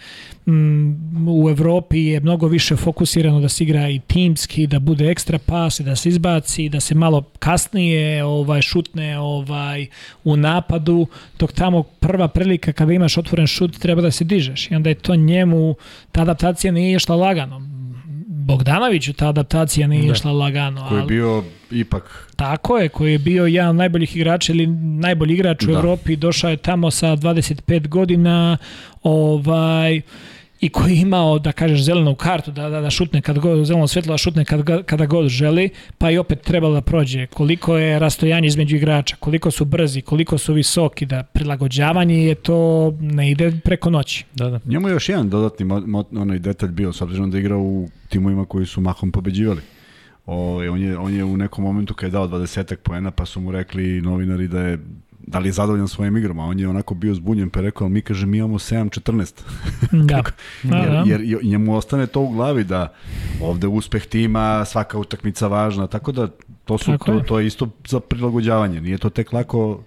[0.45, 5.40] Mm, u Evropi je mnogo više fokusirano da se igra i timski, da bude ekstra
[5.40, 9.88] pas, da se izbaci, da se malo kasnije ovaj šutne ovaj
[10.23, 11.07] u napadu,
[11.40, 14.72] dok tamo prva prilika kada imaš otvoren šut treba da se dižeš.
[14.72, 15.76] I onda je to njemu,
[16.11, 17.78] ta adaptacija nije išla lagano
[18.49, 20.11] Bogdanoviću ta adaptacija nije da.
[20.11, 20.85] išla lagano.
[20.89, 22.30] Koji je bio ipak...
[22.35, 25.71] Tako je, koji je bio jedan od najboljih igrača ili najbolji igrač da.
[25.71, 28.57] u Evropi, došao je tamo sa 25 godina,
[29.03, 30.01] ovaj
[30.61, 33.88] i koji je imao, da kažeš, zelenu kartu, da, da, da šutne kad god, zeleno
[33.88, 37.27] svetlo da šutne kad, kada god želi, pa i opet trebalo da prođe.
[37.27, 42.91] Koliko je rastojanje između igrača, koliko su brzi, koliko su visoki, da prilagođavanje je to
[42.99, 44.26] ne ide preko noći.
[44.36, 44.60] Da, da.
[44.65, 45.65] Njemu je još jedan dodatni
[46.19, 49.61] onaj detalj bio, s obzirom da igra u timovima koji su mahom pobeđivali.
[50.26, 53.41] O, on, je, on je u nekom momentu kada je dao 20 poena, pa su
[53.41, 54.80] mu rekli novinari da je
[55.30, 58.01] da li je zadovoljan svojim igrom, a on je onako bio zbunjen pa rekao, mi
[58.01, 59.41] kaže, mi imamo 7-14.
[59.91, 60.21] da.
[60.63, 60.78] da.
[60.78, 61.03] jer, da.
[61.05, 62.94] jer, jer njemu ostane to u glavi da
[63.41, 66.28] ovde uspeh tima, svaka utakmica važna, tako da
[66.65, 67.26] to, su, tako to, je.
[67.26, 69.84] to je isto za prilagođavanje, nije to tek lako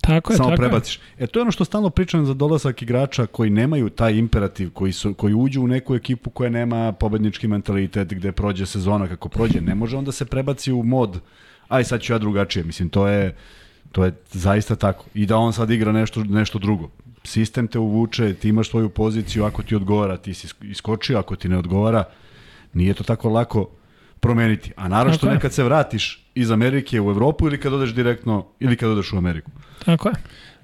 [0.00, 0.96] Tako je, samo tako prebaciš.
[0.96, 1.24] Je.
[1.24, 4.92] E to je ono što stalno pričam za dolazak igrača koji nemaju taj imperativ, koji
[4.92, 9.60] su koji uđu u neku ekipu koja nema pobednički mentalitet gde prođe sezona kako prođe,
[9.60, 11.20] ne može onda se prebaci u mod
[11.68, 12.64] aj sad ću ja drugačije.
[12.64, 13.36] Mislim to je
[13.92, 15.04] To je zaista tako.
[15.14, 16.90] I da on sad igra nešto, nešto drugo.
[17.24, 21.48] Sistem te uvuče, ti imaš svoju poziciju, ako ti odgovara, ti si iskočio, ako ti
[21.48, 22.04] ne odgovara,
[22.72, 23.70] nije to tako lako
[24.20, 24.72] promeniti.
[24.76, 28.76] A naravno što nekad se vratiš iz Amerike u Evropu ili kad odeš direktno, ili
[28.76, 29.50] kad odeš u Ameriku.
[29.84, 30.14] Tako je.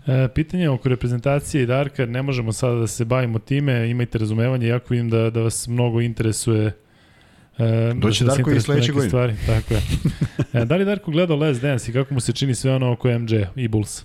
[0.07, 4.67] E, pitanje oko reprezentacije i Darka, ne možemo sada da se bavimo time, imajte razumevanje,
[4.67, 6.73] jako vidim da, da vas mnogo interesuje
[7.59, 9.09] E, Doći da Darko i sledeće godine.
[9.09, 9.83] Stvari, tako je.
[10.63, 13.19] E, da li Darko gledao Les Dance i kako mu se čini sve ono oko
[13.19, 14.05] MJ i Bulls?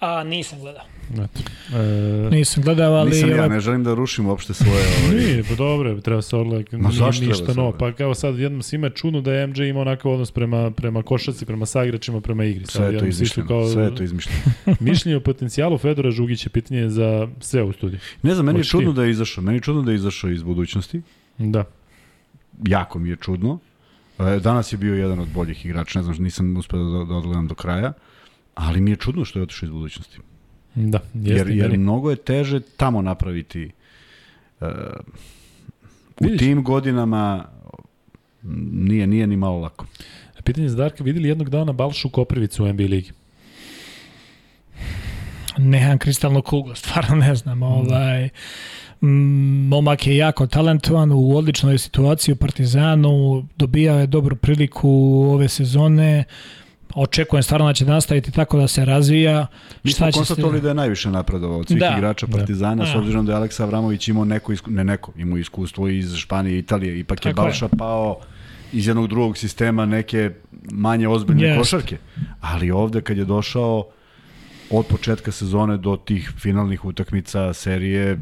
[0.00, 0.84] A, nisam gledao.
[1.12, 1.40] Eto.
[1.78, 3.10] E, Nisam gledao, ali...
[3.10, 4.72] Nisam ja, ovaj, ne želim da rušim uopšte svoje...
[5.04, 7.72] Ovaj, Nije, pa dobro, treba se odlek, Ma zašto treba ništa se novo.
[7.78, 11.02] Pa kao sad jednom svima je čudno da je MJ imao onakav odnos prema, prema
[11.02, 12.66] košaci, prema saigračima, prema igri.
[12.66, 13.48] Sve je to izmišljeno.
[13.48, 14.38] Kao, Sve je to izmišljeno.
[14.80, 18.00] Mišljenje o potencijalu Fedora Žugića pitanje je za sve u studiju.
[18.22, 19.44] Ne znam, meni je čudno da je izašao.
[19.44, 21.02] Meni je čudno da je izašao iz budućnosti.
[21.38, 21.64] Da.
[22.66, 23.58] Jako mi je čudno.
[24.18, 27.46] E, Danas je bio jedan od boljih igrača, ne znam, nisam uspeo da, da odgledam
[27.46, 27.92] do kraja,
[28.54, 30.18] ali mi je čudno što je otišao iz budućnosti.
[30.74, 33.70] Da, jeste jer, jer mnogo je teže tamo napraviti
[34.60, 34.68] uh,
[36.20, 36.38] u Vidiš.
[36.38, 37.44] tim godinama
[38.72, 39.86] nije nije ni malo lako.
[40.44, 43.10] Pitanje za Darka, videli jednog dana Balšu Koprivicu u NBA ligi?
[45.58, 47.62] Nemam kristalnu kuglu, stvarno ne znam.
[47.62, 48.30] Ovaj, mm,
[49.00, 54.90] momak je jako talentovan, u odličnoj situaciji u Partizanu, dobijao je dobru priliku
[55.32, 56.24] ove sezone,
[56.94, 59.46] očekujem stvarno da će nastaviti tako da se razvija.
[59.84, 61.94] Mi smo konstatovali da je najviše napredovao od svih Da.
[61.96, 62.36] igrača Da.
[62.36, 62.98] Partizana, s Da.
[62.98, 66.58] obzirom da je Aleksa Avramović imao neko, isku, ne neko, imao iskustvo iz Španije i
[66.58, 67.44] Italije, ipak je Tako je.
[67.44, 68.16] Balša pao
[68.72, 70.30] iz jednog drugog sistema neke
[70.72, 71.58] manje ozbiljne Jest.
[71.58, 71.96] košarke.
[72.40, 73.84] Ali ovde kad je došao
[74.70, 78.18] od početka sezone do tih finalnih utakmica serije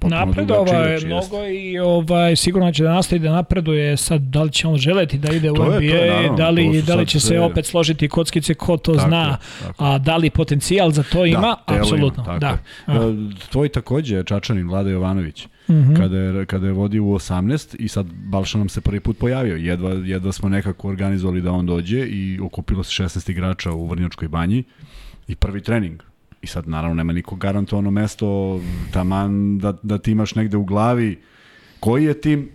[0.00, 1.06] Napredova je igrač, jeste.
[1.06, 5.18] mnogo i ovaj, sigurno će da nastavi da napreduje sad da li će on želeti
[5.18, 7.40] da ide u To je, to NBA, je, naravno, da li, da li će se
[7.40, 11.26] opet složiti kockice, ko to Tako zna, je, tako a da li potencijal za to
[11.26, 12.48] ima, Da, telo apsolutno, ima, da.
[12.48, 12.58] je.
[12.86, 12.94] A.
[12.94, 15.94] E, Tvoj takođe, Čačanin, Vlada Jovanović, Mhm.
[15.96, 19.56] kada, je, kada je vodio u 18 i sad Balša nam se prvi put pojavio.
[19.56, 24.28] Jedva, jedva smo nekako organizovali da on dođe i okupilo se 16 igrača u Vrnjačkoj
[24.28, 24.64] banji
[25.28, 26.02] i prvi trening.
[26.42, 28.60] I sad naravno nema niko garantovano mesto,
[28.92, 31.18] taman da, da ti imaš negde u glavi
[31.80, 32.48] koji je tim,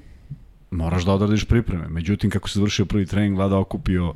[0.71, 1.87] moraš da odradiš pripreme.
[1.87, 4.13] Međutim, kako se završio prvi trening, Vlada okupio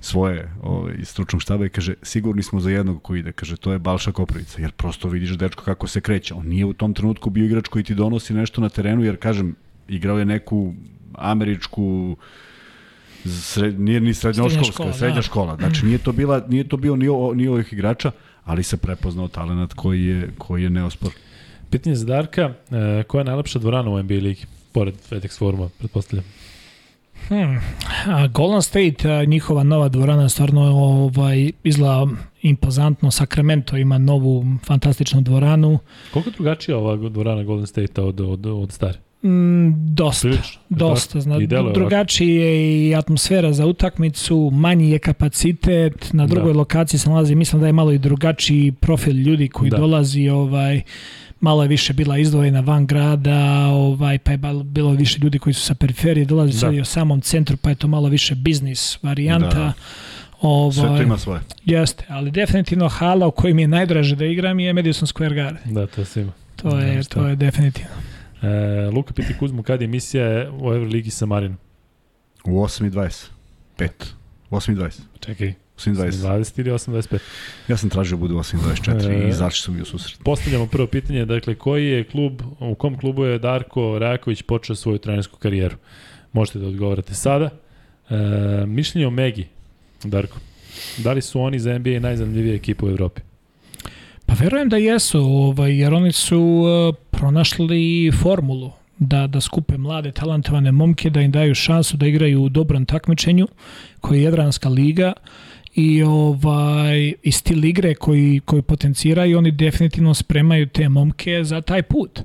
[0.00, 3.72] svoje ovaj, iz stručnog štaba i kaže, sigurni smo za jednog koji ide, kaže, to
[3.72, 6.34] je Balša Koprivica, jer prosto vidiš dečko kako se kreće.
[6.34, 9.54] On nije u tom trenutku bio igrač koji ti donosi nešto na terenu, jer, kažem,
[9.88, 10.74] igrao je neku
[11.14, 12.16] američku
[13.24, 15.22] sred, nije ni srednjoškolska, škola, srednja da.
[15.22, 15.56] škola.
[15.56, 18.10] Znači nije to bila nije to bio ni o, ni ovih igrača,
[18.44, 21.10] ali se prepoznao talenat koji je koji je neospor.
[21.70, 24.46] Pitanje za Darka, e, koja je najlepša dvorana u NBA ligi?
[24.72, 26.24] Pored FedEx foruma, pretpostavljam.
[27.28, 27.60] Hmm.
[28.06, 32.06] A Golden State, a, njihova nova dvorana stvarno ovaj, izgleda
[32.42, 33.10] impozantno.
[33.10, 35.78] Sacramento ima novu fantastičnu dvoranu.
[36.12, 38.98] Koliko je drugačija ova dvorana Golden State od, od, od stare?
[39.24, 40.28] Mm, dosta.
[40.28, 40.60] Prilično.
[40.68, 42.52] Dosta, zna, I drugačiji je
[42.88, 46.58] i atmosfera za utakmicu, manji je kapacitet, na drugoj Da.
[46.58, 49.76] lokaciji se nalazi, mislim da je malo i drugačiji profil ljudi koji Da.
[49.76, 50.80] dolazi, ovaj,
[51.40, 55.60] malo je više bila izdvojena van grada, ovaj, pa je bilo više ljudi koji su
[55.60, 56.58] sa periferije, dolazi Da.
[56.58, 59.48] sad i u samom centru, pa je to malo više biznis varijanta.
[59.48, 59.72] Da.
[60.40, 61.40] Ovaj, Sve to ima svoje.
[61.64, 65.74] Jeste, ali definitivno hala u kojoj mi je najdraže da igram je Madison Square Garden.
[65.74, 66.32] Da, to svima.
[66.56, 67.90] To je, Da, to je definitivno.
[68.42, 71.58] E, Luka piti Kuzmu, kad je emisija u Euroligi sa Marinom?
[72.44, 73.26] U 8.20.
[73.78, 73.88] 5.
[74.50, 75.00] U 8.20.
[75.20, 76.10] Čekaj, 8.20.
[76.10, 77.18] 20 ili 8.25?
[77.68, 79.26] Ja sam tražio da bude 8.24 E.
[79.26, 80.20] i izašli su mi u susret.
[80.24, 84.98] Postavljamo prvo pitanje, dakle, koji je klub, u kom klubu je Darko Rajaković počeo svoju
[84.98, 85.76] trenersku karijeru?
[86.32, 87.50] Možete da odgovarate sada.
[88.10, 89.46] E, mišljenje o Megi,
[90.04, 90.38] Darko.
[90.98, 93.20] Da li su oni za NBA najzanimljivija ekipa u Evropi?
[94.32, 100.12] Pa verujem da jesu, ovaj, jer oni su uh, pronašli formulu da, da skupe mlade,
[100.12, 103.48] talentovane momke, da im daju šansu da igraju u dobrom takmičenju,
[104.00, 105.12] koji je Jadranska liga
[105.74, 111.82] i ovaj i stil igre koji koji potenciraju oni definitivno spremaju te momke za taj
[111.82, 112.20] put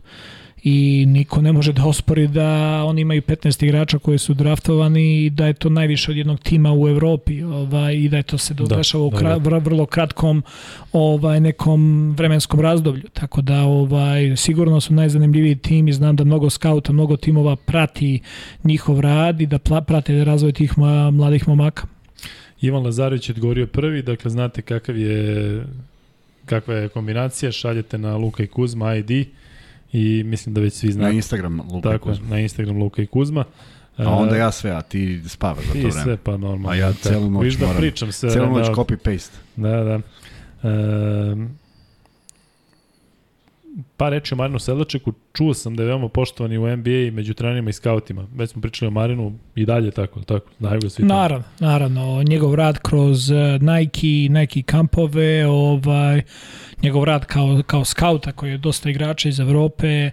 [0.67, 2.47] i niko ne može da ospori da
[2.85, 6.73] oni imaju 15 igrača koji su draftovani i da je to najviše od jednog tima
[6.73, 9.49] u Evropi ovaj, i da je to se Da, dešava u da, kra, da.
[9.49, 10.43] vr- vrlo kratkom
[10.93, 13.03] ovaj nekom vremenskom razdoblju.
[13.13, 18.19] Tako da ovaj sigurno su najzanimljiviji tim i znam da mnogo skauta, mnogo timova prati
[18.63, 20.77] njihov rad i da pla, prate razvoj tih
[21.11, 21.87] mladih momaka.
[22.61, 25.63] Ivan Lazarević je odgovorio prvi, dakle znate kakav je
[26.45, 29.27] kakva je kombinacija, šaljete na Luka i Kuzma ID
[29.93, 31.15] i mislim da već svi Na znate.
[31.15, 32.29] Instagram Luka Tako, je, Kuzma.
[32.29, 33.45] na Instagram Luka i Kuzma.
[33.97, 35.91] A onda E, ja sve, a ti spavaš za to Ti vreme.
[35.93, 36.69] sve pa normalno.
[36.69, 37.79] A ja celu noć viš da moram.
[37.81, 38.31] pričam sve.
[38.31, 39.31] Celu noć da, copy-paste.
[39.55, 39.99] Da, da.
[40.63, 41.35] E,
[43.97, 45.13] par reči o Marinu Sedlačeku.
[45.33, 48.27] Čuo sam da je veoma poštovani u NBA i među trenerima i skautima.
[48.35, 50.49] Već smo pričali o Marinu i dalje tako, tako.
[50.59, 51.05] Znaju ga svi.
[51.05, 52.23] Naravno, naravno.
[52.23, 56.21] Njegov rad kroz eh, Nike, Nike kampove, ovaj,
[56.83, 60.11] njegov rad kao, kao skauta koji je dosta igrača iz Evrope,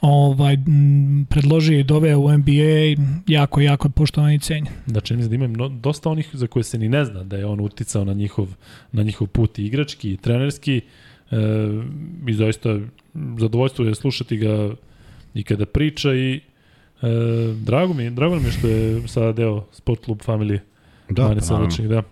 [0.00, 4.66] ovaj, m, predložio i doveo u NBA, jako, jako poštovan i cenjen.
[4.86, 7.24] Da čini mi se da ima mno, dosta onih za koje se ni ne zna
[7.24, 8.48] da je on uticao na njihov,
[8.92, 10.80] na njihov put i igrački i trenerski.
[11.30, 11.36] E,
[12.28, 12.78] I zaista
[13.38, 14.70] zadovoljstvo je slušati ga
[15.34, 16.40] i kada priča i e,
[17.54, 20.62] drago mi, drago mi je što je sada deo Sport Club familije.
[21.08, 22.02] Da, Mane pa, Sedlačnik, da.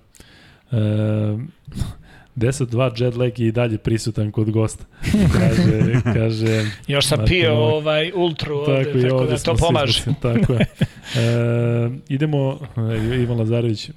[0.72, 0.78] E,
[2.38, 4.84] 10-2 jet lag je i dalje prisutan kod gosta.
[5.38, 10.05] Kaže, kaže Još sam Marko pio ovaj ultru ovde, tako, tako ovde da to pomaže.
[10.22, 10.60] Tako je.
[10.60, 13.90] E, idemo, e, Ivan Lazarević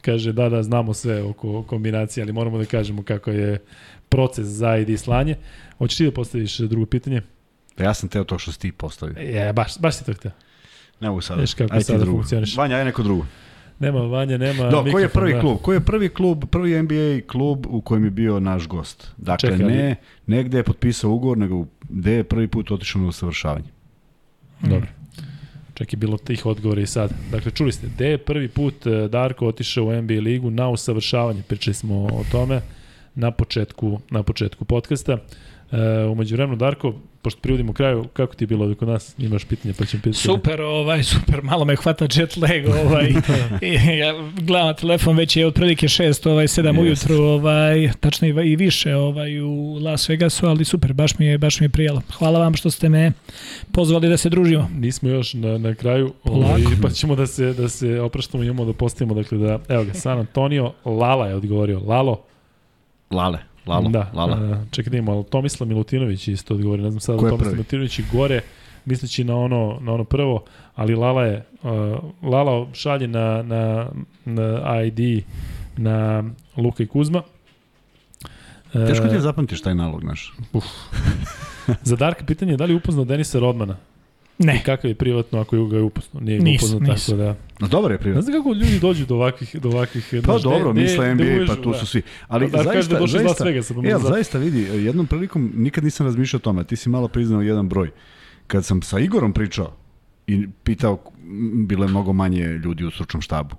[0.00, 3.58] kaže da, da, znamo sve oko kombinacije, ali moramo da kažemo kako je
[4.08, 5.34] proces za ID slanje.
[5.78, 7.22] Hoćeš ti da postaviš drugo pitanje?
[7.78, 9.22] Ja sam teo to što si ti postavio.
[9.22, 10.30] Je, baš, baš si to htio.
[11.00, 11.40] Ne mogu sada.
[11.40, 12.56] Viš kako Ajde sada funkcioniš.
[12.56, 13.26] Vanja, aj neko drugo.
[13.78, 15.40] Nema Vanja, nema Do, koji je mikrofon, prvi da.
[15.40, 15.58] klub?
[15.62, 19.12] Koji je prvi klub, prvi NBA klub u kojem je bio naš gost?
[19.16, 23.02] Dakle, Čekaj, ali- ne, ne gde je potpisao ugovor, nego gde je prvi put otišao
[23.02, 23.68] na usavršavanje.
[24.60, 24.86] Dobro.
[25.74, 27.12] Čak je bilo tih odgovora i sad.
[27.30, 31.42] Dakle, čuli ste, gde je prvi put e, Darko otišao u NBA ligu na usavršavanje?
[31.42, 32.60] Pričali smo o tome
[33.16, 35.18] na početku, na početku podcasta.
[35.72, 39.14] E, umeđu vremenu, Darko, pošto privodimo kraju, kako ti je bilo ovde kod nas?
[39.18, 40.22] Imaš pitanje, pa ćemo pitati.
[40.22, 43.12] Super, ovaj, super, malo me hvata jet lag, ovaj,
[43.62, 46.78] i, ja gledam telefon, već je otprilike 6, ovaj, 7 Jest.
[46.78, 51.38] ujutru, ovaj, tačno i, i više ovaj, u Las Vegasu, ali super, baš mi je,
[51.38, 52.02] baš mi je prijelo.
[52.18, 53.12] Hvala vam što ste me
[53.72, 54.70] pozvali da se družimo.
[54.74, 58.64] Nismo još na, na kraju, ovaj, pa ćemo da se, da se opraštamo i imamo
[58.64, 61.80] da postavimo, dakle da, evo ga, San Antonio, Lala je odgovorio.
[61.80, 62.22] Lalo,
[63.10, 64.36] Lale, Lalo, da, Lala.
[64.36, 67.52] a, čekaj da imamo, ali Tomislav Milutinović isto odgovori, ne znam sada Tomislav prvi?
[67.52, 68.40] Milutinović i gore,
[68.84, 70.44] misleći na ono, na ono prvo,
[70.74, 71.70] ali Lala je, uh,
[72.22, 73.86] Lala šalje na, na,
[74.24, 75.24] na ID
[75.76, 76.24] na
[76.56, 77.22] Luka i Kuzma.
[78.74, 80.34] E, Teško ti je zapamtiš taj nalog naš.
[81.82, 83.76] Za Darka pitanje je da li je upoznao Denisa Rodmana?
[84.38, 86.20] Ne, I kakav je privatno ako ga je upoznao?
[86.20, 87.18] Nije ga upoznao nisam.
[87.18, 87.36] tako da...
[87.60, 88.24] No, dobar je Ne privat.
[88.24, 89.56] znam kako ljudi dođu do ovakvih...
[89.62, 91.78] Do ovakvih Pa znaš, dobro, gde- misle NBA, pa uvežu, tu da.
[91.78, 92.02] su svi.
[92.28, 95.84] Ali Da, kaže da zaista, iz Las zaista, pa e, zaista vidi, jednom prilikom nikad
[95.84, 97.90] nisam razmišljao o tome, ti si malo priznao jedan broj.
[98.46, 99.72] Kad sam sa Igorom pričao
[100.26, 100.98] i pitao,
[101.66, 103.56] bilo je mnogo manje ljudi u stručnom štabu.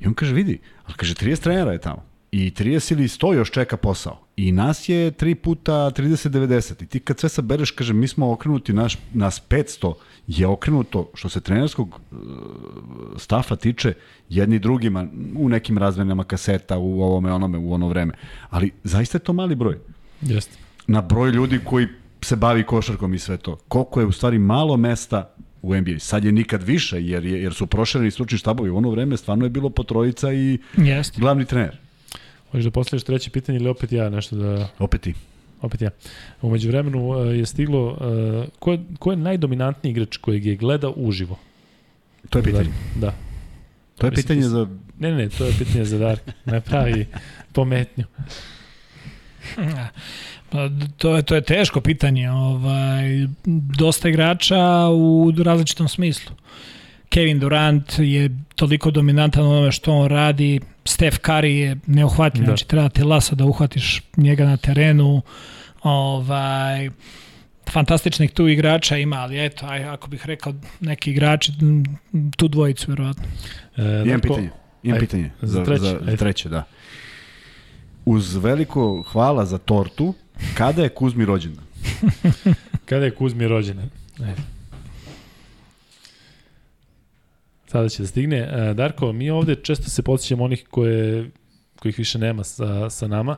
[0.00, 2.09] I on kaže, vidi, ali kaže, 30 trenera je tamo.
[2.32, 4.18] I 30 ili 100 još čeka posao.
[4.36, 6.82] I nas je 3 puta 30-90.
[6.82, 9.94] I ti kad sve sabereš, kaže, mi smo okrenuti, naš, nas 500
[10.26, 12.14] je okrenuto, što se trenerskog e,
[13.18, 13.92] stafa tiče,
[14.28, 18.12] jedni drugima, u nekim razmenama kaseta, u ovome, onome, u ono vreme.
[18.50, 19.78] Ali zaista je to mali broj.
[20.20, 20.58] Jeste.
[20.86, 21.86] Na broj ljudi koji
[22.22, 23.56] se bavi košarkom i sve to.
[23.68, 25.98] Koliko je u stvari malo mesta u NBA.
[25.98, 28.70] Sad je nikad više, jer, je, jer su prošireni stručni štabovi.
[28.70, 31.20] U ono vreme stvarno je bilo po trojica i jeste.
[31.20, 31.78] glavni trener.
[32.50, 34.68] Hoćeš da postaviš treće pitanje ili opet ja nešto da...
[34.78, 35.14] Opet ti.
[35.62, 35.90] Opet ja.
[36.42, 37.86] Umeđu vremenu uh, je stiglo...
[37.90, 41.38] Uh, ko, je, ko je najdominantniji igrač kojeg je gledao uživo?
[42.30, 42.70] To je pitanje.
[42.96, 43.14] Da.
[43.98, 44.66] To je Mislim, pitanje za...
[44.98, 46.32] Ne, ne, to je pitanje za Darka.
[46.44, 47.06] Ne pravi
[47.52, 48.04] pometnju.
[50.50, 53.26] Pa, to je to je teško pitanje, ovaj
[53.78, 56.32] dosta igrača u različitom smislu.
[57.10, 62.46] Kevin Durant je toliko dominantan u onome što on radi, Steph Curry je neohvatljiv, Da.
[62.46, 65.22] znači treba te lasa da uhvatiš njega na terenu.
[65.82, 66.90] Ovaj
[67.70, 71.52] fantastičnih tu igrača ima, ali eto, aj, ako bih rekao neki igrači,
[72.36, 73.24] tu dvojicu verovatno.
[73.76, 74.50] E, Imam pitanje.
[74.82, 75.30] Imam Ajde, pitanje.
[75.42, 76.64] za treće, Za, za treće, da.
[78.04, 80.14] Uz veliko hvala za tortu,
[80.54, 81.64] kada je Kuzmi rođendan?
[82.88, 83.78] Kada je Kuzmi rođen?
[84.20, 84.42] Ajde.
[87.70, 88.38] Sada će da stigne.
[88.38, 91.30] E, Darko, mi ovde često se podsjećamo onih koje,
[91.78, 93.36] kojih više nema sa, sa nama,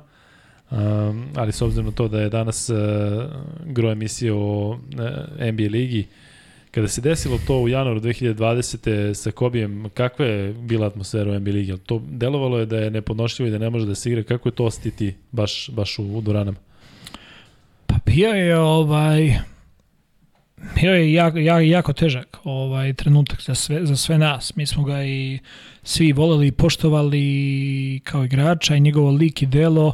[0.71, 2.77] um, ali s obzirom na to da je danas uh,
[3.67, 4.77] gro emisije o uh,
[5.53, 6.07] NBA ligi,
[6.71, 9.15] kada se desilo to u januaru 2020.
[9.15, 11.79] sa Kobijem, kakva je bila atmosfera u NBA ligi?
[11.79, 14.23] To delovalo je da je nepodnošljivo i da ne može da se igra.
[14.23, 16.59] Kako je to ostiti baš, baš u, u Duranama?
[17.87, 19.52] Pa bio je ovaj
[20.75, 24.57] bio je jako, jako, težak ovaj trenutak za sve, za sve nas.
[24.57, 25.39] Mi smo ga i
[25.83, 29.93] svi voleli i poštovali kao igrača i njegovo lik i delo.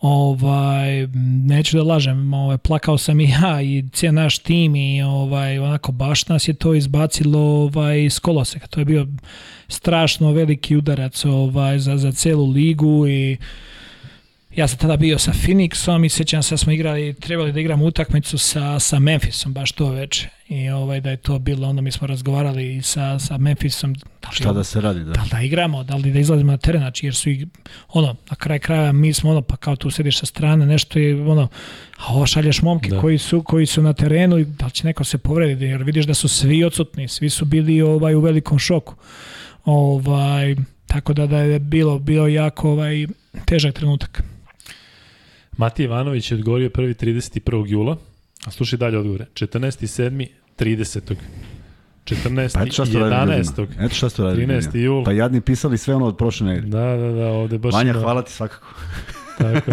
[0.00, 1.06] Ovaj,
[1.46, 5.92] neću da lažem, ovaj, plakao sam i ja i cijel naš tim i ovaj, onako
[5.92, 8.66] baš nas je to izbacilo ovaj, iz koloseka.
[8.66, 9.06] To je bio
[9.68, 13.36] strašno veliki udarac ovaj, za, za celu ligu i
[14.56, 17.84] Ja sam tada bio sa Phoenixom i sećam se da smo igrali, trebali da igramo
[17.84, 20.28] utakmicu sa, sa Memphisom baš to veče.
[20.48, 23.94] I ovaj, da je to bilo, onda mi smo razgovarali i sa, sa Memphisom.
[23.94, 25.04] Da Šta da se radi?
[25.04, 25.12] Da?
[25.12, 27.46] da li da igramo, da li da izlazimo na teren, znači jer su ih,
[27.88, 31.22] ono, na kraj kraja mi smo ono, pa kao tu sediš sa strane, nešto je
[31.22, 31.48] ono,
[31.98, 33.00] a ovo šalješ momke da.
[33.00, 36.06] koji, su, koji su na terenu i da li će neko se povrediti, jer vidiš
[36.06, 38.94] da su svi odsutni, svi su bili ovaj, u velikom šoku.
[39.64, 43.06] Ovaj, tako da da je bilo, bilo jako ovaj,
[43.44, 44.22] težak trenutak.
[45.56, 47.64] Matija Ivanović je odgovorio prvi 31.
[47.66, 47.96] jula,
[48.46, 49.26] a slušaj dalje odgovore.
[49.34, 50.26] 14.
[50.58, 51.14] 30.
[52.04, 52.54] 14.
[52.54, 53.66] Pa eto šta 11.
[53.80, 54.46] Eto šta ste radili.
[54.46, 54.76] 13.
[54.76, 55.04] jul.
[55.04, 56.70] Pa jadni pisali sve ono od prošle nedelje.
[56.70, 57.74] Da, da, da, ovde baš...
[57.74, 58.66] Vanja, hvala ti svakako.
[59.38, 59.70] tako.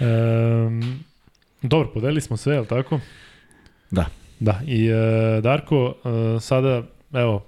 [0.00, 1.04] Um,
[1.62, 3.00] dobro, podelili smo sve, je li tako?
[3.90, 4.06] Da.
[4.40, 6.82] Da, i uh, Darko, uh, sada,
[7.12, 7.42] evo,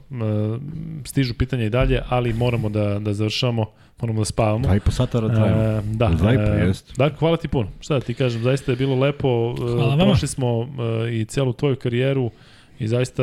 [1.04, 3.66] stižu pitanja i dalje, ali moramo da, da završamo
[4.00, 4.62] moramo da spavamo.
[4.62, 5.62] Dva i po sata da trajamo.
[5.62, 6.08] E, da.
[6.08, 6.96] Dva i po, jest.
[6.96, 7.68] Darko, hvala ti puno.
[7.80, 9.54] Šta da ti kažem, zaista je bilo lepo.
[9.58, 10.04] Hvala vama.
[10.04, 10.68] Prošli smo
[11.06, 12.30] e, i celu tvoju karijeru
[12.78, 13.22] i zaista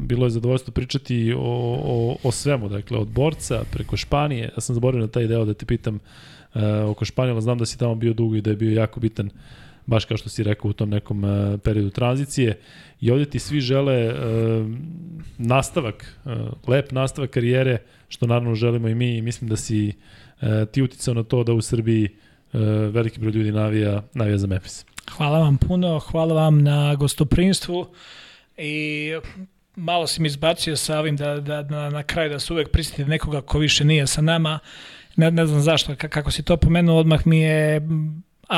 [0.00, 1.40] bilo je zadovoljstvo pričati o,
[1.84, 4.50] o, o svemu, dakle, od borca preko Španije.
[4.56, 5.98] Ja sam zaboravio na taj deo da te pitam
[6.86, 9.30] oko Španijela, znam da si tamo bio dugo i da je bio jako bitan
[9.86, 12.58] baš kao što si rekao u tom nekom uh, periodu tranzicije
[13.00, 14.16] i ovde ti svi žele uh,
[15.38, 16.32] nastavak, uh,
[16.68, 21.14] lep nastavak karijere, što naravno želimo i mi i mislim da si uh, ti uticao
[21.14, 22.08] na to da u Srbiji
[22.52, 24.84] uh, veliki broj ljudi navija, navija za Memphis.
[25.10, 27.86] Hvala vam puno, hvala vam na gostoprinstvu
[28.56, 29.10] i
[29.76, 33.08] malo si mi izbacio sa ovim da, da, da na kraju da se uvek prisjetite
[33.08, 34.58] nekoga ko više nije sa nama.
[35.16, 37.80] Ne, ne znam zašto, kako si to pomenuo, odmah mi je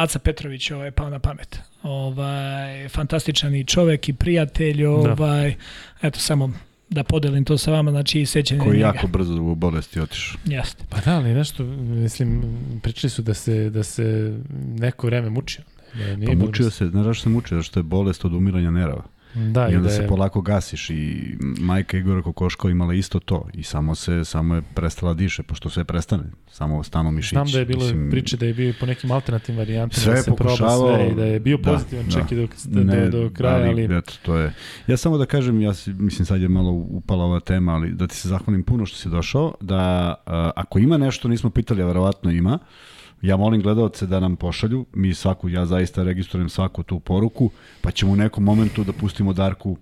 [0.02, 1.58] Aca Petrović ovaj, pao na pamet.
[1.82, 4.90] Ovaj, fantastičan i čovek i prijatelj, da.
[4.90, 5.54] ovaj,
[6.02, 6.08] da.
[6.08, 6.52] eto samo
[6.90, 8.86] da podelim to sa vama, znači i sećanje Koji njega.
[8.86, 10.40] jako brzo u bolesti otišao.
[10.44, 10.84] Jeste.
[10.88, 14.38] Pa da, ali nešto, mislim, pričali su da se, da se
[14.78, 15.64] neko vreme mučio.
[15.94, 17.56] Da, nije pa mučio se, znaš zašto se mučio?
[17.56, 19.04] Zašto je bolest od umiranja nerava.
[19.36, 20.00] Da, I onda da je...
[20.00, 24.62] se polako gasiš i majka Igora Kokoško imala isto to i samo se samo je
[24.74, 27.34] prestala diše pošto sve prestane, samo stanu mišići.
[27.34, 30.22] Znam da je bilo Mislim, priče da je bio po nekim alternativnim varijantama sve da
[30.22, 33.08] se proba sve i da je bio da, pozitivan da, čak da, i do, ne,
[33.08, 33.84] do, do kraja, ali...
[33.84, 33.98] ali...
[33.98, 34.52] Eto, to je.
[34.86, 38.06] Ja samo da kažem, ja si, mislim sad je malo upala ova tema, ali da
[38.06, 41.86] ti se zahvalim puno što si došao, da a, ako ima nešto nismo pitali, a
[41.86, 42.95] verovatno ima, uh,
[43.26, 47.90] Ja molim gledalce da nam pošalju, mi svaku, ja zaista registrujem svaku tu poruku, pa
[47.90, 49.76] ćemo u nekom momentu da pustimo Darku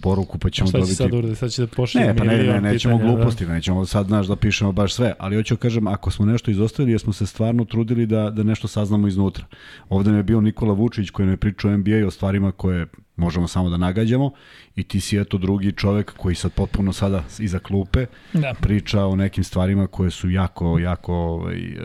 [0.00, 0.94] poruku pa ćemo dobiti...
[0.94, 1.36] Šta će sad uradi?
[1.36, 3.52] Sad će da pošaljem Ne, pa ne, ne, nećemo pitanja, gluposti, da.
[3.52, 6.92] nećemo sad, znaš, da pišemo baš sve, ali hoću da kažem, ako smo nešto izostavili,
[6.92, 9.44] jer smo se stvarno trudili da, da nešto saznamo iznutra.
[9.88, 12.86] Ovde mi je bio Nikola Vučić koji nam je pričao NBA o stvarima koje
[13.16, 14.30] možemo samo da nagađamo
[14.76, 18.54] i ti si eto drugi čovek koji sad potpuno sada iza klupe da.
[18.60, 21.76] priča o nekim stvarima koje su jako, jako ovaj, e,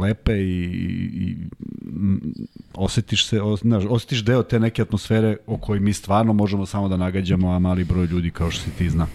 [0.00, 0.64] lepe i,
[1.12, 1.36] i
[2.74, 6.96] osetiš se, znaš, osetiš deo te neke atmosfere o kojoj mi stvarno možemo samo da
[6.96, 9.06] nagađamo, a mali broj ljudi kao što si ti zna.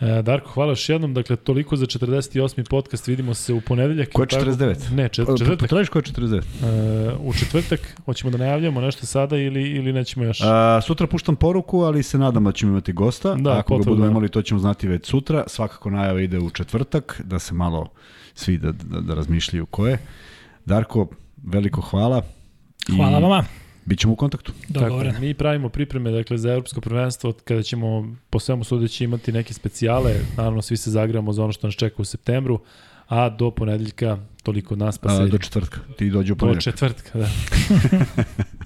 [0.00, 1.14] E, Darko, hvala još jednom.
[1.14, 2.68] Dakle, toliko za 48.
[2.68, 3.08] podcast.
[3.08, 4.08] Vidimo se u ponedeljak.
[4.12, 4.92] Ko je 49?
[4.94, 5.58] Ne, čet, četvrtak.
[5.58, 6.38] Potražiš ko je 49?
[6.38, 10.40] E, u četvrtak hoćemo da najavljamo nešto sada ili, ili nećemo još?
[10.44, 13.34] A, sutra puštam poruku, ali se nadam da ćemo imati gosta.
[13.34, 13.84] Da, Ako potvrdu.
[13.84, 15.44] ga budemo imali, to ćemo znati već sutra.
[15.46, 17.88] Svakako najava ide u četvrtak, da se malo
[18.34, 19.98] svi da, da, da razmišljaju ko je.
[20.64, 21.08] Darko,
[21.44, 22.22] veliko hvala.
[22.96, 23.22] Hvala I...
[23.22, 23.44] vama.
[23.90, 24.52] Bićemo u kontaktu.
[24.68, 25.12] Dogovoreno.
[25.12, 29.54] Tako, mi pravimo pripreme dakle, za evropsko prvenstvo kada ćemo po svemu sudeći imati neke
[29.54, 30.14] specijale.
[30.36, 32.60] Naravno, svi se zagramo za ono što nas čeka u septembru,
[33.08, 35.22] a do ponedeljka toliko nas pa se...
[35.22, 35.80] A, do četvrtka.
[35.96, 36.64] Ti dođe u ponedeljak.
[36.64, 37.28] Do četvrtka, da.